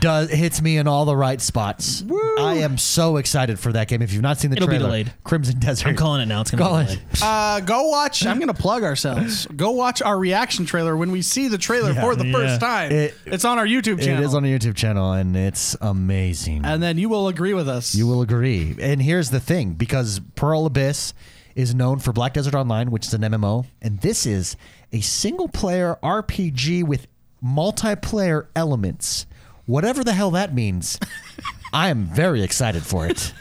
does 0.00 0.30
hits 0.30 0.60
me 0.62 0.76
in 0.78 0.88
all 0.88 1.04
the 1.04 1.16
right 1.16 1.40
spots. 1.40 2.02
I 2.38 2.54
am 2.62 2.78
so 2.78 3.16
excited 3.18 3.58
for 3.58 3.72
that 3.72 3.88
game. 3.88 4.02
If 4.02 4.12
you've 4.12 4.22
not 4.22 4.38
seen 4.38 4.50
the 4.50 4.56
It'll 4.56 4.66
be 4.68 4.72
trailer, 4.76 4.86
delayed. 4.88 5.12
Crimson 5.24 5.58
Desert. 5.58 5.88
I'm 5.88 5.96
calling 5.96 6.20
it 6.22 6.26
now. 6.26 6.40
It's 6.40 6.50
gonna 6.50 6.62
Call 6.62 6.78
be 6.78 6.84
it. 6.84 6.86
delayed. 6.86 7.02
Uh, 7.22 7.60
go 7.60 7.88
watch. 7.88 8.24
I'm 8.26 8.38
going 8.38 8.48
to 8.48 8.54
plug 8.54 8.82
ourselves. 8.84 9.46
Go 9.46 9.72
watch 9.72 10.00
our 10.02 10.18
reaction 10.18 10.64
trailer 10.66 10.96
when 10.96 11.10
we 11.10 11.20
see 11.22 11.48
the 11.48 11.58
trailer 11.58 11.92
for 11.94 12.14
the 12.16 12.24
Yeah. 12.26 12.32
first 12.32 12.60
time. 12.60 12.92
It- 12.92 13.14
it's 13.26 13.44
on 13.44 13.58
our 13.58 13.66
YouTube 13.66 14.00
channel. 14.02 14.22
It 14.22 14.26
is 14.26 14.34
on 14.34 14.42
the 14.42 14.56
YouTube 14.56 14.76
channel, 14.76 15.12
and 15.12 15.36
it's 15.36 15.76
amazing. 15.80 16.64
and 16.64 16.82
then 16.82 16.96
you 16.98 17.08
will 17.08 17.28
agree 17.28 17.54
with 17.54 17.68
us. 17.68 17.94
You 17.94 18.06
will 18.06 18.22
agree. 18.22 18.76
And 18.80 19.02
here's 19.02 19.30
the 19.30 19.40
thing 19.40 19.72
because 19.74 20.20
Pearl 20.36 20.64
Abyss 20.66 21.12
is 21.54 21.74
known 21.74 21.98
for 21.98 22.12
Black 22.12 22.34
Desert 22.34 22.54
Online, 22.54 22.90
which 22.90 23.06
is 23.06 23.14
an 23.14 23.22
MMO, 23.22 23.66
and 23.82 24.00
this 24.00 24.26
is 24.26 24.56
a 24.92 25.00
single 25.00 25.48
player 25.48 25.98
RPG 26.02 26.84
with 26.84 27.06
multiplayer 27.44 28.46
elements. 28.56 29.26
Whatever 29.66 30.02
the 30.02 30.12
hell 30.12 30.30
that 30.32 30.54
means, 30.54 30.98
I 31.72 31.88
am 31.88 32.04
very 32.06 32.42
excited 32.42 32.82
for 32.82 33.06
it. 33.06 33.32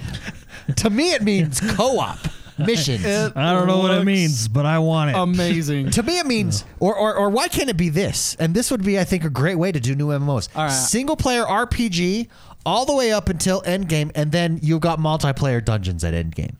to 0.76 0.90
me, 0.90 1.12
it 1.12 1.22
means 1.22 1.60
co 1.60 1.98
op 1.98 2.18
missions. 2.58 3.04
I 3.04 3.52
don't 3.52 3.66
know 3.66 3.78
what 3.78 3.90
it 3.90 3.94
Looks 3.94 4.06
means, 4.06 4.48
but 4.48 4.66
I 4.66 4.78
want 4.78 5.10
it. 5.10 5.16
Amazing. 5.16 5.90
to 5.90 6.02
me, 6.02 6.18
it 6.18 6.26
means, 6.26 6.64
or, 6.80 6.94
or, 6.94 7.14
or 7.14 7.30
why 7.30 7.48
can't 7.48 7.70
it 7.70 7.76
be 7.76 7.88
this? 7.88 8.36
And 8.36 8.54
this 8.54 8.70
would 8.70 8.84
be, 8.84 8.98
I 8.98 9.04
think, 9.04 9.24
a 9.24 9.30
great 9.30 9.56
way 9.56 9.72
to 9.72 9.80
do 9.80 9.94
new 9.94 10.08
MMOs. 10.08 10.48
All 10.54 10.64
right. 10.64 10.70
Single 10.70 11.16
player 11.16 11.44
RPG 11.44 12.28
all 12.66 12.84
the 12.84 12.94
way 12.94 13.12
up 13.12 13.28
until 13.28 13.62
endgame, 13.62 14.10
and 14.14 14.32
then 14.32 14.58
you've 14.62 14.80
got 14.80 14.98
multiplayer 14.98 15.64
dungeons 15.64 16.04
at 16.04 16.14
endgame. 16.14 16.56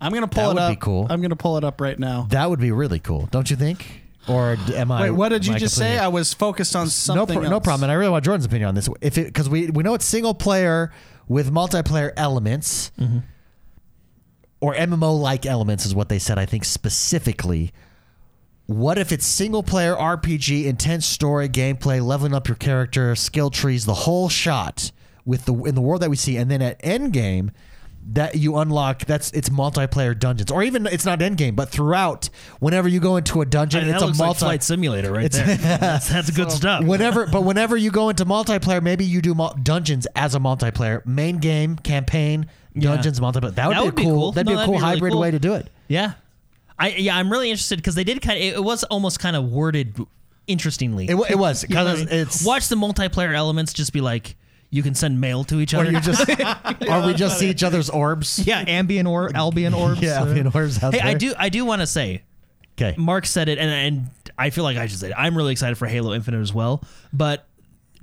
I'm 0.00 0.12
going 0.12 0.22
to 0.22 0.28
pull 0.28 0.44
That 0.44 0.50
it 0.50 0.54
would 0.54 0.62
up. 0.62 0.70
be 0.70 0.76
cool. 0.76 1.06
I'm 1.10 1.20
going 1.20 1.30
to 1.30 1.36
pull 1.36 1.56
it 1.58 1.64
up 1.64 1.80
right 1.80 1.98
now. 1.98 2.26
That 2.30 2.48
would 2.50 2.60
be 2.60 2.70
really 2.72 2.98
cool, 3.00 3.26
don't 3.30 3.50
you 3.50 3.56
think? 3.56 4.02
Or 4.28 4.56
d- 4.56 4.76
am 4.76 4.92
I? 4.92 5.02
Wait, 5.04 5.10
what 5.12 5.30
did 5.30 5.44
am 5.46 5.50
you 5.52 5.56
I 5.56 5.58
just 5.58 5.74
say? 5.76 5.98
I 5.98 6.08
was 6.08 6.34
focused 6.34 6.76
on 6.76 6.84
no, 6.84 6.88
something. 6.90 7.38
pro- 7.40 7.48
no 7.48 7.56
else. 7.56 7.64
problem. 7.64 7.84
And 7.84 7.92
I 7.92 7.94
really 7.94 8.10
want 8.10 8.24
Jordan's 8.24 8.44
opinion 8.44 8.68
on 8.68 8.74
this. 8.74 8.88
If 9.00 9.16
it 9.18 9.26
because 9.26 9.48
we 9.48 9.70
we 9.70 9.82
know 9.82 9.94
it's 9.94 10.04
single 10.04 10.34
player 10.34 10.92
with 11.28 11.50
multiplayer 11.50 12.12
elements, 12.16 12.92
Mm-hmm. 13.00 13.18
or 14.60 14.74
MMO 14.74 15.18
like 15.20 15.46
elements 15.46 15.86
is 15.86 15.94
what 15.94 16.08
they 16.08 16.18
said. 16.18 16.38
I 16.38 16.46
think 16.46 16.64
specifically. 16.64 17.72
What 18.66 18.98
if 18.98 19.12
it's 19.12 19.24
single 19.24 19.62
player 19.62 19.96
RPG, 19.96 20.66
intense 20.66 21.06
story, 21.06 21.48
gameplay, 21.48 22.04
leveling 22.04 22.34
up 22.34 22.48
your 22.48 22.54
character, 22.56 23.16
skill 23.16 23.48
trees, 23.48 23.86
the 23.86 23.94
whole 23.94 24.28
shot 24.28 24.92
with 25.24 25.46
the 25.46 25.54
in 25.64 25.74
the 25.74 25.80
world 25.80 26.02
that 26.02 26.10
we 26.10 26.16
see, 26.16 26.36
and 26.36 26.50
then 26.50 26.60
at 26.60 26.76
end 26.84 27.14
game, 27.14 27.50
that 28.10 28.36
you 28.36 28.56
unlock 28.56 29.04
that's 29.04 29.30
it's 29.32 29.48
multiplayer 29.50 30.18
dungeons, 30.18 30.50
or 30.50 30.62
even 30.62 30.86
it's 30.86 31.04
not 31.04 31.20
end 31.20 31.36
game, 31.36 31.54
but 31.54 31.68
throughout, 31.68 32.30
whenever 32.58 32.88
you 32.88 33.00
go 33.00 33.16
into 33.16 33.40
a 33.42 33.46
dungeon, 33.46 33.80
And 33.82 33.90
it's 33.90 33.98
that 34.00 34.04
a 34.04 34.06
looks 34.06 34.18
like 34.18 34.26
multi. 34.26 34.38
flight 34.40 34.62
simulator 34.62 35.12
right 35.12 35.30
there. 35.30 35.56
that's, 35.56 36.08
that's 36.08 36.30
good 36.30 36.50
stuff. 36.50 36.84
whenever, 36.84 37.26
but 37.26 37.42
whenever 37.44 37.76
you 37.76 37.90
go 37.90 38.08
into 38.08 38.24
multiplayer, 38.24 38.82
maybe 38.82 39.04
you 39.04 39.20
do 39.20 39.34
mul- 39.34 39.56
dungeons 39.62 40.06
as 40.16 40.34
a 40.34 40.38
multiplayer, 40.38 41.04
main 41.04 41.36
game, 41.38 41.76
campaign, 41.76 42.46
dungeons, 42.78 43.20
multiplayer. 43.20 43.54
That 43.54 43.68
would 43.68 43.76
That 43.76 43.80
be 43.80 43.84
would 43.86 43.94
be 43.96 44.02
cool. 44.04 44.12
cool. 44.14 44.32
That'd 44.32 44.46
No, 44.46 44.52
be 44.52 44.54
a 44.54 44.56
that'd 44.56 44.66
cool 44.66 44.74
be 44.78 44.82
really 44.82 44.94
hybrid 44.94 45.12
cool. 45.12 45.20
way 45.20 45.30
to 45.32 45.38
do 45.38 45.54
it. 45.54 45.68
Yeah, 45.88 46.12
I 46.78 46.88
yeah 46.90 47.16
I'm 47.16 47.30
really 47.30 47.50
interested 47.50 47.76
because 47.76 47.94
they 47.94 48.04
did 48.04 48.22
kind 48.22 48.38
of 48.38 48.44
it, 48.44 48.64
was 48.64 48.84
almost 48.84 49.20
kind 49.20 49.36
of 49.36 49.44
worded 49.50 49.98
interestingly. 50.46 51.06
It, 51.08 51.16
it 51.30 51.38
was 51.38 51.64
You 51.68 51.74
know 51.74 51.84
because 51.84 51.98
mean? 52.06 52.08
it's 52.10 52.44
watch 52.44 52.68
the 52.68 52.76
multiplayer 52.76 53.34
elements 53.34 53.72
just 53.74 53.92
be 53.92 54.00
like 54.00 54.36
you 54.70 54.82
can 54.82 54.94
send 54.94 55.20
mail 55.20 55.44
to 55.44 55.60
each 55.60 55.74
or 55.74 55.78
other. 55.78 55.90
you 55.90 56.00
just 56.00 56.28
or 56.88 57.06
we 57.06 57.14
just 57.14 57.38
see 57.38 57.48
each 57.50 57.62
other's 57.62 57.88
orbs. 57.90 58.46
Yeah, 58.46 58.64
ambient 58.66 59.08
or 59.08 59.30
Albion 59.34 59.74
orbs. 59.74 60.00
Yeah, 60.00 60.24
mean, 60.24 60.46
orbs 60.46 60.82
out 60.82 60.94
hey, 60.94 61.00
I 61.00 61.14
do 61.14 61.34
I 61.38 61.48
do 61.48 61.64
want 61.64 61.80
to 61.80 61.86
say 61.86 62.22
Okay. 62.80 62.94
Mark 62.96 63.26
said 63.26 63.48
it, 63.48 63.58
and 63.58 63.70
and 63.70 64.10
I 64.38 64.50
feel 64.50 64.64
like 64.64 64.76
I 64.76 64.86
should 64.86 64.98
say 65.00 65.08
it. 65.10 65.14
I'm 65.16 65.36
really 65.36 65.52
excited 65.52 65.76
for 65.76 65.86
Halo 65.86 66.14
Infinite 66.14 66.40
as 66.40 66.54
well. 66.54 66.82
But 67.12 67.46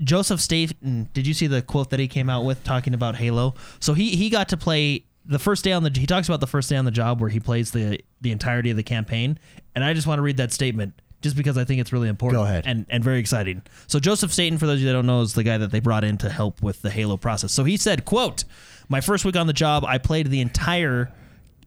Joseph 0.03 0.41
Staten, 0.41 1.09
did 1.13 1.25
you 1.25 1.33
see 1.33 1.47
the 1.47 1.61
quote 1.61 1.91
that 1.91 1.99
he 1.99 2.07
came 2.07 2.29
out 2.29 2.43
with 2.43 2.63
talking 2.65 2.93
about 2.93 3.15
Halo? 3.15 3.55
So 3.79 3.93
he 3.93 4.15
he 4.15 4.29
got 4.29 4.49
to 4.49 4.57
play 4.57 5.05
the 5.25 5.39
first 5.39 5.63
day 5.63 5.71
on 5.71 5.83
the. 5.83 5.91
He 5.97 6.05
talks 6.05 6.27
about 6.27 6.41
the 6.41 6.47
first 6.47 6.69
day 6.69 6.75
on 6.75 6.83
the 6.83 6.91
job 6.91 7.21
where 7.21 7.29
he 7.29 7.39
plays 7.39 7.71
the 7.71 8.01
the 8.19 8.31
entirety 8.31 8.69
of 8.69 8.75
the 8.75 8.83
campaign, 8.83 9.39
and 9.75 9.83
I 9.83 9.93
just 9.93 10.07
want 10.07 10.19
to 10.19 10.23
read 10.23 10.37
that 10.37 10.51
statement. 10.51 11.01
Just 11.25 11.35
because 11.35 11.57
I 11.57 11.63
think 11.65 11.81
it's 11.81 11.91
really 11.91 12.07
important 12.07 12.39
Go 12.39 12.43
ahead. 12.43 12.65
and, 12.67 12.85
and 12.87 13.03
very 13.03 13.17
exciting. 13.17 13.63
So 13.87 13.99
Joseph 13.99 14.31
Staten, 14.31 14.59
for 14.59 14.67
those 14.67 14.75
of 14.75 14.81
you 14.81 14.85
that 14.85 14.93
don't 14.93 15.07
know, 15.07 15.21
is 15.21 15.33
the 15.33 15.41
guy 15.41 15.57
that 15.57 15.71
they 15.71 15.79
brought 15.79 16.03
in 16.03 16.19
to 16.19 16.29
help 16.29 16.61
with 16.61 16.83
the 16.83 16.91
Halo 16.91 17.17
process. 17.17 17.51
So 17.51 17.63
he 17.63 17.77
said, 17.77 18.05
quote, 18.05 18.43
My 18.89 19.01
first 19.01 19.25
week 19.25 19.35
on 19.35 19.47
the 19.47 19.51
job, 19.51 19.83
I 19.85 19.97
played 19.97 20.27
the 20.27 20.39
entire 20.39 21.11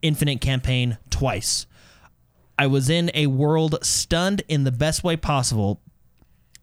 Infinite 0.01 0.41
campaign 0.41 0.97
twice. 1.11 1.67
I 2.57 2.69
was 2.69 2.89
in 2.89 3.11
a 3.15 3.27
world 3.27 3.81
stunned 3.83 4.43
in 4.47 4.63
the 4.63 4.71
best 4.71 5.03
way 5.03 5.17
possible 5.17 5.81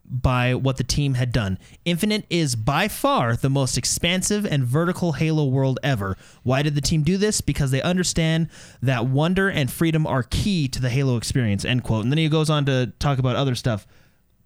by 0.10 0.54
what 0.54 0.78
the 0.78 0.84
team 0.84 1.16
had 1.16 1.32
done. 1.32 1.58
Infinite 1.84 2.26
is 2.30 2.56
by 2.56 2.88
far 2.88 3.36
the 3.36 3.50
most 3.50 3.78
expansive 3.78 4.46
and 4.46 4.64
vertical 4.64 5.14
Halo 5.14 5.46
world 5.46 5.80
ever. 5.84 6.16
Why 6.44 6.62
did 6.62 6.76
the 6.76 6.82
team 6.82 7.04
do 7.04 7.18
this? 7.18 7.42
Because 7.42 7.72
they 7.72 7.82
understand 7.82 8.50
that 8.82 9.08
wonder 9.08 9.50
and 9.50 9.72
freedom 9.72 10.06
are 10.06 10.24
key 10.24 10.68
to 10.70 10.82
the 10.82 10.90
Halo 10.90 11.18
experience. 11.18 11.66
End 11.66 11.84
quote. 11.84 12.04
And 12.04 12.12
then 12.12 12.18
he 12.20 12.30
goes 12.30 12.50
on 12.50 12.66
to 12.66 12.94
talk 13.00 13.18
about 13.20 13.36
other 13.36 13.56
stuff. 13.56 13.88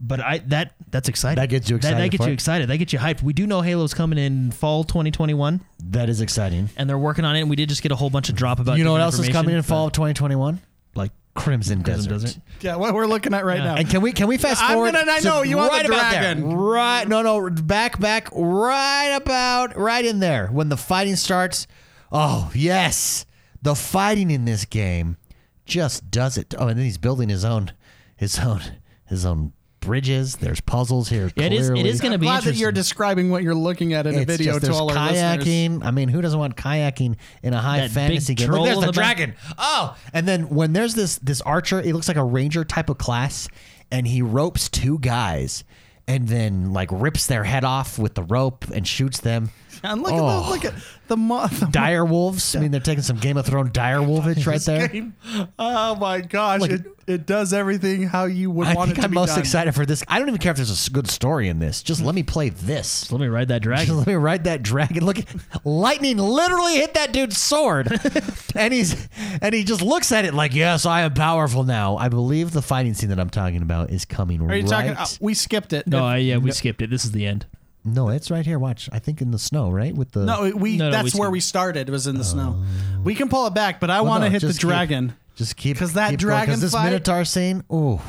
But 0.02 0.22
I 0.22 0.38
that 0.48 0.76
that's 0.90 1.10
exciting. 1.10 1.42
That 1.42 1.50
gets 1.50 1.70
you 1.70 1.76
That, 1.78 1.82
that 1.82 1.90
excited 1.92 2.12
gets 2.12 2.26
you 2.26 2.32
it? 2.32 2.34
excited. 2.34 2.70
That 2.70 2.78
gets 2.78 2.94
you 2.94 3.00
hyped. 3.00 3.22
We 3.22 3.34
do 3.34 3.46
know 3.46 3.60
Halo's 3.62 3.94
coming 3.94 4.18
in 4.18 4.52
fall 4.52 4.86
2021, 4.86 5.60
That 5.90 6.08
is 6.08 6.22
exciting. 6.22 6.70
and 6.78 6.90
they're 6.90 6.98
working 6.98 7.26
on 7.26 7.36
it. 7.36 7.42
And 7.42 7.50
we 7.50 7.58
did 7.58 7.68
just 7.68 7.82
get 7.82 7.92
a 7.92 7.98
whole 7.98 8.10
bunch 8.10 8.30
of 8.30 8.36
drop 8.36 8.62
about. 8.62 8.78
You 8.78 8.86
know 8.86 8.94
what 8.94 9.02
else 9.02 9.20
is 9.20 9.28
coming 9.28 9.54
in 9.56 9.62
fall 9.62 9.88
of 9.88 9.92
2021? 9.92 10.62
Like 10.96 11.12
Crimson, 11.40 11.84
Crimson 11.84 12.12
Desert. 12.12 12.28
Desert. 12.28 12.42
Yeah, 12.62 12.76
what 12.76 12.94
we're 12.94 13.08
looking 13.08 13.34
at 13.34 13.44
right 13.46 13.58
Yeah. 13.60 13.64
now. 13.66 13.76
And 13.76 13.90
can 13.90 14.02
we 14.02 14.12
can 14.12 14.28
we 14.28 14.38
fast 14.38 14.62
I'm 14.64 14.74
forward? 14.74 14.94
gonna- 14.94 15.12
I 15.12 15.20
to 15.20 15.26
know, 15.26 15.42
you 15.44 15.58
want 15.58 15.72
the 15.72 15.78
right 15.78 15.86
about 15.86 16.12
there. 16.12 16.22
dragon. 16.36 16.54
Right? 16.54 17.08
No, 17.08 17.22
no. 17.22 17.50
Back, 17.50 18.00
back. 18.00 18.30
Right 18.34 19.16
about 19.16 19.76
right 19.78 20.06
in 20.06 20.20
there 20.20 20.48
when 20.48 20.70
the 20.70 20.78
fighting 20.78 21.16
starts. 21.16 21.68
Oh 22.12 22.52
yes, 22.54 23.26
the 23.62 23.76
fighting 23.76 24.32
in 24.32 24.46
this 24.46 24.66
game 24.66 25.18
just 25.66 26.10
does 26.12 26.38
it. 26.38 26.54
Oh, 26.58 26.68
and 26.68 26.78
then 26.78 26.86
he's 26.86 26.98
building 26.98 27.30
his 27.30 27.46
own, 27.46 27.72
his 28.16 28.40
own, 28.40 28.62
his 29.06 29.26
own 29.26 29.54
bridges. 29.90 30.36
There's 30.38 30.62
puzzles 30.62 31.10
here. 31.10 31.32
Yeah, 31.36 31.46
it 31.46 31.54
is- 31.54 31.68
it 31.70 31.74
clearly. 31.74 31.90
is 31.90 32.00
gonna 32.02 32.18
be 32.20 32.26
glad 32.28 32.44
that 32.44 32.56
you're 32.56 32.70
interesting. 32.70 32.74
describing 32.74 33.30
what 33.32 33.44
you're 33.44 33.56
looking 33.56 33.94
at 33.94 34.06
in 34.08 34.16
a 34.16 34.20
It's 34.20 34.26
video 34.32 34.54
just, 34.54 34.66
to 34.68 34.74
all 34.74 34.90
our 34.96 35.12
listeners. 35.12 35.44
kayaking. 35.46 35.84
I 35.84 35.92
mean, 35.92 36.10
who 36.10 36.22
doesn't 36.22 36.40
want 36.40 36.56
kayaking 36.56 37.16
in 37.44 37.54
a 37.54 37.60
high 37.60 37.80
That 37.82 37.92
fantasy 37.92 38.36
game? 38.36 38.52
Look, 38.52 38.66
there's 38.66 38.78
in 38.78 38.82
the, 38.82 38.88
the 38.88 38.94
back. 38.94 39.18
dragon. 39.18 39.36
Oh, 39.58 39.96
and 40.14 40.28
then 40.28 40.50
when 40.50 40.74
there's 40.74 40.94
this 40.94 41.18
this 41.18 41.42
archer, 41.42 41.82
he 41.82 41.92
looks 41.94 42.08
like 42.08 42.18
a 42.18 42.24
ranger 42.24 42.64
type 42.64 42.90
of 42.90 42.98
class, 43.00 43.48
and 43.92 44.08
he 44.08 44.22
ropes 44.22 44.70
two 44.70 45.00
guys, 45.00 45.64
and 46.08 46.28
then 46.28 46.72
like 46.74 46.90
rips 46.92 47.26
their 47.28 47.44
head 47.44 47.64
off 47.64 47.98
with 48.00 48.14
the 48.16 48.24
rope 48.24 48.66
and 48.74 48.88
shoots 48.88 49.20
them. 49.20 49.50
And 49.84 50.02
look 50.04 50.12
Oh. 50.14 50.18
at 50.28 50.44
the, 50.44 50.50
look 50.50 50.66
at 50.66 50.74
the, 51.08 51.18
mo- 51.18 51.48
the 51.48 51.66
Dire 51.68 52.04
wolves. 52.06 52.56
I 52.56 52.60
mean, 52.60 52.72
they're 52.72 52.80
taking 52.82 53.02
some 53.04 53.18
Game 53.18 53.38
of 53.38 53.46
Thrones 53.46 53.72
dire 53.72 54.00
wolvage 54.02 54.46
right 54.46 54.62
there. 54.62 54.88
game. 54.88 55.14
Oh 55.58 55.96
my 55.96 56.22
gosh, 56.22 56.62
Look, 56.62 56.72
it, 56.72 56.86
it 57.08 57.26
does 57.26 57.54
everything 57.54 58.04
how 58.04 58.26
you 58.26 58.52
would 58.52 58.68
I 58.68 58.74
want 58.76 58.90
think 58.90 58.98
it 59.00 59.02
to 59.02 59.06
I'm 59.08 59.12
be 59.12 59.16
most 59.16 59.30
done. 59.30 59.40
excited 59.40 59.74
for 59.74 59.86
this. 59.86 60.04
I 60.08 60.20
don't 60.20 60.28
even 60.28 60.40
care 60.40 60.52
if 60.52 60.58
there's 60.58 60.88
a 60.88 60.92
good 60.92 61.10
story 61.10 61.48
in 61.50 61.60
this. 61.60 61.82
Just 61.82 62.02
let 62.02 62.14
me 62.14 62.22
play 62.24 62.50
this. 62.50 63.12
let 63.12 63.20
me 63.22 63.28
ride 63.28 63.48
that 63.48 63.62
dragon. 63.62 63.86
Just 63.88 63.98
let 64.00 64.08
me 64.08 64.14
ride 64.16 64.44
that 64.44 64.62
dragon. 64.62 65.06
Look, 65.06 65.18
lightning 65.64 66.18
literally 66.18 66.76
hit 66.76 66.94
that 66.94 67.12
dude's 67.14 67.38
sword, 67.38 67.88
and 68.56 68.74
he's 68.74 69.08
and 69.42 69.54
he 69.56 69.64
just 69.64 69.82
looks 69.82 70.12
at 70.12 70.26
it 70.26 70.34
like, 70.34 70.54
"Yes, 70.54 70.86
I 70.86 71.02
am 71.02 71.14
powerful 71.14 71.64
now." 71.64 71.98
I 71.98 72.10
believe 72.10 72.52
the 72.52 72.62
fighting 72.62 72.94
scene 72.94 73.10
that 73.10 73.20
I'm 73.20 73.30
talking 73.30 73.62
about 73.62 73.90
is 73.92 74.06
coming 74.06 74.42
Are 74.42 74.56
you 74.56 74.62
right. 74.64 74.70
talking? 74.70 74.92
uh, 74.92 75.08
we 75.22 75.34
skipped 75.34 75.74
it. 75.74 75.88
No, 75.88 76.04
I, 76.06 76.18
yeah, 76.18 76.38
we 76.38 76.52
skipped 76.52 76.82
it. 76.82 76.90
This 76.90 77.06
is 77.06 77.12
the 77.12 77.26
end. 77.26 77.46
No, 77.94 78.10
it's 78.10 78.30
right 78.32 78.46
here. 78.46 78.58
Watch. 78.60 78.90
I 78.92 79.00
think 79.00 79.22
in 79.22 79.32
the 79.32 79.40
snow, 79.40 79.70
right? 79.70 79.94
With 79.96 80.12
the 80.12 80.26
no, 80.26 80.52
we. 80.56 80.78
No, 80.78 80.86
no, 80.86 80.92
that's 80.92 81.14
we 81.14 81.20
where 81.20 81.30
we 81.30 81.40
started. 81.40 81.90
It 81.90 81.92
was 81.92 82.08
in 82.08 82.18
the 82.18 82.24
snow. 82.24 82.62
We 83.04 83.16
can 83.16 83.30
pull 83.30 83.46
it 83.48 83.54
back, 83.54 83.80
but 83.80 83.90
I 83.90 84.02
Well, 84.02 84.10
want 84.12 84.24
to 84.24 84.30
no, 84.30 84.34
hit 84.34 84.42
the 84.42 84.54
dragon. 84.54 84.54
just 84.56 84.58
keep- 84.60 84.68
dragon. 84.70 85.14
just 85.36 85.56
keep 85.58 85.78
'Cause 85.78 85.94
that 85.94 86.10
keep 86.12 86.20
going, 86.20 86.30
dragon 86.30 86.60
this 86.60 86.72
fight- 86.74 86.86
Minotaur 86.86 87.26
scene. 87.26 87.64
Ooh. 87.72 88.00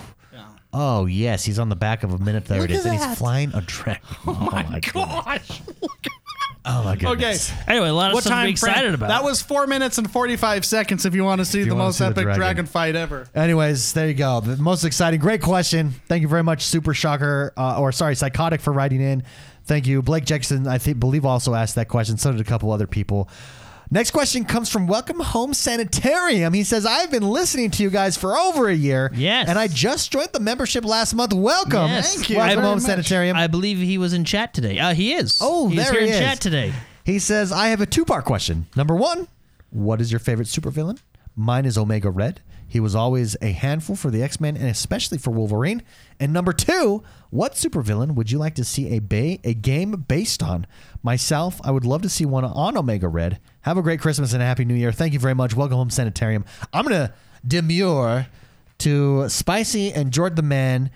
Oh 0.73 1.07
yes, 1.07 1.45
he's 1.45 1.59
on 1.59 1.69
the 1.69 1.75
back 1.77 2.05
of 2.05 2.13
a 2.13 2.19
Minotaur. 2.19 2.59
Look 2.61 2.71
it 2.71 2.75
is, 2.75 2.87
at 2.87 2.93
and 2.93 3.01
that. 3.01 3.09
he's 3.11 3.19
flying 3.19 3.53
a 3.55 3.61
dragon. 3.63 4.03
Oh, 4.27 4.35
my 4.53 4.81
Gosh. 4.81 4.93
Oh 4.95 5.23
my 5.27 5.39
gosh. 5.39 5.63
Okay. 6.67 6.97
goodness. 7.07 7.51
Anyway, 7.67 7.89
a 7.89 7.93
lot 7.93 8.11
of 8.11 8.15
What 8.15 8.23
stuff 8.23 8.33
to 8.33 8.37
time 8.37 8.47
be 8.47 8.51
excited 8.53 8.81
frame? 8.83 8.95
about. 8.95 9.09
That 9.09 9.25
was 9.25 9.41
four 9.43 9.67
minutes 9.67 9.97
and 9.99 10.09
forty-five 10.09 10.65
seconds. 10.65 11.07
If 11.07 11.15
you 11.15 11.25
want 11.25 11.41
to 11.41 11.45
see 11.47 11.65
the 11.65 11.71
wanna 11.75 11.85
most 11.85 11.99
see 11.99 12.05
the 12.05 12.11
epic 12.11 12.25
dragon. 12.25 12.39
dragon. 12.39 12.67
fight 12.67 12.95
ever. 12.97 13.27
Anyways, 13.35 13.95
there 13.95 14.07
you 14.07 14.15
go. 14.15 14.41
The 14.41 14.57
most 14.59 14.85
exciting, 14.85 15.19
great 15.21 15.41
question. 15.43 15.95
Thank 16.07 16.21
you 16.23 16.29
very 16.29 16.43
much, 16.45 16.65
Super 16.67 16.93
Shocker, 16.93 17.53
uh, 17.57 17.81
or 17.81 17.93
sorry, 17.93 18.15
Psychotic 18.15 18.61
for 18.61 18.73
writing 18.75 19.01
in. 19.01 19.23
Thank 19.71 19.87
you, 19.87 20.03
Blake 20.03 20.25
Jackson. 20.25 20.67
I 20.67 20.79
think 20.79 20.99
believe 20.99 21.25
also 21.25 21.55
asked 21.55 21.77
that 21.77 21.87
question. 21.87 22.17
So 22.19 22.33
did 22.33 22.41
a 22.41 22.45
couple 22.45 22.73
other 22.73 22.89
people. 22.89 23.29
Next 23.89 24.11
question 24.11 24.45
comes 24.45 24.69
from 24.69 24.89
Welcome 24.89 25.21
Home 25.21 25.55
Sanitarium. 25.55 26.53
He 26.55 26.65
says, 26.65 26.85
"I've 26.85 27.13
been 27.13 27.23
listening 27.23 27.71
to 27.71 27.85
you 27.85 27.89
guys 27.89 28.17
for 28.17 28.37
over 28.37 28.69
a 28.69 28.75
year. 28.75 29.13
Yes. 29.15 29.49
and 29.49 29.57
I 29.61 29.69
just 29.69 30.11
joined 30.11 30.31
the 30.33 30.41
membership 30.41 30.85
last 30.85 31.15
month. 31.15 31.33
Welcome, 31.33 31.87
Yes. 31.87 32.17
Thank 32.17 32.31
you 32.31 32.39
Welcome 32.39 32.57
very 32.57 32.67
Home 32.67 32.75
much. 32.79 32.83
Sanitarium. 32.83 33.37
I 33.37 33.47
believe 33.47 33.79
he 33.79 33.97
was 33.97 34.13
in 34.13 34.25
chat 34.25 34.53
today. 34.53 34.81
Uh, 34.81 34.93
he 34.93 35.13
is. 35.15 35.39
Oh, 35.41 35.69
He's 35.69 35.85
there 35.85 35.93
here 35.93 36.01
he 36.03 36.09
in 36.09 36.15
is. 36.15 36.19
chat 36.19 36.41
today. 36.41 36.73
He 37.05 37.21
says, 37.21 37.53
I 37.53 37.69
have 37.69 37.81
a 37.81 37.87
two 37.87 38.05
part 38.05 38.25
question. 38.25 38.67
Number 38.75 38.97
one, 38.97 39.29
what 39.71 40.01
is 40.01 40.11
your 40.11 40.19
favorite 40.19 40.49
supervillain? 40.49 40.99
Mine 41.37 41.65
is 41.65 41.79
Omega 41.79 42.11
Red. 42.11 42.41
He 42.71 42.79
was 42.79 42.95
always 42.95 43.37
a 43.43 43.51
handful 43.51 43.97
for 43.97 44.11
the 44.13 44.23
X 44.23 44.41
Men 44.41 44.57
and 44.57 44.69
especially 44.69 45.19
for 45.19 45.33
Wolverine. 45.33 45.83
And 46.21 46.33
number 46.33 46.53
two, 46.53 47.03
what 47.31 47.55
supervillain 47.55 48.15
would 48.15 48.31
you 48.31 48.39
like 48.39 48.55
to 48.55 48.65
see 48.65 48.91
a 48.97 49.01
ba- 49.01 49.39
a 49.43 49.55
game 49.55 50.05
based 50.07 50.41
on? 50.41 50.69
Myself, 51.03 51.61
I 51.65 51.73
would 51.73 51.85
love 51.85 52.03
to 52.03 52.09
see 52.09 52.25
one 52.25 52.45
on 52.45 52.77
Omega 52.77 53.09
Red. 53.09 53.41
Have 53.63 53.77
a 53.77 53.83
great 53.83 54.01
Christmas 54.01 54.33
and 54.33 54.41
a 54.41 54.47
happy 54.47 54.65
New 54.65 54.75
Year. 54.77 54.93
Thank 54.93 55.13
you 55.13 55.19
very 55.19 55.35
much. 55.35 55.57
Welcome 55.57 55.79
home, 55.79 55.91
Sanitarium. 55.91 56.45
I'm 56.73 56.85
gonna 56.85 57.13
demure 57.45 58.29
to 58.79 59.29
Spicy 59.29 59.93
and 59.93 60.13
Jordan 60.13 60.37
the 60.37 60.43
Man. 60.43 60.91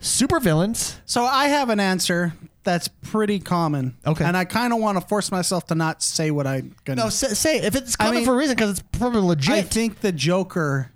Supervillains. 0.00 0.96
So 1.06 1.24
I 1.24 1.48
have 1.48 1.70
an 1.70 1.80
answer 1.80 2.34
that's 2.68 2.88
pretty 2.88 3.38
common. 3.40 3.96
Okay. 4.06 4.24
And 4.24 4.36
I 4.36 4.44
kind 4.44 4.72
of 4.74 4.78
want 4.78 5.00
to 5.00 5.06
force 5.06 5.30
myself 5.32 5.66
to 5.68 5.74
not 5.74 6.02
say 6.02 6.30
what 6.30 6.46
I'm 6.46 6.74
gonna. 6.84 7.04
No, 7.04 7.08
say, 7.08 7.28
say 7.28 7.58
if 7.60 7.74
it's 7.74 7.96
I 7.98 8.04
coming 8.04 8.18
mean, 8.20 8.26
for 8.26 8.34
a 8.34 8.36
reason 8.36 8.54
because 8.56 8.70
it's 8.78 8.82
probably 8.92 9.22
legit. 9.22 9.54
I 9.54 9.62
think 9.62 10.00
the 10.00 10.12
Joker 10.12 10.90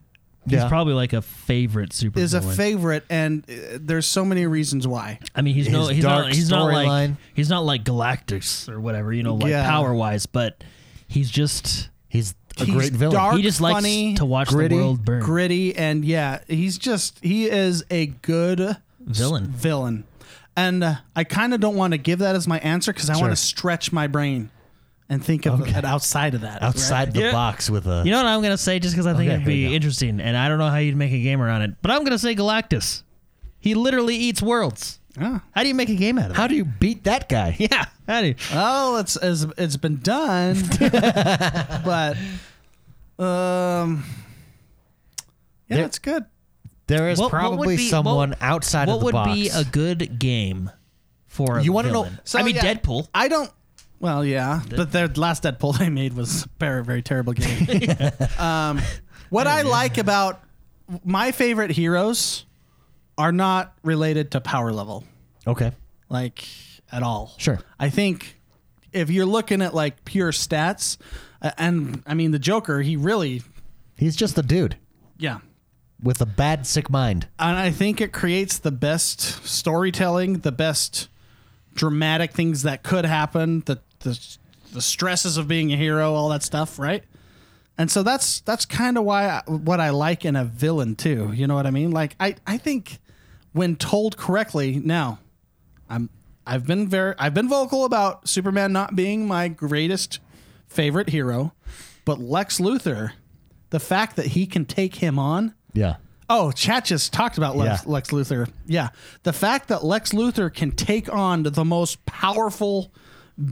He's 0.45 0.55
Yeah. 0.55 0.69
probably 0.69 0.95
like 0.95 1.13
a 1.13 1.23
favorite 1.23 1.93
super. 1.93 2.19
is 2.19 2.35
a 2.35 2.43
favorite, 2.43 3.05
and 3.09 3.45
uh, 3.49 3.79
there's 3.81 4.07
so 4.07 4.25
many 4.25 4.45
reasons 4.47 4.87
why. 4.89 5.21
I 5.37 5.41
mean, 5.41 5.55
he's 5.55 5.69
no, 5.69 5.87
he's 5.87 6.03
dark 6.03 6.25
not, 6.27 6.35
he's 6.35 6.51
not 6.51 6.65
like 6.65 6.87
storyline. 6.89 7.17
he's 7.33 7.49
not 7.49 7.65
like 7.65 7.85
Galactus 7.85 8.69
or 8.69 8.81
whatever, 8.81 9.13
you 9.13 9.23
know, 9.23 9.37
like 9.37 9.51
Yeah. 9.51 9.65
power 9.69 9.95
wise, 9.95 10.27
but 10.27 10.63
he's 11.07 11.31
just 11.31 11.89
He's 12.09 12.35
a 12.61 12.65
He's 12.67 12.75
great 12.75 12.93
villain. 12.93 13.15
dark. 13.15 13.37
he 13.37 13.43
just 13.43 13.61
likes 13.63 13.77
funny, 13.77 14.15
to 14.17 14.27
watch 14.27 14.49
gritty, 14.49 14.77
the 14.77 14.83
world 14.83 15.05
burn. 15.05 15.23
Gritty, 15.23 15.75
and 15.75 16.05
yeah, 16.05 16.41
he's 16.49 16.77
just 16.77 17.19
he 17.23 17.49
is 17.49 17.83
a 17.91 18.07
good 18.07 18.77
Villain. 19.01 19.47
Villain, 19.47 20.05
and 20.57 20.85
uh, 20.85 20.95
I 21.17 21.25
kind 21.25 21.55
of 21.55 21.61
don't 21.61 21.77
want 21.77 21.93
to 21.93 21.99
give 21.99 22.19
that 22.21 22.35
as 22.37 22.47
my 22.49 22.59
answer 22.61 22.93
because 22.93 23.09
I 23.11 23.15
Sure. 23.15 23.23
want 23.23 23.33
to 23.33 23.37
stretch 23.43 23.93
my 23.93 24.07
brain 24.07 24.51
and 25.09 25.23
think 25.25 25.47
of 25.47 25.67
it 25.67 25.85
outside 25.85 26.35
of 26.35 26.41
that. 26.43 26.63
outside 26.63 27.09
right? 27.09 27.15
the 27.15 27.21
Yeah. 27.21 27.33
box 27.33 27.69
with 27.71 27.87
a. 27.87 28.03
You 28.05 28.11
know 28.11 28.19
what 28.19 28.27
I'm 28.27 28.43
gonna 28.43 28.57
say, 28.59 28.79
just 28.79 28.95
because 28.95 29.07
I 29.07 29.13
think 29.15 29.29
Okay, 29.31 29.35
it'd 29.35 29.41
here 29.43 29.49
we 29.49 29.65
be 29.65 29.69
go. 29.69 29.75
interesting, 29.75 30.21
and 30.21 30.37
I 30.37 30.49
don't 30.49 30.59
know 30.59 30.69
how 30.71 30.79
you'd 30.79 30.97
make 30.97 31.13
a 31.13 31.23
game 31.23 31.41
around 31.43 31.63
it, 31.63 31.75
but 31.83 31.91
I'm 31.91 32.05
gonna 32.05 32.19
say 32.19 32.35
Galactus. 32.35 33.03
He 33.59 33.75
literally 33.75 34.17
eats 34.17 34.41
worlds. 34.43 34.99
Yeah. 35.21 35.41
How 35.51 35.63
do 35.63 35.69
you 35.69 35.75
make 35.75 35.91
a 35.91 35.95
game 35.95 36.19
out 36.19 36.27
of 36.27 36.31
it? 36.33 36.37
how 36.37 36.47
it? 36.47 36.49
do 36.49 36.55
you 36.57 36.65
beat 36.65 37.05
that 37.05 37.29
guy? 37.29 37.55
Yeah, 37.61 37.85
how 38.09 38.23
do 38.23 38.29
you? 38.29 38.35
Well, 38.53 38.97
it's 38.97 39.17
it's, 39.21 39.45
it's 39.59 39.77
been 39.77 39.99
done, 39.99 40.57
but 41.85 42.17
um, 43.19 44.05
yeah, 45.69 45.77
There- 45.77 45.85
it's 45.85 45.99
good. 45.99 46.25
There 46.93 47.09
is 47.11 47.19
What- 47.19 47.33
what 47.33 47.43
would 47.43 47.49
probably 47.57 47.77
be- 47.77 47.89
someone 47.89 48.31
what- 48.31 48.43
outside 48.43 48.89
What 48.89 48.95
of 48.97 49.01
the 49.01 49.13
box. 49.13 49.29
What 49.29 49.29
would 49.37 49.49
box. 49.49 49.55
be 49.55 49.61
a 49.61 49.65
good 49.65 50.19
game 50.19 50.71
for 51.27 51.59
a 51.59 51.63
You 51.63 51.73
wanna 51.73 51.93
know- 51.93 52.09
So, 52.25 52.39
I 52.39 52.43
mean, 52.43 52.55
yeah, 52.57 52.75
Deadpool. 52.75 53.09
I 53.15 53.29
don't. 53.29 53.51
Well, 54.01 54.25
yeah, 54.25 54.63
but 54.69 54.91
their 54.93 55.07
last 55.09 55.45
Deadpool 55.45 55.79
they 55.79 55.89
made 55.89 56.15
was 56.15 56.45
a 56.45 56.49
very, 56.59 56.85
very 56.85 57.03
terrible 57.03 57.33
game. 57.35 57.67
um, 58.39 58.81
what 59.31 59.47
I 59.47 59.63
like 59.63 59.97
about 59.97 60.43
my 61.05 61.31
favorite 61.31 61.71
heroes 61.71 62.45
are 63.17 63.31
not 63.33 63.75
related 63.85 64.33
to 64.33 64.41
power 64.41 64.73
level, 64.73 65.05
okay. 65.47 65.71
like 66.09 66.45
at 66.91 67.03
all. 67.05 67.33
Sure. 67.39 67.61
I 67.79 67.91
think 67.91 68.41
if 68.93 69.09
you're 69.09 69.25
looking 69.27 69.63
at 69.63 69.73
like 69.75 70.05
pure 70.05 70.33
stats, 70.33 70.97
uh, 71.41 71.53
and 71.57 72.03
I 72.07 72.15
mean 72.15 72.33
the 72.33 72.39
Joker, 72.41 72.81
he 72.83 72.97
really 72.97 73.43
He's 73.97 74.17
just 74.17 74.37
a 74.37 74.43
dude 74.43 74.77
Yeah. 75.19 75.39
With 76.03 76.21
a 76.21 76.27
bad, 76.27 76.67
sick 76.67 76.91
mind. 76.91 77.29
And 77.39 77.57
I 77.57 77.71
think 77.71 78.01
it 78.01 78.13
creates 78.13 78.59
the 78.59 78.73
best 78.73 79.21
storytelling, 79.47 80.41
the 80.41 80.53
best 80.53 81.09
dramatic 81.75 82.33
things 82.33 82.63
that 82.63 82.83
could 82.83 83.05
happen, 83.05 83.63
the 83.67 83.81
the, 84.01 84.37
the 84.73 84.83
stresses 84.83 85.37
of 85.37 85.47
being 85.47 85.73
a 85.73 85.77
hero, 85.77 86.15
all 86.15 86.29
that 86.31 86.43
stuff, 86.43 86.79
right? 86.79 87.05
And 87.79 87.91
so 87.91 88.03
that's 88.03 88.41
that's 88.41 88.65
kind 88.65 88.99
of 88.99 89.05
why 89.05 89.29
I, 89.29 89.43
what 89.51 89.81
I 89.81 89.91
like 89.91 90.25
in 90.25 90.37
a 90.37 90.45
villain 90.45 90.97
too. 90.97 91.33
You 91.33 91.47
know 91.47 91.55
what 91.55 91.67
I 91.67 91.71
mean? 91.71 91.91
Like 91.91 92.17
I 92.21 92.37
I 92.47 92.59
think 92.59 92.99
when 93.53 93.77
told 93.77 94.17
correctly, 94.17 94.81
now 94.85 95.21
I'm 95.89 96.11
I've 96.47 96.67
been 96.67 96.89
very 96.89 97.15
I've 97.19 97.35
been 97.35 97.49
vocal 97.49 97.85
about 97.85 98.29
Superman 98.29 98.73
not 98.73 98.97
being 98.97 99.27
my 99.27 99.49
greatest 99.49 100.19
favorite 100.67 101.11
hero, 101.11 101.55
but 102.05 102.19
Lex 102.19 102.59
Luthor, 102.59 103.13
the 103.71 103.81
fact 103.81 104.17
that 104.17 104.27
he 104.27 104.47
can 104.47 104.65
take 104.65 104.97
him 104.97 105.19
on 105.19 105.55
Yeah. 105.73 105.97
Oh, 106.29 106.51
chat 106.51 106.87
just 106.87 107.13
talked 107.13 107.37
about 107.37 107.57
Lex, 107.57 107.83
Yeah. 107.85 107.93
Lex 107.93 108.11
Luthor. 108.11 108.49
Yeah. 108.67 108.89
The 109.23 109.33
fact 109.33 109.69
that 109.69 109.85
Lex 109.85 110.13
Luthor 110.13 110.53
can 110.53 110.71
take 110.71 111.13
on 111.13 111.43
the 111.43 111.65
most 111.65 112.05
powerful 112.07 112.93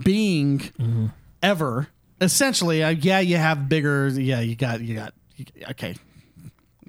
being 0.02 1.12
ever. 1.42 1.88
Essentially, 2.20 2.82
uh, 2.82 2.90
yeah, 2.90 3.20
you 3.20 3.36
have 3.36 3.68
bigger. 3.68 4.08
Yeah, 4.08 4.40
you 4.40 4.56
got, 4.56 4.80
you 4.80 4.94
got, 4.94 5.14
you, 5.36 5.46
okay. 5.70 5.94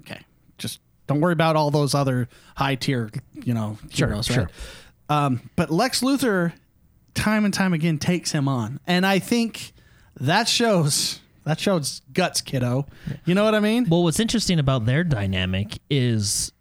Okay. 0.00 0.20
Just 0.58 0.80
don't 1.06 1.20
worry 1.20 1.32
about 1.32 1.56
all 1.56 1.70
those 1.70 1.94
other 1.94 2.28
high 2.56 2.74
tier, 2.74 3.10
you 3.34 3.54
know, 3.54 3.78
heroes, 3.90 4.26
sure. 4.26 4.44
right? 4.44 5.24
Um, 5.24 5.50
but 5.56 5.70
Lex 5.70 6.00
Luthor, 6.00 6.52
time 7.14 7.44
and 7.44 7.52
time 7.52 7.74
again, 7.74 7.98
takes 7.98 8.32
him 8.32 8.48
on. 8.48 8.80
And 8.86 9.04
I 9.04 9.18
think 9.18 9.72
that 10.20 10.48
shows. 10.48 11.20
That 11.44 11.58
shows 11.58 12.02
guts, 12.12 12.40
kiddo. 12.40 12.86
You 13.24 13.34
know 13.34 13.44
what 13.44 13.54
I 13.54 13.60
mean? 13.60 13.88
Well, 13.88 14.04
what's 14.04 14.20
interesting 14.20 14.58
about 14.58 14.86
their 14.86 15.04
dynamic 15.04 15.78
is 15.90 16.52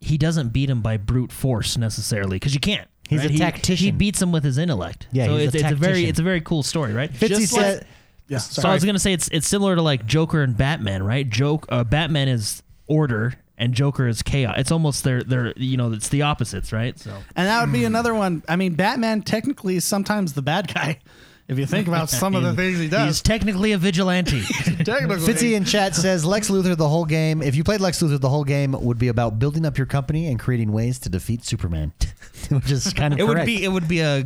he 0.00 0.18
doesn't 0.18 0.50
beat 0.50 0.68
him 0.68 0.82
by 0.82 0.96
brute 0.96 1.32
force 1.32 1.76
necessarily 1.78 2.36
because 2.36 2.54
you 2.54 2.60
can't. 2.60 2.88
He's 3.08 3.20
right? 3.20 3.30
a 3.30 3.38
tactician. 3.38 3.84
He, 3.84 3.90
beats 3.90 4.20
him 4.20 4.32
with 4.32 4.44
his 4.44 4.58
intellect. 4.58 5.06
Yeah, 5.12 5.26
so 5.26 5.36
he's 5.36 5.42
a 5.42 5.44
it's, 5.44 5.54
it's 5.54 5.72
a 5.72 5.76
very 5.76 6.04
it's 6.04 6.18
a 6.18 6.22
very 6.22 6.40
cool 6.40 6.62
story, 6.62 6.92
right? 6.92 7.12
Fitzy 7.12 7.28
Just 7.28 7.52
like- 7.52 7.62
said, 7.62 7.86
Yeah. 8.28 8.38
So 8.38 8.68
I 8.68 8.74
was 8.74 8.84
gonna 8.84 8.98
say 8.98 9.12
it's 9.12 9.28
it's 9.28 9.46
similar 9.46 9.76
to 9.76 9.82
like 9.82 10.06
Joker 10.06 10.42
and 10.42 10.56
Batman, 10.56 11.02
right? 11.02 11.28
Joke 11.28 11.66
uh, 11.68 11.84
Batman 11.84 12.28
is 12.28 12.62
order 12.86 13.34
and 13.58 13.74
Joker 13.74 14.08
is 14.08 14.22
chaos. 14.22 14.54
It's 14.58 14.72
almost 14.72 15.04
they're 15.04 15.22
they're 15.22 15.52
you 15.56 15.76
know 15.76 15.92
it's 15.92 16.08
the 16.08 16.22
opposites, 16.22 16.72
right? 16.72 16.98
So 16.98 17.10
And 17.36 17.46
that 17.46 17.60
would 17.60 17.72
be 17.72 17.84
another 17.84 18.14
one. 18.14 18.42
I 18.48 18.56
mean, 18.56 18.74
Batman 18.74 19.22
technically 19.22 19.76
is 19.76 19.84
sometimes 19.84 20.32
the 20.32 20.42
bad 20.42 20.72
guy. 20.72 20.98
If 21.48 21.58
you 21.58 21.66
think 21.66 21.88
about 21.88 22.08
some 22.08 22.34
of 22.34 22.42
the 22.42 22.52
things 22.56 22.78
he 22.78 22.88
does, 22.88 23.06
he's 23.08 23.22
technically 23.22 23.72
a 23.72 23.78
vigilante. 23.78 24.42
technically, 24.84 25.16
Fitzy 25.34 25.52
in 25.54 25.64
chat 25.64 25.94
says 25.94 26.24
Lex 26.24 26.48
Luthor 26.48 26.76
the 26.76 26.88
whole 26.88 27.04
game. 27.04 27.42
If 27.42 27.56
you 27.56 27.64
played 27.64 27.80
Lex 27.80 28.00
Luthor, 28.02 28.20
the 28.20 28.28
whole 28.28 28.44
game 28.44 28.72
would 28.72 28.98
be 28.98 29.08
about 29.08 29.38
building 29.38 29.66
up 29.66 29.76
your 29.76 29.86
company 29.86 30.28
and 30.28 30.38
creating 30.38 30.72
ways 30.72 30.98
to 31.00 31.08
defeat 31.08 31.44
Superman, 31.44 31.92
which 32.50 32.70
is 32.70 32.92
kind 32.92 33.12
of 33.12 33.20
it 33.20 33.24
would 33.24 33.34
correct. 33.34 33.46
be 33.46 33.62
it 33.64 33.68
would 33.68 33.88
be 33.88 34.00
a 34.00 34.24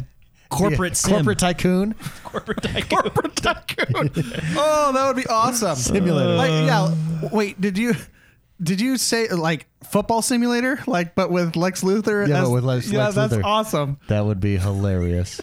corporate 0.50 0.90
Yeah, 0.92 0.94
sim. 0.94 1.10
corporate 1.14 1.38
tycoon. 1.38 1.94
corporate 2.22 2.62
tycoon. 2.62 2.86
corporate 3.02 3.36
tycoon. 3.36 4.10
oh, 4.56 4.92
that 4.94 5.06
would 5.08 5.16
be 5.16 5.26
awesome. 5.26 5.74
Simulator. 5.74 6.34
Like, 6.36 6.50
yeah. 6.50 7.28
Wait, 7.32 7.60
did 7.60 7.76
you 7.78 7.94
did 8.62 8.80
you 8.80 8.96
say 8.98 9.28
like 9.28 9.66
football 9.90 10.22
simulator? 10.22 10.78
Like, 10.86 11.14
but 11.14 11.30
with 11.30 11.56
Lex 11.56 11.82
Luthor? 11.82 12.28
Yeah, 12.28 12.42
as- 12.42 12.48
but 12.48 12.50
with 12.54 12.64
Lex- 12.64 12.90
yeah, 12.90 13.04
Lex 13.04 13.14
that's 13.16 13.32
Luthor. 13.34 13.44
awesome. 13.44 13.98
That 14.08 14.24
would 14.24 14.38
be 14.40 14.56
hilarious. 14.58 15.40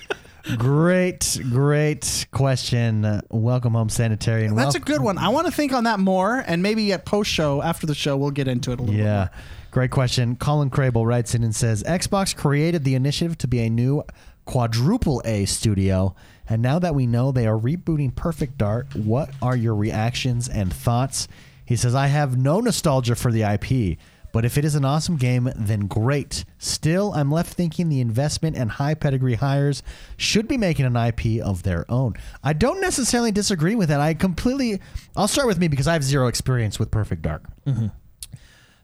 Great, 0.58 1.40
great 1.50 2.28
question. 2.32 3.22
Welcome 3.30 3.74
home, 3.74 3.90
sanitarian. 3.90 4.56
That's 4.56 4.76
a 4.76 4.80
good 4.80 5.02
one. 5.02 5.18
I 5.18 5.30
want 5.30 5.48
to 5.48 5.52
think 5.52 5.74
on 5.74 5.86
that 5.86 6.00
more, 6.00 6.44
and 6.46 6.62
maybe 6.62 6.92
at 6.94 7.06
post 7.06 7.32
show 7.32 7.62
after 7.62 7.88
the 7.88 7.96
show 7.96 8.18
we'll 8.18 8.32
get 8.32 8.48
into 8.48 8.72
it 8.72 8.80
a 8.80 8.84
little. 8.84 9.00
Yeah. 9.00 9.30
Great 9.72 9.92
question. 9.92 10.36
Colin 10.36 10.70
Crable 10.70 11.06
writes 11.06 11.34
in 11.34 11.44
and 11.44 11.56
says 11.56 11.82
Xbox 11.84 12.36
created 12.36 12.84
the 12.84 12.94
initiative 12.94 13.38
to 13.40 13.48
be 13.48 13.60
a 13.62 13.70
new 13.70 14.04
quadruple 14.46 15.22
A 15.26 15.46
studio. 15.46 16.16
And 16.48 16.62
now 16.62 16.78
that 16.80 16.94
we 16.94 17.08
know 17.08 17.32
they 17.32 17.48
are 17.48 17.58
rebooting 17.58 18.16
Perfect 18.16 18.58
Dark, 18.58 18.92
what 18.94 19.32
are 19.42 19.56
your 19.56 19.76
reactions 19.76 20.48
and 20.50 20.72
thoughts? 20.72 21.28
He 21.66 21.76
says, 21.76 21.96
I 21.96 22.08
have 22.08 22.38
no 22.38 22.60
nostalgia 22.60 23.16
for 23.16 23.32
the 23.32 23.44
IP, 23.44 23.98
but 24.34 24.44
if 24.44 24.58
it 24.58 24.66
is 24.66 24.74
an 24.74 24.84
awesome 24.84 25.16
game, 25.16 25.50
then 25.56 25.82
great. 25.82 26.44
Still, 26.58 27.14
I'm 27.14 27.32
left 27.32 27.54
thinking 27.54 27.88
the 27.88 28.02
investment 28.02 28.58
and 28.58 28.72
high 28.72 28.96
pedigree 28.96 29.36
hires 29.36 29.84
should 30.18 30.48
be 30.48 30.58
making 30.58 30.86
an 30.86 30.98
IP 30.98 31.40
of 31.42 31.62
their 31.62 31.90
own. 31.90 32.16
I 32.44 32.54
don't 32.54 32.82
necessarily 32.82 33.32
disagree 33.32 33.76
with 33.76 33.90
that. 33.90 34.02
I 34.02 34.16
completely. 34.16 34.82
I'll 35.16 35.28
start 35.28 35.48
with 35.48 35.60
me 35.60 35.68
because 35.68 35.88
I 35.88 35.94
have 35.94 36.04
zero 36.04 36.28
experience 36.28 36.80
with 36.80 36.90
Perfect 36.90 37.22
Dark. 37.22 37.44
Mm-hmm. 37.68 37.88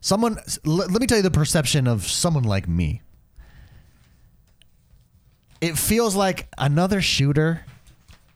Someone, 0.01 0.37
let, 0.63 0.91
let 0.91 1.01
me 1.01 1.07
tell 1.07 1.17
you 1.17 1.23
the 1.23 1.31
perception 1.31 1.87
of 1.87 2.05
someone 2.05 2.43
like 2.43 2.67
me. 2.67 3.01
It 5.61 5.79
feels 5.79 6.15
like 6.15 6.47
another 6.59 7.01
shooter. 7.01 7.65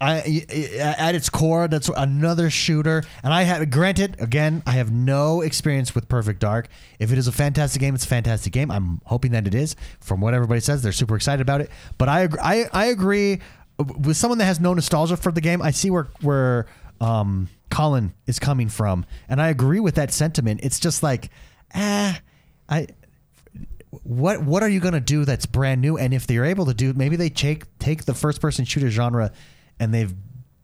I, 0.04 0.46
at 0.80 1.16
its 1.16 1.30
core, 1.30 1.68
that's 1.68 1.90
another 1.96 2.50
shooter. 2.50 3.04
And 3.24 3.34
I 3.34 3.44
have, 3.44 3.70
granted, 3.70 4.18
again, 4.20 4.62
I 4.66 4.72
have 4.72 4.92
no 4.92 5.42
experience 5.42 5.96
with 5.96 6.10
Perfect 6.10 6.40
Dark. 6.40 6.68
If 7.00 7.12
it 7.12 7.18
is 7.18 7.28
a 7.28 7.32
fantastic 7.32 7.80
game, 7.80 7.96
it's 7.96 8.04
a 8.04 8.08
fantastic 8.08 8.52
game. 8.52 8.70
I'm 8.70 9.02
hoping 9.06 9.32
that 9.32 9.48
it 9.48 9.56
is. 9.56 9.76
From 10.02 10.20
what 10.20 10.34
everybody 10.34 10.60
says, 10.60 10.82
they're 10.82 10.92
super 10.92 11.16
excited 11.16 11.42
about 11.42 11.62
it. 11.62 11.72
But 11.98 12.10
I, 12.10 12.28
I, 12.42 12.66
I 12.74 12.86
agree 12.88 13.40
with 13.78 14.18
someone 14.18 14.40
that 14.40 14.46
has 14.46 14.60
no 14.60 14.74
nostalgia 14.74 15.16
for 15.16 15.32
the 15.32 15.42
game. 15.42 15.62
I 15.62 15.72
see 15.72 15.90
where 15.90 16.10
where 16.22 16.68
um, 17.00 17.50
Colin 17.70 18.14
is 18.28 18.40
coming 18.40 18.70
from, 18.70 19.06
and 19.30 19.42
I 19.42 19.50
agree 19.50 19.80
with 19.80 19.96
that 19.96 20.12
sentiment. 20.12 20.62
It's 20.64 20.80
just 20.80 21.02
like, 21.02 21.30
ah, 21.74 22.20
I 22.70 22.88
what 24.04 24.44
what 24.44 24.64
are 24.64 24.70
you 24.70 24.80
going 24.80 24.94
to 24.94 25.00
do 25.00 25.24
that's 25.24 25.46
brand 25.46 25.80
new 25.80 25.98
and 25.98 26.14
if 26.14 26.26
they're 26.26 26.46
able 26.46 26.66
to 26.66 26.74
do 26.74 26.94
maybe 26.94 27.16
they 27.16 27.30
take 27.30 27.78
take 27.78 28.06
the 28.06 28.14
first 28.14 28.42
person 28.42 28.66
shooter 28.66 28.90
genre 28.90 29.32
and 29.80 29.94
they've 29.94 30.14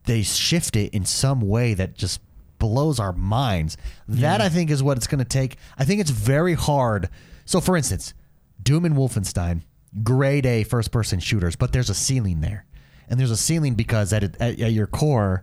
they 0.05 0.23
shift 0.23 0.75
it 0.75 0.93
in 0.93 1.05
some 1.05 1.41
way 1.41 1.73
that 1.73 1.95
just 1.95 2.19
blows 2.57 2.99
our 2.99 3.13
minds. 3.13 3.77
That 4.07 4.41
i 4.41 4.49
think 4.49 4.69
is 4.69 4.83
what 4.83 4.97
it's 4.97 5.07
going 5.07 5.19
to 5.19 5.25
take. 5.25 5.57
I 5.77 5.85
think 5.85 6.01
it's 6.01 6.11
very 6.11 6.53
hard. 6.53 7.09
So 7.45 7.61
for 7.61 7.77
instance 7.77 8.13
doom 8.61 8.85
and 8.85 8.95
wolfenstein 8.95 9.61
grade 10.03 10.45
a 10.45 10.63
first 10.63 10.91
person 10.91 11.19
shooters 11.19 11.55
but 11.55 11.71
there's 11.71 11.89
a 11.89 11.95
ceiling 11.95 12.41
there. 12.41 12.65
And 13.07 13.19
there's 13.19 13.31
a 13.31 13.37
ceiling 13.37 13.73
because 13.73 14.13
at, 14.13 14.23
at, 14.23 14.41
at 14.41 14.71
your 14.71 14.87
core 14.87 15.41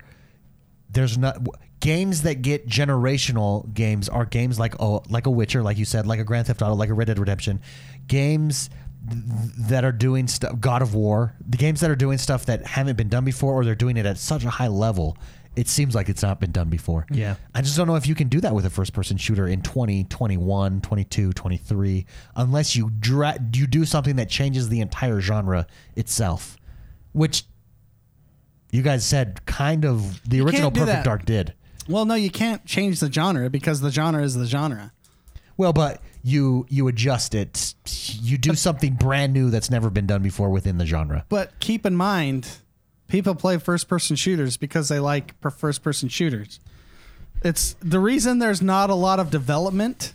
there's 0.90 1.18
not 1.18 1.38
games 1.80 2.22
that 2.22 2.42
get 2.42 2.66
generational 2.66 3.72
games 3.74 4.08
are 4.08 4.24
games 4.24 4.58
like 4.58 4.74
oh 4.80 5.02
like 5.08 5.26
a 5.26 5.30
Witcher, 5.30 5.62
like 5.62 5.78
you 5.78 5.84
said, 5.84 6.06
like 6.06 6.20
a 6.20 6.24
Grand 6.24 6.46
Theft 6.46 6.62
Auto, 6.62 6.74
like 6.74 6.88
a 6.88 6.94
Red 6.94 7.06
Dead 7.06 7.18
Redemption, 7.18 7.60
games 8.06 8.70
that 9.06 9.84
are 9.84 9.92
doing 9.92 10.28
stuff. 10.28 10.58
God 10.60 10.82
of 10.82 10.94
War, 10.94 11.34
the 11.46 11.56
games 11.56 11.80
that 11.80 11.90
are 11.90 11.96
doing 11.96 12.18
stuff 12.18 12.46
that 12.46 12.66
haven't 12.66 12.96
been 12.96 13.08
done 13.08 13.24
before, 13.24 13.54
or 13.54 13.64
they're 13.64 13.74
doing 13.74 13.96
it 13.96 14.06
at 14.06 14.18
such 14.18 14.44
a 14.44 14.50
high 14.50 14.68
level. 14.68 15.16
It 15.54 15.68
seems 15.68 15.94
like 15.94 16.10
it's 16.10 16.20
not 16.22 16.38
been 16.38 16.52
done 16.52 16.68
before. 16.68 17.06
Yeah. 17.10 17.36
I 17.54 17.62
just 17.62 17.78
don't 17.78 17.86
know 17.86 17.94
if 17.96 18.06
you 18.06 18.14
can 18.14 18.28
do 18.28 18.42
that 18.42 18.54
with 18.54 18.66
a 18.66 18.70
first 18.70 18.92
person 18.92 19.16
shooter 19.16 19.48
in 19.48 19.62
20, 19.62 20.04
21, 20.04 20.82
22, 20.82 21.32
23, 21.32 22.06
unless 22.36 22.76
you 22.76 22.90
dra- 23.00 23.38
you 23.54 23.66
do 23.66 23.86
something 23.86 24.16
that 24.16 24.28
changes 24.28 24.68
the 24.68 24.80
entire 24.80 25.20
genre 25.20 25.66
itself, 25.94 26.58
which 27.12 27.44
you 28.70 28.82
guys 28.82 29.06
said 29.06 29.46
kind 29.46 29.86
of 29.86 30.20
the 30.28 30.36
You 30.36 30.46
original 30.46 30.70
Perfect 30.70 30.88
that. 30.88 31.04
Dark 31.04 31.24
did. 31.24 31.54
Well, 31.88 32.04
no, 32.04 32.14
you 32.16 32.30
can't 32.30 32.66
change 32.66 33.00
the 33.00 33.10
genre 33.10 33.48
because 33.48 33.80
the 33.80 33.90
genre 33.90 34.22
is 34.22 34.34
the 34.34 34.44
genre. 34.46 34.92
Well, 35.56 35.72
but 35.72 36.02
you 36.26 36.66
you 36.68 36.88
adjust 36.88 37.36
it. 37.36 37.74
You 38.20 38.36
do 38.36 38.56
something 38.56 38.94
brand 38.94 39.32
new 39.32 39.48
that's 39.48 39.70
never 39.70 39.90
been 39.90 40.08
done 40.08 40.22
before 40.22 40.50
within 40.50 40.76
the 40.76 40.84
genre. 40.84 41.24
But 41.28 41.58
keep 41.60 41.86
in 41.86 41.94
mind, 41.94 42.48
people 43.06 43.36
play 43.36 43.58
first 43.58 43.86
person 43.86 44.16
shooters 44.16 44.56
because 44.56 44.88
they 44.88 44.98
like 44.98 45.34
first 45.52 45.84
person 45.84 46.08
shooters. 46.08 46.58
It's 47.44 47.76
the 47.80 48.00
reason 48.00 48.40
there's 48.40 48.60
not 48.60 48.90
a 48.90 48.94
lot 48.94 49.20
of 49.20 49.30
development. 49.30 50.14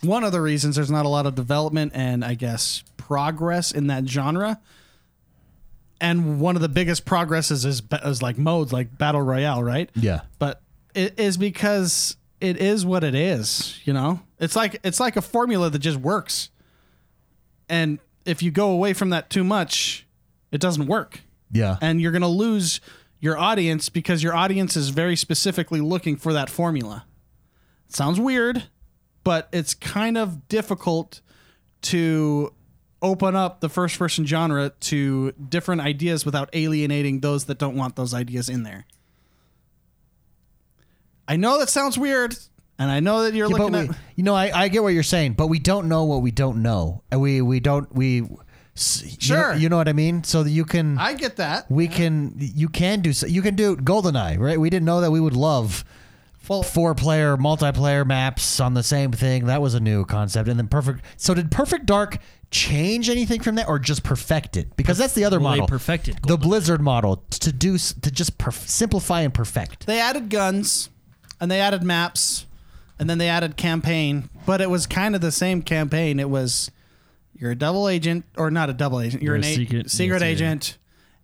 One 0.00 0.24
of 0.24 0.32
the 0.32 0.40
reasons 0.40 0.74
there's 0.74 0.90
not 0.90 1.06
a 1.06 1.08
lot 1.08 1.26
of 1.26 1.36
development 1.36 1.92
and 1.94 2.24
I 2.24 2.34
guess 2.34 2.82
progress 2.96 3.70
in 3.70 3.86
that 3.86 4.08
genre. 4.08 4.60
And 6.00 6.40
one 6.40 6.56
of 6.56 6.62
the 6.62 6.68
biggest 6.68 7.04
progresses 7.04 7.64
is, 7.64 7.82
is 8.04 8.20
like 8.20 8.36
modes 8.36 8.72
like 8.72 8.98
battle 8.98 9.22
royale, 9.22 9.62
right? 9.62 9.88
Yeah. 9.94 10.22
but 10.40 10.60
it 10.92 11.20
is 11.20 11.36
because 11.36 12.16
it 12.40 12.56
is 12.56 12.84
what 12.84 13.04
it 13.04 13.14
is 13.14 13.80
you 13.84 13.92
know 13.92 14.20
it's 14.42 14.54
like 14.54 14.78
it's 14.84 15.00
like 15.00 15.16
a 15.16 15.22
formula 15.22 15.70
that 15.70 15.78
just 15.78 15.96
works 15.98 16.50
and 17.70 17.98
if 18.26 18.42
you 18.42 18.50
go 18.50 18.70
away 18.70 18.92
from 18.92 19.08
that 19.10 19.30
too 19.30 19.42
much 19.44 20.06
it 20.50 20.60
doesn't 20.60 20.86
work 20.86 21.20
Yeah. 21.50 21.76
and 21.80 22.00
you're 22.00 22.12
going 22.12 22.20
to 22.22 22.28
lose 22.28 22.80
your 23.20 23.38
audience 23.38 23.88
because 23.88 24.22
your 24.22 24.34
audience 24.34 24.76
is 24.76 24.90
very 24.90 25.16
specifically 25.16 25.80
looking 25.80 26.16
for 26.16 26.32
that 26.34 26.50
formula 26.50 27.06
sounds 27.88 28.20
weird 28.20 28.64
but 29.24 29.48
it's 29.52 29.72
kind 29.74 30.18
of 30.18 30.48
difficult 30.48 31.20
to 31.82 32.52
open 33.00 33.34
up 33.34 33.60
the 33.60 33.68
first 33.68 33.98
person 33.98 34.24
genre 34.26 34.70
to 34.80 35.32
different 35.32 35.80
ideas 35.80 36.24
without 36.26 36.48
alienating 36.52 37.20
those 37.20 37.44
that 37.46 37.58
don't 37.58 37.76
want 37.76 37.96
those 37.96 38.12
ideas 38.12 38.48
in 38.48 38.62
there 38.64 38.84
I 41.28 41.36
know 41.36 41.58
that 41.60 41.68
sounds 41.68 41.96
weird. 41.96 42.36
And 42.82 42.90
I 42.90 43.00
know 43.00 43.22
that 43.24 43.34
you're 43.34 43.48
Yeah, 43.50 43.56
but 43.56 43.72
looking 43.72 43.88
we, 43.88 43.94
at. 43.94 43.96
you 44.16 44.24
know, 44.24 44.34
I, 44.34 44.50
I 44.64 44.68
get 44.68 44.82
what 44.82 44.90
you're 44.94 45.02
saying, 45.02 45.34
but 45.34 45.46
we 45.46 45.58
don't 45.58 45.88
know 45.88 46.04
what 46.04 46.22
we 46.22 46.30
don't 46.30 46.62
know, 46.62 47.02
and 47.10 47.20
we 47.20 47.40
we 47.42 47.60
don't 47.60 47.92
we. 47.94 48.22
s- 48.76 49.02
you 49.04 49.34
know- 49.34 49.42
Sure. 49.42 49.54
you 49.54 49.68
know, 49.68 49.76
what 49.76 49.88
I 49.88 49.92
mean. 49.92 50.24
So 50.24 50.42
that 50.42 50.50
you 50.50 50.64
can, 50.64 50.98
I 50.98 51.14
get 51.14 51.36
that. 51.36 51.70
we 51.70 51.88
can, 51.88 52.34
you 52.38 52.68
can 52.68 53.00
do, 53.00 53.12
so- 53.12 53.26
you 53.26 53.42
can 53.42 53.54
do 53.54 53.76
Goldeneye, 53.76 54.38
right? 54.38 54.58
We 54.58 54.70
didn't 54.70 54.86
know 54.86 55.00
that 55.02 55.10
we 55.10 55.20
would 55.20 55.36
love 55.36 55.84
Well- 56.48 56.62
four 56.62 56.94
player 56.94 57.36
multiplayer 57.36 58.06
maps 58.06 58.60
on 58.60 58.74
the 58.74 58.82
same 58.82 59.12
thing. 59.12 59.46
That 59.46 59.60
was 59.62 59.74
a 59.74 59.80
new 59.80 60.04
concept, 60.04 60.48
and 60.48 60.58
then 60.58 60.68
perfect. 60.68 61.04
So 61.16 61.34
did 61.34 61.50
Perfect 61.50 61.84
Dark 61.86 62.18
change 62.50 63.08
anything 63.08 63.40
from 63.40 63.54
that, 63.56 63.68
or 63.68 63.78
just 63.78 64.02
perfect 64.02 64.56
it? 64.56 64.74
Because 64.76 64.98
that's 64.98 65.14
the 65.14 65.24
other 65.24 65.38
Well, 65.40 65.52
they 65.52 65.58
model, 65.60 65.68
perfected 65.68 66.16
the 66.26 66.36
GoldenEye. 66.36 66.42
Blizzard 66.42 66.80
model 66.82 67.24
to 67.40 67.52
do 67.52 67.78
to 67.78 68.10
just 68.10 68.38
perf- 68.38 68.66
simplify 68.68 69.20
and 69.20 69.32
perfect. 69.34 69.86
They 69.86 70.00
added 70.00 70.28
guns, 70.30 70.88
and 71.40 71.50
they 71.50 71.60
added 71.60 71.82
maps, 71.82 72.46
and 73.02 73.10
then 73.10 73.18
they 73.18 73.28
added 73.28 73.56
campaign. 73.56 74.30
But 74.46 74.60
it 74.60 74.70
was 74.70 74.86
kind 74.86 75.14
of 75.16 75.20
the 75.20 75.32
same 75.32 75.60
campaign. 75.62 76.20
It 76.20 76.30
was 76.30 76.70
you're 77.34 77.50
a 77.50 77.56
double 77.56 77.88
agent, 77.88 78.24
or 78.36 78.50
not 78.50 78.70
a 78.70 78.72
double 78.72 79.00
agent. 79.00 79.22
You're, 79.22 79.34
You're 79.34 79.36
an 79.36 79.44
a 79.44 79.52
a- 79.52 79.56
secret- 79.56 79.90
secret 79.90 80.22
agent, 80.22 80.78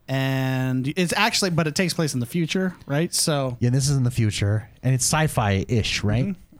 and 0.09 0.93
it's 0.97 1.13
actually, 1.17 1.51
but 1.51 1.67
it 1.67 1.75
takes 1.75 1.95
place 1.95 2.15
in 2.15 2.21
the 2.21 2.27
future, 2.27 2.75
right? 2.87 3.15
So, 3.15 3.57
Yeah, 3.61 3.71
this 3.71 3.89
is 3.89 3.97
in 3.97 4.03
the 4.03 4.11
future, 4.11 4.69
and 4.83 4.95
it's 4.95 5.05
sci-fi 5.05 5.65
ish, 5.69 6.03
right? 6.03 6.27
Mm-hmm. 6.27 6.57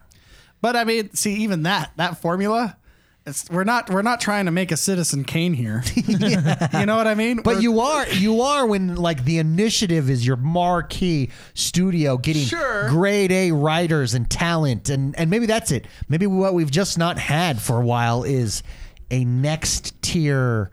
but 0.61 0.75
I 0.75 0.83
mean, 0.85 1.13
see, 1.13 1.35
even 1.43 1.63
that 1.63 1.91
that 1.97 2.21
formula. 2.21 2.77
It's, 3.25 3.47
we're 3.51 3.63
not 3.63 3.89
we're 3.91 4.01
not 4.01 4.19
trying 4.21 4.45
to 4.45 4.51
make 4.51 4.71
a 4.71 4.77
Citizen 4.77 5.23
Kane 5.23 5.53
here. 5.53 5.83
You 5.95 6.85
know 6.85 6.95
what 6.97 7.07
I 7.07 7.13
mean? 7.15 7.37
But 7.37 7.55
We're- 7.55 7.61
you 7.63 7.79
are 7.81 8.07
you 8.09 8.41
are 8.41 8.65
when 8.65 8.95
like 8.95 9.23
the 9.25 9.37
initiative 9.39 10.09
is 10.09 10.25
your 10.25 10.37
marquee 10.37 11.29
studio 11.53 12.17
getting 12.17 12.45
Sure. 12.45 12.89
grade 12.89 13.31
A 13.31 13.51
writers 13.51 14.13
and 14.13 14.29
talent 14.29 14.89
and 14.89 15.15
and 15.19 15.29
maybe 15.29 15.45
that's 15.45 15.71
it. 15.71 15.85
Maybe 16.07 16.25
what 16.27 16.53
we've 16.53 16.71
just 16.71 16.97
not 16.97 17.17
had 17.19 17.61
for 17.61 17.79
a 17.81 17.85
while 17.85 18.23
is 18.23 18.63
a 19.11 19.23
next 19.25 20.01
tier 20.01 20.71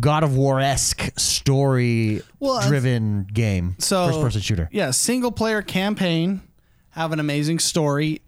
God 0.00 0.22
of 0.24 0.36
War 0.36 0.60
esque 0.60 1.10
story 1.18 2.20
Well, 2.40 2.66
driven 2.68 3.26
game. 3.32 3.76
so 3.78 4.06
first 4.08 4.20
person 4.20 4.40
shooter. 4.42 4.68
Yeah, 4.72 4.90
single 4.90 5.32
player 5.32 5.62
campaign, 5.62 6.42
have 6.90 7.12
an 7.12 7.20
amazing 7.20 7.58
story, 7.60 8.20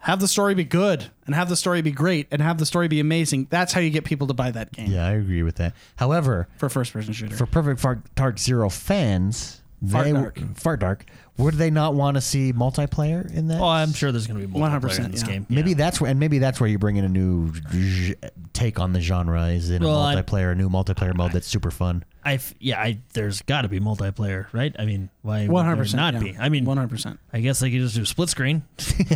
have 0.00 0.20
the 0.20 0.28
story 0.28 0.54
be 0.54 0.64
good, 0.64 1.06
and 1.26 1.34
have 1.34 1.48
the 1.48 1.56
story 1.56 1.82
be 1.82 1.92
great, 1.92 2.26
and 2.30 2.40
have 2.42 2.58
the 2.58 2.66
story 2.66 2.88
be 2.88 3.00
amazing. 3.00 3.46
That's 3.50 3.72
how 3.72 3.80
you 3.80 3.90
get 3.90 4.04
people 4.04 4.26
to 4.28 4.34
buy 4.34 4.50
that 4.50 4.72
game 4.72 4.90
Yeah, 4.90 5.06
I 5.06 5.12
agree 5.12 5.42
with 5.42 5.56
that. 5.56 5.74
However, 5.96 6.48
for 6.56 6.68
first 6.68 6.92
person 6.92 7.12
shooter. 7.12 7.36
for 7.36 7.46
Perfect 7.46 7.80
Fart 7.80 8.14
Dark 8.14 8.38
Zero 8.38 8.68
fans, 8.68 9.60
Fart 9.88 10.04
they 10.04 10.12
Dark. 10.12 10.38
Fart 10.56 10.80
Dark, 10.80 11.04
would 11.36 11.54
they 11.54 11.70
not 11.70 11.94
want 11.94 12.16
to 12.16 12.20
see 12.20 12.52
multiplayer 12.52 13.32
in 13.34 13.48
that? 13.48 13.60
Oh, 13.60 13.64
I'm 13.66 13.92
sure 13.92 14.12
there's 14.12 14.26
going 14.26 14.40
to 14.40 14.46
be 14.46 14.52
multiplayer 14.58 14.80
100%, 14.80 15.04
in 15.06 15.10
this 15.12 15.22
yeah. 15.22 15.28
game. 15.28 15.46
Maybe 15.48 15.74
that's 15.74 16.00
where, 16.00 16.10
and 16.10 16.20
maybe 16.20 16.38
that's 16.38 16.60
where 16.60 16.68
you 16.68 16.78
bring 16.78 16.96
in 16.96 17.04
a 17.04 17.08
new 17.08 17.52
j- 17.72 18.14
take 18.52 18.78
on 18.78 18.92
the 18.92 19.00
genre 19.00 19.46
is 19.48 19.70
in 19.70 19.82
Well, 19.82 19.98
a 20.02 20.06
I- 20.08 20.14
multiplayer, 20.16 20.52
a 20.52 20.54
new 20.54 20.68
multiplayer 20.68 21.14
mode 21.14 21.32
that's 21.32 21.46
super 21.46 21.70
fun. 21.70 22.04
I 22.24 22.38
yeah, 22.58 22.78
I 22.80 22.98
there's 23.14 23.40
got 23.42 23.62
to 23.62 23.68
be 23.68 23.80
multiplayer, 23.80 24.46
right? 24.52 24.74
I 24.78 24.84
mean, 24.84 25.08
why 25.22 25.46
would 25.46 25.56
there 25.56 25.64
hundred 25.64 25.76
percent 25.78 26.14
not 26.14 26.22
be? 26.22 26.36
I 26.38 26.48
mean, 26.50 26.64
one 26.64 26.76
hundred 26.76 26.90
percent. 26.90 27.18
I 27.32 27.40
guess 27.40 27.60
they 27.60 27.70
could 27.70 27.80
just 27.80 27.94
do 27.94 28.04
split 28.04 28.28
screen, 28.28 28.62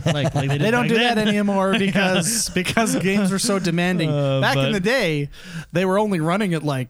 like, 0.07 0.35
like 0.35 0.49
they. 0.49 0.59
They 0.65 0.71
don't 0.71 0.89
do 0.89 0.95
then. 0.95 1.17
that 1.17 1.29
anymore 1.29 1.75
because 1.79 2.49
because 2.51 2.97
games 2.97 3.31
were 3.31 3.39
so 3.39 3.59
demanding. 3.59 4.11
Uh, 4.11 4.41
Back 4.41 4.57
in 4.57 4.73
the 4.73 4.81
day, 4.81 5.29
they 5.73 5.85
were 5.85 5.99
only 5.99 6.21
running 6.21 6.55
at 6.55 6.63
like 6.63 6.89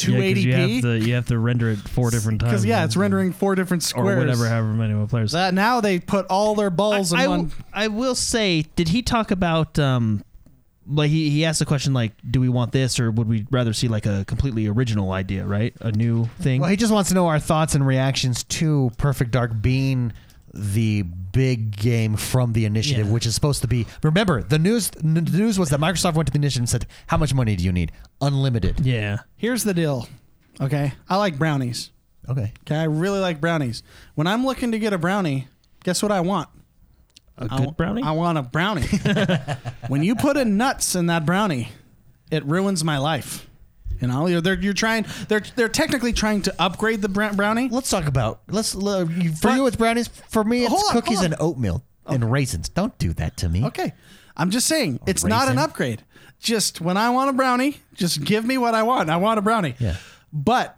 Yeah, 0.00 0.16
'cause 0.32 0.44
you 0.44 0.52
have 0.54 0.70
280p. 0.70 0.82
to 0.82 0.98
you 1.06 1.14
have 1.14 1.26
to 1.26 1.38
render 1.38 1.68
it 1.70 1.78
four 1.78 2.10
different 2.10 2.40
times. 2.40 2.52
Because 2.52 2.64
yeah, 2.64 2.84
it's 2.84 2.96
rendering 2.96 3.32
four 3.32 3.54
different 3.54 3.82
squares. 3.82 4.16
or 4.16 4.20
whatever, 4.20 4.48
however 4.48 4.68
many 4.68 5.06
players. 5.06 5.32
That 5.32 5.52
now 5.52 5.80
they 5.82 5.98
put 6.00 6.26
all 6.28 6.54
their 6.54 6.70
balls 6.70 7.12
in 7.12 7.18
I, 7.20 7.28
one. 7.28 7.52
I 7.72 7.88
will 7.88 8.14
say, 8.14 8.62
did 8.76 8.88
he 8.88 9.02
talk 9.02 9.30
about 9.30 9.78
um, 9.78 10.24
like 10.86 11.10
he, 11.10 11.30
he 11.30 11.44
asked 11.44 11.58
the 11.60 11.64
question 11.66 11.92
like, 11.94 12.12
do 12.30 12.40
we 12.40 12.48
want 12.48 12.72
this 12.72 12.98
or 13.00 13.10
would 13.10 13.28
we 13.28 13.46
rather 13.50 13.72
see 13.72 13.88
like 13.88 14.06
a 14.06 14.24
completely 14.26 14.66
original 14.66 15.12
idea, 15.12 15.44
right? 15.46 15.74
A 15.80 15.92
new 15.92 16.26
thing. 16.40 16.60
Well, 16.60 16.70
he 16.70 16.76
just 16.76 16.92
wants 16.92 17.08
to 17.10 17.14
know 17.14 17.26
our 17.28 17.38
thoughts 17.40 17.74
and 17.74 17.86
reactions 17.86 18.44
to 18.44 18.90
Perfect 18.98 19.30
Dark 19.30 19.50
being 19.60 20.12
the 20.52 21.02
big 21.02 21.76
game 21.76 22.16
from 22.16 22.52
the 22.52 22.64
initiative, 22.64 23.06
Yeah. 23.06 23.12
which 23.12 23.26
is 23.26 23.34
supposed 23.34 23.62
to 23.62 23.66
be. 23.68 23.86
Remember, 24.04 24.42
the 24.42 24.58
news 24.58 24.90
the 24.90 25.02
news 25.20 25.58
was 25.58 25.70
that 25.70 25.80
Microsoft 25.80 26.14
went 26.14 26.26
to 26.28 26.32
the 26.32 26.38
initiative 26.38 26.60
and 26.62 26.68
said, 26.68 26.86
"How 27.08 27.16
much 27.16 27.34
money 27.34 27.56
do 27.56 27.64
you 27.64 27.72
need? 27.72 27.90
Unlimited." 28.20 28.80
yeah. 28.86 29.18
Here's 29.36 29.64
the 29.64 29.74
deal. 29.74 30.06
Okay, 30.60 30.92
I 31.08 31.16
like 31.16 31.38
brownies. 31.38 31.90
Okay. 32.28 32.52
Okay, 32.60 32.76
I 32.76 32.84
really 32.84 33.18
like 33.18 33.40
brownies. 33.40 33.82
When 34.14 34.28
I'm 34.28 34.46
looking 34.46 34.70
to 34.70 34.78
get 34.78 34.92
a 34.92 34.98
brownie, 34.98 35.48
guess 35.82 36.02
what 36.04 36.12
I 36.12 36.20
want? 36.20 36.48
A 37.38 37.48
I 37.50 37.56
good 37.58 37.66
wa- 37.66 37.72
brownie. 37.72 38.02
I 38.02 38.12
want 38.12 38.38
a 38.38 38.42
brownie. 38.42 38.86
when 39.88 40.02
you 40.02 40.14
put 40.14 40.36
in 40.36 40.56
nuts 40.56 40.94
in 40.94 41.06
that 41.06 41.26
brownie, 41.26 41.68
it 42.30 42.44
ruins 42.44 42.84
my 42.84 42.98
life. 42.98 43.48
You 44.00 44.08
know, 44.08 44.26
you're 44.26 44.40
they're, 44.40 44.60
you're 44.60 44.72
trying. 44.74 45.06
They're 45.28 45.42
they're 45.56 45.68
technically 45.68 46.12
trying 46.12 46.42
to 46.42 46.54
upgrade 46.58 47.00
the 47.02 47.08
bra- 47.08 47.32
brownie. 47.32 47.68
Let's 47.68 47.90
talk 47.90 48.06
about 48.06 48.40
let's 48.48 48.74
uh, 48.76 49.06
you- 49.08 49.32
for 49.32 49.48
But- 49.48 49.56
you 49.56 49.66
it's 49.66 49.76
brownies. 49.76 50.08
For 50.08 50.44
me, 50.44 50.62
it's 50.64 50.70
Hold 50.70 50.84
on, 50.86 50.92
cookies 50.92 51.18
on. 51.20 51.26
and 51.26 51.36
oatmeal 51.40 51.84
and 52.06 52.30
raisins. 52.30 52.68
Don't 52.68 52.96
do 52.98 53.12
that 53.14 53.36
to 53.38 53.48
me. 53.48 53.64
Okay, 53.66 53.92
I'm 54.36 54.50
just 54.50 54.66
saying 54.66 55.00
it's 55.06 55.24
not 55.24 55.48
an 55.48 55.56
raisin? 55.56 55.70
upgrade. 55.70 56.04
Just 56.40 56.80
when 56.80 56.96
I 56.96 57.10
want 57.10 57.30
a 57.30 57.32
brownie, 57.32 57.78
just 57.94 58.22
give 58.24 58.44
me 58.44 58.58
what 58.58 58.74
I 58.74 58.82
want. 58.82 59.08
I 59.10 59.16
want 59.16 59.38
a 59.38 59.42
brownie. 59.42 59.74
Yeah. 59.78 59.96
But 60.32 60.76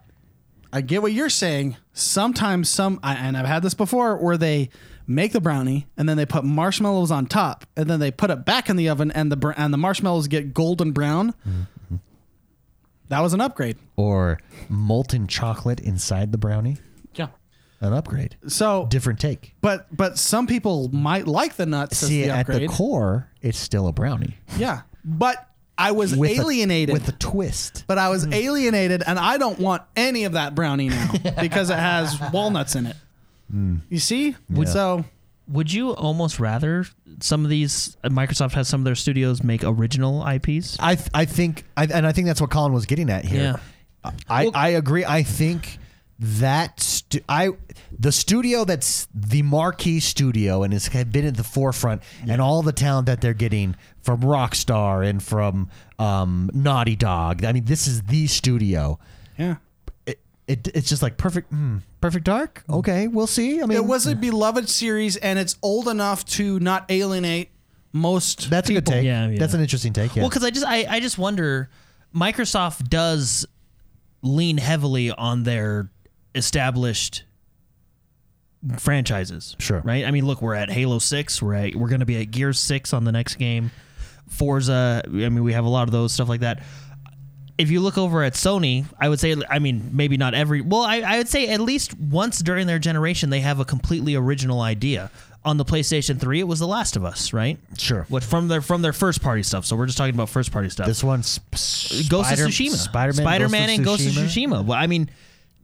I 0.73 0.81
get 0.83 1.03
what 1.03 1.13
you're 1.13 1.31
saying. 1.31 1.77
Sometimes 1.95 2.69
some, 2.71 3.01
I, 3.03 3.15
and 3.15 3.37
I've 3.37 3.47
had 3.47 3.63
this 3.63 3.75
before, 3.75 4.17
where 4.19 4.37
they 4.37 4.69
make 5.07 5.33
the 5.33 5.41
brownie 5.41 5.87
and 5.97 6.09
then 6.09 6.17
they 6.17 6.27
put 6.27 6.45
marshmallows 6.45 7.11
on 7.11 7.27
top, 7.27 7.65
and 7.77 7.89
then 7.89 8.01
they 8.01 8.11
put 8.11 8.31
it 8.31 8.45
back 8.45 8.69
in 8.69 8.77
the 8.77 8.89
oven, 8.89 9.11
and 9.13 9.31
the 9.31 9.37
br- 9.37 9.53
and 9.57 9.73
the 9.73 9.79
marshmallows 9.79 10.29
get 10.29 10.53
golden 10.55 10.93
brown. 10.93 11.33
Mm-hmm. 11.47 11.97
That 13.09 13.21
was 13.21 13.33
an 13.35 13.41
upgrade. 13.41 13.77
Or 13.97 14.41
molten 14.69 15.29
chocolate 15.29 15.79
inside 15.81 16.33
the 16.33 16.39
brownie. 16.39 16.79
Yeah. 17.15 17.29
An 17.81 17.93
upgrade. 17.93 18.37
So, 18.49 18.87
Different 18.91 19.21
take. 19.21 19.55
but 19.61 19.87
but 19.97 20.19
some 20.19 20.47
people 20.47 20.89
might 20.93 21.27
like 21.29 21.55
the 21.57 21.67
nuts 21.67 21.99
See, 21.99 22.23
as 22.25 22.29
the 22.29 22.35
at 22.55 22.61
the 22.61 22.67
core, 22.69 23.29
it's 23.43 23.59
still 23.59 23.87
a 23.87 23.93
brownie. 23.93 24.37
yeah, 24.59 24.81
but 25.05 25.49
I 25.79 25.93
was 25.93 26.17
With 26.17 26.31
a- 26.31 26.35
alienated 26.41 26.93
with 26.95 27.07
a 27.09 27.13
twist. 27.13 27.85
but 27.87 27.99
I 27.99 28.09
was 28.09 28.27
alienated, 28.33 29.03
and 29.07 29.19
I 29.19 29.37
don't 29.39 29.59
want 29.61 29.83
any 29.95 30.25
of 30.25 30.33
that 30.33 30.55
brownie 30.55 30.89
now 30.89 31.13
because 31.41 31.71
it 31.71 31.79
has 31.79 32.19
walnuts 32.33 32.75
in 32.75 32.87
it. 32.87 32.97
You 33.51 33.99
see? 33.99 34.37
So 34.67 35.05
Would 35.49 35.73
you 35.73 35.91
almost 35.95 36.41
rather 36.41 36.85
some 37.21 37.45
of 37.45 37.51
these 37.51 37.97
uh, 38.03 38.09
Microsoft 38.09 38.53
has 38.53 38.67
some 38.69 38.81
of 38.81 38.85
their 38.85 38.95
studios 38.97 39.43
make 39.45 39.63
original 39.65 40.27
IPs? 40.27 40.77
I 40.81 40.97
th- 40.97 41.09
I 41.15 41.25
think 41.25 41.65
I, 41.77 41.85
and 41.87 42.07
I 42.07 42.13
think 42.13 42.27
that's 42.27 42.41
what 42.41 42.51
Colin 42.51 42.73
was 42.73 42.87
getting 42.87 43.09
at 43.11 43.25
here. 43.25 43.61
Yeah. 44.05 44.13
I, 44.29 44.45
Well- 44.45 44.53
I 44.55 44.69
agree. 44.71 45.05
I 45.05 45.23
think 45.23 45.79
that 46.19 46.81
stu- 46.81 47.21
I 47.29 47.51
the 47.97 48.11
studio 48.11 48.65
that's 48.65 49.07
the 49.15 49.43
marquee 49.43 50.01
studio 50.01 50.63
and 50.63 50.73
has 50.73 50.89
been 50.89 51.27
at 51.27 51.37
the 51.37 51.45
forefront 51.45 52.03
and 52.27 52.41
all 52.41 52.63
the 52.63 52.73
talent 52.73 53.07
that 53.07 53.21
they're 53.21 53.35
getting 53.35 53.77
from 54.03 54.21
Rockstar 54.23 55.07
and 55.07 55.23
from 55.23 55.69
um, 55.99 56.51
Naughty 56.55 56.97
Dog. 56.97 57.45
I 57.45 57.53
mean, 57.53 57.67
this 57.67 57.87
is 57.87 58.03
the 58.03 58.27
studio. 58.29 58.99
yeah, 59.39 59.57
It, 60.49 60.69
it 60.69 60.77
it's 60.77 60.89
just 60.89 61.03
like 61.03 61.17
perfect, 61.17 61.53
mm, 61.53 61.83
perfect 62.01 62.25
dark. 62.25 62.63
Okay, 62.71 63.09
we'll 63.09 63.27
see. 63.27 63.61
I 63.63 63.67
mean, 63.67 63.77
it 63.77 63.85
was 63.85 64.07
a 64.07 64.15
beloved 64.15 64.69
series, 64.69 65.17
and 65.17 65.39
it's 65.39 65.57
old 65.63 65.89
enough 65.89 66.25
to 66.27 66.61
not 66.61 66.87
alienate 66.91 67.51
most. 67.93 68.51
that's 68.51 68.69
a 68.71 68.75
good 68.75 68.87
take. 68.87 69.05
Yeah, 69.05 69.29
yeah. 69.29 69.39
That's 69.39 69.55
an 69.55 69.61
interesting 69.61 69.93
take. 69.93 70.15
Yeah. 70.15 70.23
Well, 70.23 70.31
because 70.31 70.45
I 70.45 70.51
just 70.51 70.67
I, 70.67 70.87
I 70.89 71.01
just 71.01 71.19
wonder, 71.19 71.69
Microsoft 72.15 72.89
does 72.89 73.47
lean 74.23 74.59
heavily 74.59 75.11
on 75.11 75.43
their 75.43 75.91
established 76.35 77.25
franchises. 78.79 79.57
Sure. 79.59 79.81
Right. 79.85 80.05
I 80.05 80.11
mean, 80.11 80.27
look, 80.27 80.43
we're 80.43 80.55
at 80.55 80.71
Halo 80.71 80.99
Six. 80.99 81.43
We're 81.43 81.55
at 81.55 81.75
we're 81.75 81.89
going 81.89 82.01
to 82.01 82.07
be 82.07 82.21
at 82.21 82.31
Gears 82.31 82.59
Six 82.59 82.93
on 82.93 83.05
the 83.05 83.13
next 83.13 83.37
game. 83.37 83.71
Forza. 84.29 85.03
I 85.05 85.09
mean, 85.09 85.45
we 85.45 85.53
have 85.53 85.65
a 85.65 85.69
lot 85.69 85.85
of 85.85 85.93
those 85.93 86.13
stuff 86.13 86.29
like 86.29 86.41
that. 86.41 86.63
If 87.59 87.71
you 87.71 87.81
look 87.81 87.97
over 87.97 88.23
at 88.23 88.35
Sony, 88.35 88.85
I 89.01 89.09
would 89.09 89.19
say, 89.19 89.35
I 89.49 89.59
mean, 89.59 89.91
maybe 89.93 90.17
not 90.17 90.35
every. 90.35 90.61
Well, 90.61 90.83
I, 90.83 90.97
I 91.01 91.19
would 91.19 91.29
say 91.29 91.49
at 91.49 91.61
least 91.61 91.99
once 91.99 92.41
during 92.41 92.67
their 92.67 92.79
generation, 92.79 93.31
they 93.31 93.41
have 93.41 93.61
a 93.61 93.65
completely 93.65 94.15
original 94.15 94.61
idea. 94.61 95.11
On 95.45 95.59
the 95.59 95.65
PlayStation 95.65 96.19
Three, 96.19 96.41
it 96.41 96.49
was 96.49 96.59
The 96.59 96.67
Last 96.67 96.97
of 96.97 97.05
Us, 97.05 97.33
right? 97.33 97.57
Sure. 97.79 98.05
What 98.09 98.25
from 98.25 98.49
their 98.49 98.61
from 98.61 98.83
their 98.83 98.93
first 98.93 99.23
party 99.23 99.45
stuff. 99.45 99.65
So 99.65 99.77
we're 99.77 99.87
just 99.87 99.97
talking 99.97 100.13
about 100.13 100.29
first 100.29 100.51
party 100.51 100.69
stuff. 100.71 100.89
this 100.89 101.05
one's 101.05 101.39
Ghost 102.09 102.33
of 102.33 102.39
Tsushima, 102.39 102.75
Spider-Man, 102.75 103.25
Spider-Man, 103.25 103.71
and 103.71 103.85
Ghost 103.85 104.07
of 104.09 104.13
Tsushima. 104.15 104.65
Well, 104.65 104.77
I 104.77 104.89
mean, 104.89 105.09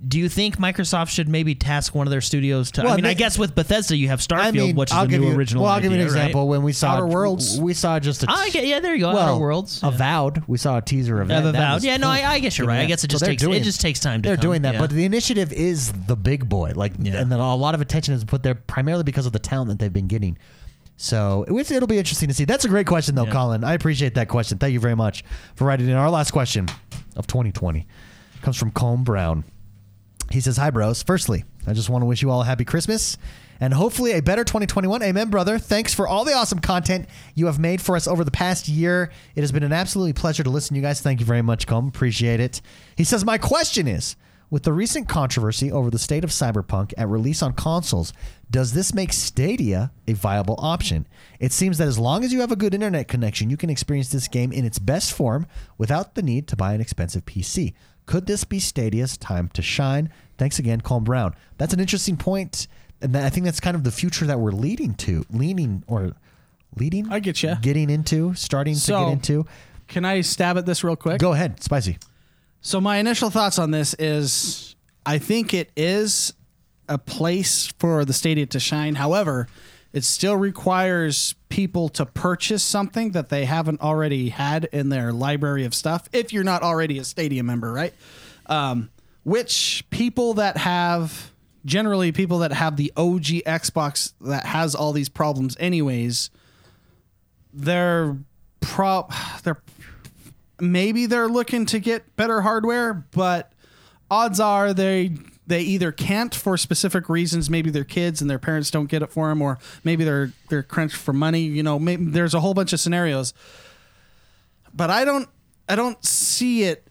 do 0.07 0.19
you 0.19 0.29
think 0.29 0.57
Microsoft 0.59 1.11
should 1.11 1.29
maybe 1.29 1.55
task 1.55 1.95
one 1.95 2.07
of 2.07 2.11
their 2.11 2.21
studios 2.21 2.71
to? 2.73 2.83
Well, 2.83 2.93
I 2.93 2.97
mean, 2.97 3.07
I 3.07 3.15
guess 3.15 3.39
with 3.39 3.55
Bethesda 3.55 3.97
you 3.97 4.09
have 4.09 4.19
Starfield, 4.21 4.41
I 4.43 4.51
mean, 4.51 4.77
which 4.77 4.91
is 4.91 4.97
I'll 4.97 5.05
a 5.05 5.09
give 5.09 5.21
new 5.21 5.29
you, 5.31 5.37
original. 5.37 5.63
Well, 5.63 5.73
I'll 5.73 5.81
give 5.81 5.93
you 5.93 5.99
an 5.99 6.05
idea, 6.07 6.13
right? 6.15 6.21
example. 6.27 6.49
When 6.49 6.63
we 6.63 6.73
saw 6.73 6.95
Outer 6.95 7.07
Worlds. 7.07 7.61
we 7.61 7.73
saw 7.73 8.01
just 8.01 8.23
a 8.25 8.27
ah, 8.29 8.35
I 8.43 8.51
get, 8.51 8.67
yeah, 8.67 8.81
there 8.81 8.95
you 8.95 9.03
go. 9.03 9.13
well, 9.15 9.35
Outer 9.35 9.41
Worlds, 9.41 9.81
Avowed. 9.83 10.43
We 10.49 10.59
saw 10.59 10.79
a 10.79 10.83
teaser 10.83 11.21
of 11.21 11.29
that. 11.29 11.45
Of 11.45 11.53
That 11.53 11.59
Avowed. 11.59 11.75
was 11.75 11.85
Yeah, 11.85 11.97
no. 11.99 12.09
I, 12.09 12.33
I 12.33 12.39
guess 12.41 12.59
you're 12.59 12.67
right. 12.67 12.81
I 12.81 12.87
guess 12.87 13.05
it 13.05 13.09
just 13.09 13.21
they're 13.23 13.31
takes 13.33 13.43
doing- 13.43 13.61
it 13.61 13.65
just 13.65 13.81
takes 13.81 14.01
time 14.01 14.23
to. 14.23 14.29
They're 14.29 14.37
come. 14.37 14.43
doing 14.43 14.63
that, 14.63 14.75
Yeah. 14.75 14.81
but 14.81 14.91
the 14.91 15.05
initiative 15.05 15.53
is 15.53 15.93
the 16.09 16.17
big 16.17 16.49
boy. 16.49 16.73
Like, 16.75 16.95
Yeah. 16.99 17.21
and 17.21 17.31
then 17.31 17.39
a 17.39 17.55
lot 17.55 17.75
of 17.75 17.81
attention 17.81 18.15
is 18.15 18.25
put 18.25 18.43
there 18.43 18.55
primarily 18.57 19.05
because 19.05 19.27
of 19.27 19.33
the 19.33 19.39
talent 19.39 19.69
that 19.71 19.79
they've 19.79 19.93
been 19.93 20.09
getting. 20.09 20.37
So 20.97 21.45
it, 21.49 21.71
it'll 21.71 21.87
be 21.89 21.99
interesting 21.99 22.29
to 22.29 22.35
see. 22.35 22.45
That's 22.45 22.65
a 22.65 22.69
great 22.69 22.87
question, 22.87 23.15
though, 23.15 23.27
Colin. 23.27 23.65
I 23.65 23.75
appreciate 23.75 24.15
that 24.15 24.29
question. 24.29 24.59
Thank 24.59 24.73
you 24.73 24.81
very 24.81 24.95
much 24.97 25.25
for 25.55 25.65
writing 25.65 25.89
in. 25.89 25.95
Our 25.95 26.11
last 26.11 26.33
question 26.33 26.69
of 27.17 27.27
2020 27.27 27.87
comes 28.43 28.57
from 28.57 28.71
Colm 28.73 29.05
Brown. 29.05 29.45
He 30.33 30.41
says, 30.41 30.57
Hi, 30.57 30.71
bros. 30.71 31.03
Firstly, 31.03 31.45
I 31.67 31.73
just 31.73 31.91
want 31.91 32.03
to 32.03 32.07
wish 32.07 32.23
you 32.23 32.31
all 32.31 32.43
a 32.43 32.45
happy 32.45 32.65
Christmas 32.65 33.19
and 33.61 33.73
hopefully 33.73 34.13
a 34.13 34.23
better 34.23 34.45
2021. 34.45 35.03
Amen, 35.03 35.31
brother. 35.31 35.59
Thanks 35.59 35.95
for 35.95 36.09
all 36.09 36.25
the 36.25 36.33
awesome 36.33 36.59
content 36.59 37.07
you 37.35 37.47
have 37.47 37.59
made 37.59 37.81
for 37.81 37.95
us 37.95 38.09
over 38.09 38.25
the 38.25 38.31
past 38.31 38.67
year. 38.67 39.13
It 39.37 39.43
has 39.43 39.53
been 39.53 39.63
an 39.63 39.73
absolutely 39.73 40.15
pleasure 40.15 40.43
to 40.43 40.51
listen 40.51 40.75
to 40.75 40.81
you 40.81 40.87
guys. 40.87 41.01
Thank 41.01 41.21
you 41.21 41.27
very 41.27 41.43
much, 41.43 41.67
Colm. 41.67 41.89
Appreciate 41.89 42.41
it. 42.41 42.61
He 42.97 43.05
says, 43.05 43.25
My 43.25 43.39
question 43.39 43.87
is 43.87 44.17
with 44.53 44.65
the 44.65 44.73
recent 44.75 45.09
controversy 45.09 45.73
over 45.73 45.91
the 45.91 45.99
state 45.99 46.25
of 46.25 46.31
Cyberpunk 46.31 46.93
at 46.99 47.09
release 47.09 47.43
on 47.43 47.55
consoles, 47.55 48.13
does 48.51 48.75
this 48.75 48.93
make 48.93 49.11
Stadia 49.11 49.93
a 50.07 50.13
viable 50.13 50.57
option? 50.59 51.07
It 51.41 51.53
seems 51.53 51.79
that 51.79 51.89
as 51.89 51.99
long 51.99 52.23
as 52.23 52.35
you 52.35 52.41
have 52.41 52.53
a 52.53 52.57
good 52.57 52.75
internet 52.75 53.09
connection, 53.09 53.49
you 53.49 53.57
can 53.57 53.71
experience 53.71 54.11
this 54.11 54.29
game 54.29 54.53
in 54.53 54.67
its 54.67 54.79
best 54.79 55.15
form 55.15 55.47
without 55.79 56.17
the 56.17 56.23
need 56.23 56.49
to 56.49 56.57
buy 56.57 56.75
an 56.75 56.83
expensive 56.83 57.25
PC. 57.25 57.73
Could 58.07 58.27
this 58.27 58.45
be 58.45 58.59
Stadia's 58.59 59.17
time 59.17 59.49
to 59.55 59.63
shine? 59.63 60.11
Thanks 60.39 60.59
again, 60.59 60.81
Colm 60.81 61.05
Brown. 61.05 61.35
That's 61.59 61.73
an 61.73 61.81
interesting 61.81 62.17
point, 62.17 62.67
and 63.01 63.17
I 63.17 63.31
think 63.31 63.45
that's 63.45 63.61
kind 63.61 63.77
of 63.77 63.85
the 63.85 63.93
future 63.93 64.27
that 64.27 64.41
we're 64.41 64.53
leading 64.53 64.95
to, 64.95 65.25
leaning 65.31 65.85
or 65.87 66.13
leading. 66.77 67.11
I 67.13 67.21
get 67.21 67.43
you. 67.43 67.55
Getting 67.61 67.91
into, 67.91 68.35
starting 68.35 68.75
to 68.75 68.91
get 68.91 69.09
into. 69.09 69.47
Can 69.89 70.05
I 70.05 70.23
stab 70.23 70.57
at 70.59 70.67
this 70.67 70.83
real 70.83 70.97
quick? 70.97 71.21
Go 71.21 71.33
ahead, 71.33 71.63
spicy. 71.63 71.99
So 72.61 72.81
my 72.81 72.99
initial 72.99 73.31
thoughts 73.31 73.59
on 73.59 73.73
this 73.73 73.95
is 73.95 74.77
I 75.05 75.19
think 75.19 75.53
it 75.53 75.71
is 75.77 76.33
a 76.89 76.99
place 76.99 77.73
for 77.79 78.05
the 78.05 78.13
Stadia 78.13 78.47
to 78.47 78.61
shine. 78.61 78.95
However, 78.95 79.49
it 79.93 80.05
still 80.05 80.37
requires 80.37 81.35
people 81.53 81.91
to 81.91 82.07
purchase 82.07 82.63
something 82.63 83.11
that 83.11 83.29
they 83.29 83.45
haven't 83.45 83.79
already 83.83 84.31
had 84.31 84.65
in 84.73 84.89
their 84.89 85.13
library 85.13 85.67
of 85.67 85.75
stuff. 85.75 86.09
If 86.11 86.33
you're 86.33 86.45
not 86.45 86.63
already 86.63 86.99
a 86.99 87.05
Stadia 87.05 87.43
member, 87.43 87.71
right? 87.71 87.93
Um, 88.47 88.89
which 89.23 89.85
people 89.91 90.33
that 90.35 90.57
have 90.57 91.31
generally 91.67 92.11
people 92.11 92.39
that 92.39 92.53
have 92.53 92.79
the 92.79 92.91
OG 92.97 93.45
Xbox 93.45 94.15
that 94.23 94.47
has 94.47 94.75
all 94.75 94.95
these 94.95 95.11
problems, 95.11 95.55
anyways, 95.61 96.31
they're 97.53 98.17
pro 98.61 99.07
they're 99.43 99.61
maybe 100.59 101.05
they're 101.05 101.29
looking 101.29 101.67
to 101.67 101.79
get 101.79 102.17
better 102.17 102.41
hardware, 102.41 102.95
but 102.95 103.53
odds 104.11 104.41
are 104.41 104.73
they 104.73 105.17
they 105.53 105.61
either 105.61 105.93
can't 105.93 106.35
for 106.35 106.57
specific 106.57 107.11
reasons. 107.11 107.51
Maybe 107.51 107.69
their 107.69 107.85
kids 107.85 108.23
and 108.23 108.31
their 108.31 108.39
parents 108.39 108.71
don't 108.71 108.87
get 108.87 109.03
it 109.03 109.13
for 109.13 109.29
them, 109.29 109.43
or 109.43 109.59
maybe 109.85 110.03
they're 110.03 110.33
they're 110.49 110.63
crunched 110.63 110.97
for 110.97 111.13
money. 111.13 111.43
You 111.43 111.63
know, 111.63 111.79
maybe 111.79 112.07
there's 112.07 112.33
a 112.33 112.41
whole 112.41 112.55
bunch 112.55 112.73
of 112.73 112.81
scenarios. 112.81 113.35
But 114.73 114.89
I 114.89 115.05
don't 115.05 115.29
I 115.69 115.77
don't 115.77 116.03
see 116.03 116.65
it 116.65 116.89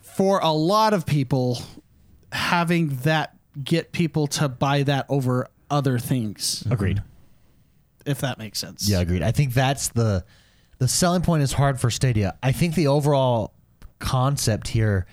for 0.00 0.40
a 0.40 0.50
lot 0.50 0.94
of 0.94 1.04
people 1.04 1.62
having 2.32 2.96
that 3.02 3.36
get 3.62 3.92
people 3.92 4.26
to 4.28 4.48
buy 4.48 4.82
that 4.84 5.04
over 5.10 5.48
other 5.70 5.98
things, 5.98 6.62
mm-hmm. 6.62 6.72
Agreed. 6.72 7.02
if 8.06 8.20
that 8.20 8.38
makes 8.38 8.58
sense. 8.58 8.88
Yeah, 8.88 9.00
agreed. 9.00 9.22
I 9.22 9.32
think 9.32 9.52
that's 9.52 9.88
the 9.88 10.24
the 10.78 10.88
selling 10.88 11.20
point 11.20 11.42
is 11.42 11.52
hard 11.52 11.78
for 11.78 11.90
Stadia. 11.90 12.38
I 12.42 12.52
think 12.52 12.76
the 12.76 12.86
overall 12.86 13.52
concept 13.98 14.68
here, 14.68 15.06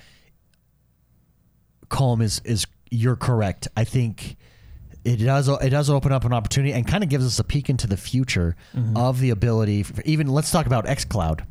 Colm 1.89 2.21
is 2.21 2.41
is 2.45 2.65
you're 2.91 3.15
correct. 3.15 3.67
I 3.75 3.83
think 3.83 4.37
it 5.03 5.17
does 5.17 5.47
it 5.47 5.69
does 5.69 5.89
open 5.89 6.11
up 6.11 6.25
an 6.25 6.33
opportunity 6.33 6.73
and 6.73 6.85
kind 6.87 7.03
of 7.03 7.09
gives 7.09 7.25
us 7.25 7.39
a 7.39 7.43
peek 7.43 7.69
into 7.69 7.87
the 7.87 7.97
future 7.97 8.55
of 8.95 9.19
the 9.19 9.29
ability. 9.29 9.83
For 9.83 10.01
even 10.03 10.27
let's 10.27 10.51
talk 10.51 10.65
about 10.65 10.85
XCloud 10.85 11.45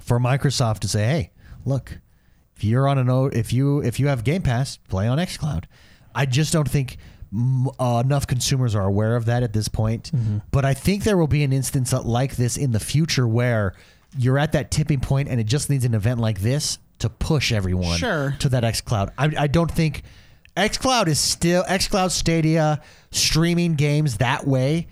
for 0.00 0.18
Microsoft 0.18 0.80
to 0.80 0.88
say, 0.88 1.04
hey, 1.04 1.30
look, 1.64 1.98
if 2.56 2.64
you're 2.64 2.88
on 2.88 2.98
a 2.98 3.04
note, 3.04 3.34
if 3.34 3.52
you 3.52 3.80
if 3.80 3.98
you 4.00 4.08
have 4.08 4.24
Game 4.24 4.42
Pass, 4.42 4.76
play 4.88 5.06
on 5.08 5.18
XCloud. 5.18 5.64
I 6.14 6.26
just 6.26 6.52
don't 6.52 6.68
think 6.68 6.96
uh, 7.78 8.02
enough 8.04 8.26
consumers 8.26 8.74
are 8.74 8.84
aware 8.84 9.14
of 9.16 9.26
that 9.26 9.42
at 9.42 9.52
this 9.52 9.68
point. 9.68 10.10
But 10.50 10.64
I 10.64 10.74
think 10.74 11.04
there 11.04 11.16
will 11.16 11.28
be 11.28 11.44
an 11.44 11.52
instance 11.52 11.92
like 11.92 12.36
this 12.36 12.56
in 12.56 12.72
the 12.72 12.80
future 12.80 13.26
where 13.28 13.74
you're 14.18 14.38
at 14.38 14.52
that 14.52 14.70
tipping 14.72 14.98
point, 15.00 15.28
and 15.28 15.38
it 15.40 15.44
just 15.46 15.70
needs 15.70 15.84
an 15.84 15.94
event 15.94 16.18
like 16.18 16.40
this 16.40 16.78
to 16.98 17.08
push 17.08 17.52
everyone 17.52 17.96
Sure. 17.96 18.34
to 18.40 18.48
that 18.50 18.64
XCloud. 18.64 19.10
I, 19.16 19.32
I 19.38 19.46
don't 19.46 19.70
think 19.70 20.02
XCloud 20.56 21.06
is 21.06 21.18
still 21.18 21.64
XCloud 21.64 22.10
Stadia 22.10 22.80
streaming 23.10 23.74
games 23.74 24.18
that 24.18 24.46
way 24.46 24.86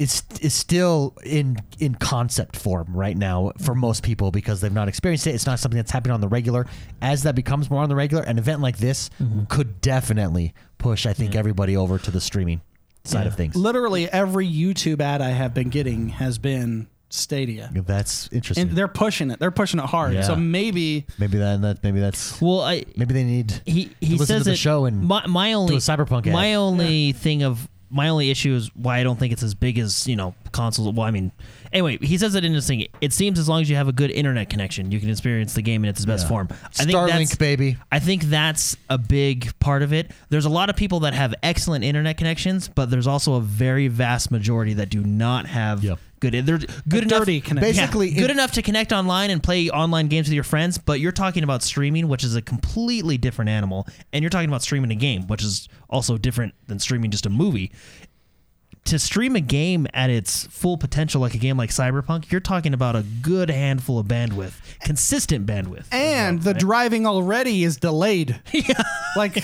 is 0.00 0.22
is 0.40 0.54
still 0.54 1.14
in 1.24 1.58
in 1.78 1.94
concept 1.94 2.56
form 2.56 2.86
right 2.94 3.16
now 3.16 3.52
for 3.62 3.74
most 3.74 4.02
people 4.02 4.30
because 4.30 4.62
they've 4.62 4.72
not 4.72 4.88
experienced 4.88 5.26
it. 5.26 5.34
It's 5.34 5.44
not 5.44 5.58
something 5.58 5.76
that's 5.76 5.90
happening 5.90 6.14
on 6.14 6.22
the 6.22 6.28
regular. 6.28 6.66
As 7.02 7.24
that 7.24 7.34
becomes 7.34 7.68
more 7.68 7.82
on 7.82 7.90
the 7.90 7.94
regular, 7.94 8.22
an 8.22 8.38
event 8.38 8.62
like 8.62 8.78
this 8.78 9.10
mm-hmm. 9.20 9.44
could 9.44 9.82
definitely 9.82 10.54
push. 10.78 11.04
I 11.04 11.12
think 11.12 11.34
everybody 11.34 11.76
over 11.76 11.98
to 11.98 12.10
the 12.10 12.20
streaming 12.20 12.62
side 13.04 13.26
of 13.26 13.36
things. 13.36 13.54
Literally 13.54 14.10
every 14.10 14.50
YouTube 14.50 15.00
ad 15.00 15.20
I 15.20 15.30
have 15.30 15.52
been 15.52 15.68
getting 15.68 16.08
has 16.10 16.38
been 16.38 16.88
Stadia. 17.10 17.70
That's 17.74 18.28
interesting. 18.32 18.68
And 18.68 18.76
they're 18.76 18.88
pushing 18.88 19.30
it. 19.30 19.38
They're 19.38 19.50
pushing 19.50 19.80
it 19.80 19.86
hard. 19.86 20.14
Yeah. 20.14 20.22
So 20.22 20.36
maybe 20.36 21.06
maybe 21.18 21.38
that, 21.38 21.60
that 21.62 21.82
maybe 21.84 22.00
that's 22.00 22.40
Well, 22.40 22.60
I 22.60 22.84
maybe 22.96 23.12
they 23.14 23.24
need 23.24 23.60
he 23.66 23.90
he 24.00 24.12
listen 24.16 24.26
says 24.26 24.38
to 24.42 24.44
the 24.50 24.52
it- 24.52 24.56
show 24.58 24.84
and 24.86 25.02
my 25.02 25.26
my 25.26 25.52
only 25.52 25.76
Cyberpunk 25.76 26.26
ad. 26.26 26.32
my 26.32 26.54
only 26.54 27.12
thing 27.12 27.42
of 27.42 27.68
my 27.90 28.08
only 28.08 28.30
issue 28.30 28.54
is 28.54 28.70
why 28.76 28.98
I 28.98 29.02
don't 29.02 29.18
think 29.18 29.32
it's 29.32 29.42
as 29.42 29.54
big 29.54 29.78
as 29.78 30.06
you 30.06 30.14
know 30.16 30.34
consoles. 30.52 30.94
Well, 30.94 31.06
I 31.06 31.10
mean, 31.10 31.32
anyway, 31.72 31.98
he 31.98 32.16
says 32.18 32.34
it 32.34 32.44
in 32.44 32.52
his 32.54 32.66
thing. 32.66 32.86
It 33.00 33.12
seems 33.12 33.38
as 33.38 33.48
long 33.48 33.60
as 33.62 33.70
you 33.70 33.76
have 33.76 33.88
a 33.88 33.92
good 33.92 34.10
internet 34.10 34.50
connection, 34.50 34.90
you 34.90 35.00
can 35.00 35.10
experience 35.10 35.54
the 35.54 35.62
game 35.62 35.84
in 35.84 35.90
its 35.90 36.04
best 36.04 36.24
Yeah. 36.24 36.28
form. 36.28 36.48
I 36.50 36.84
think 36.84 36.90
Starlink, 36.90 37.08
that's, 37.18 37.34
baby. 37.36 37.76
I 37.90 37.98
think 37.98 38.24
that's 38.24 38.76
a 38.88 38.98
big 38.98 39.58
part 39.60 39.82
of 39.82 39.92
it. 39.92 40.10
There's 40.28 40.44
a 40.44 40.50
lot 40.50 40.70
of 40.70 40.76
people 40.76 41.00
that 41.00 41.14
have 41.14 41.34
excellent 41.42 41.84
internet 41.84 42.16
connections, 42.16 42.68
but 42.68 42.90
there's 42.90 43.06
also 43.06 43.34
a 43.34 43.40
very 43.40 43.88
vast 43.88 44.30
majority 44.30 44.74
that 44.74 44.88
do 44.90 45.02
not 45.02 45.46
have 45.46 45.82
Yep. 45.84 45.98
good. 46.20 46.32
They're 46.46 46.58
good 46.88 47.04
enough. 47.04 47.20
dirty 47.20 47.40
connection. 47.40 47.74
Yeah, 47.74 47.82
Basically, 47.86 48.10
good 48.12 48.24
it- 48.24 48.30
enough 48.30 48.52
to 48.52 48.62
connect 48.62 48.92
online 48.92 49.30
and 49.30 49.42
play 49.42 49.70
online 49.70 50.08
games 50.08 50.26
with 50.28 50.34
your 50.34 50.44
friends. 50.44 50.76
But 50.78 51.00
you're 51.00 51.12
talking 51.12 51.42
about 51.44 51.62
streaming, 51.62 52.08
which 52.08 52.24
is 52.24 52.34
a 52.36 52.42
completely 52.42 53.16
different 53.18 53.48
animal, 53.48 53.86
and 54.12 54.22
you're 54.22 54.30
talking 54.30 54.48
about 54.50 54.62
streaming 54.62 54.90
a 54.90 54.94
game, 54.96 55.26
which 55.28 55.42
is 55.42 55.68
also 55.88 56.18
different 56.18 56.54
than 56.66 56.78
streaming 56.78 57.10
just 57.10 57.26
a 57.26 57.30
movie 57.30 57.72
to 58.84 58.98
stream 58.98 59.36
a 59.36 59.40
game 59.40 59.86
at 59.94 60.10
its 60.10 60.46
full 60.46 60.76
potential, 60.78 61.20
like 61.20 61.34
a 61.34 61.38
game 61.38 61.56
like 61.56 61.70
Cyberpunk, 61.70 62.32
you're 62.32 62.40
talking 62.40 62.72
about 62.74 62.96
a 62.96 63.04
good 63.22 63.48
handful 63.50 63.98
of 63.98 64.06
bandwidth, 64.06 64.54
consistent 64.80 65.46
bandwidth. 65.46 65.84
and 65.92 66.42
the 66.42 66.54
driving 66.54 67.06
already 67.06 67.62
is 67.64 67.76
delayed. 67.76 68.40
Like 69.16 69.42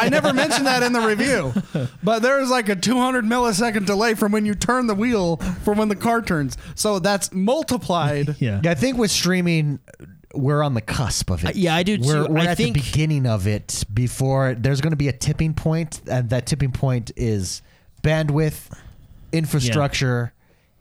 I 0.00 0.08
never 0.08 0.32
mentioned 0.32 0.66
that 0.66 0.82
in 0.82 0.94
the 0.94 1.00
review, 1.02 1.52
but 2.02 2.20
there's 2.22 2.48
like 2.48 2.70
a 2.70 2.74
200 2.74 3.22
millisecond 3.22 3.84
delay 3.84 4.14
from 4.14 4.32
when 4.32 4.46
you 4.46 4.54
turn 4.54 4.86
the 4.86 4.94
wheel 4.94 5.36
from 5.62 5.76
when 5.76 5.88
the 5.88 5.94
car 5.96 6.22
turns. 6.22 6.56
So 6.74 6.98
that's 6.98 7.30
multiplied. 7.30 8.36
yeah. 8.40 8.62
Yeah, 8.64 8.70
I 8.70 8.74
think 8.74 8.96
with 8.96 9.10
streaming, 9.10 9.78
we're 10.34 10.62
on 10.62 10.72
the 10.72 10.80
cusp 10.80 11.28
of 11.30 11.44
it. 11.44 11.48
Uh, 11.48 11.52
yeah, 11.54 11.74
I 11.74 11.82
do 11.82 11.98
We're, 12.00 12.26
we're 12.28 12.38
I 12.38 12.46
at 12.46 12.56
think- 12.56 12.76
the 12.76 12.82
beginning 12.82 13.26
of 13.26 13.46
it 13.46 13.84
before 13.92 14.54
there's 14.58 14.80
going 14.80 14.92
to 14.92 14.96
be 14.96 15.08
a 15.08 15.12
tipping 15.12 15.52
point, 15.52 16.00
and 16.10 16.30
that 16.30 16.46
tipping 16.46 16.72
point 16.72 17.10
is 17.14 17.60
bandwidth, 18.02 18.70
infrastructure, 19.32 20.32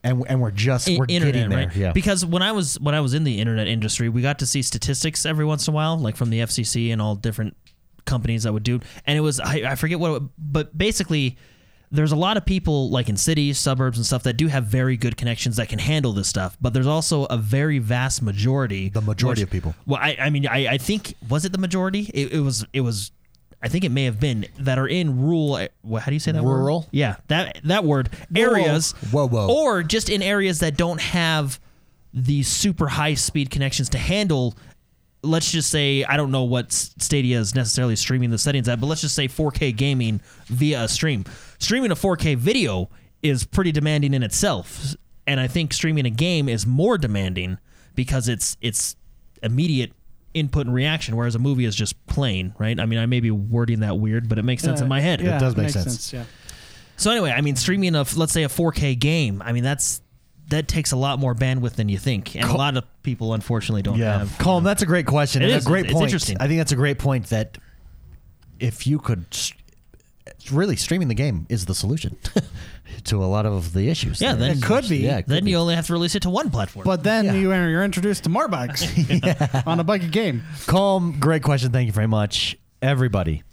and 0.03 0.23
and 0.27 0.41
we're 0.41 0.51
just 0.51 0.87
we're 0.89 1.05
internet, 1.07 1.33
getting 1.33 1.49
there. 1.49 1.67
right? 1.67 1.75
Yeah, 1.75 1.91
Because 1.91 2.25
when 2.25 2.41
I 2.41 2.51
was 2.51 2.79
when 2.79 2.95
I 2.95 3.01
was 3.01 3.13
in 3.13 3.23
the 3.23 3.39
internet 3.39 3.67
industry, 3.67 4.09
we 4.09 4.21
got 4.21 4.39
to 4.39 4.45
see 4.45 4.61
statistics 4.61 5.25
every 5.25 5.45
once 5.45 5.67
in 5.67 5.73
a 5.73 5.75
while, 5.75 5.97
like 5.97 6.15
from 6.15 6.29
the 6.29 6.39
FCC 6.39 6.91
and 6.93 7.01
all 7.01 7.15
different 7.15 7.55
companies 8.05 8.43
that 8.43 8.53
would 8.53 8.63
do. 8.63 8.79
And 9.05 9.17
it 9.17 9.21
was 9.21 9.39
I, 9.39 9.71
I 9.71 9.75
forget 9.75 9.99
what, 9.99 10.21
it, 10.21 10.23
but 10.37 10.77
basically, 10.77 11.37
there's 11.91 12.11
a 12.11 12.15
lot 12.15 12.37
of 12.37 12.45
people 12.45 12.89
like 12.89 13.09
in 13.09 13.17
cities, 13.17 13.57
suburbs, 13.57 13.97
and 13.97 14.05
stuff 14.05 14.23
that 14.23 14.33
do 14.37 14.47
have 14.47 14.65
very 14.65 14.97
good 14.97 15.17
connections 15.17 15.57
that 15.57 15.67
can 15.69 15.79
handle 15.79 16.13
this 16.13 16.27
stuff. 16.27 16.57
But 16.61 16.73
there's 16.73 16.87
also 16.87 17.25
a 17.25 17.37
very 17.37 17.79
vast 17.79 18.21
majority, 18.21 18.89
The 18.89 19.01
majority 19.01 19.41
which- 19.41 19.47
of 19.47 19.51
people. 19.51 19.75
Well, 19.85 19.99
I, 20.01 20.15
I 20.19 20.29
mean, 20.29 20.47
I, 20.47 20.67
I 20.73 20.77
think 20.77 21.15
was 21.29 21.43
it 21.45 21.51
the 21.51 21.57
majority? 21.57 22.09
It, 22.13 22.33
it 22.33 22.39
was 22.41 22.65
it 22.71 22.81
was. 22.81 23.11
I 23.61 23.69
think 23.69 23.83
it 23.83 23.89
may 23.89 24.05
have 24.05 24.19
been 24.19 24.45
that 24.59 24.77
are 24.77 24.87
in 24.87 25.19
rural. 25.21 25.55
How 25.57 26.05
do 26.05 26.13
you 26.13 26.19
say 26.19 26.31
that? 26.31 26.43
word? 26.43 26.59
Rural? 26.59 26.87
Yeah, 26.91 27.15
that 27.27 27.59
that 27.63 27.83
word 27.83 28.09
areas. 28.35 28.91
Whoa, 29.11 29.27
whoa. 29.27 29.47
Or 29.49 29.83
just 29.83 30.09
in 30.09 30.21
areas 30.21 30.59
that 30.59 30.77
don't 30.77 31.01
have 31.01 31.59
the 32.13 32.43
super 32.43 32.87
high 32.87 33.15
speed 33.15 33.49
connections 33.49 33.89
to 33.89 33.97
handle. 33.97 34.55
Let's 35.23 35.51
just 35.51 35.71
say 35.71 36.03
I 36.03 36.17
don't 36.17 36.31
know 36.31 36.43
what 36.43 36.71
Stadia 36.71 37.39
is 37.39 37.55
necessarily 37.55 37.95
streaming 37.95 38.29
the 38.29 38.37
settings 38.37 38.69
at, 38.69 38.79
but 38.79 38.87
let's 38.87 39.01
just 39.01 39.15
say 39.15 39.27
4K 39.27 39.75
gaming 39.75 40.21
via 40.45 40.83
a 40.83 40.87
stream. 40.87 41.25
Streaming 41.57 41.91
a 41.91 41.95
4K 41.95 42.37
video 42.37 42.89
is 43.23 43.43
pretty 43.43 43.71
demanding 43.71 44.13
in 44.13 44.21
itself, 44.21 44.95
and 45.25 45.39
I 45.39 45.47
think 45.47 45.73
streaming 45.73 46.05
a 46.05 46.11
game 46.11 46.47
is 46.47 46.67
more 46.67 46.99
demanding 46.99 47.57
because 47.95 48.27
it's 48.29 48.55
it's 48.61 48.95
immediate 49.41 49.91
input 50.37 50.65
and 50.67 50.73
reaction, 50.75 51.15
whereas 51.15 51.35
a 51.35 51.39
movie 51.39 51.65
is 51.65 51.75
just 51.75 52.05
plain, 52.07 52.53
right? 52.57 52.79
I 52.79 52.85
mean, 52.85 52.99
I 52.99 53.05
may 53.05 53.19
be 53.19 53.31
wording 53.31 53.79
that 53.81 53.97
weird, 53.99 54.29
but 54.29 54.37
it 54.37 54.43
makes 54.43 54.63
sense 54.63 54.81
in 54.81 54.87
my 54.87 54.99
head. 55.01 55.21
It 55.21 55.25
does 55.39 55.55
make 55.55 55.63
makes 55.65 55.73
sense. 55.73 56.13
Yeah. 56.13 56.23
So 56.95 57.11
anyway, 57.11 57.31
I 57.31 57.41
mean, 57.41 57.55
streaming 57.55 57.93
a 57.95 58.05
let's 58.15 58.31
say 58.33 58.43
a 58.43 58.47
4K 58.49 58.97
game. 58.99 59.41
I 59.45 59.51
mean, 59.51 59.63
that's 59.63 60.01
that 60.49 60.67
takes 60.67 60.91
a 60.93 60.95
lot 60.95 61.19
more 61.19 61.35
bandwidth 61.35 61.73
than 61.73 61.89
you 61.89 61.97
think, 61.97 62.35
and 62.35 62.45
a 62.49 62.53
lot 62.55 62.77
of 62.77 62.85
people 63.03 63.33
unfortunately 63.33 63.81
don't 63.81 63.97
Yeah, 63.99 64.19
have. 64.19 64.29
Colm, 64.39 64.63
that's 64.63 64.81
a 64.81 64.85
great 64.85 65.05
question. 65.05 65.41
It 65.41 65.45
and 65.45 65.55
is. 65.55 65.65
a 65.65 65.67
great 65.67 65.85
It's 65.85 65.93
point. 65.93 66.05
interesting. 66.05 66.37
I 66.39 66.47
think 66.47 66.59
that's 66.59 66.71
a 66.71 66.75
great 66.77 66.97
point. 66.99 67.27
That 67.27 67.57
if 68.59 68.87
you 68.87 68.97
could, 68.99 69.25
s- 69.31 69.53
really 70.51 70.75
streaming 70.75 71.07
the 71.07 71.15
game 71.15 71.45
is 71.49 71.65
the 71.65 71.75
solution 71.75 72.17
to 73.05 73.23
a 73.23 73.25
lot 73.25 73.45
of 73.45 73.73
the 73.73 73.89
issues. 73.89 74.21
Yeah, 74.21 74.33
then- 74.35 74.57
It 74.57 74.63
could 74.63 74.87
be. 74.87 74.97
Yeah, 74.97 75.17
it 75.17 75.23
could 75.23 75.33
Then 75.35 75.45
be. 75.45 75.51
you 75.51 75.57
only 75.57 75.75
have 75.75 75.87
to 75.87 75.93
release 75.93 76.15
it 76.15 76.21
to 76.23 76.29
one 76.29 76.49
platform. 76.49 76.83
But 76.85 77.03
then 77.03 77.25
Yeah. 77.25 77.33
you 77.33 77.51
are, 77.51 77.69
you're 77.69 77.83
introduced 77.83 78.23
to 78.25 78.29
more 78.29 78.47
bugs 78.47 78.85
on 79.65 79.79
a 79.79 79.83
buggy 79.83 80.07
game. 80.07 80.43
Colm, 80.65 81.19
great 81.19 81.43
question. 81.43 81.71
Thank 81.71 81.87
you 81.87 81.93
very 81.93 82.07
much, 82.07 82.57
everybody. 82.81 83.43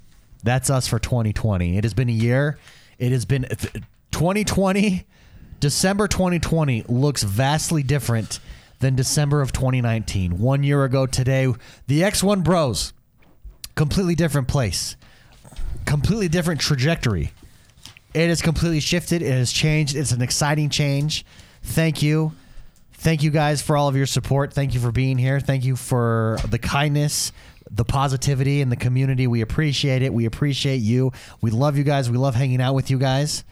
That's 0.42 0.68
us 0.70 0.86
for 0.86 0.98
2020. 0.98 1.78
It 1.78 1.84
has 1.84 1.94
been 1.94 2.08
a 2.08 2.12
year. 2.12 2.58
It 2.98 3.12
has 3.12 3.24
been 3.24 3.46
2020. 4.12 5.06
December 5.60 6.06
2020 6.08 6.84
looks 6.88 7.22
vastly 7.22 7.82
different 7.82 8.40
than 8.80 8.94
December 8.94 9.40
of 9.40 9.52
2019. 9.52 10.38
One 10.38 10.62
year 10.62 10.84
ago 10.84 11.06
today, 11.06 11.46
the 11.86 12.02
X1 12.02 12.44
Bros, 12.44 12.92
completely 13.74 14.14
different 14.14 14.46
place, 14.48 14.96
completely 15.84 16.28
different 16.28 16.60
trajectory. 16.60 17.32
It 18.14 18.28
has 18.28 18.40
completely 18.42 18.80
shifted. 18.80 19.22
It 19.22 19.32
has 19.32 19.52
changed. 19.52 19.96
It's 19.96 20.12
an 20.12 20.22
exciting 20.22 20.70
change. 20.70 21.24
Thank 21.62 22.02
you. 22.02 22.32
Thank 22.92 23.22
you 23.22 23.30
guys 23.30 23.60
for 23.60 23.76
all 23.76 23.88
of 23.88 23.96
your 23.96 24.06
support. 24.06 24.52
Thank 24.52 24.72
you 24.72 24.80
for 24.80 24.92
being 24.92 25.18
here. 25.18 25.40
Thank 25.40 25.64
you 25.64 25.76
for 25.76 26.38
the 26.48 26.58
kindness, 26.58 27.32
the 27.70 27.84
positivity, 27.84 28.62
and 28.62 28.72
the 28.72 28.76
community. 28.76 29.26
We 29.26 29.40
appreciate 29.40 30.02
it. 30.02 30.14
We 30.14 30.24
appreciate 30.24 30.76
you. 30.78 31.12
We 31.42 31.50
love 31.50 31.76
you 31.76 31.84
guys. 31.84 32.10
We 32.10 32.16
love 32.16 32.34
hanging 32.34 32.62
out 32.62 32.74
with 32.74 32.90
you 32.90 32.98
guys. 32.98 33.44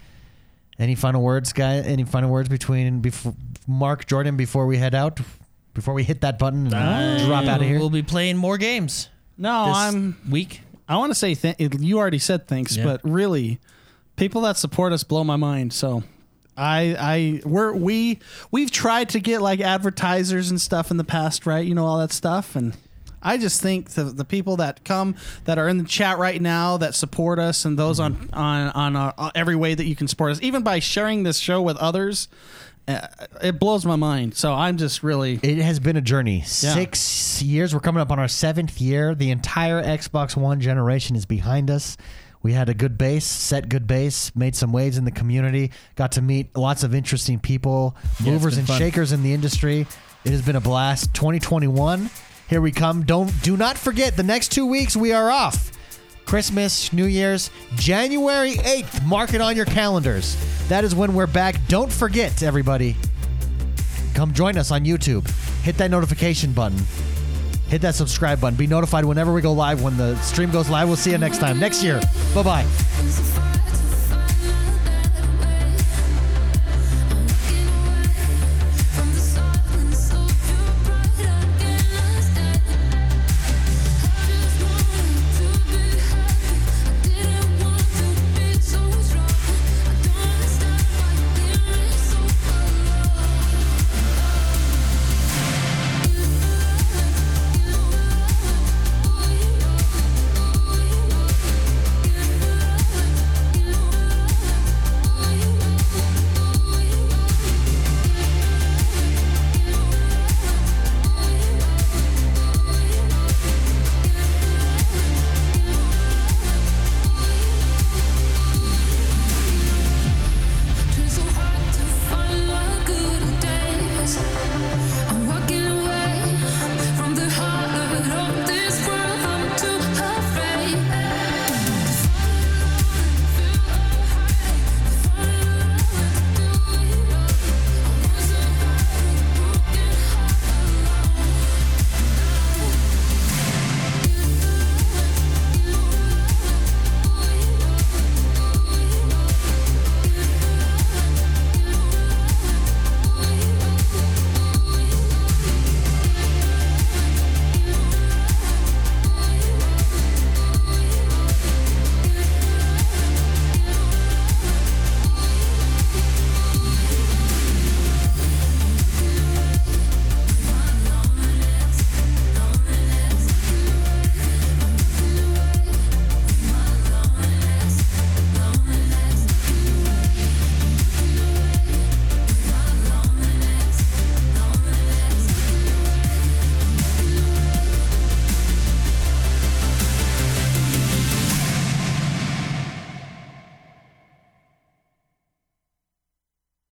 Any 0.78 0.94
final 0.94 1.22
words, 1.22 1.52
guys? 1.52 1.86
Any 1.86 2.04
final 2.04 2.30
words 2.30 2.48
between 2.48 3.00
before 3.00 3.34
Mark 3.66 4.06
Jordan 4.06 4.36
before 4.36 4.66
we 4.66 4.78
head 4.78 4.94
out? 4.94 5.20
Before 5.74 5.94
we 5.94 6.02
hit 6.02 6.20
that 6.22 6.38
button 6.38 6.72
and 6.72 7.26
drop 7.26 7.44
out 7.46 7.60
of 7.60 7.66
here? 7.66 7.78
We'll 7.78 7.90
be 7.90 8.02
playing 8.02 8.36
more 8.36 8.58
games. 8.58 9.08
No, 9.36 9.66
this 9.66 9.76
I'm. 9.76 10.16
week. 10.30 10.62
I 10.92 10.96
want 10.96 11.10
to 11.10 11.14
say 11.18 11.34
th- 11.34 11.56
you 11.58 11.98
already 11.98 12.18
said 12.18 12.46
thanks, 12.46 12.76
Yeah. 12.76 12.84
but 12.84 13.00
really, 13.02 13.58
people 14.16 14.42
that 14.42 14.56
support 14.56 14.92
us 14.92 15.04
blow 15.04 15.24
my 15.24 15.36
mind. 15.36 15.72
So. 15.72 16.02
I 16.54 16.94
I 16.98 17.40
we're 17.48 17.72
we 17.72 18.18
we've 18.50 18.70
tried 18.70 19.08
to 19.10 19.20
get 19.20 19.40
like 19.40 19.60
advertisers 19.60 20.50
and 20.50 20.60
stuff 20.60 20.90
in 20.90 20.98
the 20.98 21.04
past, 21.04 21.46
right? 21.46 21.64
You 21.64 21.74
know 21.74 21.86
all 21.86 21.98
that 22.00 22.12
stuff, 22.12 22.54
and 22.54 22.76
I 23.22 23.38
just 23.38 23.62
think 23.62 23.90
the 23.92 24.04
the 24.04 24.26
people 24.26 24.56
that 24.58 24.84
come 24.84 25.14
that 25.46 25.58
are 25.58 25.66
in 25.66 25.78
the 25.78 25.84
chat 25.84 26.18
right 26.18 26.40
now 26.42 26.76
that 26.76 26.94
support 26.94 27.38
us 27.38 27.64
and 27.64 27.78
those 27.78 27.98
on 27.98 28.28
on 28.34 28.68
on 28.72 28.96
uh, 28.96 29.12
uh, 29.16 29.30
every 29.34 29.56
way 29.56 29.74
that 29.74 29.86
you 29.86 29.96
can 29.96 30.08
support 30.08 30.32
us, 30.32 30.40
even 30.42 30.62
by 30.62 30.78
sharing 30.78 31.22
this 31.22 31.38
show 31.38 31.62
with 31.62 31.78
others, 31.78 32.28
Uh, 32.88 33.06
it 33.42 33.58
blows 33.60 33.84
my 33.86 33.96
mind. 33.96 34.34
So 34.36 34.52
I'm 34.52 34.76
just 34.76 35.02
really 35.02 35.38
It 35.42 35.58
has 35.58 35.78
been 35.78 35.96
a 35.96 36.00
journey. 36.00 36.42
Six 36.42 37.40
years. 37.42 37.72
We're 37.74 37.80
coming 37.80 38.00
up 38.00 38.10
on 38.10 38.18
our 38.18 38.28
seventh 38.28 38.80
year. 38.80 39.14
The 39.14 39.30
entire 39.30 39.82
Xbox 39.82 40.36
One 40.36 40.60
generation 40.60 41.14
is 41.16 41.24
behind 41.26 41.70
us. 41.70 41.96
We 42.42 42.54
had 42.54 42.68
a 42.68 42.74
good 42.74 42.98
base, 42.98 43.24
set 43.24 43.68
good 43.68 43.86
base, 43.86 44.34
made 44.34 44.56
some 44.56 44.72
waves 44.72 44.98
in 44.98 45.04
the 45.04 45.12
community, 45.12 45.70
got 45.94 46.12
to 46.12 46.22
meet 46.22 46.56
lots 46.56 46.82
of 46.82 46.92
interesting 46.92 47.38
people, 47.38 47.96
movers 48.20 48.54
been 48.54 48.60
and 48.60 48.68
fun. 48.68 48.78
shakers 48.78 49.12
in 49.12 49.22
the 49.22 49.32
industry. 49.32 49.86
It 50.24 50.30
has 50.32 50.42
been 50.42 50.56
a 50.56 50.60
blast. 50.60 51.14
2021, 51.14 52.10
here 52.48 52.60
we 52.60 52.72
come. 52.72 53.04
Don't 53.04 53.30
do 53.42 53.56
not 53.56 53.78
forget 53.78 54.16
the 54.16 54.24
next 54.24 54.50
two 54.50 54.66
weeks 54.66 54.96
we 54.96 55.12
are 55.12 55.30
off. 55.30 55.71
Christmas, 56.24 56.92
New 56.92 57.06
Year's, 57.06 57.50
January 57.76 58.54
8th. 58.54 59.04
Mark 59.06 59.34
it 59.34 59.40
on 59.40 59.56
your 59.56 59.64
calendars. 59.64 60.36
That 60.68 60.84
is 60.84 60.94
when 60.94 61.14
we're 61.14 61.26
back. 61.26 61.56
Don't 61.68 61.92
forget, 61.92 62.42
everybody. 62.42 62.96
Come 64.14 64.32
join 64.32 64.56
us 64.58 64.70
on 64.70 64.84
YouTube. 64.84 65.28
Hit 65.62 65.76
that 65.78 65.90
notification 65.90 66.52
button. 66.52 66.78
Hit 67.68 67.80
that 67.82 67.94
subscribe 67.94 68.40
button. 68.40 68.56
Be 68.56 68.66
notified 68.66 69.04
whenever 69.04 69.32
we 69.32 69.40
go 69.40 69.52
live. 69.52 69.82
When 69.82 69.96
the 69.96 70.16
stream 70.20 70.50
goes 70.50 70.68
live, 70.68 70.88
we'll 70.88 70.96
see 70.96 71.10
you 71.10 71.18
next 71.18 71.38
time. 71.38 71.58
Next 71.58 71.82
year. 71.82 72.00
Bye 72.34 72.42
bye. 72.42 73.61